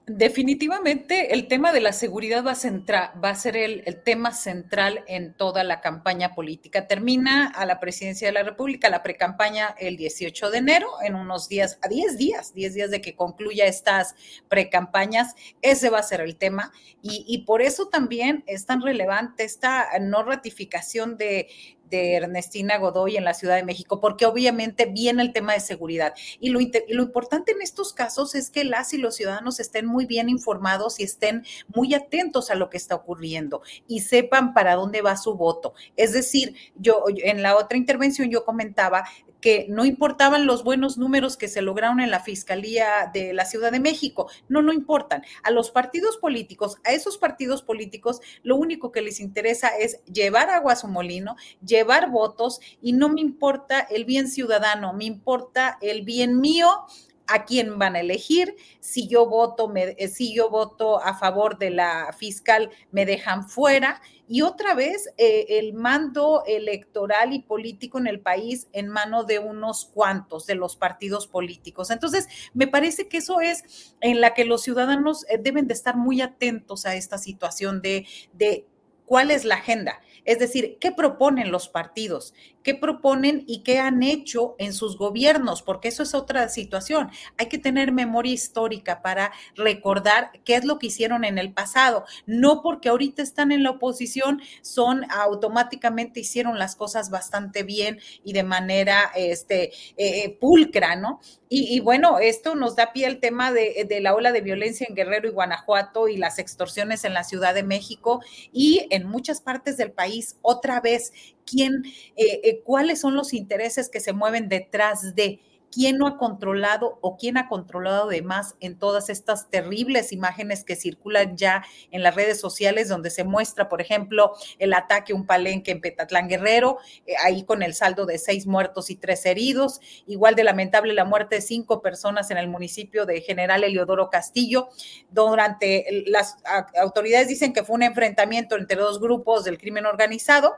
Definitivamente 0.05 1.33
el 1.33 1.47
tema 1.47 1.73
de 1.73 1.81
la 1.81 1.91
seguridad 1.91 2.45
va 2.45 2.51
a, 2.51 3.35
ser 3.35 3.57
el, 3.57 3.83
tema 4.03 4.33
central 4.33 5.03
en 5.07 5.33
toda 5.33 5.63
la 5.63 5.81
campaña 5.81 6.35
política. 6.35 6.85
Termina 6.85 7.47
a 7.47 7.65
la 7.65 7.79
presidencia 7.79 8.27
de 8.27 8.33
la 8.33 8.43
República 8.43 8.91
la 8.91 9.01
precampaña 9.01 9.73
el 9.79 9.97
18 9.97 10.51
de 10.51 10.59
enero, 10.59 10.89
en 11.03 11.15
unos 11.15 11.49
días, 11.49 11.79
a 11.81 11.87
10 11.87 12.19
días, 12.19 12.53
10 12.53 12.75
días 12.75 12.91
de 12.91 13.01
que 13.01 13.15
concluya 13.15 13.65
estas 13.65 14.13
precampañas. 14.47 15.33
Ese 15.63 15.89
va 15.89 15.97
a 15.97 16.03
ser 16.03 16.21
el 16.21 16.35
tema 16.35 16.71
y 17.01 17.39
por 17.47 17.63
eso 17.63 17.87
también 17.87 18.43
es 18.45 18.67
tan 18.67 18.83
relevante 18.83 19.43
esta 19.43 19.87
no 19.99 20.21
ratificación 20.21 21.17
de 21.17 21.47
de 21.89 22.15
Ernestina 22.15 22.77
Godoy 22.77 23.17
en 23.17 23.23
la 23.23 23.33
Ciudad 23.33 23.55
de 23.55 23.63
México, 23.63 23.99
porque 23.99 24.25
obviamente 24.25 24.85
viene 24.85 25.21
el 25.21 25.33
tema 25.33 25.53
de 25.53 25.59
seguridad. 25.59 26.13
Y 26.39 26.49
lo, 26.49 26.59
lo, 26.89 27.03
importante 27.03 27.51
en 27.51 27.61
estos 27.61 27.93
casos 27.93 28.35
es 28.35 28.49
que 28.49 28.63
las 28.63 28.93
y 28.93 28.97
los 28.97 29.15
ciudadanos 29.15 29.59
estén 29.59 29.85
muy 29.85 30.05
bien 30.05 30.29
informados 30.29 30.99
y 30.99 31.03
estén 31.03 31.45
muy 31.67 31.93
atentos 31.93 32.49
a 32.49 32.55
lo 32.55 32.69
que 32.69 32.77
está 32.77 32.95
ocurriendo 32.95 33.61
y 33.87 34.01
sepan 34.01 34.53
para 34.53 34.75
dónde 34.75 35.01
va 35.01 35.17
su 35.17 35.35
voto. 35.35 35.73
Es 35.95 36.13
decir, 36.13 36.55
yo 36.75 37.03
en 37.07 37.41
la 37.41 37.55
otra 37.55 37.77
intervención 37.77 38.29
yo 38.29 38.45
comentaba 38.45 39.05
que 39.45 39.67
no 39.69 39.85
importaban 39.85 40.47
los 40.47 40.63
buenos 40.63 40.97
números 40.97 41.37
que 41.37 41.47
se 41.47 41.61
lograron 41.61 41.99
en 41.99 42.09
la 42.09 42.19
Fiscalía 42.19 43.11
de 43.13 43.31
la 43.31 43.45
Ciudad 43.45 43.71
de 43.71 43.79
México. 43.79 44.27
No, 44.49 44.63
no 44.63 44.73
importan. 44.73 45.21
A 45.43 45.51
los 45.51 45.69
partidos 45.69 46.17
políticos, 46.17 46.77
a 46.83 46.93
esos 46.93 47.19
partidos 47.19 47.61
políticos, 47.61 48.21
lo 48.41 48.55
único 48.55 48.91
que 48.91 49.01
les 49.01 49.19
interesa 49.19 49.67
es 49.67 50.03
llevar 50.05 50.49
agua 50.49 50.73
a 50.73 50.75
su 50.75 50.87
molino, 50.87 51.35
votos 51.83 52.59
y 52.81 52.93
no 52.93 53.09
me 53.09 53.21
importa 53.21 53.79
el 53.79 54.05
bien 54.05 54.27
ciudadano, 54.27 54.93
me 54.93 55.05
importa 55.05 55.77
el 55.81 56.03
bien 56.03 56.39
mío 56.39 56.85
a 57.27 57.45
quién 57.45 57.77
van 57.79 57.95
a 57.95 57.99
elegir. 57.99 58.55
Si 58.79 59.07
yo 59.07 59.25
voto, 59.27 59.67
me, 59.67 59.95
eh, 59.97 60.07
si 60.07 60.33
yo 60.33 60.49
voto 60.49 61.01
a 61.01 61.17
favor 61.17 61.57
de 61.57 61.71
la 61.71 62.13
fiscal, 62.17 62.69
me 62.91 63.05
dejan 63.05 63.47
fuera. 63.47 64.01
Y 64.27 64.41
otra 64.41 64.73
vez, 64.73 65.09
eh, 65.17 65.45
el 65.49 65.73
mando 65.73 66.43
electoral 66.47 67.33
y 67.33 67.41
político 67.41 67.99
en 67.99 68.07
el 68.07 68.19
país 68.19 68.67
en 68.73 68.87
mano 68.87 69.23
de 69.23 69.39
unos 69.39 69.85
cuantos 69.85 70.45
de 70.45 70.55
los 70.55 70.75
partidos 70.75 71.27
políticos. 71.27 71.91
Entonces, 71.91 72.27
me 72.53 72.67
parece 72.67 73.07
que 73.07 73.17
eso 73.17 73.39
es 73.41 73.95
en 74.01 74.21
la 74.21 74.33
que 74.33 74.45
los 74.45 74.63
ciudadanos 74.63 75.25
eh, 75.29 75.37
deben 75.39 75.67
de 75.67 75.73
estar 75.73 75.95
muy 75.95 76.21
atentos 76.21 76.85
a 76.85 76.95
esta 76.95 77.17
situación 77.17 77.81
de, 77.81 78.07
de 78.33 78.65
cuál 79.05 79.31
es 79.31 79.45
la 79.45 79.55
agenda. 79.55 79.99
Es 80.25 80.39
decir, 80.39 80.77
¿qué 80.79 80.91
proponen 80.91 81.51
los 81.51 81.69
partidos? 81.69 82.33
¿Qué 82.63 82.73
proponen 82.73 83.43
y 83.47 83.61
qué 83.61 83.79
han 83.79 84.01
hecho 84.01 84.55
en 84.57 84.73
sus 84.73 84.97
gobiernos? 84.97 85.61
Porque 85.61 85.87
eso 85.87 86.03
es 86.03 86.15
otra 86.15 86.49
situación. 86.49 87.11
Hay 87.37 87.45
que 87.45 87.59
tener 87.59 87.91
memoria 87.91 88.33
histórica 88.33 89.01
para 89.01 89.31
recordar 89.55 90.31
qué 90.43 90.55
es 90.55 90.65
lo 90.65 90.79
que 90.79 90.87
hicieron 90.87 91.23
en 91.23 91.37
el 91.37 91.53
pasado. 91.53 92.05
No 92.25 92.61
porque 92.63 92.89
ahorita 92.89 93.21
están 93.21 93.51
en 93.51 93.63
la 93.63 93.71
oposición, 93.71 94.41
son 94.61 95.05
automáticamente 95.11 96.21
hicieron 96.21 96.57
las 96.57 96.75
cosas 96.75 97.09
bastante 97.09 97.63
bien 97.63 97.99
y 98.23 98.33
de 98.33 98.43
manera 98.43 99.11
este, 99.15 99.71
eh, 99.97 100.37
pulcra, 100.39 100.95
¿no? 100.95 101.19
Y, 101.47 101.79
bueno, 101.79 102.17
esto 102.19 102.55
nos 102.55 102.75
da 102.75 102.91
pie 102.91 103.05
al 103.05 103.19
tema 103.19 103.53
de, 103.53 103.87
la 104.01 104.15
ola 104.15 104.31
de 104.31 104.41
violencia 104.41 104.87
en 104.89 104.95
Guerrero 104.95 105.29
y 105.29 105.31
Guanajuato 105.31 106.07
y 106.07 106.17
las 106.17 106.39
extorsiones 106.39 107.05
en 107.05 107.13
la 107.13 107.23
Ciudad 107.23 107.53
de 107.53 107.63
México 107.63 108.21
y 108.51 108.87
en 108.89 109.07
muchas 109.07 109.41
partes 109.41 109.77
del 109.77 109.91
país. 109.91 110.14
Otra 110.41 110.81
vez, 110.81 111.11
¿quién, 111.45 111.83
eh, 112.15 112.41
eh, 112.43 112.61
cuáles 112.63 112.99
son 113.01 113.15
los 113.15 113.33
intereses 113.33 113.89
que 113.89 113.99
se 113.99 114.13
mueven 114.13 114.49
detrás 114.49 115.15
de? 115.15 115.39
Quién 115.75 115.97
no 115.97 116.07
ha 116.07 116.17
controlado 116.17 116.99
o 117.01 117.17
quién 117.17 117.37
ha 117.37 117.49
controlado 117.49 118.07
de 118.07 118.21
más 118.21 118.55
en 118.61 118.79
todas 118.79 119.09
estas 119.09 119.49
terribles 119.49 120.13
imágenes 120.13 120.63
que 120.63 120.77
circulan 120.77 121.35
ya 121.35 121.65
en 121.91 122.01
las 122.01 122.15
redes 122.15 122.39
sociales, 122.39 122.87
donde 122.87 123.09
se 123.09 123.25
muestra, 123.25 123.67
por 123.67 123.81
ejemplo, 123.81 124.31
el 124.57 124.73
ataque 124.73 125.11
a 125.11 125.17
un 125.17 125.25
palenque 125.25 125.71
en 125.71 125.81
Petatlán 125.81 126.29
Guerrero, 126.29 126.77
eh, 127.05 127.15
ahí 127.21 127.43
con 127.43 127.61
el 127.61 127.73
saldo 127.73 128.05
de 128.05 128.17
seis 128.19 128.47
muertos 128.47 128.89
y 128.89 128.95
tres 128.95 129.25
heridos. 129.25 129.81
Igual 130.07 130.35
de 130.35 130.45
lamentable 130.45 130.93
la 130.93 131.03
muerte 131.03 131.35
de 131.35 131.41
cinco 131.41 131.81
personas 131.81 132.31
en 132.31 132.37
el 132.37 132.47
municipio 132.47 133.05
de 133.05 133.19
General 133.19 133.61
Eliodoro 133.61 134.09
Castillo. 134.09 134.69
Durante 135.11 136.05
las 136.07 136.37
autoridades 136.79 137.27
dicen 137.27 137.51
que 137.51 137.65
fue 137.65 137.75
un 137.75 137.83
enfrentamiento 137.83 138.55
entre 138.55 138.77
dos 138.77 139.01
grupos 139.01 139.43
del 139.43 139.57
crimen 139.57 139.85
organizado 139.85 140.55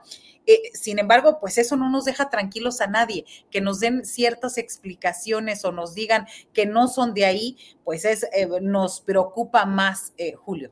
eh, 0.48 0.72
sin 0.74 0.98
embargo, 0.98 1.40
pues 1.41 1.57
eso 1.57 1.76
no 1.76 1.90
nos 1.91 2.06
deja 2.06 2.30
tranquilos 2.30 2.80
a 2.80 2.88
nadie, 2.88 3.26
que 3.52 3.60
nos 3.60 3.82
den 3.82 4.06
ciertas 4.06 4.57
explicaciones 4.57 5.65
o 5.65 5.74
nos 5.74 5.94
digan 5.94 6.26
que 6.53 6.65
no 6.65 6.88
son 6.88 7.14
de 7.14 7.26
ahí, 7.26 7.57
pues 7.84 8.06
es, 8.06 8.24
eh, 8.34 8.48
nos 8.61 9.02
preocupa 9.02 9.65
más, 9.65 10.14
eh, 10.18 10.34
Julio. 10.38 10.72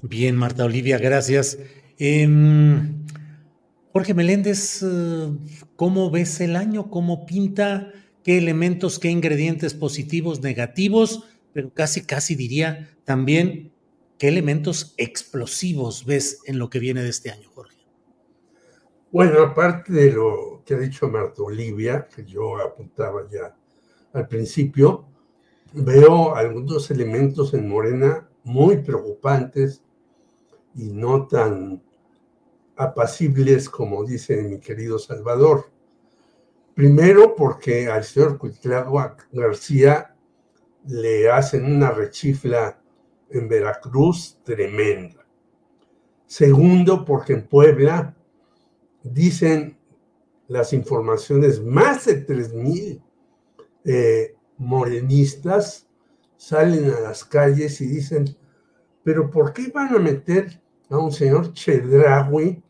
Bien, 0.00 0.34
Marta 0.34 0.64
Olivia, 0.64 0.96
gracias. 0.96 1.58
Em, 1.98 3.04
Jorge 3.92 4.14
Meléndez, 4.14 4.82
¿cómo 5.76 6.10
ves 6.10 6.40
el 6.40 6.56
año? 6.56 6.90
¿Cómo 6.90 7.26
pinta? 7.26 7.92
¿Qué 8.24 8.38
elementos, 8.38 8.98
qué 8.98 9.10
ingredientes 9.10 9.74
positivos, 9.74 10.40
negativos? 10.40 11.24
Pero 11.52 11.74
casi, 11.74 12.06
casi 12.06 12.34
diría 12.34 12.96
también, 13.04 13.72
¿qué 14.16 14.28
elementos 14.28 14.94
explosivos 14.96 16.06
ves 16.06 16.38
en 16.46 16.58
lo 16.58 16.70
que 16.70 16.78
viene 16.78 17.02
de 17.02 17.10
este 17.10 17.30
año, 17.30 17.50
Jorge? 17.54 17.79
Bueno, 19.12 19.42
aparte 19.42 19.92
de 19.92 20.12
lo 20.12 20.62
que 20.64 20.74
ha 20.74 20.78
dicho 20.78 21.08
Marta 21.08 21.42
Olivia, 21.42 22.06
que 22.14 22.24
yo 22.24 22.58
apuntaba 22.58 23.28
ya 23.28 23.56
al 24.12 24.28
principio, 24.28 25.04
veo 25.72 26.36
algunos 26.36 26.92
elementos 26.92 27.52
en 27.54 27.68
Morena 27.68 28.28
muy 28.44 28.76
preocupantes 28.76 29.82
y 30.76 30.92
no 30.92 31.26
tan 31.26 31.82
apacibles 32.76 33.68
como 33.68 34.04
dice 34.04 34.42
mi 34.44 34.60
querido 34.60 34.96
Salvador. 34.96 35.64
Primero 36.74 37.34
porque 37.34 37.88
al 37.88 38.04
señor 38.04 38.38
Cuitlagua 38.38 39.16
García 39.32 40.14
le 40.86 41.28
hacen 41.28 41.64
una 41.64 41.90
rechifla 41.90 42.80
en 43.28 43.48
Veracruz 43.48 44.38
tremenda. 44.44 45.26
Segundo 46.26 47.04
porque 47.04 47.32
en 47.32 47.48
Puebla 47.48 48.14
dicen 49.02 49.76
las 50.48 50.72
informaciones, 50.72 51.62
más 51.62 52.06
de 52.06 52.26
3.000 52.26 53.00
eh, 53.84 54.34
morenistas 54.58 55.86
salen 56.36 56.90
a 56.90 57.00
las 57.00 57.24
calles 57.24 57.80
y 57.80 57.86
dicen, 57.86 58.36
pero 59.04 59.30
¿por 59.30 59.52
qué 59.52 59.70
van 59.72 59.94
a 59.94 59.98
meter 59.98 60.60
a 60.88 60.98
un 60.98 61.12
señor 61.12 61.52
Chedraui? 61.52 62.62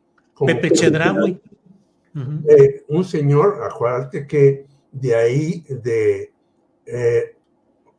Pepe 0.47 0.71
Chedraui. 0.71 1.41
Eh, 2.49 2.85
un 2.89 3.05
señor, 3.05 3.63
acuérdate 3.63 4.27
que 4.27 4.67
de 4.93 5.15
ahí, 5.15 5.65
de 5.69 6.33
eh, 6.87 7.37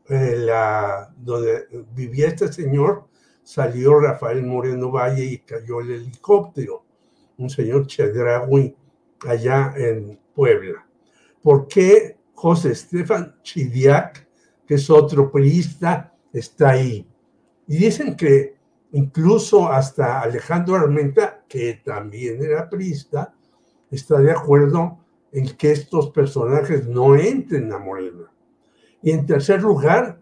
la, 0.10 1.14
donde 1.18 1.68
vivía 1.96 2.28
este 2.28 2.52
señor, 2.52 3.06
salió 3.42 4.00
Rafael 4.00 4.44
Moreno 4.44 4.92
Valle 4.92 5.24
y 5.24 5.38
cayó 5.40 5.82
el 5.82 5.92
helicóptero 5.92 6.84
un 7.42 7.50
señor 7.50 7.88
Chedraui 7.88 8.76
allá 9.28 9.74
en 9.76 10.20
Puebla. 10.34 10.86
¿Por 11.42 11.68
qué 11.68 12.18
José 12.42 12.72
Estefan 12.72 13.36
Chidiac, 13.44 14.28
que 14.66 14.74
es 14.74 14.90
otro 14.90 15.32
priista, 15.32 16.12
está 16.34 16.72
ahí. 16.72 17.08
Y 17.68 17.78
dicen 17.78 18.16
que 18.16 18.56
incluso 18.94 19.68
hasta 19.70 20.22
Alejandro 20.22 20.76
Armenta, 20.76 21.44
que 21.48 21.82
también 21.86 22.42
era 22.42 22.68
priista, 22.68 23.36
está 23.92 24.20
de 24.20 24.32
acuerdo 24.32 24.98
en 25.32 25.56
que 25.56 25.72
estos 25.72 26.10
personajes 26.10 26.88
no 26.88 27.16
entren 27.16 27.72
a 27.72 27.78
Morena. 27.78 28.32
Y 29.04 29.12
en 29.12 29.28
tercer 29.28 29.62
lugar, 29.62 30.20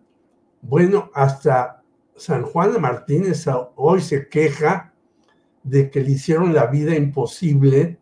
bueno, 0.62 1.10
hasta 1.14 1.82
San 2.18 2.44
Juan 2.44 2.74
de 2.74 2.80
Martínez 2.80 3.46
hoy 3.78 4.02
se 4.02 4.28
queja 4.28 4.89
de 5.64 5.90
que 5.90 6.02
le 6.02 6.12
hicieron 6.12 6.54
la 6.54 6.68
vida 6.68 6.96
imposible 6.96 8.00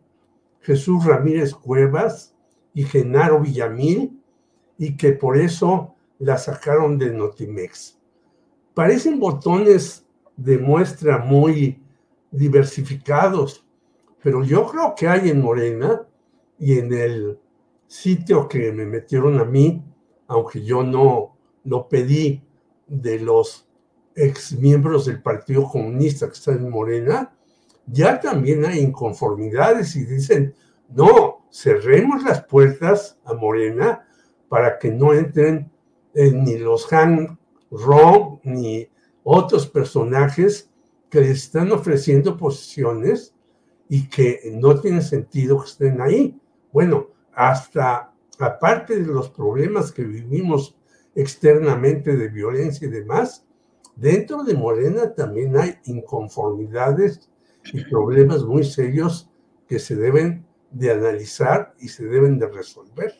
Jesús 0.60 1.04
Ramírez 1.04 1.54
Cuevas 1.54 2.34
y 2.74 2.84
Genaro 2.84 3.40
Villamil 3.40 4.20
y 4.76 4.96
que 4.96 5.12
por 5.12 5.36
eso 5.36 5.94
la 6.18 6.38
sacaron 6.38 6.98
de 6.98 7.12
Notimex. 7.12 7.98
Parecen 8.74 9.18
botones 9.18 10.06
de 10.36 10.58
muestra 10.58 11.18
muy 11.18 11.82
diversificados, 12.30 13.66
pero 14.22 14.44
yo 14.44 14.66
creo 14.66 14.94
que 14.94 15.08
hay 15.08 15.30
en 15.30 15.40
Morena 15.40 16.06
y 16.58 16.78
en 16.78 16.92
el 16.92 17.38
sitio 17.86 18.48
que 18.48 18.70
me 18.72 18.84
metieron 18.84 19.40
a 19.40 19.44
mí, 19.44 19.82
aunque 20.26 20.62
yo 20.62 20.82
no 20.82 21.36
lo 21.64 21.88
pedí 21.88 22.42
de 22.86 23.18
los 23.20 23.68
ex 24.14 24.52
miembros 24.52 25.06
del 25.06 25.22
Partido 25.22 25.68
Comunista 25.68 26.26
que 26.26 26.32
están 26.34 26.58
en 26.58 26.70
Morena, 26.70 27.34
ya 27.90 28.20
también 28.20 28.64
hay 28.64 28.80
inconformidades 28.80 29.96
y 29.96 30.04
dicen, 30.04 30.54
no, 30.88 31.46
cerremos 31.50 32.22
las 32.22 32.44
puertas 32.44 33.18
a 33.24 33.34
Morena 33.34 34.06
para 34.48 34.78
que 34.78 34.90
no 34.90 35.12
entren 35.12 35.70
eh, 36.14 36.32
ni 36.32 36.58
los 36.58 36.90
Han 36.92 37.38
Rom 37.70 38.40
ni 38.44 38.88
otros 39.22 39.66
personajes 39.66 40.70
que 41.10 41.20
les 41.20 41.44
están 41.44 41.70
ofreciendo 41.72 42.36
posiciones 42.36 43.34
y 43.88 44.08
que 44.08 44.40
no 44.54 44.78
tiene 44.80 45.02
sentido 45.02 45.60
que 45.60 45.68
estén 45.68 46.00
ahí. 46.00 46.38
Bueno, 46.72 47.08
hasta 47.32 48.12
aparte 48.38 49.00
de 49.00 49.06
los 49.06 49.30
problemas 49.30 49.92
que 49.92 50.04
vivimos 50.04 50.76
externamente 51.14 52.16
de 52.16 52.28
violencia 52.28 52.86
y 52.86 52.90
demás, 52.90 53.46
dentro 53.96 54.44
de 54.44 54.54
Morena 54.54 55.14
también 55.14 55.56
hay 55.56 55.74
inconformidades 55.84 57.28
y 57.72 57.84
problemas 57.84 58.44
muy 58.44 58.64
serios 58.64 59.28
que 59.68 59.78
se 59.78 59.96
deben 59.96 60.44
de 60.70 60.90
analizar 60.90 61.74
y 61.80 61.88
se 61.88 62.04
deben 62.06 62.38
de 62.38 62.48
resolver. 62.48 63.14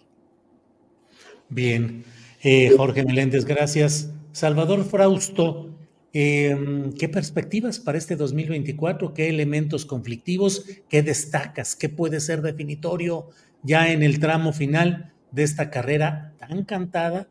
Bien, 1.48 2.04
eh, 2.42 2.74
Jorge 2.76 3.04
Meléndez, 3.04 3.44
gracias. 3.44 4.12
Salvador 4.32 4.84
Frausto, 4.84 5.70
em, 6.12 6.92
¿qué 6.92 7.08
perspectivas 7.08 7.78
para 7.78 7.98
este 7.98 8.16
2024? 8.16 9.14
¿Qué 9.14 9.28
elementos 9.28 9.86
conflictivos? 9.86 10.64
¿Qué 10.88 11.02
destacas? 11.02 11.74
¿Qué 11.74 11.88
puede 11.88 12.20
ser 12.20 12.42
definitorio 12.42 13.28
ya 13.62 13.92
en 13.92 14.02
el 14.02 14.20
tramo 14.20 14.52
final 14.52 15.12
de 15.30 15.42
esta 15.42 15.70
carrera 15.70 16.34
tan 16.38 16.64
cantada 16.64 17.28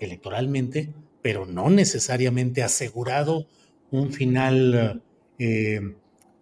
electoralmente, 0.00 0.92
pero 1.22 1.46
no 1.46 1.70
necesariamente 1.70 2.62
asegurado 2.62 3.46
un 3.90 4.12
final 4.12 5.02
eh, 5.38 5.80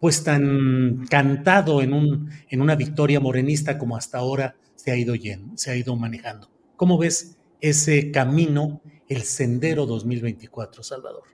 pues 0.00 0.24
tan 0.24 1.06
cantado 1.10 1.82
en, 1.82 1.92
un, 1.92 2.30
en 2.48 2.62
una 2.62 2.74
victoria 2.74 3.20
morenista 3.20 3.78
como 3.78 3.96
hasta 3.96 4.18
ahora 4.18 4.56
se 4.74 4.90
ha 4.90 4.96
ido 4.96 5.14
yendo, 5.14 5.56
se 5.56 5.70
ha 5.70 5.76
ido 5.76 5.94
manejando. 5.94 6.48
¿Cómo 6.76 6.96
ves 6.96 7.36
ese 7.60 8.10
camino, 8.10 8.80
el 9.08 9.22
sendero 9.22 9.84
2024, 9.84 10.82
Salvador? 10.82 11.24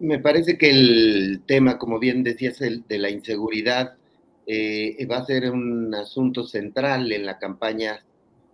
Me 0.00 0.18
parece 0.18 0.58
que 0.58 0.70
el 0.70 1.42
tema, 1.46 1.78
como 1.78 1.98
bien 1.98 2.24
decías, 2.24 2.60
el 2.60 2.84
de 2.88 2.98
la 2.98 3.10
inseguridad 3.10 3.94
eh, 4.46 5.06
va 5.06 5.18
a 5.18 5.26
ser 5.26 5.48
un 5.50 5.94
asunto 5.94 6.44
central 6.44 7.12
en 7.12 7.24
la 7.24 7.38
campaña 7.38 8.04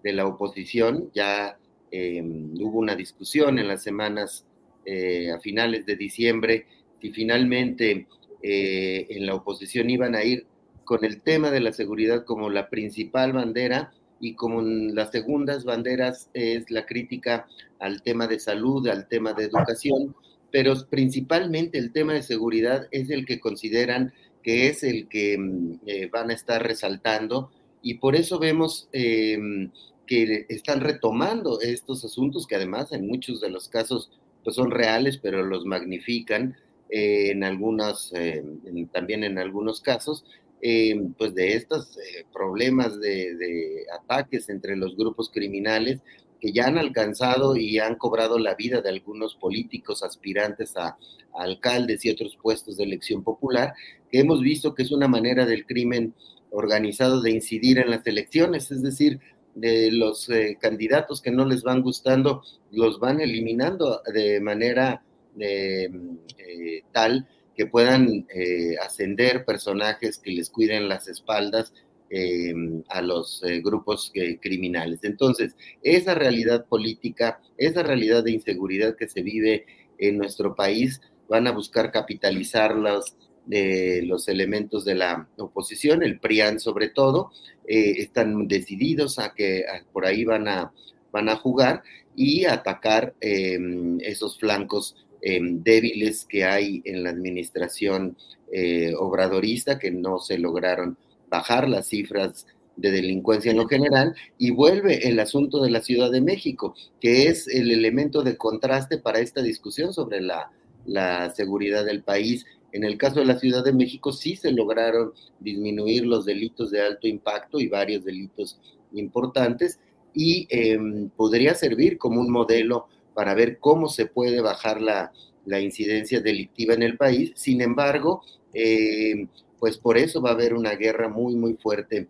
de 0.03 0.13
la 0.13 0.27
oposición. 0.27 1.11
Ya 1.15 1.57
eh, 1.91 2.23
hubo 2.23 2.79
una 2.79 2.95
discusión 2.95 3.59
en 3.59 3.69
las 3.69 3.83
semanas 3.83 4.45
eh, 4.85 5.31
a 5.31 5.41
finales 5.41 5.87
de 5.87 5.97
diciembre 5.97 6.67
si 7.01 7.11
finalmente 7.11 8.07
eh, 8.49 9.07
en 9.11 9.27
la 9.27 9.35
oposición 9.35 9.91
iban 9.91 10.15
a 10.15 10.23
ir 10.23 10.47
con 10.85 11.05
el 11.05 11.21
tema 11.21 11.51
de 11.51 11.59
la 11.59 11.73
seguridad 11.73 12.25
como 12.25 12.49
la 12.49 12.71
principal 12.71 13.33
bandera 13.33 13.93
y 14.21 14.35
como 14.35 14.63
las 14.63 15.11
segundas 15.11 15.65
banderas 15.65 16.31
es 16.33 16.71
la 16.71 16.87
crítica 16.87 17.49
al 17.81 18.03
tema 18.03 18.29
de 18.29 18.39
salud, 18.39 18.87
al 18.87 19.09
tema 19.09 19.33
de 19.33 19.47
educación, 19.47 20.15
pero 20.53 20.75
principalmente 20.89 21.77
el 21.77 21.93
tema 21.93 22.13
de 22.13 22.23
seguridad 22.23 22.87
es 22.93 23.11
el 23.11 23.27
que 23.27 23.41
consideran 23.41 24.13
que 24.45 24.69
es 24.69 24.85
el 24.85 25.09
que 25.09 25.37
mm, 25.37 25.81
eh, 25.85 26.07
van 26.07 26.31
a 26.31 26.35
estar 26.35 26.63
resaltando 26.63 27.51
y 27.83 27.95
por 27.95 28.15
eso 28.15 28.39
vemos 28.39 28.89
em, 28.93 29.73
que 30.07 30.47
están 30.49 30.83
retomando 30.83 31.61
estos 31.61 32.05
asuntos 32.05 32.47
que 32.47 32.55
además 32.55 32.93
en 32.93 33.09
muchos 33.09 33.41
de 33.41 33.51
los 33.51 33.69
casos 33.69 34.13
pues 34.45 34.55
son 34.55 34.71
reales, 34.71 35.19
pero 35.19 35.43
los 35.43 35.67
magnifican 35.67 36.57
eh, 36.89 37.33
en 37.33 37.43
algunas, 37.43 38.13
eh, 38.15 38.45
también 38.93 39.25
en 39.25 39.39
algunos 39.39 39.81
casos, 39.81 40.25
eh, 40.63 40.95
pues 41.19 41.35
de 41.35 41.55
estos 41.55 41.99
problemas 42.33 43.01
de, 43.01 43.85
ataques 44.01 44.49
entre 44.49 44.77
los 44.77 44.97
grupos 44.97 45.31
criminales 45.31 46.01
que 46.41 46.53
ya 46.53 46.67
han 46.67 46.79
alcanzado 46.79 47.57
y 47.57 47.79
han 47.79 47.97
cobrado 47.97 48.39
la 48.39 48.55
vida 48.55 48.81
de 48.83 48.89
algunos 48.89 49.35
políticos 49.35 50.03
aspirantes 50.03 50.77
a, 50.77 50.97
alcaldes 51.35 52.03
y 52.05 52.11
otros 52.11 52.39
puestos 52.41 52.79
de 52.79 52.85
elección 52.85 53.23
popular, 53.23 53.75
que 54.11 54.21
hemos 54.21 54.41
visto 54.41 54.75
que 54.75 54.83
es 54.83 54.91
una 54.91 55.07
manera 55.07 55.45
del 55.45 55.67
crimen 55.67 56.15
organizado 56.51 57.21
de 57.21 57.31
incidir 57.31 57.79
en 57.79 57.91
las 57.91 58.07
elecciones, 58.07 58.71
es 58.71 58.83
decir, 58.83 59.21
de 59.55 59.91
los 59.91 60.31
candidatos 60.59 61.21
que 61.21 61.31
no 61.31 61.45
les 61.45 61.63
van 61.63 61.83
gustando, 61.83 62.43
los 62.71 63.01
van 63.01 63.21
eliminando 63.21 64.01
de 64.15 64.41
manera 64.41 65.03
eh, 65.39 66.83
tal 66.93 67.29
que 67.55 67.67
puedan 67.67 68.27
eh, 68.35 68.77
ascender 68.85 69.45
personajes 69.45 70.19
que 70.19 70.31
les 70.31 70.51
cuiden 70.51 70.89
las 70.89 71.09
espaldas 71.09 71.73
eh, 72.11 72.55
a 72.89 73.01
los 73.01 73.43
grupos 73.65 74.13
criminales. 74.41 75.01
Entonces, 75.03 75.57
esa 75.83 76.15
realidad 76.15 76.67
política, 76.67 77.41
esa 77.57 77.83
realidad 77.83 78.23
de 78.25 78.33
inseguridad 78.33 78.95
que 78.97 79.09
se 79.09 79.23
vive 79.23 79.65
en 79.99 80.19
nuestro 80.19 80.55
país, 80.55 81.01
van 81.29 81.47
a 81.47 81.53
buscar 81.53 81.91
capitalizar 81.91 82.77
los, 82.77 83.17
los 83.47 84.29
elementos 84.29 84.85
de 84.85 84.95
la 84.95 85.29
oposición, 85.39 86.03
el 86.03 86.21
PRIAN 86.21 86.61
sobre 86.61 86.91
todo, 86.91 87.33
están 87.67 88.47
decididos 88.47 89.19
a 89.19 89.35
que 89.35 89.65
por 89.93 90.07
ahí 90.07 90.25
van 90.25 90.47
a, 90.47 90.73
van 91.11 91.29
a 91.29 91.37
jugar 91.37 91.83
y 92.15 92.45
atacar 92.45 93.15
esos 93.21 94.39
flancos 94.39 94.95
Em, 95.23 95.63
débiles 95.63 96.25
que 96.25 96.45
hay 96.45 96.83
en 96.85 97.03
la 97.03 97.11
administración 97.11 98.17
eh, 98.53 98.93
obradorista, 98.97 99.79
que 99.79 99.91
no 99.91 100.19
se 100.19 100.39
lograron 100.39 100.97
bajar 101.29 101.69
las 101.69 101.89
cifras 101.89 102.47
de 102.77 102.91
delincuencia 102.91 103.51
en 103.51 103.57
lo 103.57 103.67
general, 103.67 104.15
y 104.39 104.51
vuelve 104.51 105.09
el 105.09 105.19
asunto 105.19 105.63
de 105.63 105.71
la 105.71 105.81
Ciudad 105.81 106.11
de 106.11 106.21
México, 106.21 106.75
que 107.01 107.29
es 107.29 107.49
el 107.49 107.71
elemento 107.71 108.23
de 108.23 108.37
contraste 108.37 108.99
para 108.99 109.21
esta 109.21 109.43
discusión 109.43 109.93
sobre 109.93 110.21
la, 110.21 110.51
la 110.85 111.31
seguridad 111.31 111.85
del 111.85 112.03
país. 112.03 112.45
En 112.73 112.85
el 112.85 112.99
caso 112.99 113.21
de 113.21 113.27
la 113.27 113.39
Ciudad 113.39 113.65
de 113.65 113.73
México 113.73 114.13
sí 114.13 114.37
se 114.37 114.53
lograron 114.53 115.13
disminuir 115.41 116.05
los 116.05 116.27
delitos 116.27 116.71
de 116.71 116.83
alto 116.83 117.09
impacto 117.09 117.59
y 117.59 117.69
varios 117.69 118.05
delitos 118.05 118.61
importantes 118.93 119.81
y 120.13 120.47
em, 120.51 121.11
podría 121.11 121.55
servir 121.55 121.99
como 121.99 122.21
un 122.21 122.31
modelo 122.31 122.89
para 123.17 123.35
ver 123.35 123.59
cómo 123.59 123.89
se 123.89 124.05
puede 124.05 124.43
bajar 124.43 124.83
la, 124.83 125.11
incidencia 125.59 126.21
delictiva 126.21 126.75
en 126.75 126.83
el 126.83 126.99
país. 126.99 127.33
Sin 127.35 127.63
embargo, 127.63 128.23
eh, 128.53 129.27
pues 129.59 129.79
por 129.79 129.97
eso 129.97 130.21
va 130.21 130.31
a 130.31 130.33
haber 130.35 130.53
una 130.53 130.75
guerra 130.75 131.09
muy, 131.09 131.35
muy 131.35 131.55
fuerte 131.55 132.09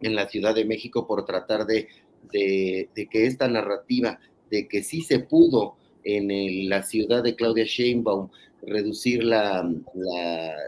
en 0.00 0.14
la 0.14 0.26
Ciudad 0.30 0.54
de 0.54 0.64
México 0.64 1.06
por 1.06 1.26
tratar 1.26 1.66
de, 1.66 1.86
que 2.30 3.26
esta 3.26 3.46
narrativa 3.46 4.18
de 4.50 4.66
que 4.68 4.82
sí 4.82 5.02
se 5.02 5.18
pudo 5.18 5.76
en 6.02 6.66
la 6.70 6.82
ciudad 6.82 7.22
de 7.22 7.36
Claudia 7.36 7.64
Sheinbaum 7.64 8.30
reducir 8.62 9.24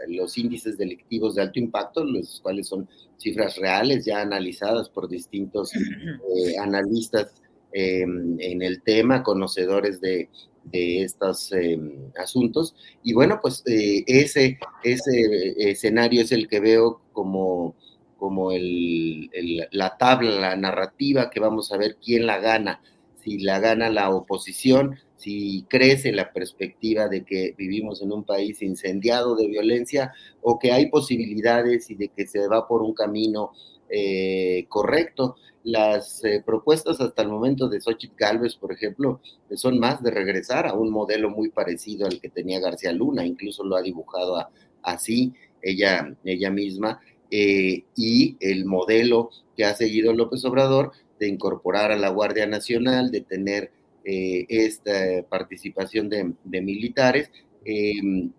los 0.07 0.37
índices 0.37 0.77
delictivos 0.77 1.33
de 1.33 1.41
alto 1.41 1.57
impacto, 1.57 2.03
los 2.03 2.39
cuales 2.39 2.67
son 2.67 2.87
cifras 3.17 3.57
reales 3.57 4.05
ya 4.05 4.21
analizadas 4.21 4.89
por 4.89 5.09
distintos 5.09 5.73
eh, 5.73 6.57
analistas 6.61 7.33
Em, 7.77 8.37
en 8.39 8.61
el 8.61 8.81
tema, 8.83 9.21
conocedores 9.21 9.99
de, 9.99 10.29
estos 10.71 11.51
em, 11.51 12.09
asuntos. 12.17 12.73
Y 13.03 13.11
bueno, 13.11 13.39
pues 13.41 13.63
eh, 13.67 14.01
ese, 14.07 14.57
ese 14.81 15.53
escenario 15.57 16.21
es 16.21 16.31
el 16.31 16.47
que 16.47 16.61
veo 16.61 17.01
como, 17.11 17.75
como 18.17 18.53
el, 18.53 19.29
la 19.71 19.97
tabla, 19.97 20.39
la 20.39 20.55
narrativa 20.55 21.29
que 21.29 21.41
vamos 21.41 21.73
a 21.73 21.77
ver 21.77 21.97
quién 22.01 22.25
la 22.25 22.39
gana, 22.39 22.81
si 23.21 23.39
la 23.39 23.59
gana 23.59 23.89
la 23.89 24.09
oposición, 24.09 24.95
si 25.17 25.65
crece 25.67 26.13
la 26.13 26.31
perspectiva 26.31 27.09
de 27.09 27.25
que 27.25 27.55
vivimos 27.57 28.01
en 28.01 28.13
un 28.13 28.23
país 28.23 28.61
incendiado 28.61 29.35
de 29.35 29.47
violencia 29.47 30.13
o 30.41 30.59
que 30.59 30.71
hay 30.71 30.89
posibilidades 30.89 31.89
y 31.89 31.95
de 31.95 32.07
que 32.07 32.25
se 32.25 32.47
va 32.47 32.69
por 32.69 32.81
un 32.81 32.93
camino 32.93 33.51
eh, 33.97 34.65
correcto. 34.67 35.37
Las 35.63 36.21
eh, 36.25 36.43
propuestas 36.45 36.99
hasta 36.99 37.21
el 37.21 37.29
momento 37.29 37.69
de 37.69 37.79
Xochitl 37.79 38.13
Galvez, 38.17 38.55
por 38.55 38.73
ejemplo, 38.73 39.21
son 39.55 39.79
más 39.79 40.03
de 40.03 40.11
regresar 40.11 40.67
a 40.67 40.73
un 40.73 40.89
modelo 40.89 41.29
muy 41.29 41.47
parecido 41.47 42.05
al 42.05 42.19
que 42.19 42.27
tenía 42.27 42.59
García 42.59 42.91
Luna, 42.91 43.25
incluso 43.25 43.63
lo 43.63 43.77
ha 43.77 43.81
dibujado 43.81 44.35
así 44.83 45.33
ella, 45.61 46.13
ella 46.25 46.51
misma, 46.51 46.99
eh, 47.31 47.85
y 47.95 48.35
el 48.41 48.65
modelo 48.65 49.29
que 49.55 49.63
ha 49.63 49.73
seguido 49.73 50.11
López 50.11 50.43
Obrador 50.43 50.91
de 51.17 51.29
incorporar 51.29 51.93
a 51.93 51.97
la 51.97 52.09
Guardia 52.09 52.47
Nacional, 52.47 53.11
de 53.11 53.21
tener 53.21 53.71
esta 54.03 55.23
participación 55.29 56.09
de, 56.09 56.61
militares. 56.61 57.31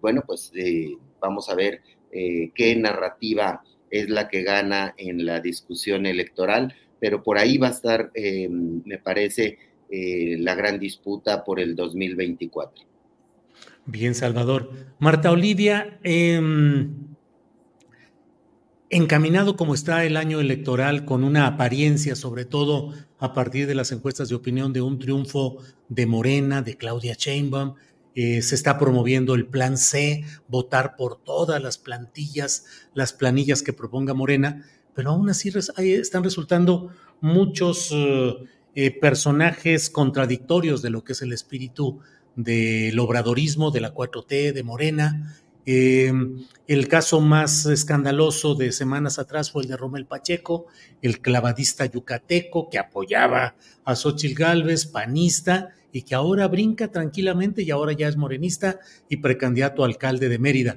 Bueno, 0.00 0.22
pues 0.24 0.52
vamos 1.18 1.48
a 1.48 1.56
ver 1.56 1.80
qué 2.12 2.76
narrativa 2.78 3.64
es 3.90 4.08
la 4.08 4.28
que 4.28 4.42
gana 4.42 4.94
en 4.96 5.24
la 5.24 5.40
discusión 5.40 6.06
electoral, 6.06 6.74
pero 7.00 7.22
por 7.22 7.38
ahí 7.38 7.58
va 7.58 7.68
a 7.68 7.70
estar, 7.70 8.10
em, 8.14 8.82
me 8.84 8.98
parece, 8.98 9.58
la 9.88 10.56
gran 10.56 10.80
disputa 10.80 11.44
por 11.44 11.60
el 11.60 11.76
2024. 11.76 12.84
Bien, 13.86 14.16
Salvador. 14.16 14.70
Marta 14.98 15.30
Olivia, 15.30 16.00
em, 16.02 16.92
encaminado 18.90 19.56
como 19.56 19.74
está 19.74 20.04
el 20.04 20.16
año 20.16 20.40
electoral, 20.40 21.04
con 21.04 21.22
una 21.22 21.46
apariencia, 21.46 22.16
sobre 22.16 22.44
todo 22.44 22.92
a 23.18 23.32
partir 23.32 23.66
de 23.66 23.76
las 23.76 23.92
encuestas 23.92 24.28
de 24.28 24.34
opinión, 24.34 24.72
de 24.72 24.80
un 24.80 24.98
triunfo 24.98 25.58
de 25.88 26.06
Morena, 26.06 26.62
de 26.62 26.76
Claudia 26.76 27.14
Sheinbaum, 27.16 27.74
eh, 28.18 28.40
se 28.40 28.54
está 28.54 28.78
promoviendo 28.78 29.34
el 29.34 29.46
plan 29.46 29.76
C, 29.76 30.24
votar 30.48 30.96
por 30.96 31.22
todas 31.22 31.62
las 31.62 31.76
plantillas, 31.76 32.64
las 32.94 33.12
planillas 33.12 33.62
que 33.62 33.74
proponga 33.74 34.14
Morena, 34.14 34.64
pero 34.94 35.10
aún 35.10 35.28
así 35.28 35.52
están 35.76 36.24
resultando 36.24 36.90
muchos 37.20 37.90
eh, 37.92 38.34
eh, 38.74 38.90
personajes 38.90 39.90
contradictorios 39.90 40.80
de 40.80 40.88
lo 40.88 41.04
que 41.04 41.12
es 41.12 41.20
el 41.20 41.34
espíritu 41.34 42.00
del 42.36 42.98
obradorismo, 42.98 43.70
de 43.70 43.82
la 43.82 43.92
4T, 43.92 44.54
de 44.54 44.62
Morena, 44.62 45.36
eh, 45.66 46.12
el 46.68 46.88
caso 46.88 47.20
más 47.20 47.66
escandaloso 47.66 48.54
de 48.54 48.72
semanas 48.72 49.18
atrás 49.18 49.50
fue 49.50 49.62
el 49.62 49.68
de 49.68 49.76
Romel 49.76 50.06
Pacheco, 50.06 50.66
el 51.02 51.20
clavadista 51.20 51.86
yucateco 51.86 52.70
que 52.70 52.78
apoyaba 52.78 53.56
a 53.84 53.96
Xochitl 53.96 54.34
Gálvez, 54.34 54.86
panista, 54.86 55.74
y 55.96 56.02
que 56.02 56.14
ahora 56.14 56.46
brinca 56.46 56.88
tranquilamente 56.90 57.62
y 57.62 57.70
ahora 57.70 57.92
ya 57.92 58.06
es 58.06 58.16
morenista 58.16 58.80
y 59.08 59.16
precandidato 59.16 59.82
a 59.82 59.86
alcalde 59.86 60.28
de 60.28 60.38
Mérida. 60.38 60.76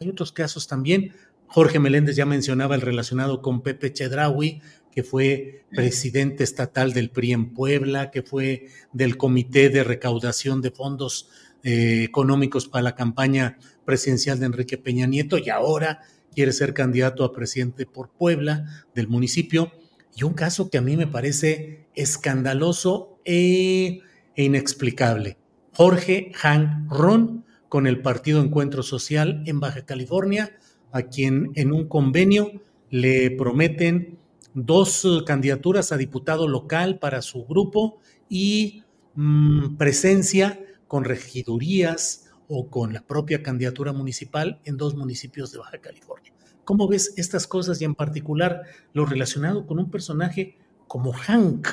Hay 0.00 0.08
otros 0.08 0.32
casos 0.32 0.66
también. 0.66 1.12
Jorge 1.46 1.78
Meléndez 1.78 2.16
ya 2.16 2.24
mencionaba 2.24 2.74
el 2.74 2.80
relacionado 2.80 3.42
con 3.42 3.60
Pepe 3.60 3.92
Chedraui, 3.92 4.62
que 4.90 5.02
fue 5.02 5.64
presidente 5.70 6.42
estatal 6.42 6.94
del 6.94 7.10
PRI 7.10 7.32
en 7.32 7.52
Puebla, 7.52 8.10
que 8.10 8.22
fue 8.22 8.68
del 8.94 9.18
Comité 9.18 9.68
de 9.68 9.84
Recaudación 9.84 10.62
de 10.62 10.70
Fondos 10.70 11.28
eh, 11.62 12.04
Económicos 12.04 12.66
para 12.66 12.82
la 12.82 12.94
campaña 12.94 13.58
presidencial 13.86 14.38
de 14.38 14.46
Enrique 14.46 14.76
Peña 14.76 15.06
Nieto 15.06 15.38
y 15.38 15.48
ahora 15.48 16.02
quiere 16.34 16.52
ser 16.52 16.74
candidato 16.74 17.24
a 17.24 17.32
presidente 17.32 17.86
por 17.86 18.10
Puebla 18.10 18.66
del 18.94 19.08
municipio. 19.08 19.72
Y 20.14 20.24
un 20.24 20.34
caso 20.34 20.68
que 20.68 20.76
a 20.76 20.82
mí 20.82 20.96
me 20.96 21.06
parece 21.06 21.86
escandaloso 21.94 23.18
e, 23.24 24.00
inexplicable. 24.36 25.38
Jorge 25.72 26.32
Han 26.42 26.88
Ron 26.90 27.44
con 27.68 27.86
el 27.86 28.02
Partido 28.02 28.42
Encuentro 28.42 28.82
Social 28.82 29.42
en 29.46 29.60
Baja 29.60 29.84
California, 29.86 30.58
a 30.92 31.02
quien 31.02 31.52
en 31.54 31.72
un 31.72 31.88
convenio 31.88 32.62
le 32.90 33.30
prometen 33.30 34.18
dos 34.54 35.06
candidaturas 35.26 35.92
a 35.92 35.96
diputado 35.96 36.48
local 36.48 36.98
para 36.98 37.20
su 37.20 37.44
grupo 37.44 37.98
y 38.28 38.84
mm, 39.14 39.76
presencia 39.76 40.60
con 40.88 41.04
regidurías, 41.04 42.25
o 42.48 42.68
con 42.68 42.92
la 42.92 43.00
propia 43.02 43.42
candidatura 43.42 43.92
municipal 43.92 44.60
en 44.64 44.76
dos 44.76 44.94
municipios 44.94 45.52
de 45.52 45.58
Baja 45.58 45.78
California. 45.78 46.32
¿Cómo 46.64 46.88
ves 46.88 47.14
estas 47.16 47.46
cosas 47.46 47.80
y 47.80 47.84
en 47.84 47.94
particular 47.94 48.62
lo 48.92 49.06
relacionado 49.06 49.66
con 49.66 49.78
un 49.78 49.90
personaje 49.90 50.58
como 50.88 51.12
Hank, 51.12 51.68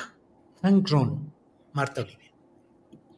Hank 0.62 0.88
Ron, 0.88 1.32
Marta 1.72 2.02
Olivia? 2.02 2.23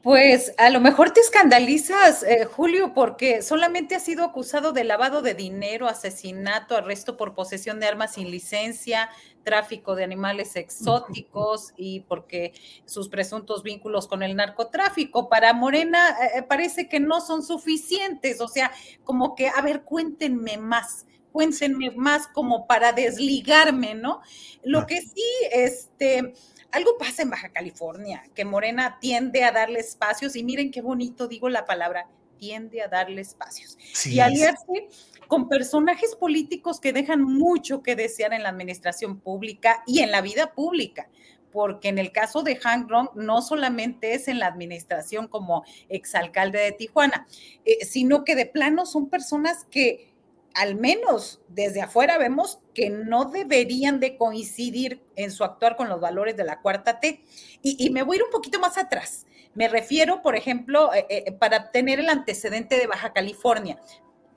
Pues 0.07 0.55
a 0.57 0.71
lo 0.71 0.79
mejor 0.79 1.11
te 1.11 1.19
escandalizas, 1.19 2.23
eh, 2.23 2.45
Julio, 2.45 2.95
porque 2.95 3.43
solamente 3.43 3.97
ha 3.97 3.99
sido 3.99 4.23
acusado 4.23 4.71
de 4.71 4.85
lavado 4.85 5.21
de 5.21 5.35
dinero, 5.35 5.89
asesinato, 5.89 6.77
arresto 6.77 7.17
por 7.17 7.35
posesión 7.35 7.81
de 7.81 7.87
armas 7.87 8.15
sin 8.15 8.31
licencia, 8.31 9.11
tráfico 9.43 9.97
de 9.97 10.05
animales 10.05 10.55
exóticos 10.55 11.73
y 11.77 12.03
porque 12.03 12.53
sus 12.85 13.09
presuntos 13.09 13.65
vínculos 13.65 14.07
con 14.07 14.23
el 14.23 14.37
narcotráfico. 14.37 15.29
Para 15.29 15.53
Morena 15.55 16.11
eh, 16.11 16.39
eh, 16.39 16.43
parece 16.45 16.89
que 16.89 17.01
no 17.01 17.21
son 17.21 17.43
suficientes, 17.43 18.41
o 18.41 18.47
sea, 18.47 18.71
como 19.03 19.35
que, 19.35 19.49
a 19.49 19.61
ver, 19.61 19.83
cuéntenme 19.83 20.57
más 20.57 21.05
cuéntenme 21.33 21.91
más 21.91 22.29
como 22.29 22.67
para 22.67 22.93
desligarme, 22.93 23.95
¿no? 23.95 24.23
Lo 24.63 24.87
que 24.87 25.03
sí, 25.03 25.23
este, 25.53 26.33
algo 26.73 26.99
pasa 26.99 27.23
en 27.23 27.31
Baja 27.31 27.51
California, 27.51 28.25
que 28.35 28.45
Morena 28.45 28.99
tiende 29.01 29.45
a 29.45 29.53
darle 29.53 29.81
espacios, 29.81 30.37
y 30.37 30.45
miren 30.45 30.71
qué 30.71 30.83
bonito 30.83 31.29
digo 31.29 31.49
la 31.49 31.65
palabra, 31.65 32.09
tiende 32.39 32.83
a 32.83 32.89
darle 32.89 33.21
espacios. 33.21 33.79
y 34.05 34.21
aliarse 34.21 34.89
con 35.27 35.49
personajes 35.49 36.15
políticos 36.15 36.81
que 36.81 36.93
dejan 36.93 37.23
mucho 37.23 37.83
que 37.83 37.97
desear 37.97 38.33
en 38.33 38.43
la 38.43 38.51
administración 38.51 39.19
pública 39.19 39.83
y 39.87 40.01
en 40.01 40.13
la 40.13 40.21
vida 40.21 40.53
pública 40.55 41.09
porque 41.57 41.89
en 41.89 41.97
el 41.97 42.13
caso 42.13 42.43
de 42.43 42.57
Hank 42.57 42.91
Ron 42.91 43.09
no 43.15 43.41
solamente 43.41 44.13
es 44.13 44.29
en 44.29 44.41
la 44.41 44.47
administración 44.47 45.27
como 45.27 45.65
exalcalde 45.89 46.59
de 46.59 46.73
Tijuana, 46.73 47.27
eh, 47.65 47.83
sino 47.87 48.25
que 48.25 48.35
de 48.35 48.45
plano 48.45 48.85
son 48.85 49.09
personas 49.09 49.65
que 49.71 50.13
al 50.57 50.75
menos 50.75 51.43
desde 51.49 51.83
afuera 51.83 52.17
vemos 52.17 52.61
que 52.75 52.89
no 52.89 53.27
deberían 53.27 54.01
de 54.01 54.17
coincidir 54.17 55.03
en 55.15 55.31
su 55.31 55.45
actuar 55.45 55.77
con 55.77 55.91
los 55.91 56.01
valores 56.01 56.35
de 56.35 56.45
la 56.45 56.63
cuarta 56.63 56.99
T. 56.99 57.23
Y, 57.63 57.91
me 57.91 58.03
voy 58.03 58.17
a 58.17 58.19
ir 58.21 58.25
un 58.25 58.31
poquito 58.31 58.59
más 58.59 58.79
atrás. 58.79 59.27
Me 59.55 59.69
refiero, 59.69 60.23
por 60.23 60.35
ejemplo, 60.35 60.95
eh, 60.95 61.07
eh, 61.11 61.33
para 61.33 61.71
tener 61.73 62.01
el 62.01 62.09
antecedente 62.09 62.79
de 62.79 62.87
Baja 62.87 63.13
California, 63.13 63.79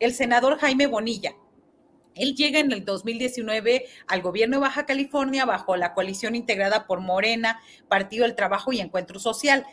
el 0.02 0.14
senador 0.14 0.58
Jaime 0.60 0.88
Bonilla. 0.88 1.36
Él 2.16 2.36
llega 2.36 2.60
en 2.60 2.74
el 2.74 2.84
2019 2.84 3.86
al 4.08 4.22
gobierno 4.22 4.58
de 4.58 4.62
Baja 4.62 4.86
California 4.86 5.46
bajo 5.46 5.78
la 5.78 5.94
coalición 5.94 6.36
integrada 6.36 6.86
por 6.86 7.00
Morena, 7.00 7.62
Partido 7.88 8.26
del 8.26 8.36
Trabajo 8.36 8.74
y 8.74 8.82
Encuentro 8.82 9.20
Social. 9.20 9.66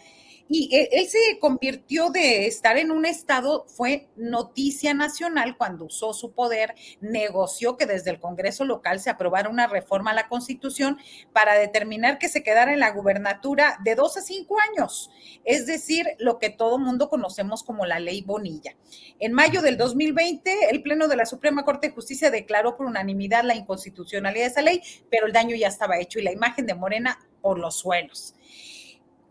Y 0.48 0.74
e, 0.74 0.88
él 0.92 1.08
se 1.08 1.38
convirtió 1.40 2.10
de 2.10 2.46
estar 2.46 2.78
en 2.78 2.90
un 2.90 3.04
estado, 3.04 3.64
fue 3.68 4.08
noticia 4.16 4.94
nacional 4.94 5.56
cuando 5.56 5.86
usó 5.86 6.12
su 6.12 6.32
poder, 6.32 6.74
negoció 7.00 7.76
que 7.76 7.86
desde 7.86 8.10
el 8.10 8.20
Congreso 8.20 8.64
local 8.64 9.00
se 9.00 9.10
aprobara 9.10 9.48
una 9.48 9.66
reforma 9.66 10.12
a 10.12 10.14
la 10.14 10.28
Constitución 10.28 10.98
para 11.32 11.54
determinar 11.54 12.18
que 12.18 12.28
se 12.28 12.42
quedara 12.42 12.72
en 12.72 12.80
la 12.80 12.90
gubernatura 12.90 13.78
de 13.84 13.94
dos 13.94 14.16
a 14.16 14.22
cinco 14.22 14.56
años, 14.70 15.10
es 15.44 15.66
decir, 15.66 16.06
lo 16.18 16.38
que 16.38 16.50
todo 16.50 16.78
mundo 16.78 17.08
conocemos 17.08 17.62
como 17.62 17.86
la 17.86 17.98
ley 17.98 18.22
Bonilla. 18.22 18.76
En 19.18 19.32
mayo 19.32 19.62
del 19.62 19.76
2020, 19.76 20.70
el 20.70 20.82
Pleno 20.82 21.08
de 21.08 21.16
la 21.16 21.26
Suprema 21.26 21.64
Corte 21.64 21.88
de 21.88 21.94
Justicia 21.94 22.30
declaró 22.30 22.76
por 22.76 22.86
unanimidad 22.86 23.44
la 23.44 23.54
inconstitucionalidad 23.54 24.44
de 24.44 24.50
esa 24.50 24.62
ley, 24.62 24.82
pero 25.10 25.26
el 25.26 25.32
daño 25.32 25.56
ya 25.56 25.68
estaba 25.68 25.98
hecho 25.98 26.18
y 26.18 26.22
la 26.22 26.32
imagen 26.32 26.66
de 26.66 26.74
Morena 26.74 27.18
por 27.40 27.58
los 27.58 27.78
suelos. 27.78 28.34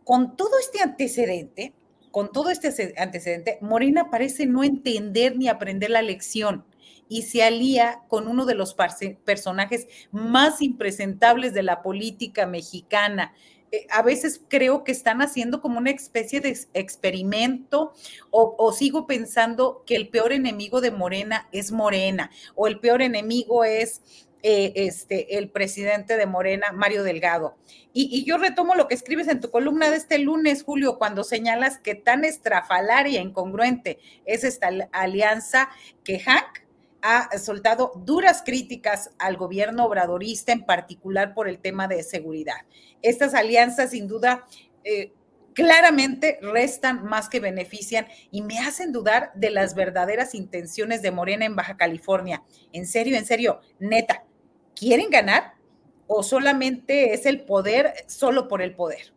Con 0.06 0.38
todo 0.38 0.52
este 0.60 0.82
antecedente, 0.82 1.74
con 2.12 2.32
todo 2.32 2.52
este 2.52 2.94
antecedente, 2.98 3.58
Morena 3.60 4.10
parece 4.10 4.46
no 4.46 4.64
entender 4.64 5.36
ni 5.36 5.50
aprender 5.50 5.90
la 5.90 6.04
lección 6.04 6.64
y 7.10 7.24
se 7.24 7.44
alía 7.44 8.04
con 8.08 8.28
uno 8.28 8.46
de 8.46 8.54
los 8.54 8.76
personajes 9.26 9.88
más 10.12 10.62
impresentables 10.62 11.54
de 11.56 11.64
la 11.64 11.82
política 11.82 12.46
mexicana. 12.46 13.34
Eh, 13.72 13.88
a 13.90 14.04
veces 14.04 14.42
creo 14.48 14.84
que 14.84 14.92
están 14.92 15.24
haciendo 15.24 15.60
como 15.60 15.80
una 15.80 15.90
especie 15.90 16.40
de 16.40 16.56
experimento 16.76 17.94
o, 18.30 18.56
o, 18.60 18.72
sigo 18.74 19.08
pensando 19.08 19.84
que 19.88 19.96
el 19.96 20.10
peor 20.10 20.34
enemigo 20.34 20.82
de 20.82 20.92
Morena 20.92 21.50
es 21.52 21.72
Morena 21.72 22.30
o 22.54 22.68
el 22.68 22.80
peor 22.80 23.02
enemigo 23.02 23.64
es 23.64 24.02
eh, 24.48 24.74
este, 24.76 25.40
el 25.40 25.50
presidente 25.50 26.18
de 26.18 26.28
Morena, 26.28 26.72
Mario 26.72 27.02
Delgado. 27.02 27.58
Y, 27.94 28.24
yo 28.26 28.38
retomo 28.38 28.76
lo 28.76 28.88
que 28.88 28.94
escribes 28.94 29.28
en 29.28 29.42
tu 29.42 29.50
columna 29.50 29.90
de 29.90 29.98
este 29.98 30.20
lunes, 30.20 30.62
Julio, 30.62 31.00
cuando 31.00 31.24
señalas 31.24 31.80
que 31.80 31.96
tan 31.96 32.24
estrafalaria 32.24 33.20
e 33.20 33.24
incongruente 33.24 33.98
es 34.24 34.44
esta 34.44 34.70
alianza 34.92 35.70
que 36.04 36.20
Hank 36.20 36.60
ha 37.02 37.36
soltado 37.40 37.94
duras 38.06 38.44
críticas 38.46 39.10
al 39.18 39.36
gobierno 39.36 39.84
obradorista, 39.84 40.52
en 40.52 40.64
particular 40.64 41.34
por 41.34 41.50
el 41.50 41.58
tema 41.58 41.88
de 41.88 42.04
seguridad. 42.04 42.68
Estas 43.02 43.34
alianzas, 43.34 43.90
sin 43.90 44.08
duda, 44.08 44.46
eh, 44.84 45.12
claramente 45.56 46.38
restan 46.44 47.04
más 47.04 47.30
que 47.30 47.40
benefician 47.40 48.06
y 48.30 48.44
me 48.44 48.60
hacen 48.60 48.92
dudar 48.92 49.32
de 49.34 49.50
las 49.50 49.74
verdaderas 49.74 50.36
intenciones 50.36 51.02
de 51.02 51.10
Morena 51.10 51.46
en 51.46 51.56
Baja 51.56 51.78
California. 51.78 52.44
En 52.74 52.86
serio, 52.86 53.18
en 53.18 53.26
serio, 53.26 53.62
neta, 53.80 54.24
¿quieren 54.76 55.10
ganar 55.10 55.54
o 56.08 56.24
solamente 56.24 57.14
es 57.14 57.26
el 57.26 57.42
poder 57.42 57.94
solo 58.08 58.48
por 58.48 58.62
el 58.62 58.76
poder? 58.76 59.14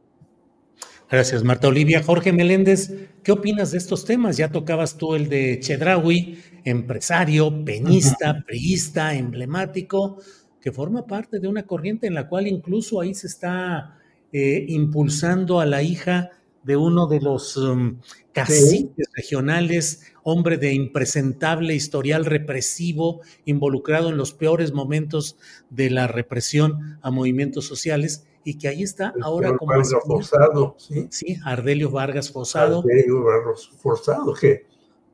Gracias, 1.11 1.43
Marta 1.43 1.69
Olivia. 1.69 2.03
Jorge 2.03 2.33
Meléndez, 2.33 2.93
¿qué 3.23 3.33
opinas 3.33 3.71
de 3.71 3.79
estos 3.79 4.05
temas? 4.05 4.37
Ya 4.37 4.51
tocabas 4.51 4.99
tú 4.99 5.15
el 5.15 5.31
de 5.31 5.59
Chedraui, 5.59 6.39
empresario, 6.65 7.65
peñista, 7.65 8.45
priista, 8.47 9.15
emblemático, 9.15 10.19
que 10.61 10.71
forma 10.71 11.07
parte 11.07 11.41
de 11.41 11.49
una 11.49 11.63
corriente 11.63 12.07
en 12.07 12.15
la 12.15 12.29
cual 12.29 12.47
incluso 12.47 13.01
ahí 13.01 13.15
se 13.15 13.27
está 13.27 13.99
eh, 14.33 14.67
impulsando 14.69 15.61
a 15.61 15.67
la 15.67 15.83
hija 15.83 16.31
de 16.69 16.77
uno 16.77 17.07
de 17.07 17.19
los 17.23 17.57
um, 17.57 17.99
caciques 18.33 19.09
regionales, 19.17 20.03
hombre 20.23 20.59
de 20.59 20.75
impresentable 20.75 21.75
historial 21.75 22.27
represivo, 22.27 23.23
involucrado 23.47 24.11
en 24.11 24.19
los 24.19 24.35
peores 24.35 24.75
momentos 24.75 25.39
de 25.71 25.89
la 25.89 26.09
represión 26.09 26.99
a 27.01 27.11
movimientos 27.11 27.65
sociales, 27.65 28.27
y 28.45 28.59
que 28.59 28.69
ahí 28.69 28.83
está 28.83 29.15
ahora 29.23 29.57
como... 29.57 29.71
Vargas 29.71 29.95
Forzado, 30.07 30.75
¿sí? 30.77 31.09
Sí, 31.11 31.39
Ardelio 31.43 31.91
Vargas 31.91 32.31
Forzado. 32.31 32.81
Ardelio 32.81 33.25
Vargas 33.25 33.71
Forzado, 33.79 34.35
que 34.35 34.67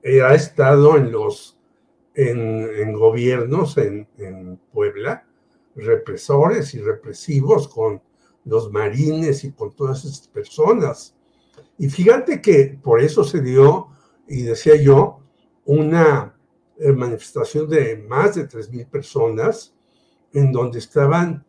eh, 0.02 0.22
ha 0.22 0.34
estado 0.34 0.96
en 0.96 1.12
los 1.12 1.56
en, 2.16 2.68
en 2.80 2.92
gobiernos 2.94 3.78
en, 3.78 4.08
en 4.18 4.58
Puebla, 4.72 5.24
represores 5.76 6.74
y 6.74 6.80
represivos 6.80 7.68
con 7.68 8.02
los 8.44 8.72
marines 8.72 9.44
y 9.44 9.52
con 9.52 9.72
todas 9.76 10.04
esas 10.04 10.26
personas. 10.26 11.13
Y 11.78 11.88
fíjate 11.88 12.40
que 12.40 12.78
por 12.82 13.00
eso 13.00 13.24
se 13.24 13.40
dio, 13.40 13.88
y 14.28 14.42
decía 14.42 14.76
yo, 14.76 15.20
una 15.64 16.36
eh, 16.78 16.92
manifestación 16.92 17.68
de 17.68 17.96
más 17.96 18.34
de 18.34 18.48
3.000 18.48 18.88
personas, 18.88 19.74
en 20.32 20.52
donde 20.52 20.78
estaban 20.78 21.44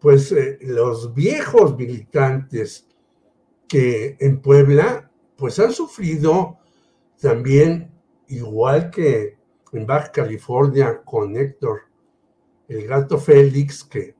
pues 0.00 0.32
eh, 0.32 0.58
los 0.62 1.14
viejos 1.14 1.76
militantes 1.76 2.88
que 3.68 4.16
en 4.18 4.40
Puebla 4.40 5.10
pues 5.36 5.58
han 5.58 5.72
sufrido 5.72 6.58
también, 7.20 7.92
igual 8.28 8.90
que 8.90 9.38
en 9.72 9.86
Baja 9.86 10.10
California 10.10 11.02
con 11.04 11.36
Héctor, 11.36 11.82
el 12.68 12.86
gato 12.86 13.18
Félix, 13.18 13.84
que 13.84 14.14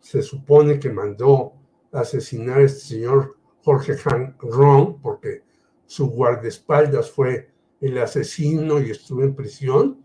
se 0.00 0.22
supone 0.22 0.78
que 0.78 0.90
mandó 0.90 1.52
asesinar 1.92 2.60
a 2.60 2.64
este 2.64 2.80
señor 2.80 3.36
Jorge 3.62 3.96
Han 4.04 4.36
Ron, 4.40 5.00
porque 5.00 5.42
su 5.86 6.08
guardaespaldas 6.08 7.10
fue 7.10 7.50
el 7.80 7.98
asesino 7.98 8.80
y 8.80 8.90
estuvo 8.90 9.22
en 9.22 9.34
prisión. 9.34 10.04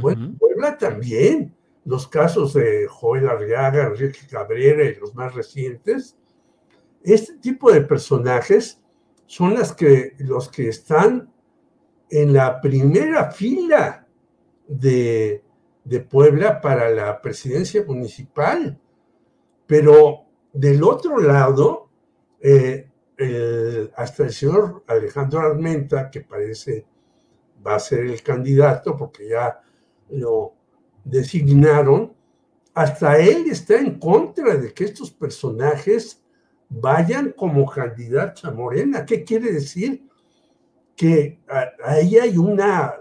Bueno, 0.00 0.34
Puebla 0.38 0.76
también. 0.76 1.54
Los 1.84 2.08
casos 2.08 2.54
de 2.54 2.86
Joel 2.88 3.28
Arriaga, 3.28 3.86
Enrique 3.86 4.26
Cabrera 4.28 4.84
y 4.84 4.94
los 4.94 5.14
más 5.14 5.34
recientes. 5.34 6.16
Este 7.02 7.34
tipo 7.36 7.70
de 7.70 7.82
personajes 7.82 8.80
son 9.26 9.54
las 9.54 9.74
que, 9.74 10.14
los 10.18 10.48
que 10.48 10.68
están 10.68 11.30
en 12.08 12.32
la 12.32 12.60
primera 12.60 13.30
fila 13.30 14.06
de, 14.66 15.42
de 15.84 16.00
Puebla 16.00 16.60
para 16.60 16.88
la 16.90 17.20
presidencia 17.20 17.84
municipal. 17.86 18.78
Pero 19.66 20.24
del 20.52 20.82
otro 20.82 21.18
lado, 21.20 21.90
eh, 22.40 22.88
hasta 23.96 24.24
el 24.24 24.32
señor 24.32 24.84
Alejandro 24.86 25.40
Armenta, 25.40 26.10
que 26.10 26.20
parece 26.20 26.86
va 27.64 27.76
a 27.76 27.80
ser 27.80 28.00
el 28.00 28.22
candidato 28.22 28.96
porque 28.96 29.28
ya 29.28 29.60
lo 30.10 30.54
designaron, 31.04 32.12
hasta 32.74 33.18
él 33.18 33.46
está 33.50 33.78
en 33.78 33.98
contra 33.98 34.56
de 34.56 34.74
que 34.74 34.84
estos 34.84 35.10
personajes 35.10 36.22
vayan 36.68 37.32
como 37.32 37.66
candidatos 37.66 38.44
a 38.44 38.50
Morena. 38.50 39.06
¿Qué 39.06 39.22
quiere 39.22 39.52
decir? 39.52 40.08
Que 40.96 41.40
ahí 41.84 42.18
hay 42.18 42.36
una 42.36 42.94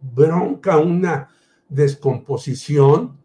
bronca, 0.00 0.78
una 0.78 1.28
descomposición 1.68 3.18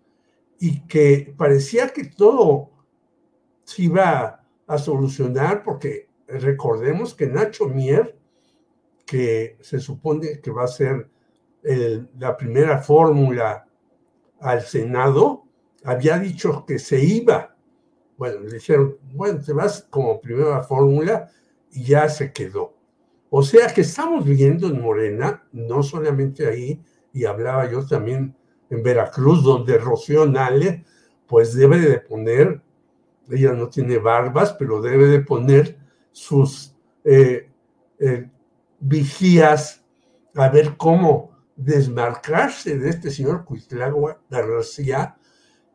y 0.60 0.82
que 0.88 1.34
parecía 1.38 1.90
que 1.90 2.06
todo 2.06 2.72
se 3.64 3.84
iba 3.84 4.44
a 4.68 4.78
solucionar 4.78 5.64
porque 5.64 6.11
recordemos 6.40 7.14
que 7.14 7.28
Nacho 7.28 7.68
Mier, 7.68 8.18
que 9.06 9.58
se 9.62 9.80
supone 9.80 10.40
que 10.40 10.52
va 10.52 10.64
a 10.64 10.68
ser 10.68 11.10
la 12.18 12.38
primera 12.38 12.80
fórmula 12.80 13.68
al 14.40 14.62
Senado, 14.62 15.44
había 15.84 16.18
dicho 16.18 16.66
que 16.66 16.80
se 16.80 17.04
iba. 17.04 17.56
Bueno, 18.18 18.40
le 18.42 18.54
dijeron, 18.54 18.98
bueno, 19.14 19.40
te 19.40 19.54
vas 19.54 19.88
como 19.90 20.22
primera 20.22 20.62
fórmula 20.64 21.30
y 21.72 21.84
ya 21.84 22.08
se 22.10 22.32
quedó. 22.32 22.74
O 23.30 23.44
sea 23.44 23.68
que 23.74 23.82
estamos 23.82 24.26
viendo 24.26 24.68
en 24.68 24.82
Morena, 24.82 25.44
no 25.52 25.84
solamente 25.84 26.48
ahí, 26.48 26.82
y 27.14 27.26
hablaba 27.26 27.70
yo 27.70 27.86
también 27.86 28.36
en 28.70 28.84
Veracruz, 28.84 29.44
donde 29.44 29.78
Rocío 29.78 30.26
Nale, 30.26 30.86
pues 31.28 31.54
debe 31.54 31.80
de 31.80 32.00
poner, 32.00 32.62
ella 33.30 33.54
no 33.54 33.70
tiene 33.70 33.98
barbas, 33.98 34.54
pero 34.54 34.82
debe 34.82 35.08
de 35.08 35.22
poner 35.22 35.81
sus 36.12 36.76
eh, 37.04 37.50
eh, 38.00 38.30
vigías 38.80 39.84
a 40.36 40.50
ver 40.50 40.76
cómo 40.78 41.32
desmarcarse 41.56 42.78
de 42.78 42.90
este 42.90 43.12
señor 43.12 43.46
Cuitlagua 43.46 44.22
García, 44.30 45.16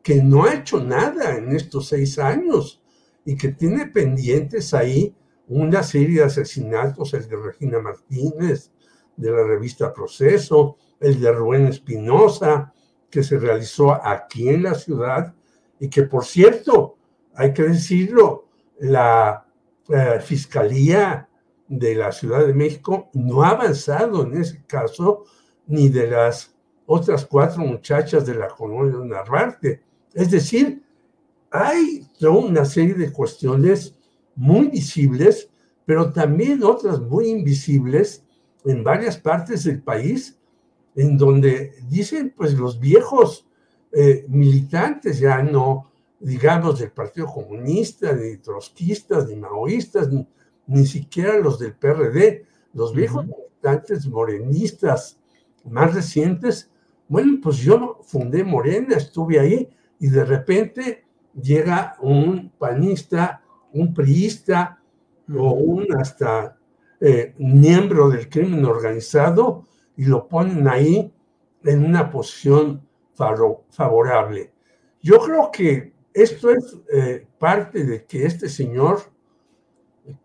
que 0.03 0.21
no 0.21 0.45
ha 0.45 0.53
hecho 0.53 0.83
nada 0.83 1.37
en 1.37 1.53
estos 1.53 1.87
seis 1.87 2.19
años 2.19 2.81
y 3.25 3.35
que 3.35 3.49
tiene 3.49 3.87
pendientes 3.87 4.73
ahí 4.73 5.15
una 5.47 5.83
serie 5.83 6.19
de 6.19 6.25
asesinatos, 6.25 7.13
el 7.13 7.27
de 7.27 7.37
Regina 7.37 7.79
Martínez, 7.79 8.71
de 9.15 9.31
la 9.31 9.43
revista 9.43 9.93
Proceso, 9.93 10.77
el 10.99 11.19
de 11.19 11.31
Rubén 11.31 11.67
Espinosa, 11.67 12.73
que 13.09 13.23
se 13.23 13.39
realizó 13.39 13.93
aquí 13.93 14.49
en 14.49 14.63
la 14.63 14.75
ciudad 14.75 15.33
y 15.79 15.89
que, 15.89 16.03
por 16.03 16.25
cierto, 16.25 16.97
hay 17.35 17.53
que 17.53 17.63
decirlo, 17.63 18.47
la 18.79 19.46
Fiscalía 20.21 21.29
de 21.67 21.95
la 21.95 22.11
Ciudad 22.11 22.45
de 22.45 22.53
México 22.53 23.09
no 23.13 23.43
ha 23.43 23.49
avanzado 23.49 24.23
en 24.23 24.41
ese 24.41 24.63
caso 24.65 25.25
ni 25.67 25.89
de 25.89 26.07
las 26.07 26.55
otras 26.85 27.25
cuatro 27.25 27.61
muchachas 27.63 28.25
de 28.25 28.35
la 28.35 28.47
colonia 28.47 28.97
Narvarte. 29.03 29.81
Es 30.13 30.31
decir, 30.31 30.81
hay 31.51 32.07
toda 32.19 32.39
una 32.39 32.65
serie 32.65 32.93
de 32.93 33.11
cuestiones 33.11 33.95
muy 34.35 34.67
visibles, 34.67 35.49
pero 35.85 36.11
también 36.11 36.63
otras 36.63 36.99
muy 36.99 37.27
invisibles 37.27 38.23
en 38.65 38.83
varias 38.83 39.17
partes 39.17 39.63
del 39.63 39.81
país, 39.81 40.37
en 40.95 41.17
donde 41.17 41.73
dicen, 41.89 42.33
pues 42.35 42.53
los 42.53 42.79
viejos 42.79 43.47
eh, 43.91 44.25
militantes 44.27 45.19
ya 45.19 45.41
no 45.41 45.91
digamos, 46.19 46.79
del 46.79 46.91
Partido 46.91 47.27
Comunista, 47.27 48.13
ni 48.13 48.37
trotskistas, 48.37 49.27
ni 49.27 49.35
maoístas, 49.35 50.09
ni, 50.67 50.85
siquiera 50.85 51.37
los 51.37 51.59
del 51.59 51.73
PRD, 51.73 52.45
los 52.73 52.93
viejos 52.93 53.25
militantes 53.25 54.07
morenistas 54.07 55.17
más 55.63 55.93
recientes, 55.93 56.69
bueno, 57.07 57.39
pues 57.41 57.57
yo 57.57 57.99
fundé 58.03 58.43
Morena, 58.43 58.97
estuve 58.97 59.39
ahí 59.39 59.69
y 59.99 60.07
de 60.07 60.25
repente 60.25 61.05
llega 61.41 61.95
un 62.01 62.51
panista, 62.57 63.41
un 63.71 63.93
priista 63.93 64.81
o 65.33 65.51
un 65.51 65.87
hasta 65.95 66.57
eh, 66.99 67.33
miembro 67.37 68.09
del 68.09 68.27
crimen 68.27 68.65
organizado 68.65 69.65
y 69.95 70.05
lo 70.05 70.27
ponen 70.27 70.67
ahí 70.67 71.13
en 71.63 71.85
una 71.85 72.09
posición 72.09 72.85
favorable. 73.15 74.51
Yo 75.01 75.19
creo 75.19 75.49
que 75.51 75.93
esto 76.17 76.49
es 76.49 76.75
eh, 76.91 77.27
parte 77.37 77.83
de 77.85 78.03
que 78.05 78.25
este 78.25 78.49
señor, 78.49 79.01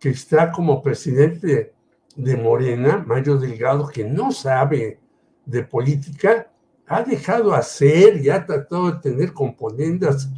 que 0.01 0.09
está 0.09 0.51
como 0.51 0.83
presidente 0.83 1.75
de 2.17 2.37
Morena, 2.37 3.05
Mario 3.07 3.37
Delgado, 3.37 3.89
que 3.89 4.03
no 4.03 4.33
sabe 4.33 5.01
de 5.45 5.63
política, 5.65 6.51
ha 6.87 7.03
dejado 7.03 7.53
hacer 7.53 8.17
y 8.17 8.31
ha 8.31 8.47
tratado 8.47 8.91
de 8.91 9.01
tener 9.01 9.35
componendas 9.35 10.31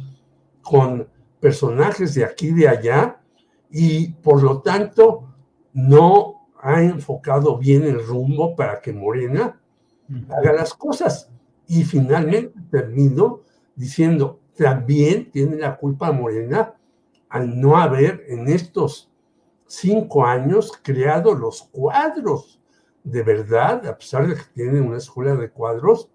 con 0.61 1.07
personajes 1.39 2.15
de 2.15 2.25
aquí 2.25 2.47
y 2.47 2.53
de 2.53 2.67
allá, 2.67 3.21
y 3.69 4.09
por 4.09 4.43
lo 4.43 4.61
tanto 4.61 5.33
no 5.71 6.49
ha 6.59 6.83
enfocado 6.83 7.57
bien 7.57 7.83
el 7.83 8.05
rumbo 8.05 8.57
para 8.57 8.81
que 8.81 8.91
Morena 8.91 9.57
haga 10.29 10.51
las 10.51 10.73
cosas. 10.73 11.29
Y 11.67 11.85
finalmente 11.85 12.59
termino 12.69 13.41
diciendo, 13.75 14.39
también 14.57 15.31
tiene 15.31 15.57
la 15.57 15.77
culpa 15.77 16.11
Morena 16.11 16.73
al 17.29 17.59
no 17.59 17.77
haber 17.77 18.23
en 18.27 18.47
estos 18.47 19.11
cinco 19.67 20.25
años 20.25 20.71
creado 20.83 21.33
los 21.33 21.63
cuadros 21.63 22.59
de 23.05 23.21
verdad, 23.21 23.85
a 23.85 23.97
pesar 23.97 24.27
de 24.27 24.35
que 24.35 24.43
tienen 24.53 24.83
una 24.83 24.97
escuela 24.97 25.35
de 25.35 25.49
cuadros, 25.49 26.09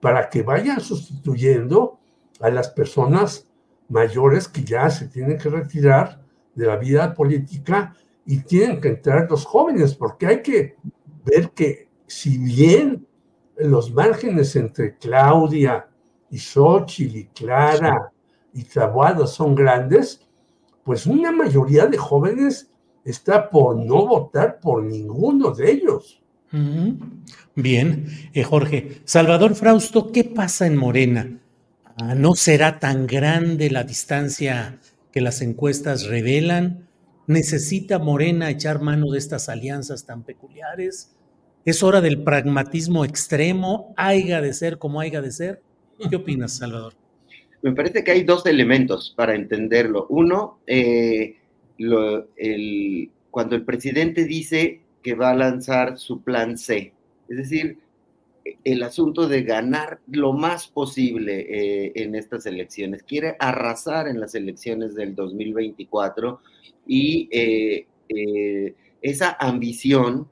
para 0.00 0.28
que 0.30 0.42
vayan 0.42 0.80
sustituyendo 0.80 2.00
a 2.40 2.48
las 2.48 2.70
personas 2.70 3.46
mayores 3.88 4.48
que 4.48 4.64
ya 4.64 4.88
se 4.88 5.06
tienen 5.08 5.36
que 5.36 5.50
retirar 5.50 6.22
de 6.54 6.66
la 6.66 6.76
vida 6.76 7.14
política 7.14 7.94
y 8.24 8.38
tienen 8.38 8.80
que 8.80 8.88
entrar 8.88 9.30
los 9.30 9.44
jóvenes, 9.44 9.94
porque 9.94 10.26
hay 10.26 10.42
que 10.42 10.76
ver 11.24 11.50
que 11.50 11.88
si 12.06 12.38
bien 12.38 13.06
los 13.56 13.92
márgenes 13.92 14.56
entre 14.56 14.96
Claudia 14.96 15.89
y 16.30 16.38
Xochitl 16.38 17.16
y 17.16 17.24
Clara 17.26 18.12
y 18.54 18.64
Tabuada 18.64 19.26
son 19.26 19.54
grandes, 19.54 20.26
pues 20.84 21.06
una 21.06 21.32
mayoría 21.32 21.86
de 21.86 21.98
jóvenes 21.98 22.70
está 23.04 23.48
por 23.50 23.76
no 23.76 24.06
votar 24.06 24.60
por 24.60 24.82
ninguno 24.82 25.50
de 25.50 25.70
ellos. 25.70 26.20
Bien, 27.54 28.06
eh, 28.32 28.42
Jorge. 28.42 29.02
Salvador 29.04 29.54
Frausto, 29.54 30.10
¿qué 30.10 30.24
pasa 30.24 30.66
en 30.66 30.76
Morena? 30.76 31.38
Ah, 31.96 32.14
¿No 32.14 32.34
será 32.34 32.78
tan 32.78 33.06
grande 33.06 33.70
la 33.70 33.84
distancia 33.84 34.78
que 35.12 35.20
las 35.20 35.42
encuestas 35.42 36.06
revelan? 36.06 36.88
¿Necesita 37.26 37.98
Morena 37.98 38.50
echar 38.50 38.80
mano 38.80 39.10
de 39.12 39.18
estas 39.18 39.48
alianzas 39.48 40.04
tan 40.06 40.24
peculiares? 40.24 41.14
¿Es 41.64 41.82
hora 41.82 42.00
del 42.00 42.22
pragmatismo 42.22 43.04
extremo? 43.04 43.92
¿Haiga 43.96 44.40
de 44.40 44.52
ser 44.52 44.78
como 44.78 45.00
haiga 45.00 45.20
de 45.20 45.30
ser? 45.30 45.62
¿Qué 46.08 46.16
opinas, 46.16 46.56
Salvador? 46.56 46.94
Me 47.62 47.72
parece 47.72 48.02
que 48.02 48.12
hay 48.12 48.22
dos 48.22 48.46
elementos 48.46 49.12
para 49.14 49.34
entenderlo. 49.34 50.06
Uno, 50.08 50.60
eh, 50.66 51.36
cuando 53.30 53.56
el 53.56 53.64
presidente 53.64 54.24
dice 54.24 54.80
que 55.02 55.14
va 55.14 55.30
a 55.30 55.34
lanzar 55.34 55.98
su 55.98 56.22
plan 56.22 56.56
C, 56.56 56.92
es 57.28 57.36
decir, 57.36 57.78
el 58.64 58.82
asunto 58.82 59.28
de 59.28 59.42
ganar 59.42 60.00
lo 60.10 60.32
más 60.32 60.66
posible 60.66 61.46
eh, 61.48 61.92
en 61.94 62.14
estas 62.14 62.46
elecciones. 62.46 63.02
Quiere 63.02 63.36
arrasar 63.38 64.08
en 64.08 64.20
las 64.20 64.34
elecciones 64.34 64.94
del 64.94 65.14
2024 65.14 66.40
y 66.86 67.28
eh, 67.30 67.86
esa 69.02 69.36
ambición 69.38 70.28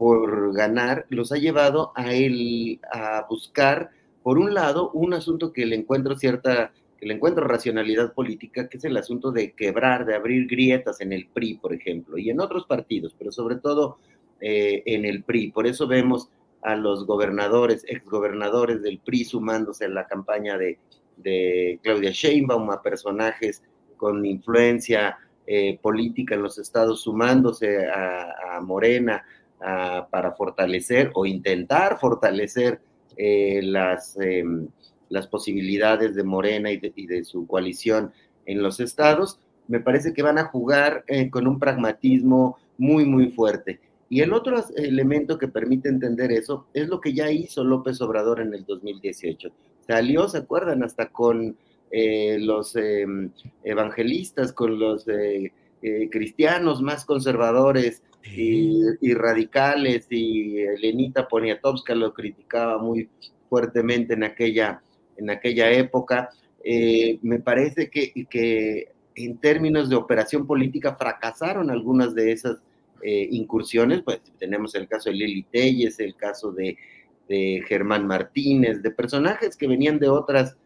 por 0.00 0.54
ganar 0.54 1.04
los 1.10 1.30
ha 1.30 1.36
llevado 1.36 1.92
a 1.94 2.14
él 2.14 2.80
a 2.90 3.26
buscar, 3.28 3.90
por 4.22 4.38
un 4.38 4.54
lado, 4.54 4.90
un 4.92 5.12
asunto 5.12 5.52
que 5.52 5.66
le 5.66 5.76
encuentro 5.76 6.16
cierta 6.16 6.72
que 6.98 7.04
le 7.04 7.12
encuentro 7.12 7.46
racionalidad 7.46 8.14
política, 8.14 8.66
que 8.66 8.78
es 8.78 8.84
el 8.84 8.96
asunto 8.96 9.30
de 9.30 9.52
quebrar, 9.52 10.06
de 10.06 10.14
abrir 10.14 10.46
grietas 10.46 11.02
en 11.02 11.12
el 11.12 11.26
PRI, 11.26 11.58
por 11.58 11.74
ejemplo, 11.74 12.16
y 12.16 12.30
en 12.30 12.40
otros 12.40 12.64
partidos, 12.64 13.14
pero 13.18 13.30
sobre 13.30 13.56
todo 13.56 13.98
eh, 14.40 14.82
en 14.86 15.04
el 15.04 15.22
PRI. 15.22 15.50
Por 15.50 15.66
eso 15.66 15.86
vemos 15.86 16.30
a 16.62 16.76
los 16.76 17.04
gobernadores, 17.04 17.84
exgobernadores 17.86 18.80
del 18.80 19.00
PRI 19.00 19.26
sumándose 19.26 19.84
a 19.84 19.88
la 19.88 20.06
campaña 20.06 20.56
de, 20.56 20.78
Claudia 21.82 22.10
Sheinbaum, 22.10 22.70
a 22.70 22.80
personajes 22.80 23.62
con 23.98 24.24
influencia 24.24 25.18
eh, 25.46 25.78
política 25.82 26.34
en 26.36 26.42
los 26.42 26.58
estados 26.58 27.02
sumándose 27.02 27.86
a, 27.86 28.60
Morena 28.62 29.24
para 29.60 30.32
fortalecer 30.32 31.10
o 31.14 31.26
intentar 31.26 31.98
fortalecer 32.00 32.80
eh, 33.16 33.60
las 33.62 34.16
em, 34.18 34.68
las 35.10 35.26
posibilidades 35.26 36.14
de 36.14 36.24
Morena 36.24 36.70
y 36.70 36.78
de, 36.78 37.24
su 37.24 37.46
coalición 37.46 38.12
en 38.46 38.62
los 38.62 38.80
estados, 38.80 39.38
me 39.68 39.80
parece 39.80 40.14
que 40.14 40.22
van 40.22 40.38
a 40.38 40.44
jugar 40.44 41.04
eh, 41.06 41.28
con 41.28 41.46
un 41.46 41.58
pragmatismo 41.58 42.56
muy, 42.78 43.04
muy 43.04 43.30
fuerte. 43.30 43.80
Y 44.08 44.22
el 44.22 44.32
otro 44.32 44.64
elemento 44.76 45.36
que 45.36 45.46
permite 45.46 45.88
entender 45.88 46.32
eso 46.32 46.66
es 46.72 46.88
lo 46.88 47.00
que 47.00 47.12
ya 47.12 47.30
hizo 47.30 47.62
López 47.62 48.00
Obrador 48.00 48.40
en 48.40 48.54
el 48.54 48.64
2018. 48.64 49.50
Salió, 49.86 50.28
¿se 50.28 50.38
acuerdan? 50.38 50.82
Hasta 50.82 51.10
con 51.10 51.56
eh, 51.90 52.38
los 52.40 52.74
em, 52.76 53.30
evangelistas, 53.62 54.52
con 54.52 54.78
los 54.78 55.06
eh, 55.08 55.52
cristianos 56.10 56.82
más 56.82 57.04
conservadores 57.04 58.02
y, 58.24 58.80
y, 59.00 59.14
radicales, 59.14 60.06
y 60.10 60.64
Lenita 60.78 61.26
Poniatowska 61.26 61.94
lo 61.94 62.12
criticaba 62.12 62.78
muy 62.78 63.08
fuertemente 63.48 64.14
en 64.14 64.24
aquella 64.24 64.82
en 65.20 65.30
aquella 65.30 65.70
época. 65.70 66.30
Eh, 66.64 67.18
me 67.22 67.38
parece 67.38 67.88
que, 67.88 68.12
que, 68.28 68.92
en 69.14 69.38
términos 69.38 69.88
de 69.88 69.96
operación 69.96 70.46
política 70.46 70.96
fracasaron 70.96 71.70
algunas 71.70 72.14
de 72.14 72.32
esas 72.32 72.62
eh, 73.02 73.28
incursiones, 73.30 74.02
pues 74.02 74.20
tenemos 74.38 74.74
el 74.74 74.88
caso 74.88 75.10
de 75.10 75.16
Lili 75.16 75.42
Telles, 75.44 76.00
el 76.00 76.16
caso 76.16 76.52
de, 76.52 76.76
Germán 77.68 78.08
Martínez, 78.08 78.82
de 78.82 78.90
personajes 78.90 79.56
que 79.56 79.68
venían 79.68 80.00
de 80.00 80.08
otras, 80.08 80.56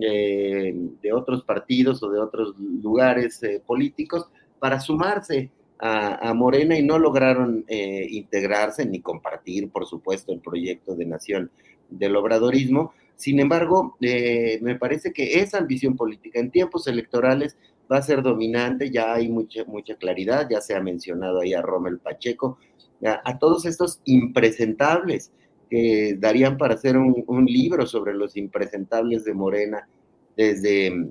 eh, 0.00 0.72
de 1.02 1.12
otros 1.12 1.42
partidos 1.42 2.00
o 2.04 2.12
de 2.12 2.20
otros 2.20 2.54
lugares 2.56 3.40
políticos 3.66 4.28
para 4.60 4.78
sumarse 4.78 5.50
a, 5.84 6.32
Morena 6.32 6.78
y 6.78 6.82
no 6.84 6.98
lograron 6.98 7.64
integrarse 7.68 8.86
ni 8.86 9.00
compartir, 9.00 9.68
por 9.70 9.84
supuesto, 9.84 10.32
el 10.32 10.38
proyecto 10.38 10.94
de 10.94 11.06
nación 11.06 11.50
del 11.98 12.16
obradorismo. 12.16 12.92
Sin 13.16 13.38
embargo, 13.40 13.96
eh, 14.00 14.58
me 14.62 14.76
parece 14.76 15.12
que 15.12 15.40
esa 15.40 15.58
ambición 15.58 15.96
política 15.96 16.40
en 16.40 16.50
tiempos 16.50 16.86
electorales 16.86 17.56
va 17.90 17.98
a 17.98 18.02
ser 18.02 18.22
dominante, 18.22 18.90
ya 18.90 19.14
hay 19.14 19.28
mucha, 19.28 19.64
mucha 19.64 19.96
claridad, 19.96 20.48
ya 20.50 20.60
se 20.60 20.74
ha 20.74 20.80
mencionado 20.80 21.40
ahí 21.40 21.54
a 21.54 21.62
Rommel 21.62 21.98
Pacheco, 21.98 22.58
a, 23.04 23.38
todos 23.38 23.66
estos 23.66 24.00
impresentables 24.04 25.32
que 25.68 26.16
darían 26.18 26.56
para 26.56 26.74
hacer 26.74 26.96
un, 26.96 27.44
libro 27.46 27.86
sobre 27.86 28.14
los 28.14 28.36
impresentables 28.36 29.24
de 29.24 29.34
Morena 29.34 29.88
desde, 30.36 31.10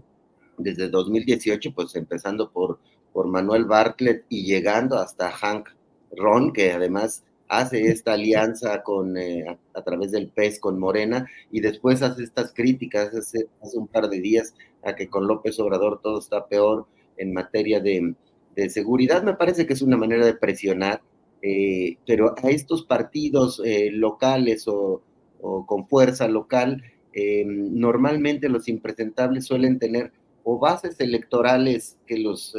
desde 0.57 0.89
2018, 0.89 1.73
pues 1.73 1.95
empezando 1.95 2.49
por, 2.49 2.80
por 3.13 3.27
Manuel 3.27 3.65
Bartlett 3.65 4.25
y 4.29 4.45
llegando 4.45 4.97
hasta 4.97 5.31
Hank 5.31 5.69
Ron, 6.15 6.53
que 6.53 6.71
además 6.71 7.23
hace 7.47 7.88
esta 7.88 8.13
alianza 8.13 8.81
con, 8.81 9.17
eh, 9.17 9.45
a, 9.73 9.81
través 9.81 10.11
del 10.11 10.29
PES 10.29 10.59
con 10.61 10.79
Morena 10.79 11.27
y 11.51 11.59
después 11.59 12.01
hace 12.01 12.23
estas 12.23 12.53
críticas 12.53 13.13
hace, 13.13 13.47
hace, 13.61 13.77
un 13.77 13.88
par 13.88 14.09
de 14.09 14.21
días 14.21 14.55
a 14.83 14.95
que 14.95 15.09
con 15.09 15.27
López 15.27 15.59
Obrador 15.59 15.99
todo 16.01 16.19
está 16.19 16.47
peor 16.47 16.85
en 17.17 17.33
materia 17.33 17.81
de, 17.81 18.15
seguridad. 18.69 19.23
Me 19.23 19.33
parece 19.33 19.65
que 19.65 19.73
es 19.73 19.81
una 19.81 19.97
manera 19.97 20.25
de 20.25 20.33
presionar, 20.33 21.01
eh, 21.41 21.97
pero 22.05 22.35
a 22.41 22.49
estos 22.49 22.85
partidos 22.85 23.61
eh, 23.65 23.89
locales 23.91 24.67
o, 24.67 25.01
con 25.65 25.88
fuerza 25.88 26.27
local, 26.27 26.83
normalmente 27.45 28.47
los 28.47 28.67
impresentables 28.67 29.45
suelen 29.45 29.79
tener 29.79 30.11
o 30.43 30.59
bases 30.59 30.99
electorales 30.99 31.97
que 32.07 32.18
los 32.18 32.55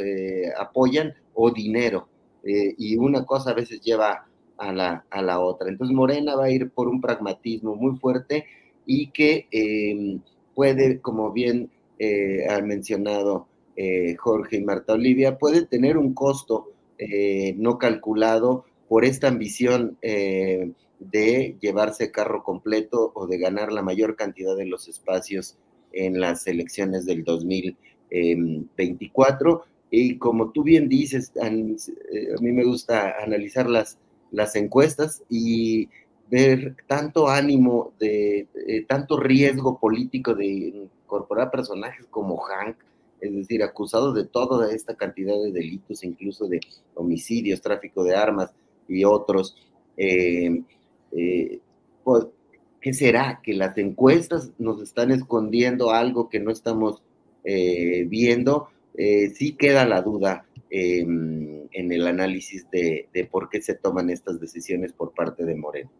apoyan 0.58 1.14
o 1.34 1.50
dinero. 1.50 2.08
y 2.44 2.96
una 2.96 3.24
cosa 3.24 3.50
a 3.50 3.54
veces 3.54 3.80
lleva 3.80 4.26
a 4.58 4.72
la, 4.72 5.04
a 5.10 5.22
la 5.22 5.40
otra. 5.40 5.68
Entonces 5.68 5.94
Morena 5.94 6.36
va 6.36 6.44
a 6.44 6.50
ir 6.50 6.70
por 6.70 6.88
un 6.88 7.00
pragmatismo 7.00 7.74
muy 7.74 7.96
fuerte 7.98 8.46
y 8.86 9.08
que 9.08 9.46
em, 9.50 10.20
puede, 10.54 11.00
como 11.00 11.32
bien 11.32 11.70
eh, 11.98 12.46
han 12.48 12.66
mencionado 12.66 13.46
eh, 13.76 14.16
Jorge 14.16 14.56
y 14.56 14.64
Marta 14.64 14.94
Olivia, 14.94 15.38
puede 15.38 15.66
tener 15.66 15.96
un 15.96 16.14
costo 16.14 16.72
eh, 16.98 17.54
no 17.58 17.78
calculado 17.78 18.64
por 18.88 19.04
esta 19.04 19.28
ambición 19.28 19.96
de 20.02 21.56
llevarse 21.60 22.10
carro 22.10 22.44
completo 22.44 23.10
o 23.14 23.26
de 23.26 23.38
ganar 23.38 23.72
la 23.72 23.82
mayor 23.82 24.16
cantidad 24.16 24.54
de 24.54 24.66
los 24.66 24.86
espacios 24.86 25.56
en 25.92 26.20
las 26.20 26.46
elecciones 26.46 27.06
del 27.06 27.24
2024. 27.24 29.64
Y 29.90 30.18
como 30.18 30.52
tú 30.52 30.62
bien 30.62 30.88
dices, 30.88 31.32
a 31.40 31.50
mí 31.50 31.76
me 32.40 32.64
gusta 32.64 33.16
analizar 33.22 33.68
las 33.68 33.98
las 34.32 34.56
encuestas 34.56 35.22
y 35.28 35.88
ver 36.28 36.74
tanto 36.88 37.28
ánimo, 37.28 37.92
de, 38.00 38.48
tanto 38.88 39.18
riesgo 39.18 39.78
político 39.78 40.34
de 40.34 40.46
incorporar 40.46 41.50
personajes 41.50 42.06
como 42.10 42.38
Hank, 42.38 42.76
es 43.20 43.32
decir, 43.32 43.62
acusado 43.62 44.12
de 44.12 44.24
toda 44.24 44.74
esta 44.74 44.96
cantidad 44.96 45.40
de 45.40 45.52
delitos, 45.52 46.02
incluso 46.02 46.48
de 46.48 46.58
homicidios, 46.94 47.60
tráfico 47.60 48.02
de 48.02 48.16
armas 48.16 48.52
y 48.88 49.04
otros. 49.04 49.56
Eh, 49.96 50.62
eh, 51.12 51.60
pues, 52.02 52.26
¿Qué 52.82 52.92
será? 52.92 53.40
¿Que 53.42 53.54
las 53.54 53.78
encuestas 53.78 54.50
nos 54.58 54.82
están 54.82 55.10
escondiendo 55.10 55.92
algo 55.92 56.28
que 56.28 56.40
no 56.40 56.50
estamos 56.50 57.02
eh, 57.44 58.04
viendo? 58.08 58.68
sí 58.94 59.56
queda 59.58 59.86
la 59.86 60.02
duda 60.02 60.44
en 60.68 61.70
el 61.72 62.06
análisis 62.06 62.66
de, 62.70 63.08
por 63.30 63.48
qué 63.48 63.62
se 63.62 63.74
toman 63.74 64.10
estas 64.10 64.38
decisiones 64.38 64.92
por 64.92 65.14
parte 65.14 65.46
de 65.46 65.54
Moreno. 65.54 65.90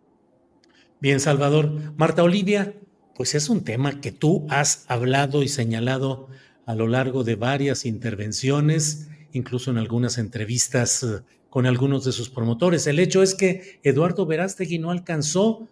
Bien, 1.01 1.19
Salvador. 1.19 1.73
Marta 1.97 2.23
Olivia, 2.23 2.75
pues 3.17 3.35
es 3.35 3.49
un 3.49 3.65
tema 3.65 4.03
que 4.03 4.13
tú 4.13 4.47
has 4.51 4.85
hablado 4.89 5.43
y 5.43 5.49
señalado 5.49 6.29
a 6.67 6.75
lo 6.75 6.87
largo 6.87 7.25
de 7.25 7.35
varias 7.35 7.87
intervenciones 7.87 9.09
incluso 9.33 9.71
en 9.71 9.79
algunas 9.79 10.19
entrevistas 10.19 11.03
eh, 11.03 11.23
con 11.51 11.67
algunos 11.67 12.05
de 12.05 12.13
sus 12.13 12.31
promotores. 12.31 12.87
El 12.87 12.99
hecho 12.99 13.23
es 13.23 13.35
que 13.35 13.81
Eduardo 13.83 14.27
Verástegui 14.27 14.79
no 14.79 14.91
alcanzó, 14.91 15.69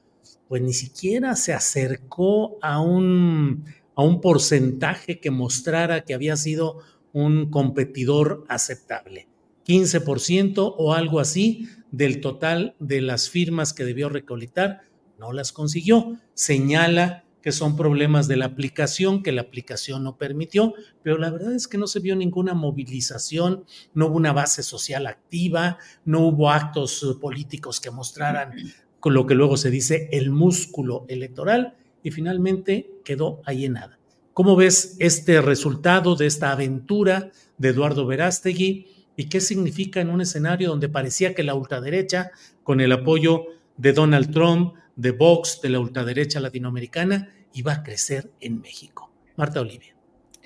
pues 0.48 0.62
ni 0.62 0.72
siquiera 0.72 1.36
se 1.36 1.52
acercó 1.52 2.58
a 2.62 2.80
un, 2.80 3.64
a 3.94 4.02
un 4.02 4.20
porcentaje 4.20 5.20
que 5.20 5.30
mostrara 5.30 6.04
que 6.04 6.14
había 6.14 6.36
sido 6.36 6.78
un 7.12 7.50
competidor 7.50 8.44
aceptable. 8.48 9.28
15% 9.66 10.74
o 10.76 10.94
algo 10.94 11.20
así 11.20 11.68
del 11.90 12.20
total 12.20 12.74
de 12.78 13.00
las 13.00 13.30
firmas 13.30 13.72
que 13.72 13.84
debió 13.84 14.08
recolectar, 14.08 14.82
no 15.18 15.32
las 15.32 15.52
consiguió. 15.52 16.18
Señala 16.34 17.24
que 17.42 17.52
son 17.52 17.76
problemas 17.76 18.28
de 18.28 18.36
la 18.36 18.46
aplicación, 18.46 19.22
que 19.22 19.32
la 19.32 19.42
aplicación 19.42 20.04
no 20.04 20.16
permitió, 20.16 20.74
pero 21.02 21.16
la 21.18 21.30
verdad 21.30 21.54
es 21.54 21.68
que 21.68 21.78
no 21.78 21.86
se 21.86 22.00
vio 22.00 22.14
ninguna 22.16 22.54
movilización, 22.54 23.64
no 23.94 24.08
hubo 24.08 24.16
una 24.16 24.32
base 24.32 24.62
social 24.62 25.06
activa, 25.06 25.78
no 26.04 26.26
hubo 26.26 26.50
actos 26.50 27.02
eh, 27.02 27.18
políticos 27.18 27.80
que 27.80 27.90
mostraran 27.90 28.52
con 29.00 29.14
lo 29.14 29.26
que 29.26 29.34
luego 29.34 29.56
se 29.56 29.70
dice 29.70 30.08
el 30.12 30.30
músculo 30.30 31.06
electoral 31.08 31.74
y 32.02 32.10
finalmente 32.10 32.90
quedó 33.04 33.40
ahí 33.44 33.64
en 33.64 33.74
nada. 33.74 33.98
¿Cómo 34.32 34.56
ves 34.56 34.96
este 35.00 35.40
resultado 35.40 36.14
de 36.14 36.26
esta 36.26 36.52
aventura 36.52 37.30
de 37.58 37.68
Eduardo 37.70 38.06
Verástegui 38.06 38.86
y 39.16 39.28
qué 39.28 39.40
significa 39.40 40.00
en 40.00 40.10
un 40.10 40.20
escenario 40.20 40.70
donde 40.70 40.88
parecía 40.88 41.34
que 41.34 41.42
la 41.42 41.54
ultraderecha, 41.54 42.30
con 42.62 42.80
el 42.80 42.92
apoyo 42.92 43.46
de 43.76 43.92
Donald 43.92 44.32
Trump, 44.32 44.74
de 44.96 45.10
Vox, 45.10 45.60
de 45.62 45.70
la 45.70 45.80
ultraderecha 45.80 46.40
latinoamericana, 46.40 47.34
iba 47.52 47.72
a 47.72 47.82
crecer 47.82 48.30
en 48.40 48.60
México. 48.60 49.10
Marta 49.36 49.60
Olivia. 49.60 49.99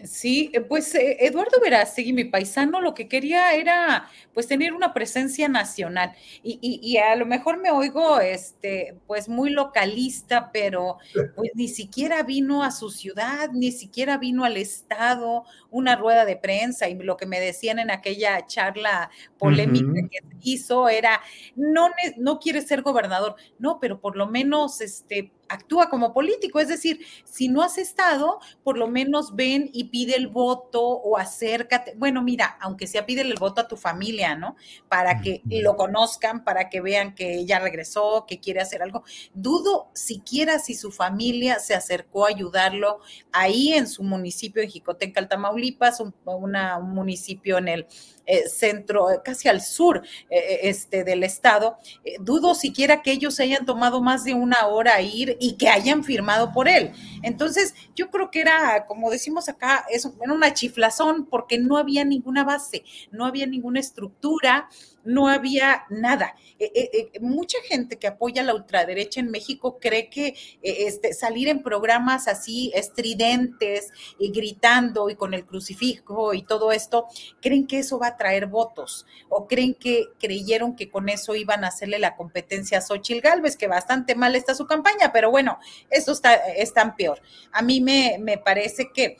Sí, 0.04 0.50
eh, 0.52 0.60
pues 0.60 0.94
eh, 0.94 1.16
Eduardo 1.20 1.60
Verástegui, 1.62 2.12
mi 2.12 2.24
paisano, 2.24 2.80
lo 2.80 2.94
que 2.94 3.08
quería 3.08 3.54
era 3.54 4.08
pues 4.32 4.46
tener 4.46 4.72
una 4.72 4.92
presencia 4.92 5.48
nacional. 5.48 6.12
Y, 6.42 6.58
y, 6.60 6.96
a 6.98 7.16
lo 7.16 7.26
mejor 7.26 7.58
me 7.58 7.70
oigo 7.70 8.20
este 8.20 8.96
pues 9.06 9.28
muy 9.28 9.50
localista, 9.50 10.50
pero 10.52 10.98
pues 11.36 11.50
ni 11.54 11.68
siquiera 11.68 12.22
vino 12.22 12.62
a 12.62 12.70
su 12.70 12.90
ciudad, 12.90 13.50
ni 13.52 13.72
siquiera 13.72 14.18
vino 14.18 14.44
al 14.44 14.56
estado, 14.56 15.44
una 15.70 15.96
rueda 15.96 16.24
de 16.24 16.36
prensa 16.36 16.88
y 16.88 16.94
lo 16.94 17.16
que 17.16 17.26
me 17.26 17.40
decían 17.40 17.78
en 17.78 17.90
aquella 17.90 18.46
charla 18.46 19.10
polémica 19.38 20.08
que 20.10 20.18
hizo 20.42 20.88
era 20.88 21.20
no 21.56 21.90
no 22.16 22.38
quiere 22.38 22.62
ser 22.62 22.82
gobernador, 22.82 23.36
no, 23.58 23.78
pero 23.80 24.00
por 24.00 24.16
lo 24.16 24.26
menos 24.26 24.80
este 24.80 25.30
actúa 25.54 25.88
como 25.88 26.12
político, 26.12 26.60
es 26.60 26.68
decir, 26.68 27.00
si 27.24 27.48
no 27.48 27.62
has 27.62 27.78
estado, 27.78 28.40
por 28.62 28.78
lo 28.78 28.88
menos 28.88 29.34
ven 29.34 29.70
y 29.72 29.84
pide 29.84 30.16
el 30.16 30.28
voto 30.28 30.82
o 30.82 31.16
acércate. 31.16 31.94
Bueno, 31.96 32.22
mira, 32.22 32.56
aunque 32.60 32.86
sea 32.86 33.06
pide 33.06 33.22
el 33.22 33.34
voto 33.34 33.60
a 33.60 33.68
tu 33.68 33.76
familia, 33.76 34.34
¿no? 34.36 34.56
Para 34.88 35.20
que 35.20 35.42
lo 35.44 35.76
conozcan, 35.76 36.44
para 36.44 36.68
que 36.68 36.80
vean 36.80 37.14
que 37.14 37.44
ya 37.44 37.58
regresó, 37.58 38.24
que 38.26 38.40
quiere 38.40 38.60
hacer 38.60 38.82
algo. 38.82 39.04
Dudo 39.32 39.88
siquiera 39.94 40.58
si 40.58 40.74
su 40.74 40.90
familia 40.90 41.58
se 41.58 41.74
acercó 41.74 42.26
a 42.26 42.28
ayudarlo 42.28 43.00
ahí 43.32 43.72
en 43.72 43.86
su 43.86 44.02
municipio 44.02 44.62
en 44.62 44.70
Jicotenca, 44.70 45.26
Tamaulipas, 45.28 46.00
un, 46.00 46.14
un 46.24 46.94
municipio 46.94 47.58
en 47.58 47.68
el 47.68 47.86
eh, 48.26 48.48
centro, 48.48 49.10
eh, 49.10 49.20
casi 49.22 49.48
al 49.48 49.60
sur 49.60 50.02
eh, 50.30 50.60
este, 50.62 51.04
del 51.04 51.24
estado. 51.24 51.78
dudo 52.20 52.54
siquiera 52.54 53.02
que 53.02 53.12
ellos 53.12 53.38
hayan 53.40 53.66
tomado 53.66 54.00
más 54.00 54.24
de 54.24 54.34
una 54.34 54.66
hora 54.66 54.94
a 54.94 55.02
ir 55.02 55.36
y 55.44 55.56
que 55.56 55.68
hayan 55.68 56.04
firmado 56.04 56.52
por 56.52 56.68
él. 56.68 56.92
Entonces, 57.22 57.74
yo 57.94 58.10
creo 58.10 58.30
que 58.30 58.40
era, 58.40 58.86
como 58.86 59.10
decimos 59.10 59.48
acá, 59.48 59.84
eso, 59.90 60.14
era 60.22 60.32
una 60.32 60.54
chiflazón 60.54 61.26
porque 61.26 61.58
no 61.58 61.76
había 61.76 62.04
ninguna 62.04 62.44
base, 62.44 62.84
no 63.10 63.26
había 63.26 63.46
ninguna 63.46 63.80
estructura 63.80 64.68
no 65.04 65.28
había 65.28 65.84
nada. 65.90 66.34
Eh, 66.58 66.70
eh, 66.74 66.90
eh, 66.92 67.20
mucha 67.20 67.58
gente 67.62 67.98
que 67.98 68.06
apoya 68.06 68.42
la 68.42 68.54
ultraderecha 68.54 69.20
en 69.20 69.30
México 69.30 69.78
cree 69.80 70.08
que 70.08 70.34
este, 70.62 71.12
salir 71.14 71.48
en 71.48 71.62
programas 71.62 72.28
así 72.28 72.70
estridentes 72.74 73.90
y 74.18 74.30
gritando 74.30 75.10
y 75.10 75.16
con 75.16 75.34
el 75.34 75.44
crucifijo 75.44 76.34
y 76.34 76.42
todo 76.42 76.72
esto, 76.72 77.06
creen 77.40 77.66
que 77.66 77.80
eso 77.80 77.98
va 77.98 78.08
a 78.08 78.16
traer 78.16 78.46
votos 78.46 79.06
o 79.28 79.46
creen 79.46 79.74
que 79.74 80.06
creyeron 80.20 80.76
que 80.76 80.90
con 80.90 81.08
eso 81.08 81.34
iban 81.34 81.64
a 81.64 81.68
hacerle 81.68 81.98
la 81.98 82.16
competencia 82.16 82.78
a 82.78 82.80
Xochitl 82.80 83.20
Galvez, 83.20 83.56
que 83.56 83.66
bastante 83.66 84.14
mal 84.14 84.36
está 84.36 84.54
su 84.54 84.66
campaña, 84.66 85.12
pero 85.12 85.30
bueno, 85.30 85.58
eso 85.90 86.12
está, 86.12 86.34
es 86.34 86.72
tan 86.72 86.96
peor. 86.96 87.20
A 87.52 87.62
mí 87.62 87.80
me, 87.80 88.16
me 88.20 88.38
parece 88.38 88.90
que 88.92 89.16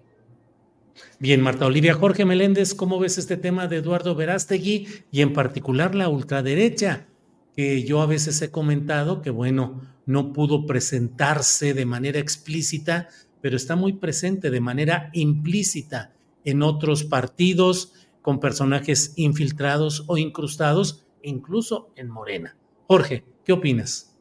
Bien, 1.19 1.41
Marta 1.41 1.65
Olivia. 1.65 1.93
Jorge 1.93 2.25
Meléndez, 2.25 2.73
¿cómo 2.73 2.99
ves 2.99 3.17
este 3.17 3.37
tema 3.37 3.67
de 3.67 3.77
Eduardo 3.77 4.15
Verástegui 4.15 4.87
y 5.11 5.21
en 5.21 5.33
particular 5.33 5.95
la 5.95 6.09
ultraderecha? 6.09 7.07
Que 7.55 7.83
yo 7.83 8.01
a 8.01 8.05
veces 8.05 8.41
he 8.41 8.51
comentado 8.51 9.21
que, 9.21 9.29
bueno, 9.29 9.81
no 10.07 10.33
pudo 10.33 10.65
presentarse 10.65 11.75
de 11.75 11.85
manera 11.85 12.17
explícita, 12.17 13.09
pero 13.41 13.55
está 13.55 13.75
muy 13.75 13.93
presente 13.93 14.49
de 14.49 14.61
manera 14.61 15.11
implícita 15.13 16.15
en 16.43 16.63
otros 16.63 17.03
partidos 17.03 17.93
con 18.21 18.39
personajes 18.39 19.13
infiltrados 19.17 20.05
o 20.07 20.17
incrustados, 20.17 21.05
incluso 21.21 21.91
en 21.95 22.09
Morena. 22.09 22.57
Jorge, 22.87 23.25
¿qué 23.43 23.51
opinas? 23.51 24.15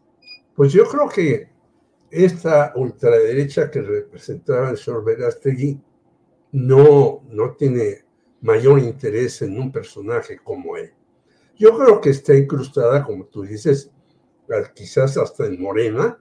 Pues 0.55 0.73
yo 0.73 0.85
creo 0.85 1.09
que 1.09 1.49
esta 2.11 2.73
ultraderecha 2.75 3.71
que 3.71 3.81
representaba 3.81 4.71
el 4.71 4.79
señor 4.79 5.05
Verástegui 5.05 5.81
no, 6.53 7.23
no 7.31 7.53
tiene 7.53 8.05
mayor 8.41 8.81
interés 8.81 9.41
en 9.43 9.59
un 9.59 9.71
personaje 9.71 10.39
como 10.43 10.77
él. 10.77 10.93
Yo 11.57 11.79
creo 11.79 12.01
que 12.01 12.11
está 12.11 12.37
incrustada, 12.37 13.05
como 13.05 13.27
tú 13.27 13.43
dices, 13.43 13.93
quizás 14.75 15.17
hasta 15.17 15.47
en 15.47 15.61
Morena, 15.61 16.19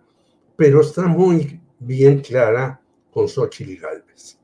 pero 0.56 0.82
está 0.82 1.04
muy 1.04 1.62
bien 1.80 2.22
clara 2.22 2.82
con 3.12 3.28
Xochitl 3.28 3.82
Galvez. 3.82 4.40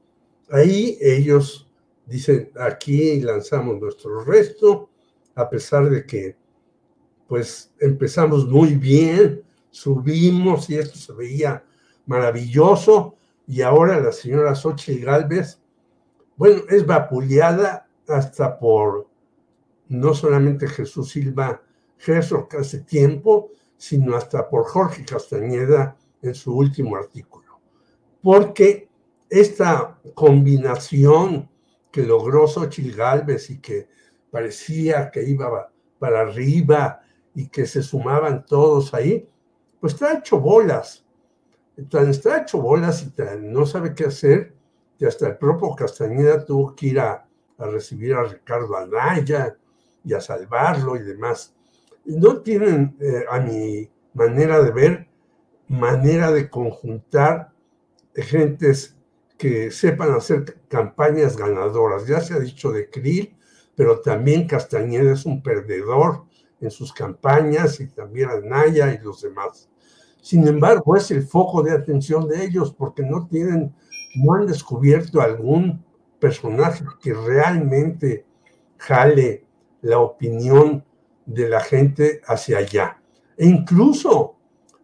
Ahí 0.50 0.98
ellos 1.02 1.70
dicen, 2.06 2.52
aquí 2.60 3.22
lanzamos 3.22 3.80
nuestro 3.80 4.24
resto, 4.24 4.90
a 5.36 5.50
pesar 5.50 5.90
de 5.90 6.06
que 6.06 6.36
pues 7.28 7.72
empezamos 7.80 8.46
muy 8.48 8.76
bien, 8.76 9.44
subimos 9.70 10.70
y 10.70 10.76
esto 10.76 10.98
se 10.98 11.14
veía 11.14 11.64
maravilloso, 12.06 13.16
y 13.48 13.62
ahora 13.62 14.00
la 14.00 14.12
señora 14.12 14.56
Xochitl 14.56 15.06
Galvez, 15.06 15.62
bueno, 16.36 16.64
es 16.70 16.86
vapuleada 16.86 17.88
hasta 18.08 18.60
por 18.60 19.08
no 19.88 20.14
solamente 20.14 20.68
Jesús 20.68 21.10
Silva 21.12 21.62
Jesús 22.02 22.48
que 22.50 22.58
hace 22.58 22.80
tiempo, 22.80 23.52
sino 23.82 24.16
hasta 24.16 24.48
por 24.48 24.66
Jorge 24.66 25.04
Castañeda 25.04 25.98
en 26.22 26.36
su 26.36 26.56
último 26.56 26.98
artículo. 26.98 27.60
Porque 28.22 28.88
esta 29.28 30.00
combinación 30.14 31.50
que 31.92 32.04
logró 32.04 32.48
Xochitl 32.48 32.96
Galvez 32.96 33.50
y 33.50 33.60
que 33.60 33.88
parecía 34.30 35.10
que 35.10 35.28
iba 35.28 35.72
para 35.98 36.22
arriba 36.22 37.02
y 37.34 37.48
que 37.48 37.66
se 37.66 37.82
sumaban 37.82 38.46
todos 38.46 38.94
ahí, 38.94 39.28
pues 39.80 39.94
está 39.94 40.20
hecho 40.20 40.40
bolas. 40.40 41.04
Tan 41.90 42.08
está 42.08 42.40
hecho 42.40 42.62
bolas 42.62 43.02
y 43.02 43.10
tan 43.10 43.52
no 43.52 43.66
sabe 43.66 43.96
qué 43.96 44.06
hacer, 44.06 44.54
que 45.00 45.08
hasta 45.08 45.26
el 45.26 45.40
propio 45.40 45.76
Castañeda 45.76 46.46
tuvo 46.46 46.76
que 46.76 46.86
ir 46.86 47.00
a, 47.00 47.28
a 47.58 47.66
recibir 47.66 48.14
a 48.14 48.26
Ricardo 48.26 48.78
Anaya 48.78 49.58
y 50.04 50.14
a 50.14 50.22
salvarlo 50.22 50.96
y 50.98 51.02
demás. 51.02 51.56
No 52.06 52.42
tienen, 52.42 52.96
eh, 53.00 53.26
a 53.30 53.40
mi 53.40 53.90
manera 54.14 54.62
de 54.62 54.72
ver, 54.72 55.08
manera 55.68 56.32
de 56.32 56.50
conjuntar 56.50 57.52
gentes 58.16 58.98
que 59.38 59.72
sepan 59.72 60.14
hacer 60.14 60.62
campañas 60.68 61.38
ganadoras. 61.38 62.08
Ya 62.08 62.22
se 62.22 62.34
ha 62.34 62.40
dicho 62.40 62.72
de 62.72 62.90
Krill, 62.90 63.36
pero 63.76 64.02
también 64.02 64.48
Castañeda 64.48 65.14
es 65.14 65.26
un 65.26 65.42
perdedor 65.42 66.26
en 66.60 66.70
sus 66.72 66.94
campañas 66.94 67.80
y 67.80 67.88
también 67.88 68.30
Anaya 68.30 68.94
y 68.94 69.04
los 69.04 69.22
demás. 69.22 69.70
Sin 70.22 70.48
embargo, 70.48 70.96
es 70.96 71.10
el 71.10 71.24
foco 71.24 71.64
de 71.64 71.72
atención 71.72 72.28
de 72.28 72.44
ellos 72.46 72.74
porque 72.74 73.02
no 73.02 73.28
tienen, 73.28 73.74
no 74.16 74.36
han 74.36 74.46
descubierto 74.46 75.20
algún 75.20 75.84
personaje 76.20 76.86
que 77.02 77.14
realmente 77.14 78.26
jale 78.78 79.44
la 79.82 79.98
opinión 79.98 80.86
de 81.34 81.50
la 81.50 81.60
gente 81.60 82.22
hacia 82.26 82.60
allá. 82.60 83.02
E 83.38 83.46
incluso 83.48 84.36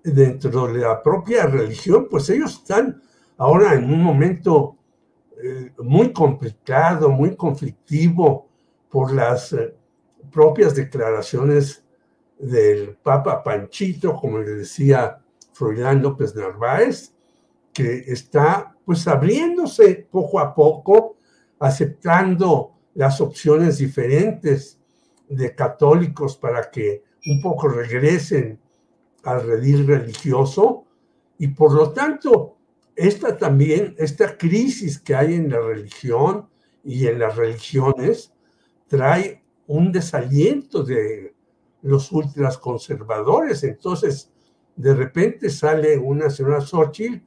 dentro 0.04 0.68
de 0.68 0.80
la 0.80 1.02
propia 1.02 1.46
religión, 1.46 2.08
pues 2.10 2.30
ellos 2.30 2.54
están 2.54 3.02
ahora 3.38 3.74
en 3.74 3.86
un 3.86 4.02
momento 4.02 4.78
eh, 5.42 5.72
muy 5.80 6.12
complicado, 6.12 7.10
muy 7.10 7.36
conflictivo 7.36 8.48
por 8.90 9.14
las 9.14 9.54
eh, 9.54 9.76
propias 10.32 10.76
declaraciones 10.76 11.84
del 12.40 12.96
Papa 12.96 13.44
Panchito, 13.44 14.16
como 14.16 14.40
le 14.40 14.52
decía 14.52 15.20
Froilán 15.54 16.02
López 16.02 16.36
Narváez, 16.36 17.14
que 17.74 18.00
está 18.08 18.76
pues 18.86 19.08
abriéndose 19.08 20.08
poco 20.10 20.40
a 20.40 20.54
poco, 20.54 21.18
aceptando 21.60 22.74
las 22.94 23.20
opciones 23.22 23.78
diferentes 23.78 24.77
de 25.30 25.56
católicos 25.56 26.38
para 26.38 26.70
que 26.70 27.04
un 27.26 27.42
poco 27.42 27.68
regresen 27.68 28.60
al 29.24 29.46
redil 29.46 29.86
religioso 29.86 30.86
y 31.38 31.50
por 31.50 31.74
lo 31.74 31.92
tanto 31.92 32.58
esta 32.96 33.38
también, 33.38 33.94
esta 33.98 34.38
crisis 34.38 35.00
que 35.00 35.16
hay 35.16 35.36
en 35.36 35.52
la 35.52 35.60
religión 35.60 36.50
y 36.84 37.06
en 37.06 37.20
las 37.20 37.36
religiones 37.36 38.34
trae 38.88 39.44
un 39.68 39.92
desaliento 39.92 40.82
de 40.82 41.36
los 41.84 42.12
ultras 42.12 42.58
conservadores. 42.58 43.64
Entonces, 43.64 44.32
de 44.76 44.96
repente 44.96 45.50
sale 45.50 45.98
una 45.98 46.30
señora 46.30 46.62
Xochitl 46.62 47.22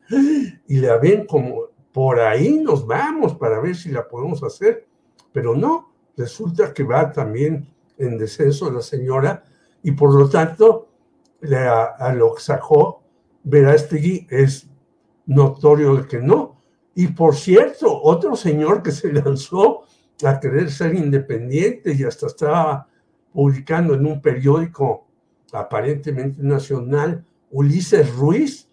y 0.66 0.76
la 0.76 0.96
ven 0.96 1.26
como 1.26 1.68
por 1.92 2.20
ahí 2.20 2.60
nos 2.60 2.86
vamos 2.86 3.34
para 3.34 3.60
ver 3.60 3.76
si 3.76 3.90
la 3.90 4.06
podemos 4.08 4.42
hacer, 4.42 4.86
pero 5.32 5.54
no, 5.54 5.92
resulta 6.16 6.72
que 6.72 6.82
va 6.82 7.12
también 7.12 7.68
en 8.00 8.18
descenso 8.18 8.70
la 8.70 8.82
señora 8.82 9.44
y 9.82 9.92
por 9.92 10.14
lo 10.14 10.28
tanto 10.28 10.88
a 11.42 12.12
lo 12.12 12.34
que 12.34 12.42
sacó 12.42 13.02
Verástegui 13.44 14.26
es 14.28 14.68
notorio 15.26 15.96
de 15.96 16.06
que 16.06 16.18
no. 16.18 16.60
Y 16.94 17.08
por 17.08 17.34
cierto, 17.34 18.02
otro 18.02 18.36
señor 18.36 18.82
que 18.82 18.90
se 18.90 19.12
lanzó 19.12 19.84
a 20.24 20.38
querer 20.40 20.70
ser 20.70 20.94
independiente 20.94 21.94
y 21.94 22.04
hasta 22.04 22.26
estaba 22.26 22.88
publicando 23.32 23.94
en 23.94 24.06
un 24.06 24.20
periódico 24.20 25.06
aparentemente 25.52 26.42
nacional, 26.42 27.24
Ulises 27.50 28.14
Ruiz, 28.14 28.68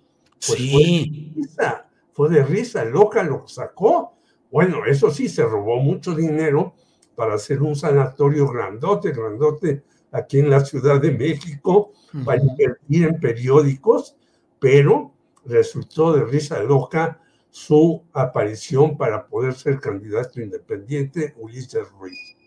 pues 0.46 0.60
fue, 0.72 0.84
de 0.84 1.32
risa, 1.36 1.88
fue 2.12 2.30
de 2.30 2.44
risa, 2.44 2.84
loca 2.86 3.24
lo 3.24 3.48
sacó. 3.48 4.18
Bueno, 4.52 4.86
eso 4.86 5.12
sí, 5.12 5.30
se 5.30 5.44
robó 5.44 5.78
mucho 5.78 6.14
dinero 6.14 6.74
para 7.18 7.34
hacer 7.34 7.64
un 7.64 7.76
sanatorio 7.76 8.48
grandote, 8.48 9.12
grandote 9.12 9.82
aquí 10.12 10.38
en 10.38 10.52
la 10.52 10.64
Ciudad 10.64 11.02
de 11.02 11.10
México, 11.10 11.92
para 12.24 12.40
invertir 12.40 13.08
en 13.08 13.20
periódicos, 13.20 14.16
pero 14.60 15.16
resultó 15.44 16.14
de 16.14 16.26
risa 16.26 16.62
loca 16.62 17.20
su 17.50 18.04
aparición 18.14 18.98
para 18.98 19.26
poder 19.26 19.56
ser 19.56 19.80
candidato 19.80 20.40
independiente, 20.40 21.34
Ulises 21.38 21.90
Ruiz. 22.00 22.38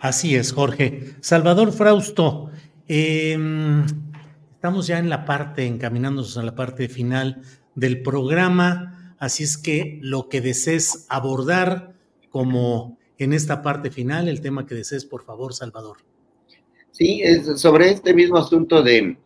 Así 0.00 0.36
es, 0.36 0.52
Jorge. 0.52 1.14
Salvador 1.20 1.70
Frausto, 1.70 2.50
em, 2.88 3.84
estamos 4.54 4.86
ya 4.86 4.98
en 4.98 5.10
la 5.10 5.26
parte, 5.26 5.66
encaminándonos 5.66 6.38
a 6.38 6.42
la 6.42 6.54
parte 6.54 6.88
final 6.88 7.42
del 7.74 8.02
programa, 8.02 9.14
así 9.18 9.44
es 9.44 9.58
que 9.58 9.98
lo 10.00 10.30
que 10.30 10.40
desees 10.40 11.04
abordar 11.10 11.92
como 12.30 12.96
en 13.22 13.32
esta 13.32 13.62
parte 13.62 13.90
final, 13.90 14.28
el 14.28 14.40
tema 14.40 14.66
que 14.66 14.74
desees, 14.74 15.04
por 15.04 15.24
favor, 15.24 15.54
Salvador. 15.54 15.98
Sí, 16.90 17.22
sobre 17.56 17.90
este 17.90 18.14
mismo 18.14 18.36
asunto 18.36 18.82
de, 18.82 19.16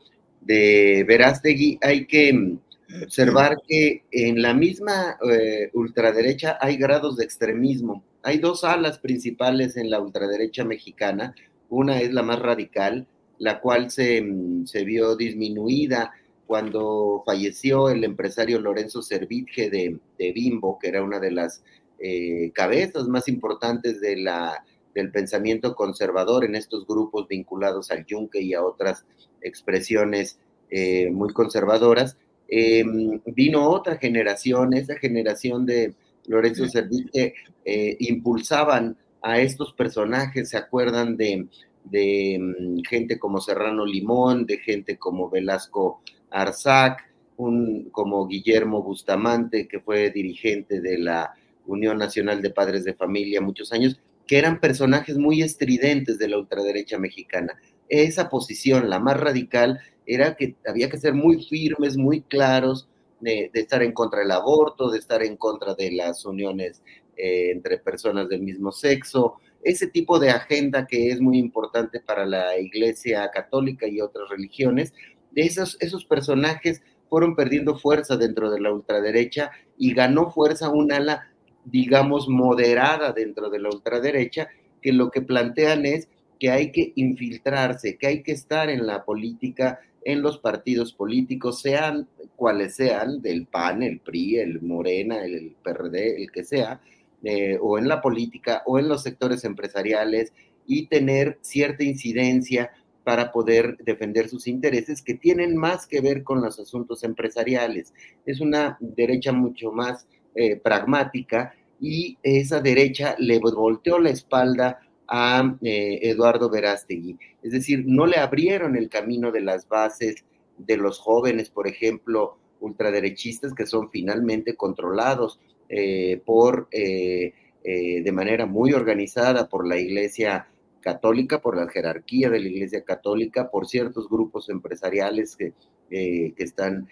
de 0.41 1.05
Verástegui, 1.07 1.79
hay 1.83 2.07
que 2.07 2.59
observar 3.03 3.57
que 3.67 4.05
en 4.13 4.41
la 4.41 4.55
misma 4.55 5.17
eh, 5.31 5.71
ultraderecha 5.75 6.59
hay 6.61 6.77
grados 6.77 7.17
de 7.17 7.25
extremismo. 7.25 8.05
Hay 8.23 8.39
dos 8.39 8.65
alas 8.65 8.99
principales 8.99 9.77
en 9.77 9.91
la 9.91 10.01
ultraderecha 10.01 10.65
mexicana. 10.65 11.35
Una 11.69 12.01
es 12.01 12.13
la 12.13 12.23
más 12.23 12.39
radical, 12.39 13.07
la 13.39 13.61
cual 13.61 13.91
se, 13.91 14.25
se 14.65 14.85
vio 14.85 15.17
disminuida 15.17 16.13
cuando 16.47 17.23
falleció 17.27 17.89
el 17.89 18.05
empresario 18.05 18.61
Lorenzo 18.61 19.03
Servitje 19.03 19.69
de, 19.69 19.99
de 20.19 20.33
Bimbo, 20.33 20.79
que 20.79 20.89
era 20.89 21.03
una 21.03 21.19
de 21.19 21.33
las 21.33 21.63
eh, 21.99 22.51
cabezas 22.55 23.09
más 23.09 23.29
importantes 23.29 24.01
de 24.01 24.17
la, 24.17 24.65
del 24.95 25.11
pensamiento 25.11 25.75
conservador 25.75 26.45
en 26.45 26.55
estos 26.55 26.87
grupos 26.87 27.29
vinculados 27.29 27.91
al 27.91 28.05
yunque 28.07 28.41
y 28.41 28.55
a 28.55 28.65
otras 28.65 29.05
expresiones 29.41 30.39
eh, 30.71 31.11
muy 31.11 31.33
conservadoras. 31.33 32.17
Em, 32.49 33.21
vino 33.27 33.69
otra 33.69 33.97
generación, 33.99 34.75
esa 34.75 34.97
generación 34.97 35.67
de 35.67 35.95
Lorenzo 36.27 36.69
Servín 36.69 37.09
que 37.13 37.35
eh, 37.65 37.97
impulsaban 38.01 38.97
a 39.23 39.41
estos 39.41 39.73
personajes, 39.73 40.51
se 40.51 40.57
acuerdan 40.57 41.17
de, 41.17 41.47
de 41.85 42.39
mm, 42.41 42.81
gente 42.89 43.19
como 43.19 43.41
Serrano 43.41 43.85
Limón, 43.85 44.47
de 44.47 44.59
gente 44.59 44.97
como 44.97 45.29
Velasco 45.29 46.01
Arzac, 46.31 47.03
un, 47.37 47.91
como 47.91 48.27
Guillermo 48.27 48.83
Bustamante, 48.83 49.69
que 49.69 49.81
fue 49.81 50.11
dirigente 50.11 50.81
de 50.81 50.99
la 50.99 51.35
Unión 51.67 51.99
Nacional 51.99 52.43
de 52.43 52.51
Padres 52.51 52.85
de 52.85 52.95
Familia 52.95 53.41
muchos 53.41 53.73
años, 53.73 54.01
que 54.27 54.39
eran 54.39 54.61
personajes 54.61 55.19
muy 55.19 55.43
estridentes 55.43 56.19
de 56.19 56.29
la 56.29 56.39
ultraderecha 56.39 56.99
mexicana. 56.99 57.59
Esa 57.89 58.29
posición, 58.29 58.91
la 58.91 58.99
más 58.99 59.19
radical, 59.19 59.81
era 60.07 60.37
que 60.37 60.57
había 60.67 60.89
que 60.91 60.99
ser 60.99 61.15
muy 61.15 61.45
firmes, 61.45 61.97
muy 61.97 62.23
claros, 62.23 62.89
de, 63.21 63.51
estar 63.55 63.83
en 63.83 63.93
contra 63.93 64.21
del 64.21 64.31
aborto, 64.31 64.91
de 64.91 64.99
estar 64.99 65.23
en 65.23 65.37
contra 65.37 65.75
de 65.75 65.93
las 65.93 66.25
uniones 66.25 66.83
eh, 67.17 67.51
entre 67.51 67.79
personas 67.79 68.29
del 68.29 68.43
mismo 68.43 68.73
sexo, 68.73 69.37
ese 69.63 69.89
tipo 69.89 70.19
de 70.19 70.31
agenda 70.31 70.87
que 70.87 71.11
es 71.11 71.21
muy 71.21 71.39
importante 71.39 72.01
para 72.01 72.25
la 72.25 72.59
Iglesia 72.59 73.29
Católica 73.33 73.87
y 73.89 74.01
otras 74.01 74.29
religiones, 74.29 74.93
esos, 75.35 75.77
esos 75.81 76.05
personajes 76.05 76.83
fueron 77.09 77.35
perdiendo 77.35 77.77
fuerza 77.77 78.17
dentro 78.17 78.51
de 78.51 78.61
la 78.61 78.73
ultraderecha 78.73 79.51
y 79.77 79.93
ganó 79.93 80.31
fuerza 80.31 80.71
un 80.71 80.93
ala, 80.93 81.33
digamos, 81.67 82.29
moderada 82.29 83.13
dentro 83.13 83.51
de 83.51 83.59
la 83.59 83.69
ultraderecha, 83.69 84.49
que 84.81 84.93
lo 84.93 85.11
que 85.11 85.21
plantean 85.21 85.85
es 85.85 86.09
que 86.39 86.51
hay 86.51 86.71
que 86.71 86.93
infiltrarse, 86.95 87.97
que 87.97 88.07
hay 88.07 88.23
que 88.23 88.33
estar 88.33 88.71
en 88.71 88.87
la 88.87 89.05
política 89.05 89.81
en 90.05 90.23
los 90.23 90.39
partidos 90.39 90.93
políticos, 90.93 91.61
sean 91.61 92.07
cuales 92.37 92.77
sean, 92.77 93.21
del 93.21 93.47
PAN, 93.47 93.83
el 93.83 93.99
PRI, 93.99 94.39
el 94.39 94.63
Morena, 94.63 95.25
el 95.25 95.57
PRD, 95.65 96.23
el 96.23 96.31
que 96.31 96.45
sea, 96.45 96.81
eh, 97.25 97.59
o 97.61 97.77
en 97.77 97.89
la 97.89 98.01
política 98.01 98.63
o 98.67 98.79
en 98.79 98.89
los 98.89 99.03
sectores 99.03 99.43
empresariales 99.45 100.33
y 100.65 100.87
tener 100.87 101.39
cierta 101.41 101.83
incidencia 101.83 102.71
para 103.03 103.33
poder 103.33 103.79
defender 103.79 104.29
sus 104.29 104.47
intereses 104.47 105.03
que 105.03 105.15
tienen 105.15 105.57
más 105.57 105.87
que 105.89 106.01
ver 106.01 106.23
con 106.23 106.41
los 106.41 106.61
asuntos 106.61 107.03
empresariales. 107.03 107.93
Es 108.27 108.41
una 108.41 108.77
derecha 108.81 109.33
mucho 109.33 109.73
más 109.73 110.07
eh, 110.39 110.57
pragmática 110.57 111.55
y 111.81 112.19
esa 112.23 112.61
derecha 112.61 113.17
le 113.19 113.39
volteó 113.39 113.99
la 113.99 114.11
espalda 114.11 114.81
a 115.09 115.57
eh, 115.63 115.99
Eduardo 116.03 116.51
Verástegui. 116.51 117.19
Es 117.43 117.53
decir, 117.53 117.85
no 117.87 118.05
le 118.05 118.19
abrieron 118.19 118.77
el 118.77 118.91
camino 118.91 119.33
de 119.33 119.41
las 119.41 119.67
bases 119.67 120.25
de 120.59 120.77
los 120.77 120.99
jóvenes, 120.99 121.49
por 121.49 121.67
ejemplo, 121.67 122.37
ultraderechistas 122.61 123.55
que 123.55 123.67
son 123.67 123.91
finalmente 123.91 124.57
controlados 124.57 125.41
eh, 125.71 126.21
por, 126.27 126.69
de 126.71 128.13
manera 128.13 128.45
muy 128.45 128.75
organizada 128.75 129.49
por 129.49 129.67
la 129.67 129.79
Iglesia 129.79 130.49
católica, 130.83 131.41
por 131.41 131.57
la 131.57 131.69
jerarquía 131.69 132.29
de 132.29 132.41
la 132.41 132.49
Iglesia 132.49 132.85
Católica, 132.85 133.51
por 133.51 133.67
ciertos 133.67 134.07
grupos 134.09 134.51
empresariales 134.51 135.35
que, 135.35 135.53
que 135.89 136.35
están 136.37 136.89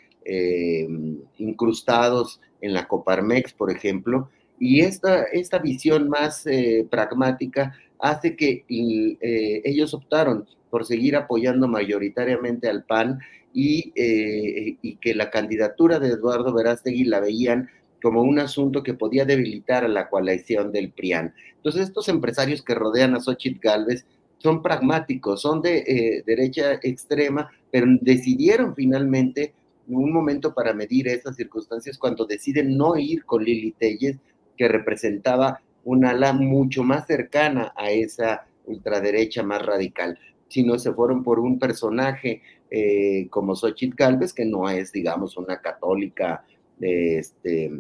incrustados 1.39 2.41
en 2.61 2.73
la 2.73 2.89
Coparmex, 2.89 3.53
por 3.53 3.71
ejemplo, 3.71 4.31
y 4.59 4.81
esta, 4.81 5.25
esta 5.25 5.59
visión 5.59 6.09
más 6.09 6.45
pragmática 6.91 7.77
hace 7.99 8.37
que 8.37 8.65
ellos 8.69 9.93
optaron 9.95 10.47
por 10.71 10.87
seguir 10.87 11.17
apoyando 11.17 11.69
mayoritariamente 11.69 12.69
al 12.69 12.85
PAN 12.85 13.21
y, 13.53 13.93
y, 13.95 14.97
que 14.97 15.15
la 15.15 15.31
candidatura 15.31 15.99
de 15.99 16.09
Eduardo 16.09 16.53
Verástegui 16.53 17.05
la 17.05 17.21
veían 17.21 17.69
como 18.05 18.21
un 18.21 18.39
asunto 18.39 18.83
que 18.83 18.93
podía 18.93 19.25
debilitar 19.25 19.83
a 19.83 19.89
la 19.89 20.11
coalición 20.11 20.73
del 20.73 20.91
PRIAN. 20.91 21.33
Entonces, 21.57 21.85
estos 21.85 22.11
empresarios 22.11 22.61
que 22.61 22.75
rodean 22.75 23.15
a 23.15 23.21
Xochitl 23.21 23.59
Galvez 23.61 24.05
son 24.37 24.61
pragmáticos, 24.61 25.41
son 25.41 25.63
de 25.63 25.79
eh, 25.79 26.23
derecha 26.27 26.75
extrema, 26.83 27.51
pero 27.71 27.87
decidieron 28.03 28.75
finalmente 28.75 29.55
un 29.89 30.12
momento 30.12 30.55
para 30.55 30.73
medir 30.73 31.09
esas 31.09 31.36
circunstancias 31.36 31.98
cuando 31.98 32.24
deciden 32.24 32.77
no 32.77 32.97
ir 32.97 33.24
con 33.24 33.44
Lili 33.44 33.73
Telles, 33.73 34.19
que 34.56 34.69
representaba 34.69 35.61
un 35.85 36.05
ala 36.05 36.32
mucho 36.32 36.82
más 36.82 37.06
cercana 37.06 37.73
a 37.77 37.90
esa 37.90 38.47
ultraderecha 38.66 39.43
más 39.43 39.65
radical, 39.65 40.19
sino 40.48 40.78
se 40.78 40.93
fueron 40.93 41.23
por 41.23 41.40
un 41.40 41.59
personaje 41.59 42.43
eh, 42.70 43.28
como 43.31 43.55
Xochitl 43.55 43.97
Galvez, 43.97 44.32
que 44.32 44.44
no 44.44 44.69
es, 44.70 44.93
digamos, 44.93 45.36
una 45.36 45.61
católica 45.61 46.44
este, 46.81 47.70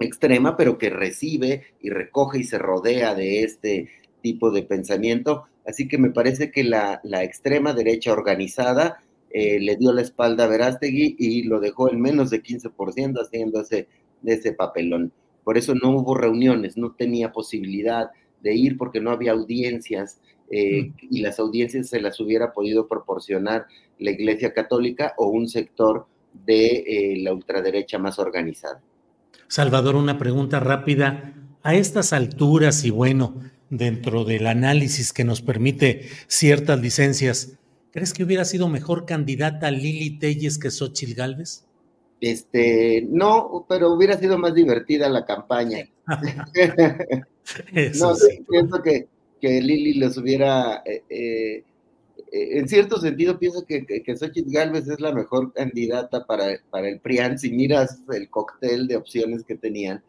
extrema, 0.00 0.56
pero 0.56 0.78
que 0.78 0.90
recibe 0.90 1.64
y 1.80 1.90
recoge 1.90 2.40
y 2.40 2.44
se 2.44 2.58
rodea 2.58 3.14
de 3.14 3.42
este 3.42 3.88
tipo 4.22 4.50
de 4.50 4.62
pensamiento. 4.62 5.44
Así 5.66 5.88
que 5.88 5.98
me 5.98 6.10
parece 6.10 6.50
que 6.50 6.64
la, 6.64 7.00
extrema 7.22 7.72
derecha 7.72 8.12
organizada 8.12 9.02
eh, 9.30 9.60
le 9.60 9.76
dio 9.76 9.92
la 9.92 10.02
espalda 10.02 10.44
a 10.44 10.48
Verástegui 10.48 11.16
y 11.18 11.42
lo 11.42 11.60
dejó 11.60 11.90
en 11.90 12.00
menos 12.00 12.30
de 12.30 12.42
15% 12.42 13.20
haciendo 13.20 13.60
ese, 13.60 13.88
ese 14.24 14.52
papelón. 14.52 15.12
Por 15.44 15.58
eso 15.58 15.74
no 15.74 15.90
hubo 15.90 16.14
reuniones, 16.14 16.76
no 16.76 16.92
tenía 16.92 17.32
posibilidad 17.32 18.10
de 18.42 18.54
ir 18.54 18.76
porque 18.76 19.00
no 19.00 19.10
había 19.10 19.32
audiencias 19.32 20.20
eh, 20.50 20.84
mm. 20.84 20.92
y 21.10 21.20
las 21.20 21.38
audiencias 21.38 21.88
se 21.88 22.00
las 22.00 22.20
hubiera 22.20 22.52
podido 22.52 22.86
proporcionar 22.86 23.66
la 23.98 24.10
Iglesia 24.10 24.52
Católica 24.52 25.14
o 25.16 25.28
un 25.28 25.48
sector 25.48 26.06
de 26.46 26.66
eh, 26.66 27.16
la 27.18 27.32
ultraderecha 27.32 27.98
más 27.98 28.18
organizada. 28.18 28.80
Salvador, 29.48 29.96
una 29.96 30.18
pregunta 30.18 30.60
rápida. 30.60 31.34
A 31.62 31.74
estas 31.74 32.12
alturas 32.12 32.84
y 32.84 32.90
bueno, 32.90 33.34
dentro 33.68 34.24
del 34.24 34.46
análisis 34.46 35.12
que 35.12 35.24
nos 35.24 35.42
permite 35.42 36.08
ciertas 36.26 36.80
licencias, 36.80 37.58
¿crees 37.92 38.12
que 38.12 38.24
hubiera 38.24 38.44
sido 38.44 38.68
mejor 38.68 39.06
candidata 39.06 39.70
Lili 39.70 40.18
Telles 40.18 40.58
que 40.58 40.70
Xochitl 40.70 41.14
Galvez? 41.14 41.64
Este, 42.20 43.06
no, 43.08 43.64
pero 43.68 43.92
hubiera 43.92 44.18
sido 44.18 44.38
más 44.38 44.54
divertida 44.54 45.08
la 45.08 45.24
campaña. 45.24 45.88
no, 48.00 48.14
sí. 48.14 48.44
pienso 48.48 48.82
que, 48.82 49.06
que 49.40 49.60
Lili 49.60 49.94
les 49.94 50.16
hubiera 50.16 50.82
eh, 50.84 51.02
eh, 51.08 51.64
eh, 52.32 52.58
en 52.58 52.68
cierto 52.68 53.00
sentido 53.00 53.38
pienso 53.38 53.64
que, 53.64 53.86
que, 53.86 54.16
Xochitl 54.16 54.52
Galvez 54.52 54.88
es 54.88 55.00
la 55.00 55.12
mejor 55.12 55.52
candidata 55.52 56.26
para, 56.26 56.58
para 56.70 56.88
el 56.88 57.00
PRIAN 57.00 57.38
si 57.38 57.50
miras 57.50 58.02
el 58.12 58.28
cóctel 58.28 58.86
de 58.86 58.96
opciones 58.96 59.44
que 59.44 59.54
tenían, 59.54 60.02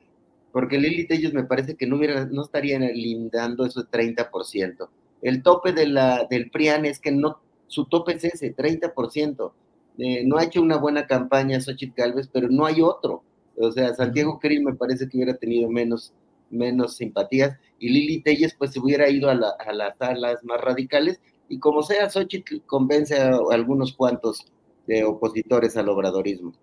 porque 0.51 0.77
Lili 0.77 1.07
Tellos 1.07 1.33
me 1.33 1.43
parece 1.43 1.75
que 1.75 1.85
no, 1.85 1.97
hubiera, 1.97 2.25
no 2.25 2.43
estarían 2.43 2.81
lindando 2.81 3.65
ese 3.65 3.81
30%. 3.81 4.89
El 5.21 5.43
tope 5.43 5.73
de 5.73 5.87
la, 5.87 6.25
del 6.29 6.49
PRIAN 6.49 6.85
es 6.85 6.99
que 6.99 7.11
no, 7.11 7.39
su 7.69 7.85
tope 7.85 8.13
es 8.13 8.25
ese, 8.25 8.53
30%. 8.53 9.51
Eh, 9.99 10.23
no 10.25 10.37
ha 10.37 10.43
hecho 10.43 10.61
una 10.61 10.77
buena 10.77 11.07
campaña 11.07 11.61
Xochitl 11.61 11.93
Galvez, 11.95 12.29
pero 12.31 12.49
no 12.49 12.65
hay 12.65 12.81
otro. 12.81 13.23
O 13.57 13.71
sea, 13.71 13.93
Santiago 13.93 14.39
Krill 14.39 14.63
me 14.63 14.75
parece 14.75 15.07
que 15.07 15.17
hubiera 15.17 15.35
tenido 15.35 15.69
menos, 15.69 16.13
menos 16.49 16.97
simpatías 16.97 17.57
y 17.77 17.89
Lili 17.89 18.21
Telles 18.21 18.55
pues 18.57 18.71
se 18.71 18.79
hubiera 18.79 19.09
ido 19.09 19.29
a, 19.29 19.35
la, 19.35 19.49
a 19.59 19.73
las 19.73 19.97
salas 19.97 20.43
más 20.43 20.59
radicales 20.61 21.19
y 21.47 21.59
como 21.59 21.83
sea, 21.83 22.09
Xochitl 22.09 22.61
convence 22.65 23.19
a 23.19 23.37
algunos 23.51 23.93
cuantos 23.93 24.45
de 24.87 25.03
opositores 25.03 25.77
al 25.77 25.89
obradorismo. 25.89 26.53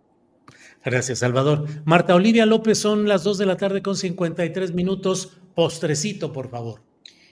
Gracias, 0.84 1.18
Salvador. 1.18 1.66
Marta 1.84 2.14
Olivia 2.14 2.46
López, 2.46 2.78
son 2.78 3.08
las 3.08 3.24
2 3.24 3.38
de 3.38 3.46
la 3.46 3.56
tarde 3.56 3.82
con 3.82 3.96
53 3.96 4.72
minutos. 4.74 5.38
Postrecito, 5.54 6.32
por 6.32 6.48
favor. 6.48 6.85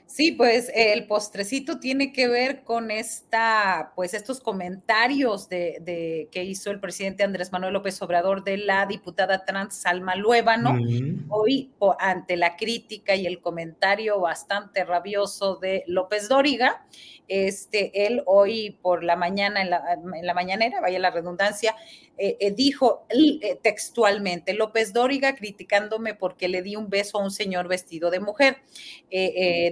Sí, 0.07 0.33
pues 0.33 0.71
el 0.75 1.07
postrecito 1.07 1.81
tiene 1.81 2.13
que 2.13 2.29
ver 2.29 2.63
con 2.63 2.91
esta, 2.91 3.93
pues 3.97 4.15
estos 4.15 4.41
comentarios 4.41 5.49
de, 5.49 6.29
que 6.31 6.45
hizo 6.45 6.71
el 6.71 6.79
presidente 6.79 7.25
Andrés 7.25 7.51
Manuel 7.51 7.73
López 7.73 8.01
Obrador 8.03 8.45
de 8.45 8.59
la 8.59 8.87
diputada 8.87 9.45
trans 9.45 9.75
Salma 9.75 10.15
Luébano, 10.15 10.79
hoy 11.29 11.73
ante 11.99 12.37
la 12.37 12.55
crítica 12.57 13.17
y 13.17 13.27
el 13.27 13.41
comentario 13.41 14.21
bastante 14.21 14.85
rabioso 14.85 15.57
de 15.57 15.85
López 15.89 16.29
Dóriga, 16.29 16.87
este, 17.29 18.07
él 18.07 18.23
hoy 18.27 18.79
por 18.83 19.05
la 19.05 19.17
mañana, 19.17 19.63
en 19.63 19.71
la, 19.71 19.83
en 19.93 20.35
mañanera, 20.35 20.81
vaya 20.81 20.99
la 20.99 21.11
redundancia, 21.11 21.75
eh, 22.17 22.37
eh, 22.39 22.53
dijo 22.53 23.07
eh, 23.11 23.59
textualmente, 23.61 24.55
López 24.55 24.93
Dóriga 24.93 25.35
criticándome 25.35 26.15
porque 26.15 26.47
le 26.47 26.63
di 26.63 26.77
un 26.77 26.89
beso 26.89 27.19
a 27.19 27.25
un 27.25 27.33
señor 27.33 27.67
vestido 27.67 28.11
de 28.11 28.21
mujer. 28.21 28.59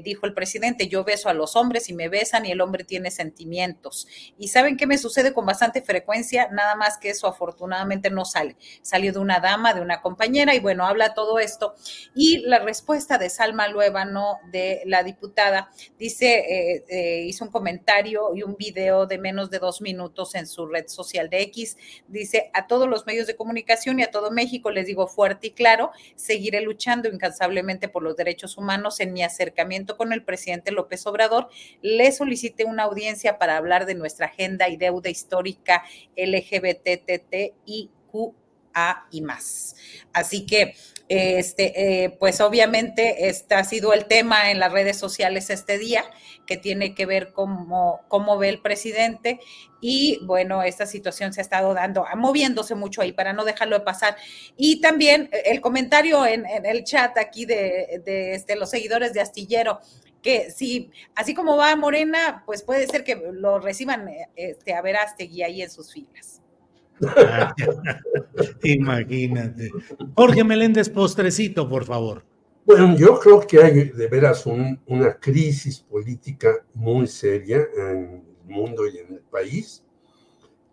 dijo 0.02 0.26
el 0.26 0.34
presidente, 0.34 0.88
yo 0.88 1.04
beso 1.04 1.28
a 1.28 1.34
los 1.34 1.56
hombres 1.56 1.88
y 1.88 1.94
me 1.94 2.08
besan 2.08 2.46
y 2.46 2.50
el 2.50 2.60
hombre 2.60 2.84
tiene 2.84 3.10
sentimientos. 3.10 4.06
Y 4.38 4.48
saben 4.48 4.76
qué 4.76 4.86
me 4.86 4.98
sucede 4.98 5.32
con 5.32 5.46
bastante 5.46 5.82
frecuencia, 5.82 6.48
nada 6.50 6.74
más 6.74 6.98
que 6.98 7.10
eso 7.10 7.26
afortunadamente 7.26 8.10
no 8.10 8.24
sale. 8.24 8.56
Salió 8.82 9.12
de 9.12 9.18
una 9.18 9.40
dama, 9.40 9.74
de 9.74 9.80
una 9.80 10.00
compañera 10.00 10.54
y 10.54 10.60
bueno, 10.60 10.86
habla 10.86 11.14
todo 11.14 11.38
esto. 11.38 11.74
Y 12.14 12.38
la 12.38 12.58
respuesta 12.58 13.18
de 13.18 13.30
Salma 13.30 13.68
Luébano, 13.68 14.38
de 14.50 14.82
la 14.86 15.02
diputada, 15.02 15.70
dice, 15.98 16.84
hizo 17.26 17.41
un 17.42 17.50
comentario 17.50 18.34
y 18.34 18.42
un 18.42 18.56
video 18.56 19.06
de 19.06 19.18
menos 19.18 19.50
de 19.50 19.58
dos 19.58 19.80
minutos 19.80 20.34
en 20.34 20.46
su 20.46 20.66
red 20.66 20.88
social 20.88 21.28
de 21.28 21.42
X. 21.42 21.76
Dice, 22.08 22.50
a 22.54 22.66
todos 22.66 22.88
los 22.88 23.06
medios 23.06 23.26
de 23.26 23.36
comunicación 23.36 24.00
y 24.00 24.02
a 24.02 24.10
todo 24.10 24.30
México 24.30 24.70
les 24.70 24.86
digo 24.86 25.06
fuerte 25.06 25.48
y 25.48 25.50
claro, 25.50 25.90
seguiré 26.16 26.60
luchando 26.60 27.08
incansablemente 27.08 27.88
por 27.88 28.02
los 28.02 28.16
derechos 28.16 28.56
humanos. 28.56 29.00
En 29.00 29.12
mi 29.12 29.22
acercamiento 29.22 29.96
con 29.96 30.12
el 30.12 30.24
presidente 30.24 30.72
López 30.72 31.06
Obrador, 31.06 31.48
le 31.82 32.10
solicité 32.12 32.64
una 32.64 32.84
audiencia 32.84 33.38
para 33.38 33.56
hablar 33.56 33.86
de 33.86 33.94
nuestra 33.94 34.26
agenda 34.26 34.68
y 34.68 34.76
deuda 34.76 35.10
histórica 35.10 35.82
LGBTTIQA 36.16 37.52
y 39.10 39.20
más. 39.20 39.76
Así 40.12 40.46
que 40.46 40.74
este, 41.08 42.04
eh, 42.04 42.10
pues 42.18 42.40
obviamente 42.40 43.28
este 43.28 43.54
ha 43.54 43.64
sido 43.64 43.92
el 43.92 44.06
tema 44.06 44.50
en 44.50 44.58
las 44.58 44.72
redes 44.72 44.98
sociales 44.98 45.50
este 45.50 45.78
día, 45.78 46.04
que 46.46 46.56
tiene 46.56 46.94
que 46.94 47.06
ver 47.06 47.32
cómo, 47.32 48.00
cómo 48.08 48.38
ve 48.38 48.48
el 48.48 48.60
presidente. 48.60 49.40
Y 49.80 50.20
bueno, 50.24 50.62
esta 50.62 50.86
situación 50.86 51.32
se 51.32 51.40
ha 51.40 51.42
estado 51.42 51.74
dando, 51.74 52.04
moviéndose 52.16 52.74
mucho 52.74 53.02
ahí 53.02 53.12
para 53.12 53.32
no 53.32 53.44
dejarlo 53.44 53.78
de 53.78 53.84
pasar. 53.84 54.16
Y 54.56 54.80
también 54.80 55.30
el 55.44 55.60
comentario 55.60 56.26
en, 56.26 56.46
el 56.46 56.84
chat 56.84 57.16
aquí 57.18 57.46
de, 57.46 58.02
este, 58.04 58.56
los 58.56 58.70
seguidores 58.70 59.12
de 59.12 59.20
Astillero, 59.20 59.80
que 60.22 60.50
si 60.50 60.90
así 61.14 61.34
como 61.34 61.56
va 61.56 61.74
Morena, 61.74 62.44
pues 62.46 62.62
puede 62.62 62.86
ser 62.86 63.02
que 63.02 63.16
lo 63.32 63.58
reciban 63.58 64.08
este, 64.36 64.74
a 64.74 64.82
Verástegui 64.82 65.42
ahí 65.42 65.62
en 65.62 65.70
sus 65.70 65.92
filas. 65.92 66.41
Imagínate. 68.62 69.70
Jorge 70.14 70.44
Meléndez, 70.44 70.88
postrecito, 70.88 71.68
por 71.68 71.84
favor. 71.84 72.24
Bueno, 72.64 72.96
yo 72.96 73.18
creo 73.18 73.40
que 73.40 73.60
hay 73.60 73.90
de 73.90 74.06
veras 74.06 74.46
una 74.46 75.14
crisis 75.18 75.80
política 75.80 76.64
muy 76.74 77.08
seria 77.08 77.66
en 77.76 78.22
el 78.46 78.54
mundo 78.54 78.86
y 78.86 78.98
en 78.98 79.14
el 79.14 79.20
país, 79.20 79.84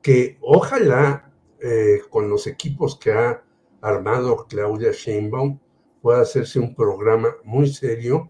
que 0.02 0.38
ojalá 0.42 1.32
eh, 1.60 2.02
con 2.10 2.30
los 2.30 2.46
equipos 2.46 2.98
que 2.98 3.12
ha 3.12 3.44
armado 3.82 4.46
Claudia 4.48 4.92
Sheinbaum 4.92 5.60
pueda 6.02 6.22
hacerse 6.22 6.60
un 6.60 6.76
programa 6.76 7.30
muy 7.44 7.68
serio 7.68 8.30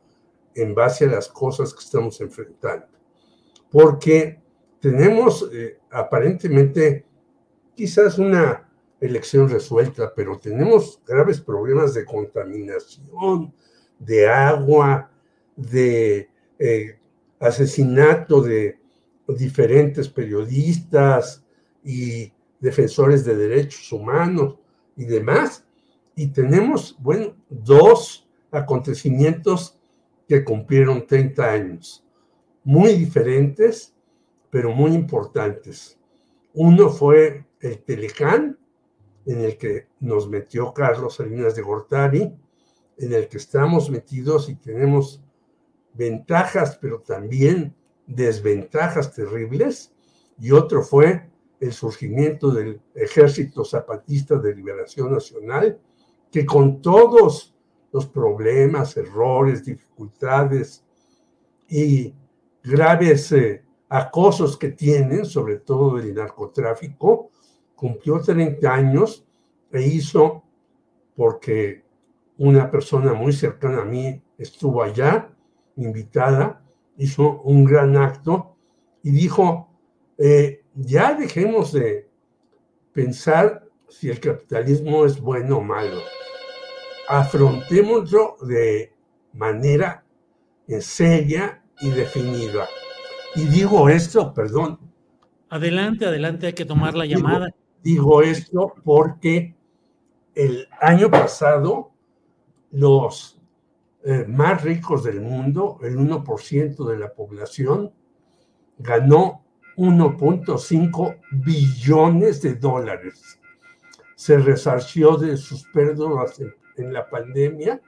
en 0.55 0.73
base 0.73 1.05
a 1.05 1.09
las 1.09 1.27
cosas 1.27 1.73
que 1.73 1.81
estamos 1.81 2.19
enfrentando. 2.21 2.87
Porque 3.69 4.39
tenemos 4.79 5.49
eh, 5.53 5.79
aparentemente 5.91 7.05
quizás 7.79 8.19
una 8.19 8.69
elección 8.99 9.47
resuelta, 9.47 10.11
pero 10.13 10.37
tenemos 10.37 11.01
graves 11.07 11.39
problemas 11.39 11.93
de 11.93 12.03
contaminación, 12.03 13.53
de 13.97 14.27
agua, 14.27 15.09
de 15.55 16.29
eh, 16.59 16.99
asesinato 17.39 18.41
de 18.41 18.77
diferentes 19.29 20.09
periodistas 20.09 21.41
y 21.81 22.33
defensores 22.59 23.23
de 23.23 23.37
derechos 23.37 23.93
humanos 23.93 24.57
y 24.97 25.05
demás. 25.05 25.63
Y 26.17 26.27
tenemos, 26.27 26.97
bueno, 26.99 27.33
dos 27.49 28.27
acontecimientos 28.51 29.79
que 30.27 30.43
cumplieron 30.43 31.07
30 31.07 31.49
años. 31.49 32.05
muy 32.61 32.91
diferentes, 32.95 33.95
pero 34.49 34.73
muy 34.73 34.91
importantes. 34.91 35.97
Uno 36.53 36.89
fue 36.89 37.45
el 37.59 37.83
Telecán, 37.83 38.57
en 39.25 39.41
el 39.41 39.57
que 39.57 39.87
nos 39.99 40.29
metió 40.29 40.73
Carlos 40.73 41.15
Salinas 41.15 41.55
de 41.55 41.61
Gortari, 41.61 42.33
en 42.97 43.13
el 43.13 43.27
que 43.27 43.37
estamos 43.37 43.89
metidos 43.89 44.49
y 44.49 44.55
tenemos 44.55 45.21
ventajas, 45.93 46.77
pero 46.81 47.01
también 47.01 47.75
desventajas 48.07 49.13
terribles. 49.13 49.93
Y 50.39 50.51
otro 50.51 50.81
fue 50.81 51.29
el 51.59 51.73
surgimiento 51.73 52.51
del 52.51 52.81
Ejército 52.95 53.65
Zapatista 53.65 54.35
de 54.37 54.55
Liberación 54.55 55.11
Nacional, 55.11 55.79
que 56.31 56.45
con 56.45 56.81
todos 56.81 57.55
los 57.91 58.07
problemas, 58.07 58.95
errores, 58.97 59.65
dificultades 59.65 60.83
y 61.67 62.13
graves 62.63 63.31
eh, 63.31 63.63
acosos 63.89 64.57
que 64.57 64.69
tienen, 64.69 65.25
sobre 65.25 65.57
todo 65.57 65.97
el 65.97 66.13
narcotráfico, 66.13 67.31
cumplió 67.79 68.19
30 68.19 68.73
años 68.73 69.25
e 69.71 69.81
hizo, 69.81 70.43
porque 71.15 71.83
una 72.37 72.69
persona 72.69 73.13
muy 73.13 73.31
cercana 73.31 73.83
a 73.83 73.85
mí 73.85 74.21
estuvo 74.37 74.83
allá, 74.83 75.29
invitada, 75.77 76.61
hizo 76.97 77.41
un 77.43 77.63
gran 77.63 77.95
acto 77.95 78.57
y 79.01 79.11
dijo, 79.11 79.69
eh, 80.17 80.63
ya 80.75 81.13
dejemos 81.13 81.71
de 81.71 82.09
pensar 82.91 83.65
si 83.87 84.09
el 84.09 84.19
capitalismo 84.19 85.05
es 85.05 85.19
bueno 85.21 85.59
o 85.59 85.61
malo. 85.61 86.01
Afrontémoslo 87.07 88.35
de 88.41 88.93
manera 89.33 90.03
seria 90.81 91.63
y 91.79 91.91
definida. 91.91 92.67
Y 93.35 93.45
digo 93.45 93.87
esto, 93.87 94.33
perdón. 94.33 94.79
Adelante, 95.49 96.05
adelante, 96.05 96.47
hay 96.47 96.53
que 96.53 96.65
tomar 96.65 96.93
la 96.95 97.05
llamada. 97.05 97.49
Digo 97.83 98.21
esto 98.21 98.73
porque 98.83 99.55
el 100.35 100.67
año 100.81 101.09
pasado 101.09 101.91
los 102.71 103.39
eh, 104.03 104.25
más 104.27 104.63
ricos 104.63 105.03
del 105.03 105.21
mundo, 105.21 105.79
el 105.81 105.97
1% 105.97 106.87
de 106.87 106.97
la 106.97 107.13
población, 107.13 107.91
ganó 108.77 109.43
1.5 109.77 111.19
billones 111.31 112.41
de 112.41 112.55
dólares. 112.55 113.39
Se 114.15 114.37
resarció 114.37 115.17
de 115.17 115.37
sus 115.37 115.63
pérdidas 115.73 116.39
en, 116.39 116.53
en 116.77 116.93
la 116.93 117.09
pandemia 117.09 117.81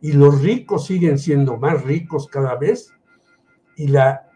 y 0.00 0.12
los 0.12 0.40
ricos 0.40 0.86
siguen 0.86 1.18
siendo 1.18 1.56
más 1.56 1.82
ricos 1.82 2.26
cada 2.26 2.56
vez 2.56 2.92
y 3.76 3.88
la, 3.88 4.30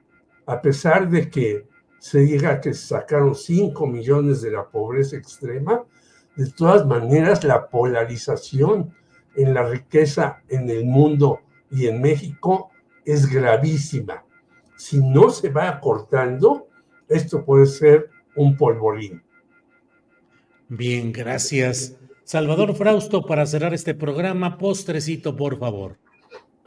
a 0.47 0.63
pesar 0.63 1.09
de 1.11 1.29
que 1.29 1.69
se 2.07 2.21
diga 2.21 2.61
que 2.61 2.73
sacaron 2.73 3.35
5 3.35 3.85
millones 3.89 4.41
de 4.41 4.53
la 4.53 4.69
pobreza 4.71 5.17
extrema, 5.17 5.83
de 6.37 6.49
todas 6.53 6.87
maneras 6.87 7.43
la 7.43 7.69
polarización 7.69 8.95
en 9.35 9.53
la 9.53 9.69
riqueza 9.69 10.41
en 10.49 10.71
el 10.71 10.85
mundo 10.85 11.41
y 11.69 11.89
en 11.89 12.01
México 12.01 12.71
es 13.05 13.29
gravísima. 13.29 14.25
Si 14.77 15.01
no 15.01 15.31
se 15.31 15.49
va 15.49 15.69
acortando, 15.69 16.69
esto 17.09 17.45
puede 17.45 17.67
ser 17.67 18.09
un 18.37 18.57
polvorín. 18.57 19.21
Bien, 20.69 21.11
gracias. 21.11 21.97
Salvador 22.23 22.77
Frausto, 22.77 23.27
para 23.27 23.47
cerrar 23.47 23.75
este 23.75 23.97
programa, 23.97 24.59
postrecito, 24.59 25.35
por 25.35 25.59
favor. 25.59 25.97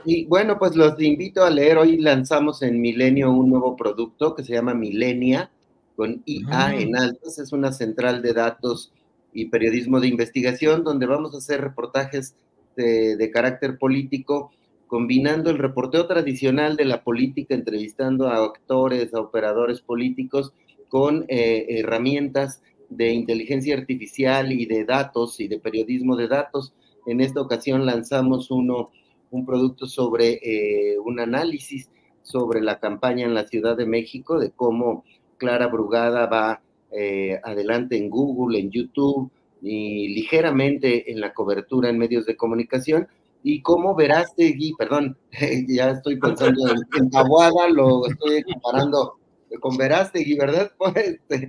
Y 0.06 0.26
bueno, 0.26 0.58
pues 0.58 0.76
los 0.76 1.00
invito 1.02 1.44
a 1.44 1.50
leer. 1.50 1.78
Hoy 1.78 1.98
lanzamos 1.98 2.62
en 2.62 2.80
Milenio 2.80 3.32
un 3.32 3.50
nuevo 3.50 3.76
producto 3.76 4.34
que 4.34 4.44
se 4.44 4.54
llama 4.54 4.74
Milenia, 4.74 5.52
con 5.96 6.24
IA 6.26 6.46
ah. 6.52 6.76
en 6.76 6.96
altos. 6.96 7.38
Es 7.40 7.52
una 7.52 7.72
central 7.74 8.22
de 8.22 8.34
datos 8.34 8.94
y 9.34 9.46
periodismo 9.46 10.00
de 10.00 10.08
investigación 10.08 10.84
donde 10.84 11.06
vamos 11.06 11.34
a 11.34 11.40
hacer 11.40 11.62
reportajes 11.62 12.36
de, 12.76 13.30
carácter 13.34 13.78
político, 13.78 14.52
combinando 14.88 15.50
el 15.50 15.58
reporteo 15.58 16.08
tradicional 16.08 16.78
de 16.78 16.86
la 16.86 17.04
política, 17.04 17.54
entrevistando 17.54 18.30
a 18.30 18.38
actores, 18.38 19.14
a 19.14 19.20
operadores 19.20 19.82
políticos, 19.82 20.54
con 20.88 21.26
eh, 21.28 21.66
herramientas 21.68 22.62
de 22.88 23.12
inteligencia 23.12 23.78
artificial 23.78 24.54
y 24.54 24.66
de 24.66 24.86
datos 24.86 25.42
y 25.42 25.50
de 25.50 25.60
periodismo 25.60 26.16
de 26.16 26.30
datos. 26.30 26.74
En 27.06 27.20
esta 27.20 27.42
ocasión 27.42 27.86
lanzamos 27.86 28.50
uno 28.50 28.92
un 29.32 29.46
producto 29.46 29.86
sobre 29.86 30.40
eh, 30.42 30.98
un 31.00 31.20
análisis 31.20 31.90
sobre 32.24 32.62
la 32.62 32.80
campaña 32.80 33.26
en 33.26 33.34
la 33.34 33.48
Ciudad 33.48 33.76
de 33.76 33.86
México, 33.86 34.40
de 34.40 34.52
cómo 34.52 35.04
Clara 35.38 35.68
Brugada 35.68 36.28
va 36.28 36.62
eh, 36.92 37.40
adelante 37.44 37.98
en 37.98 38.10
Google, 38.10 38.60
en 38.60 38.70
YouTube 38.70 39.32
y 39.62 40.10
ligeramente 40.10 41.12
en 41.12 41.22
la 41.22 41.34
cobertura 41.34 41.90
en 41.90 41.98
medios 41.98 42.26
de 42.26 42.38
comunicación. 42.38 43.08
Y 43.42 43.62
cómo 43.62 43.96
Verástegui, 43.96 44.74
perdón, 44.78 45.18
ya 45.68 45.92
estoy 45.92 46.20
pensando 46.20 46.62
en, 46.98 47.10
Tabuada, 47.10 47.70
lo 47.70 48.06
estoy 48.06 48.44
comparando 48.44 49.16
con 49.60 49.78
Verástegui, 49.78 50.36
¿verdad? 50.36 50.72
Pues, 50.78 50.96
este, 50.98 51.48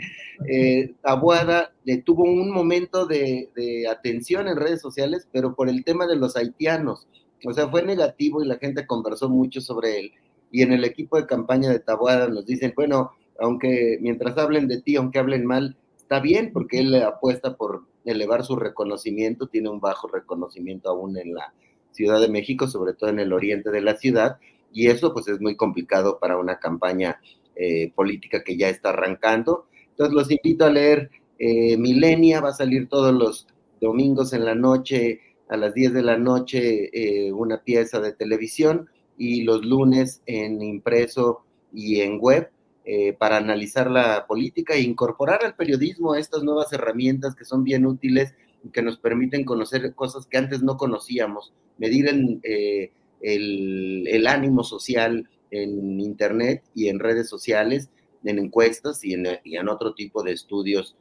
eh, 0.49 0.95
Tabuada 1.03 1.73
tuvo 2.07 2.23
un 2.23 2.51
momento 2.53 3.07
de 3.07 3.87
atención 3.91 4.49
en 4.49 4.57
redes 4.57 4.81
sociales, 4.81 5.29
pero 5.33 5.55
por 5.55 5.69
el 5.69 5.85
tema 5.85 6.07
de 6.07 6.17
los 6.17 6.37
haitianos 6.37 7.07
o 7.45 7.53
sea, 7.53 7.69
fue 7.69 7.83
negativo 7.83 8.43
y 8.43 8.47
la 8.47 8.59
gente 8.59 8.87
conversó 8.87 9.29
mucho 9.29 9.61
sobre 9.61 9.99
él. 9.99 10.13
Y 10.51 10.63
en 10.63 10.73
el 10.73 10.85
equipo 10.85 11.17
de 11.17 11.27
campaña 11.27 11.71
de 11.71 11.79
Tabuada 11.79 12.29
nos 12.29 12.47
dicen, 12.47 12.73
bueno, 12.75 13.13
aunque 13.39 13.99
mientras 14.01 14.37
hablen 14.37 14.69
de 14.69 14.81
ti, 14.81 14.97
aunque 14.97 15.19
hablen 15.19 15.47
mal, 15.47 15.77
está 15.97 16.21
bien 16.21 16.53
porque 16.53 16.81
él 16.81 16.95
apuesta 17.03 17.57
por 17.57 17.85
elevar 18.05 18.45
su 18.45 18.57
reconocimiento, 18.57 19.47
tiene 19.47 19.69
un 19.69 19.81
bajo 19.81 20.09
reconocimiento 20.09 20.91
aún 20.91 21.17
en 21.17 21.35
la 21.35 21.55
Ciudad 21.93 22.21
de 22.21 22.29
México, 22.29 22.69
sobre 22.69 22.95
todo 22.95 23.11
en 23.11 23.21
el 23.21 23.33
oriente 23.33 23.71
de 23.71 23.81
la 23.81 23.97
ciudad, 23.97 24.39
y 24.73 24.89
eso 24.89 25.13
pues 25.13 25.29
es 25.29 25.41
muy 25.41 25.57
complicado 25.57 26.19
para 26.21 26.39
una 26.39 26.59
campaña 26.59 27.21
eh, 27.57 27.93
política 27.95 28.43
que 28.45 28.57
ya 28.57 28.69
está 28.69 28.91
arrancando. 28.91 29.67
Entonces 29.91 30.15
los 30.15 30.31
invito 30.31 30.65
a 30.65 30.71
leer 30.71 31.11
eh, 31.39 31.77
Milenia, 31.77 32.41
va 32.41 32.51
a 32.51 32.55
salir 32.55 32.89
todos 32.89 33.13
los 33.13 33.47
domingos 33.81 34.33
en 34.33 34.45
la 34.45 34.55
noche 34.55 35.21
a 35.51 35.57
las 35.57 35.75
10 35.75 35.93
de 35.93 36.03
la 36.03 36.17
noche 36.17 36.91
eh, 36.93 37.33
una 37.33 37.63
pieza 37.63 38.01
de 38.01 38.13
televisión 38.13 38.89
y 39.19 39.43
los 39.43 39.65
lunes 39.65 40.23
en 40.27 40.63
impreso 40.63 41.43
y 41.75 42.01
en 42.01 42.21
web 42.21 42.51
eh, 42.85 43.15
para 43.15 43.37
analizar 43.37 43.91
la 43.91 44.27
política 44.29 44.75
e 44.75 44.81
incorporar 44.81 45.45
al 45.45 45.57
periodismo 45.57 46.15
estas 46.15 46.45
nuevas 46.45 46.73
herramientas 46.73 47.35
que 47.35 47.45
son 47.45 47.65
bien 47.65 47.85
útiles 47.85 48.33
y 48.63 48.69
que 48.71 48.81
nos 48.81 48.99
permiten 48.99 49.45
conocer 49.45 49.93
cosas 49.95 50.27
que 50.27 50.39
antes 50.39 50.63
no 50.63 50.77
conocíamos, 50.77 51.53
medir 51.79 52.09
eh, 52.45 52.93
el, 53.21 54.27
ánimo 54.29 54.63
social 54.63 55.29
en 55.51 56.01
Internet 56.01 56.63
y 56.77 56.89
en 56.89 57.01
redes 57.01 57.29
sociales, 57.29 57.91
en 58.23 58.39
encuestas 58.39 59.03
en, 59.03 59.27
y 59.43 59.57
en 59.57 59.69
otro 59.69 59.95
tipo 59.95 60.23
de 60.23 60.33
estudios, 60.33 60.95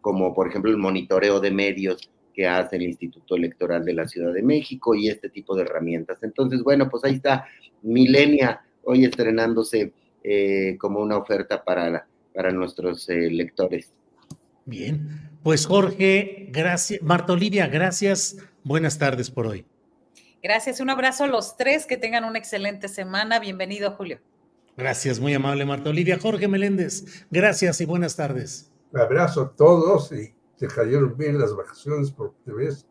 como 0.00 0.34
por 0.34 0.48
ejemplo 0.48 0.70
el 0.70 0.76
monitoreo 0.76 1.40
de 1.40 1.50
medios 1.50 2.10
que 2.30 2.46
hace 2.46 2.76
el 2.76 2.82
Instituto 2.82 3.36
Electoral 3.36 3.84
de 3.84 3.94
la 3.94 4.08
Ciudad 4.08 4.32
de 4.32 4.42
México 4.42 4.94
y 4.94 5.08
este 5.08 5.28
tipo 5.28 5.54
de 5.54 5.62
herramientas. 5.62 6.22
Entonces, 6.22 6.62
bueno, 6.62 6.88
pues 6.88 7.04
ahí 7.04 7.14
está 7.14 7.46
Milenia 7.82 8.62
hoy 8.84 9.04
estrenándose 9.04 9.92
eh, 10.22 10.76
como 10.78 11.00
una 11.00 11.16
oferta 11.16 11.62
para, 11.62 12.06
para 12.34 12.52
nuestros 12.52 13.08
eh, 13.08 13.30
lectores. 13.30 13.92
Bien, 14.64 15.30
pues 15.42 15.66
Jorge, 15.66 16.48
gracias. 16.50 17.02
Marta 17.02 17.32
Olivia, 17.32 17.66
gracias. 17.66 18.36
Buenas 18.62 18.98
tardes 18.98 19.30
por 19.30 19.46
hoy. 19.46 19.64
Gracias, 20.42 20.80
un 20.80 20.90
abrazo 20.90 21.24
a 21.24 21.26
los 21.26 21.56
tres, 21.56 21.86
que 21.86 21.96
tengan 21.96 22.24
una 22.24 22.38
excelente 22.38 22.88
semana. 22.88 23.40
Bienvenido, 23.40 23.90
Julio. 23.92 24.20
Gracias, 24.76 25.20
muy 25.20 25.34
amable 25.34 25.64
Marta 25.66 25.90
Olivia. 25.90 26.18
Jorge 26.18 26.48
Meléndez, 26.48 27.26
gracias 27.30 27.80
y 27.80 27.84
buenas 27.84 28.16
tardes. 28.16 28.70
Un 28.92 29.00
abrazo 29.00 29.42
a 29.42 29.56
todos 29.56 30.12
y 30.12 30.32
te 30.60 30.68
cayeron 30.68 31.16
bien 31.16 31.38
las 31.38 31.56
vacaciones 31.56 32.10
porque 32.10 32.36
te 32.44 32.52
ves 32.52 32.86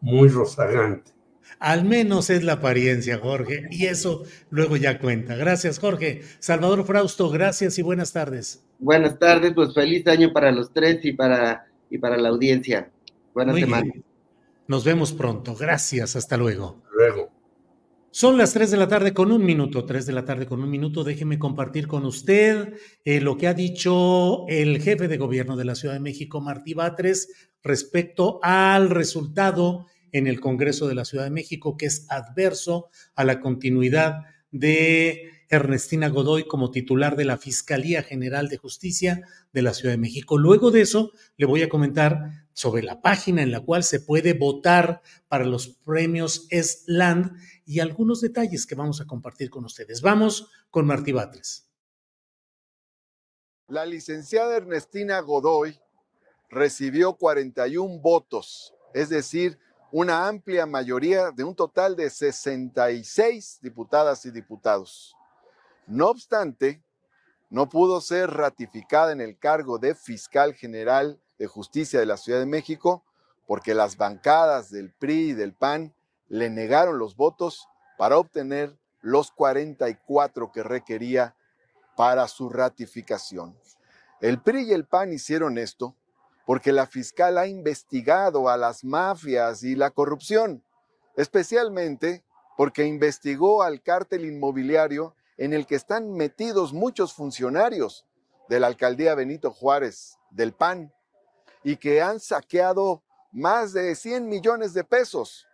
muy 0.00 0.28
rozagante. 0.28 1.12
Al 1.58 1.84
menos 1.84 2.30
es 2.30 2.42
la 2.44 2.54
apariencia, 2.54 3.18
Jorge, 3.18 3.66
y 3.70 3.86
eso 3.86 4.24
luego 4.48 4.78
ya 4.78 4.98
cuenta. 4.98 5.36
Gracias, 5.36 5.78
Jorge. 5.78 6.22
Salvador 6.38 6.84
Frausto, 6.86 7.28
gracias 7.28 7.78
y 7.78 7.82
buenas 7.82 8.14
tardes. 8.14 8.64
Buenas 8.78 9.18
tardes, 9.18 9.52
pues 9.54 9.74
feliz 9.74 10.06
año 10.06 10.32
para 10.32 10.50
los 10.50 10.72
tres 10.72 11.04
y 11.04 11.12
para, 11.12 11.66
y 11.90 11.98
para 11.98 12.16
la 12.16 12.30
audiencia. 12.30 12.90
Buenas 13.34 13.56
semanas. 13.56 13.92
Nos 14.66 14.84
vemos 14.84 15.12
pronto. 15.12 15.54
Gracias, 15.54 16.16
hasta 16.16 16.38
luego. 16.38 16.80
Luego. 16.96 17.39
Son 18.12 18.36
las 18.36 18.52
3 18.54 18.72
de 18.72 18.76
la 18.76 18.88
tarde 18.88 19.14
con 19.14 19.30
un 19.30 19.44
minuto, 19.44 19.84
3 19.84 20.04
de 20.04 20.12
la 20.12 20.24
tarde 20.24 20.44
con 20.44 20.60
un 20.60 20.68
minuto. 20.68 21.04
Déjeme 21.04 21.38
compartir 21.38 21.86
con 21.86 22.04
usted 22.04 22.74
eh, 23.04 23.20
lo 23.20 23.36
que 23.36 23.46
ha 23.46 23.54
dicho 23.54 24.48
el 24.48 24.82
jefe 24.82 25.06
de 25.06 25.16
gobierno 25.16 25.56
de 25.56 25.64
la 25.64 25.76
Ciudad 25.76 25.94
de 25.94 26.00
México, 26.00 26.40
Martí 26.40 26.74
Batres, 26.74 27.28
respecto 27.62 28.40
al 28.42 28.90
resultado 28.90 29.86
en 30.10 30.26
el 30.26 30.40
Congreso 30.40 30.88
de 30.88 30.96
la 30.96 31.04
Ciudad 31.04 31.22
de 31.22 31.30
México, 31.30 31.76
que 31.76 31.86
es 31.86 32.06
adverso 32.10 32.88
a 33.14 33.24
la 33.24 33.38
continuidad 33.38 34.22
de 34.50 35.30
Ernestina 35.48 36.08
Godoy 36.08 36.48
como 36.48 36.70
titular 36.70 37.16
de 37.16 37.24
la 37.24 37.36
Fiscalía 37.36 38.02
General 38.02 38.48
de 38.48 38.56
Justicia 38.56 39.22
de 39.52 39.62
la 39.62 39.74
Ciudad 39.74 39.94
de 39.94 39.98
México. 39.98 40.36
Luego 40.38 40.70
de 40.70 40.80
eso, 40.80 41.12
le 41.36 41.46
voy 41.46 41.62
a 41.62 41.68
comentar 41.68 42.46
sobre 42.52 42.82
la 42.82 43.00
página 43.00 43.42
en 43.42 43.50
la 43.50 43.60
cual 43.60 43.82
se 43.82 44.00
puede 44.00 44.32
votar 44.32 45.02
para 45.28 45.44
los 45.44 45.68
premios 45.68 46.46
ESLAND 46.50 47.32
y 47.70 47.78
algunos 47.78 48.20
detalles 48.20 48.66
que 48.66 48.74
vamos 48.74 49.00
a 49.00 49.06
compartir 49.06 49.48
con 49.48 49.64
ustedes. 49.64 50.02
Vamos 50.02 50.50
con 50.72 50.88
Martí 50.88 51.12
Batres. 51.12 51.68
La 53.68 53.86
licenciada 53.86 54.56
Ernestina 54.56 55.20
Godoy 55.20 55.78
recibió 56.48 57.14
41 57.14 58.00
votos, 58.00 58.74
es 58.92 59.08
decir, 59.08 59.56
una 59.92 60.26
amplia 60.26 60.66
mayoría 60.66 61.30
de 61.30 61.44
un 61.44 61.54
total 61.54 61.94
de 61.94 62.10
66 62.10 63.60
diputadas 63.62 64.26
y 64.26 64.32
diputados. 64.32 65.14
No 65.86 66.08
obstante, 66.08 66.82
no 67.50 67.68
pudo 67.68 68.00
ser 68.00 68.30
ratificada 68.30 69.12
en 69.12 69.20
el 69.20 69.38
cargo 69.38 69.78
de 69.78 69.94
fiscal 69.94 70.54
general 70.54 71.20
de 71.38 71.46
justicia 71.46 72.00
de 72.00 72.06
la 72.06 72.16
Ciudad 72.16 72.40
de 72.40 72.46
México 72.46 73.04
porque 73.46 73.74
las 73.74 73.96
bancadas 73.96 74.72
del 74.72 74.90
PRI 74.90 75.28
y 75.28 75.32
del 75.34 75.54
PAN 75.54 75.94
le 76.30 76.48
negaron 76.48 76.98
los 76.98 77.16
votos 77.16 77.68
para 77.98 78.16
obtener 78.16 78.78
los 79.02 79.32
44 79.32 80.52
que 80.52 80.62
requería 80.62 81.34
para 81.96 82.28
su 82.28 82.48
ratificación. 82.48 83.58
El 84.20 84.40
PRI 84.40 84.68
y 84.68 84.72
el 84.72 84.86
PAN 84.86 85.12
hicieron 85.12 85.58
esto 85.58 85.96
porque 86.46 86.72
la 86.72 86.86
fiscal 86.86 87.36
ha 87.36 87.46
investigado 87.46 88.48
a 88.48 88.56
las 88.56 88.84
mafias 88.84 89.64
y 89.64 89.74
la 89.74 89.90
corrupción, 89.90 90.62
especialmente 91.16 92.24
porque 92.56 92.84
investigó 92.84 93.62
al 93.62 93.82
cártel 93.82 94.24
inmobiliario 94.24 95.14
en 95.36 95.52
el 95.52 95.66
que 95.66 95.74
están 95.74 96.12
metidos 96.12 96.72
muchos 96.72 97.12
funcionarios 97.12 98.06
de 98.48 98.60
la 98.60 98.68
alcaldía 98.68 99.14
Benito 99.14 99.50
Juárez, 99.50 100.18
del 100.30 100.52
PAN, 100.52 100.92
y 101.64 101.76
que 101.76 102.02
han 102.02 102.20
saqueado 102.20 103.02
más 103.32 103.72
de 103.72 103.94
100 103.94 104.28
millones 104.28 104.74
de 104.74 104.84
pesos 104.84 105.46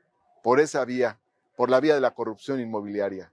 por 0.46 0.60
esa 0.60 0.84
vía, 0.84 1.18
por 1.56 1.70
la 1.70 1.80
vía 1.80 1.96
de 1.96 2.00
la 2.00 2.14
corrupción 2.14 2.60
inmobiliaria. 2.60 3.32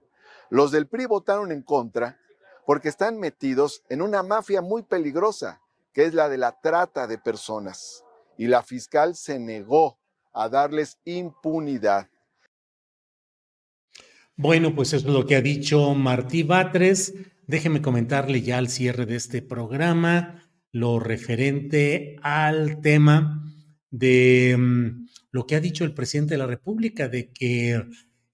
Los 0.50 0.72
del 0.72 0.88
PRI 0.88 1.06
votaron 1.06 1.52
en 1.52 1.62
contra 1.62 2.18
porque 2.66 2.88
están 2.88 3.20
metidos 3.20 3.84
en 3.88 4.02
una 4.02 4.24
mafia 4.24 4.62
muy 4.62 4.82
peligrosa 4.82 5.60
que 5.92 6.06
es 6.06 6.14
la 6.14 6.28
de 6.28 6.38
la 6.38 6.60
trata 6.60 7.06
de 7.06 7.16
personas. 7.18 8.02
Y 8.36 8.48
la 8.48 8.64
fiscal 8.64 9.14
se 9.14 9.38
negó 9.38 9.96
a 10.32 10.48
darles 10.48 10.98
impunidad. 11.04 12.08
Bueno, 14.34 14.74
pues 14.74 14.92
eso 14.92 15.06
es 15.06 15.14
lo 15.14 15.24
que 15.24 15.36
ha 15.36 15.40
dicho 15.40 15.94
Martí 15.94 16.42
Batres. 16.42 17.14
Déjeme 17.46 17.80
comentarle 17.80 18.42
ya 18.42 18.58
al 18.58 18.68
cierre 18.68 19.06
de 19.06 19.14
este 19.14 19.40
programa 19.40 20.50
lo 20.72 20.98
referente 20.98 22.16
al 22.22 22.80
tema 22.80 23.53
de 23.94 24.56
mm, 24.58 25.06
lo 25.30 25.46
que 25.46 25.54
ha 25.54 25.60
dicho 25.60 25.84
el 25.84 25.94
presidente 25.94 26.34
de 26.34 26.38
la 26.38 26.46
República, 26.46 27.08
de 27.08 27.30
que 27.30 27.80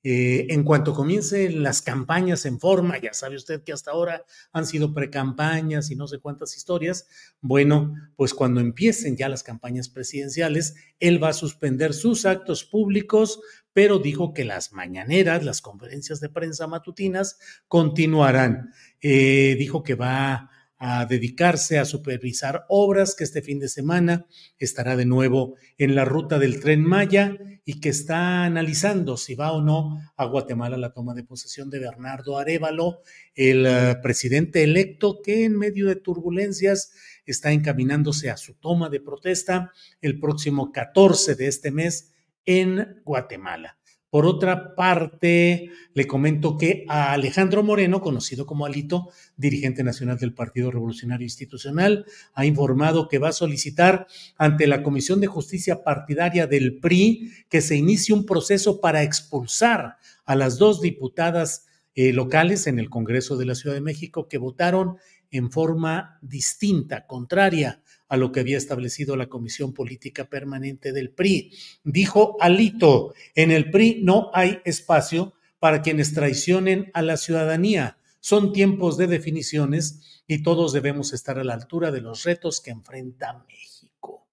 eh, 0.02 0.46
en 0.48 0.64
cuanto 0.64 0.94
comiencen 0.94 1.62
las 1.62 1.82
campañas 1.82 2.46
en 2.46 2.58
forma, 2.58 2.98
ya 2.98 3.12
sabe 3.12 3.36
usted 3.36 3.62
que 3.62 3.74
hasta 3.74 3.90
ahora 3.90 4.24
han 4.52 4.64
sido 4.66 4.94
precampañas 4.94 5.90
y 5.90 5.96
no 5.96 6.08
sé 6.08 6.18
cuántas 6.18 6.56
historias, 6.56 7.06
bueno, 7.42 7.94
pues 8.16 8.32
cuando 8.32 8.60
empiecen 8.60 9.18
ya 9.18 9.28
las 9.28 9.42
campañas 9.42 9.90
presidenciales, 9.90 10.76
él 10.98 11.22
va 11.22 11.28
a 11.28 11.34
suspender 11.34 11.92
sus 11.92 12.24
actos 12.24 12.64
públicos, 12.64 13.40
pero 13.74 13.98
dijo 13.98 14.32
que 14.32 14.46
las 14.46 14.72
mañaneras, 14.72 15.44
las 15.44 15.60
conferencias 15.60 16.20
de 16.20 16.30
prensa 16.30 16.66
matutinas 16.66 17.38
continuarán. 17.68 18.72
Eh, 19.02 19.56
dijo 19.58 19.82
que 19.82 19.94
va 19.94 20.49
a 20.82 21.04
dedicarse 21.04 21.78
a 21.78 21.84
supervisar 21.84 22.64
obras, 22.70 23.14
que 23.14 23.22
este 23.22 23.42
fin 23.42 23.58
de 23.58 23.68
semana 23.68 24.26
estará 24.58 24.96
de 24.96 25.04
nuevo 25.04 25.56
en 25.76 25.94
la 25.94 26.06
ruta 26.06 26.38
del 26.38 26.58
tren 26.58 26.82
Maya 26.82 27.36
y 27.66 27.80
que 27.80 27.90
está 27.90 28.44
analizando 28.44 29.18
si 29.18 29.34
va 29.34 29.52
o 29.52 29.60
no 29.60 30.00
a 30.16 30.24
Guatemala 30.24 30.78
la 30.78 30.94
toma 30.94 31.12
de 31.12 31.22
posesión 31.22 31.68
de 31.68 31.80
Bernardo 31.80 32.38
Arevalo, 32.38 33.02
el 33.34 33.66
eh, 33.66 33.96
presidente 34.02 34.62
electo 34.62 35.20
que 35.22 35.44
en 35.44 35.58
medio 35.58 35.86
de 35.86 35.96
turbulencias 35.96 36.92
está 37.26 37.52
encaminándose 37.52 38.30
a 38.30 38.38
su 38.38 38.54
toma 38.54 38.88
de 38.88 39.00
protesta 39.00 39.72
el 40.00 40.18
próximo 40.18 40.72
14 40.72 41.34
de 41.34 41.46
este 41.46 41.70
mes 41.70 42.14
en 42.46 43.02
Guatemala. 43.04 43.79
Por 44.10 44.26
otra 44.26 44.74
parte, 44.74 45.70
le 45.94 46.06
comento 46.08 46.58
que 46.58 46.84
a 46.88 47.12
Alejandro 47.12 47.62
Moreno, 47.62 48.00
conocido 48.00 48.44
como 48.44 48.66
Alito, 48.66 49.10
dirigente 49.36 49.84
nacional 49.84 50.18
del 50.18 50.34
Partido 50.34 50.72
Revolucionario 50.72 51.24
Institucional, 51.24 52.04
ha 52.34 52.44
informado 52.44 53.06
que 53.06 53.18
va 53.18 53.28
a 53.28 53.32
solicitar 53.32 54.08
ante 54.36 54.66
la 54.66 54.82
Comisión 54.82 55.20
de 55.20 55.28
Justicia 55.28 55.84
Partidaria 55.84 56.48
del 56.48 56.80
PRI 56.80 57.30
que 57.48 57.60
se 57.60 57.76
inicie 57.76 58.12
un 58.12 58.26
proceso 58.26 58.80
para 58.80 59.04
expulsar 59.04 59.98
a 60.24 60.34
las 60.34 60.58
dos 60.58 60.80
diputadas 60.80 61.66
eh, 61.94 62.12
locales 62.12 62.66
en 62.66 62.80
el 62.80 62.90
Congreso 62.90 63.36
de 63.36 63.46
la 63.46 63.54
Ciudad 63.54 63.76
de 63.76 63.80
México 63.80 64.26
que 64.26 64.38
votaron 64.38 64.96
en 65.30 65.52
forma 65.52 66.18
distinta, 66.20 67.06
contraria 67.06 67.80
a 68.10 68.16
lo 68.16 68.32
que 68.32 68.40
había 68.40 68.58
establecido 68.58 69.16
la 69.16 69.28
Comisión 69.28 69.72
Política 69.72 70.28
Permanente 70.28 70.92
del 70.92 71.10
PRI. 71.10 71.52
Dijo 71.84 72.36
Alito, 72.40 73.14
en 73.36 73.52
el 73.52 73.70
PRI 73.70 74.00
no 74.02 74.30
hay 74.34 74.58
espacio 74.64 75.32
para 75.60 75.80
quienes 75.80 76.12
traicionen 76.12 76.90
a 76.92 77.02
la 77.02 77.16
ciudadanía. 77.16 77.98
Son 78.18 78.52
tiempos 78.52 78.98
de 78.98 79.06
definiciones 79.06 80.22
y 80.26 80.42
todos 80.42 80.72
debemos 80.72 81.12
estar 81.12 81.38
a 81.38 81.44
la 81.44 81.54
altura 81.54 81.92
de 81.92 82.00
los 82.00 82.24
retos 82.24 82.60
que 82.60 82.72
enfrenta 82.72 83.44
México. 83.48 84.26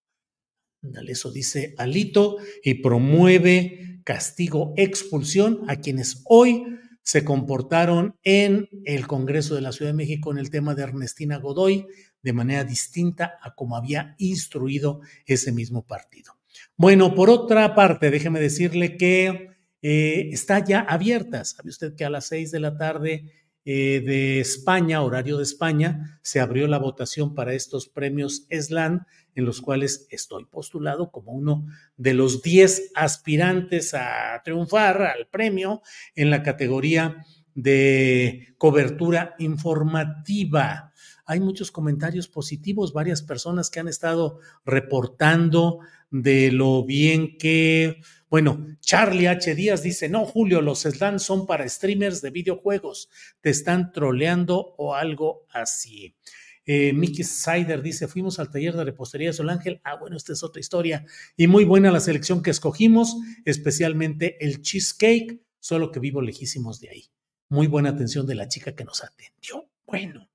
Eso 1.07 1.31
dice 1.31 1.75
Alito 1.77 2.37
y 2.63 2.75
promueve 2.75 4.01
castigo, 4.03 4.73
expulsión 4.75 5.61
a 5.67 5.75
quienes 5.75 6.23
hoy 6.25 6.63
se 7.07 7.23
comportaron 7.23 8.17
en 8.23 8.67
el 8.83 9.07
Congreso 9.07 9.55
de 9.55 9.61
la 9.61 9.71
Ciudad 9.71 9.91
de 9.91 9.97
México 9.97 10.29
en 10.31 10.39
el 10.39 10.49
tema 10.49 10.75
de 10.75 10.83
Ernestina 10.83 11.37
Godoy 11.37 11.87
de 12.21 12.33
manera 12.33 12.63
distinta 12.63 13.37
a 13.41 13.55
como 13.55 13.75
había 13.75 14.15
instruido 14.17 15.01
ese 15.25 15.51
mismo 15.51 15.85
partido. 15.85 16.33
Bueno, 16.75 17.15
por 17.15 17.29
otra 17.29 17.75
parte, 17.75 18.11
déjeme 18.11 18.39
decirle 18.39 18.97
que 18.97 19.49
eh, 19.81 20.29
está 20.31 20.63
ya 20.63 20.81
abierta. 20.81 21.43
Sabe 21.45 21.69
usted 21.69 21.95
que 21.95 22.05
a 22.05 22.09
las 22.09 22.27
seis 22.27 22.51
de 22.51 22.59
la 22.59 22.77
tarde 22.77 23.31
eh, 23.69 24.01
de 24.05 24.39
España, 24.39 25.01
horario 25.01 25.37
de 25.37 25.43
España, 25.43 26.19
se 26.21 26.39
abrió 26.39 26.67
la 26.67 26.79
votación 26.79 27.35
para 27.35 27.53
estos 27.53 27.89
premios 27.89 28.45
ESLAN, 28.49 29.05
en 29.35 29.45
los 29.45 29.59
cuales 29.61 30.07
estoy 30.09 30.45
postulado 30.45 31.11
como 31.11 31.33
uno 31.33 31.65
de 31.97 32.13
los 32.13 32.41
diez 32.41 32.91
aspirantes 32.95 33.93
a 33.93 34.41
triunfar 34.43 35.01
al 35.01 35.27
premio 35.27 35.81
en 36.15 36.29
la 36.29 36.43
categoría 36.43 37.25
de 37.55 38.55
cobertura 38.57 39.35
informativa. 39.37 40.86
Hay 41.27 41.41
muchos 41.41 41.71
comentarios 41.71 42.29
positivos, 42.29 42.93
varias 42.93 43.21
personas 43.21 43.69
que 43.69 43.81
han 43.81 43.89
estado 43.89 44.39
reportando 44.65 45.79
de 46.09 46.53
lo 46.53 46.85
bien 46.85 47.37
que, 47.37 48.01
bueno, 48.29 48.65
Charlie 48.79 49.27
H. 49.27 49.53
Díaz 49.53 49.83
dice, 49.83 50.07
no, 50.07 50.25
Julio, 50.25 50.61
los 50.61 50.83
slams 50.83 51.23
son 51.23 51.45
para 51.45 51.67
streamers 51.67 52.21
de 52.21 52.29
videojuegos, 52.29 53.09
te 53.41 53.49
están 53.49 53.91
troleando 53.91 54.73
o 54.77 54.95
algo 54.95 55.45
así. 55.51 56.15
Eh, 56.65 56.93
Mickey 56.93 57.25
Sider 57.25 57.81
dice, 57.81 58.07
fuimos 58.07 58.39
al 58.39 58.49
taller 58.49 58.75
de 58.75 58.85
repostería 58.85 59.29
de 59.29 59.33
Sol 59.33 59.49
Ángel. 59.49 59.79
Ah, 59.83 59.95
bueno, 59.95 60.17
esta 60.17 60.33
es 60.33 60.43
otra 60.43 60.59
historia. 60.59 61.05
Y 61.37 61.47
muy 61.47 61.63
buena 61.63 61.91
la 61.91 62.01
selección 62.01 62.41
que 62.41 62.51
escogimos, 62.51 63.15
especialmente 63.45 64.37
el 64.45 64.61
cheesecake, 64.61 65.41
solo 65.59 65.91
que 65.91 66.01
vivo 66.01 66.21
lejísimos 66.21 66.81
de 66.81 66.89
ahí. 66.89 67.05
Muy 67.49 67.67
buena 67.67 67.89
atención 67.89 68.25
de 68.27 68.35
la 68.35 68.49
chica 68.49 68.75
que 68.75 68.83
nos 68.83 69.01
atendió. 69.01 69.69
Bueno, 69.85 70.29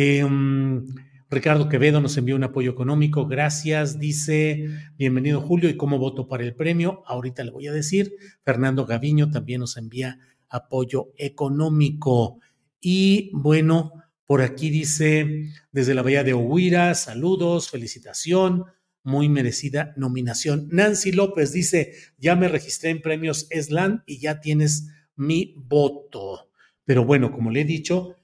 em, 0.00 0.84
Ricardo 1.30 1.68
Quevedo 1.68 2.00
nos 2.00 2.16
envió 2.16 2.36
un 2.36 2.44
apoyo 2.44 2.70
económico. 2.70 3.26
Gracias. 3.26 3.98
Dice, 3.98 4.68
bienvenido 4.96 5.40
Julio. 5.40 5.68
¿Y 5.68 5.76
cómo 5.76 5.98
voto 5.98 6.28
para 6.28 6.44
el 6.44 6.54
premio? 6.54 7.02
Ahorita 7.06 7.44
le 7.44 7.50
voy 7.50 7.66
a 7.66 7.72
decir. 7.72 8.14
Fernando 8.44 8.86
Gaviño 8.86 9.30
también 9.30 9.60
nos 9.60 9.76
envía 9.76 10.18
apoyo 10.48 11.12
económico. 11.16 12.38
Y 12.80 13.30
bueno, 13.34 13.92
por 14.24 14.42
aquí 14.42 14.70
dice, 14.70 15.50
desde 15.72 15.94
la 15.94 16.02
Bahía 16.02 16.22
de 16.22 16.34
Ohuira, 16.34 16.94
saludos, 16.94 17.70
felicitación, 17.70 18.64
muy 19.02 19.28
merecida 19.28 19.94
nominación. 19.96 20.68
Nancy 20.70 21.12
López 21.12 21.52
dice, 21.52 21.94
ya 22.18 22.36
me 22.36 22.48
registré 22.48 22.90
en 22.90 23.00
premios 23.00 23.46
ESLAN 23.50 24.04
y 24.06 24.18
ya 24.18 24.40
tienes 24.40 24.88
mi 25.16 25.54
voto. 25.56 26.50
Pero 26.84 27.04
bueno, 27.04 27.32
como 27.32 27.50
le 27.50 27.62
he 27.62 27.64
dicho, 27.64 28.17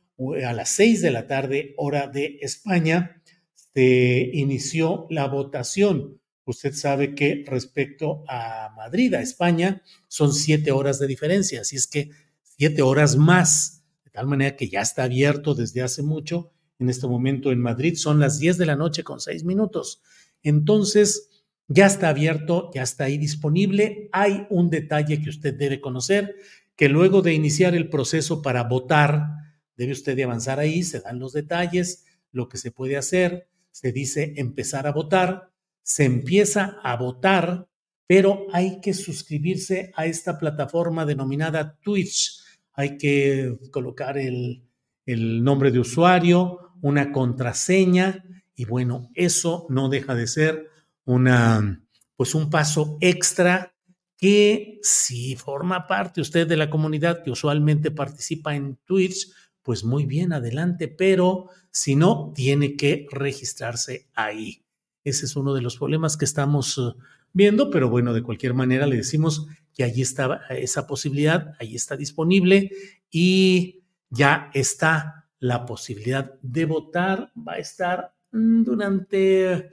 a 0.44 0.52
las 0.52 0.70
seis 0.70 1.02
de 1.02 1.10
la 1.10 1.26
tarde, 1.26 1.74
hora 1.76 2.06
de 2.08 2.38
España, 2.40 3.22
se 3.54 4.30
inició 4.32 5.06
la 5.10 5.26
votación. 5.26 6.20
Usted 6.44 6.74
sabe 6.74 7.14
que 7.14 7.44
respecto 7.46 8.22
a 8.28 8.72
Madrid, 8.76 9.14
a 9.14 9.20
España, 9.22 9.82
son 10.08 10.32
siete 10.32 10.70
horas 10.72 10.98
de 10.98 11.06
diferencia, 11.06 11.62
así 11.62 11.76
es 11.76 11.86
que 11.86 12.10
siete 12.42 12.82
horas 12.82 13.16
más. 13.16 13.82
tal 14.12 14.26
manera 14.26 14.56
que 14.56 14.68
ya 14.68 14.80
está 14.80 15.04
abierto 15.04 15.54
desde 15.54 15.82
hace 15.82 16.02
mucho. 16.02 16.52
En 16.78 16.88
este 16.88 17.06
momento 17.06 17.50
en 17.50 17.60
Madrid 17.60 17.94
son 17.96 18.20
las 18.20 18.38
10 18.38 18.58
de 18.58 18.66
la 18.66 18.76
noche 18.76 19.02
con 19.02 19.20
6 19.20 19.44
minutos. 19.44 20.02
Entonces, 20.42 21.30
ya 21.66 21.86
está 21.86 22.10
abierto, 22.10 22.70
ya 22.74 22.82
está 22.82 23.04
ahí 23.04 23.18
disponible. 23.18 24.08
Hay 24.12 24.46
un 24.50 24.70
detalle 24.70 25.20
que 25.22 25.30
usted 25.30 25.54
debe 25.54 25.80
conocer, 25.80 26.36
que 26.76 26.88
luego 26.88 27.22
de 27.22 27.32
iniciar 27.32 27.74
el 27.74 27.88
proceso 27.88 28.42
para 28.42 28.64
votar, 28.64 29.43
debe 29.76 29.92
usted 29.92 30.16
de 30.16 30.24
avanzar 30.24 30.58
ahí, 30.58 30.82
se 30.82 31.00
dan 31.00 31.18
los 31.18 31.32
detalles, 31.32 32.04
lo 32.32 32.48
que 32.48 32.58
se 32.58 32.70
puede 32.70 32.96
hacer, 32.96 33.48
se 33.70 33.92
dice 33.92 34.34
empezar 34.36 34.86
a 34.86 34.92
votar, 34.92 35.50
se 35.82 36.04
empieza 36.04 36.78
a 36.82 36.96
votar, 36.96 37.68
pero 38.06 38.46
hay 38.52 38.80
que 38.80 38.94
suscribirse 38.94 39.92
a 39.96 40.06
esta 40.06 40.38
plataforma 40.38 41.04
denominada 41.04 41.78
Twitch. 41.82 42.40
Hay 42.72 42.98
que 42.98 43.58
colocar 43.70 44.18
el, 44.18 44.64
el 45.06 45.42
nombre 45.42 45.70
de 45.70 45.80
usuario, 45.80 46.72
una 46.82 47.12
contraseña 47.12 48.24
y 48.54 48.64
bueno, 48.64 49.10
eso 49.14 49.66
no 49.68 49.88
deja 49.88 50.14
de 50.14 50.26
ser 50.26 50.70
una, 51.04 51.82
pues 52.16 52.34
un 52.34 52.50
paso 52.50 52.98
extra 53.00 53.74
que 54.16 54.78
si 54.82 55.36
forma 55.36 55.86
parte 55.86 56.20
usted 56.20 56.46
de 56.46 56.56
la 56.56 56.70
comunidad 56.70 57.22
que 57.22 57.30
usualmente 57.30 57.90
participa 57.90 58.54
en 58.54 58.76
Twitch, 58.84 59.28
pues 59.64 59.82
muy 59.82 60.04
bien, 60.04 60.32
adelante, 60.32 60.88
pero 60.88 61.48
si 61.70 61.96
no, 61.96 62.32
tiene 62.36 62.76
que 62.76 63.06
registrarse 63.10 64.06
ahí. 64.14 64.62
Ese 65.02 65.24
es 65.24 65.36
uno 65.36 65.54
de 65.54 65.62
los 65.62 65.78
problemas 65.78 66.16
que 66.16 66.26
estamos 66.26 66.76
uh, 66.78 66.94
viendo, 67.32 67.70
pero 67.70 67.88
bueno, 67.88 68.12
de 68.12 68.22
cualquier 68.22 68.52
manera 68.52 68.86
le 68.86 68.96
decimos 68.96 69.48
que 69.74 69.82
allí 69.82 70.02
está 70.02 70.42
esa 70.50 70.86
posibilidad, 70.86 71.54
ahí 71.58 71.74
está 71.74 71.96
disponible 71.96 72.70
y 73.10 73.82
ya 74.10 74.50
está 74.52 75.26
la 75.40 75.64
posibilidad 75.64 76.34
de 76.42 76.66
votar. 76.66 77.32
Va 77.36 77.54
a 77.54 77.58
estar 77.58 78.14
mm, 78.32 78.64
durante, 78.64 79.70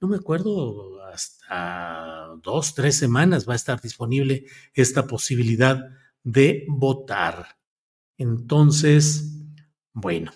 no 0.00 0.08
me 0.08 0.16
acuerdo, 0.16 1.04
hasta 1.04 2.28
dos, 2.40 2.74
tres 2.74 2.96
semanas 2.96 3.48
va 3.48 3.54
a 3.54 3.56
estar 3.56 3.80
disponible 3.80 4.46
esta 4.74 5.08
posibilidad 5.08 5.88
de 6.22 6.64
votar. 6.68 7.46
Entonces, 8.18 9.32
bueno, 9.92 10.32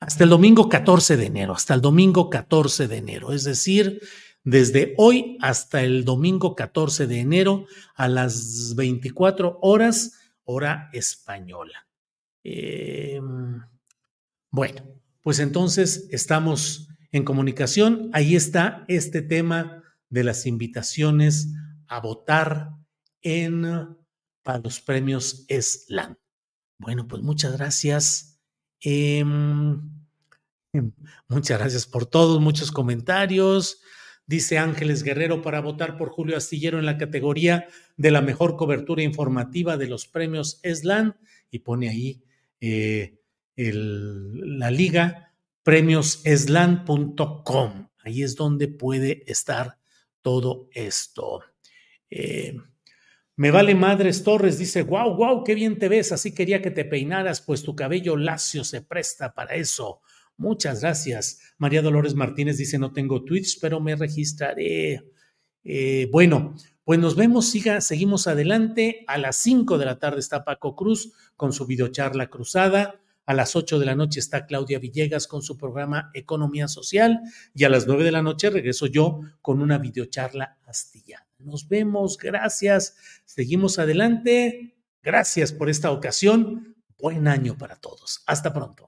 hasta 0.00 0.24
el 0.24 0.30
domingo 0.30 0.68
14 0.68 1.16
de 1.16 1.26
enero, 1.26 1.54
hasta 1.54 1.74
el 1.74 1.80
domingo 1.80 2.30
14 2.30 2.88
de 2.88 2.96
enero, 2.96 3.32
es 3.32 3.44
decir, 3.44 4.00
desde 4.44 4.94
hoy 4.96 5.36
hasta 5.40 5.82
el 5.82 6.04
domingo 6.04 6.54
14 6.54 7.06
de 7.06 7.20
enero 7.20 7.66
a 7.94 8.08
las 8.08 8.74
24 8.76 9.58
horas, 9.60 10.14
hora 10.44 10.88
española. 10.92 11.86
Em, 12.44 13.60
bueno, 14.50 14.82
pues 15.22 15.40
entonces 15.40 16.08
estamos 16.12 16.88
en 17.12 17.24
comunicación. 17.24 18.10
Ahí 18.12 18.36
está 18.36 18.84
este 18.88 19.20
tema 19.20 19.82
de 20.08 20.24
las 20.24 20.46
invitaciones 20.46 21.48
a 21.86 22.00
votar 22.00 22.70
en 23.20 23.96
para 24.42 24.60
los 24.60 24.80
premios 24.80 25.44
SLAM. 25.48 26.16
Bueno, 26.78 27.08
pues 27.08 27.22
muchas 27.22 27.56
gracias. 27.56 28.38
Em, 28.80 29.80
em, 30.72 30.92
muchas 31.28 31.58
gracias 31.58 31.86
por 31.86 32.06
todos, 32.06 32.40
muchos 32.40 32.70
comentarios. 32.70 33.80
Dice 34.26 34.58
Ángeles 34.58 35.02
Guerrero 35.02 35.42
para 35.42 35.60
votar 35.60 35.96
por 35.96 36.10
Julio 36.10 36.36
Astillero 36.36 36.78
en 36.78 36.86
la 36.86 36.98
categoría 36.98 37.66
de 37.96 38.10
la 38.10 38.20
mejor 38.20 38.56
cobertura 38.56 39.02
informativa 39.02 39.76
de 39.76 39.88
los 39.88 40.06
premios 40.06 40.60
ESLAN 40.62 41.16
y 41.50 41.60
pone 41.60 41.88
ahí 41.88 42.22
eh, 42.60 43.18
la 43.56 44.70
liga 44.70 45.32
premioseslan.com. 45.62 47.88
Ahí 48.04 48.22
es 48.22 48.36
donde 48.36 48.68
puede 48.68 49.24
estar 49.30 49.78
todo 50.22 50.68
esto. 50.72 51.42
Eh, 52.10 52.56
me 53.38 53.52
vale 53.52 53.76
Madres 53.76 54.24
Torres, 54.24 54.58
dice, 54.58 54.82
wow, 54.82 55.14
wow, 55.14 55.44
qué 55.44 55.54
bien 55.54 55.78
te 55.78 55.88
ves, 55.88 56.10
así 56.10 56.34
quería 56.34 56.60
que 56.60 56.72
te 56.72 56.84
peinaras, 56.84 57.40
pues 57.40 57.62
tu 57.62 57.76
cabello 57.76 58.16
lacio 58.16 58.64
se 58.64 58.82
presta 58.82 59.32
para 59.32 59.54
eso. 59.54 60.00
Muchas 60.36 60.80
gracias. 60.80 61.54
María 61.56 61.80
Dolores 61.80 62.16
Martínez 62.16 62.56
dice, 62.56 62.80
no 62.80 62.92
tengo 62.92 63.22
tweets, 63.22 63.56
pero 63.60 63.78
me 63.78 63.94
registraré. 63.94 65.04
Eh, 65.62 66.08
bueno, 66.10 66.56
pues 66.82 66.98
nos 66.98 67.14
vemos, 67.14 67.48
siga, 67.48 67.80
seguimos 67.80 68.26
adelante. 68.26 69.04
A 69.06 69.18
las 69.18 69.36
5 69.36 69.78
de 69.78 69.86
la 69.86 70.00
tarde 70.00 70.18
está 70.18 70.44
Paco 70.44 70.74
Cruz 70.74 71.12
con 71.36 71.52
su 71.52 71.64
videocharla 71.64 72.30
cruzada. 72.30 73.00
A 73.24 73.34
las 73.34 73.54
8 73.54 73.78
de 73.78 73.86
la 73.86 73.94
noche 73.94 74.18
está 74.18 74.46
Claudia 74.46 74.80
Villegas 74.80 75.28
con 75.28 75.42
su 75.42 75.56
programa 75.56 76.10
Economía 76.12 76.66
Social. 76.66 77.20
Y 77.54 77.62
a 77.62 77.68
las 77.68 77.86
9 77.86 78.02
de 78.02 78.10
la 78.10 78.22
noche 78.22 78.50
regreso 78.50 78.86
yo 78.86 79.20
con 79.40 79.62
una 79.62 79.78
videocharla 79.78 80.58
astillada. 80.66 81.27
Nos 81.38 81.68
vemos, 81.68 82.18
gracias. 82.18 82.96
Seguimos 83.24 83.78
adelante. 83.78 84.76
Gracias 85.02 85.52
por 85.52 85.70
esta 85.70 85.90
ocasión. 85.90 86.76
Buen 86.98 87.28
año 87.28 87.56
para 87.56 87.76
todos. 87.76 88.22
Hasta 88.26 88.52
pronto. 88.52 88.87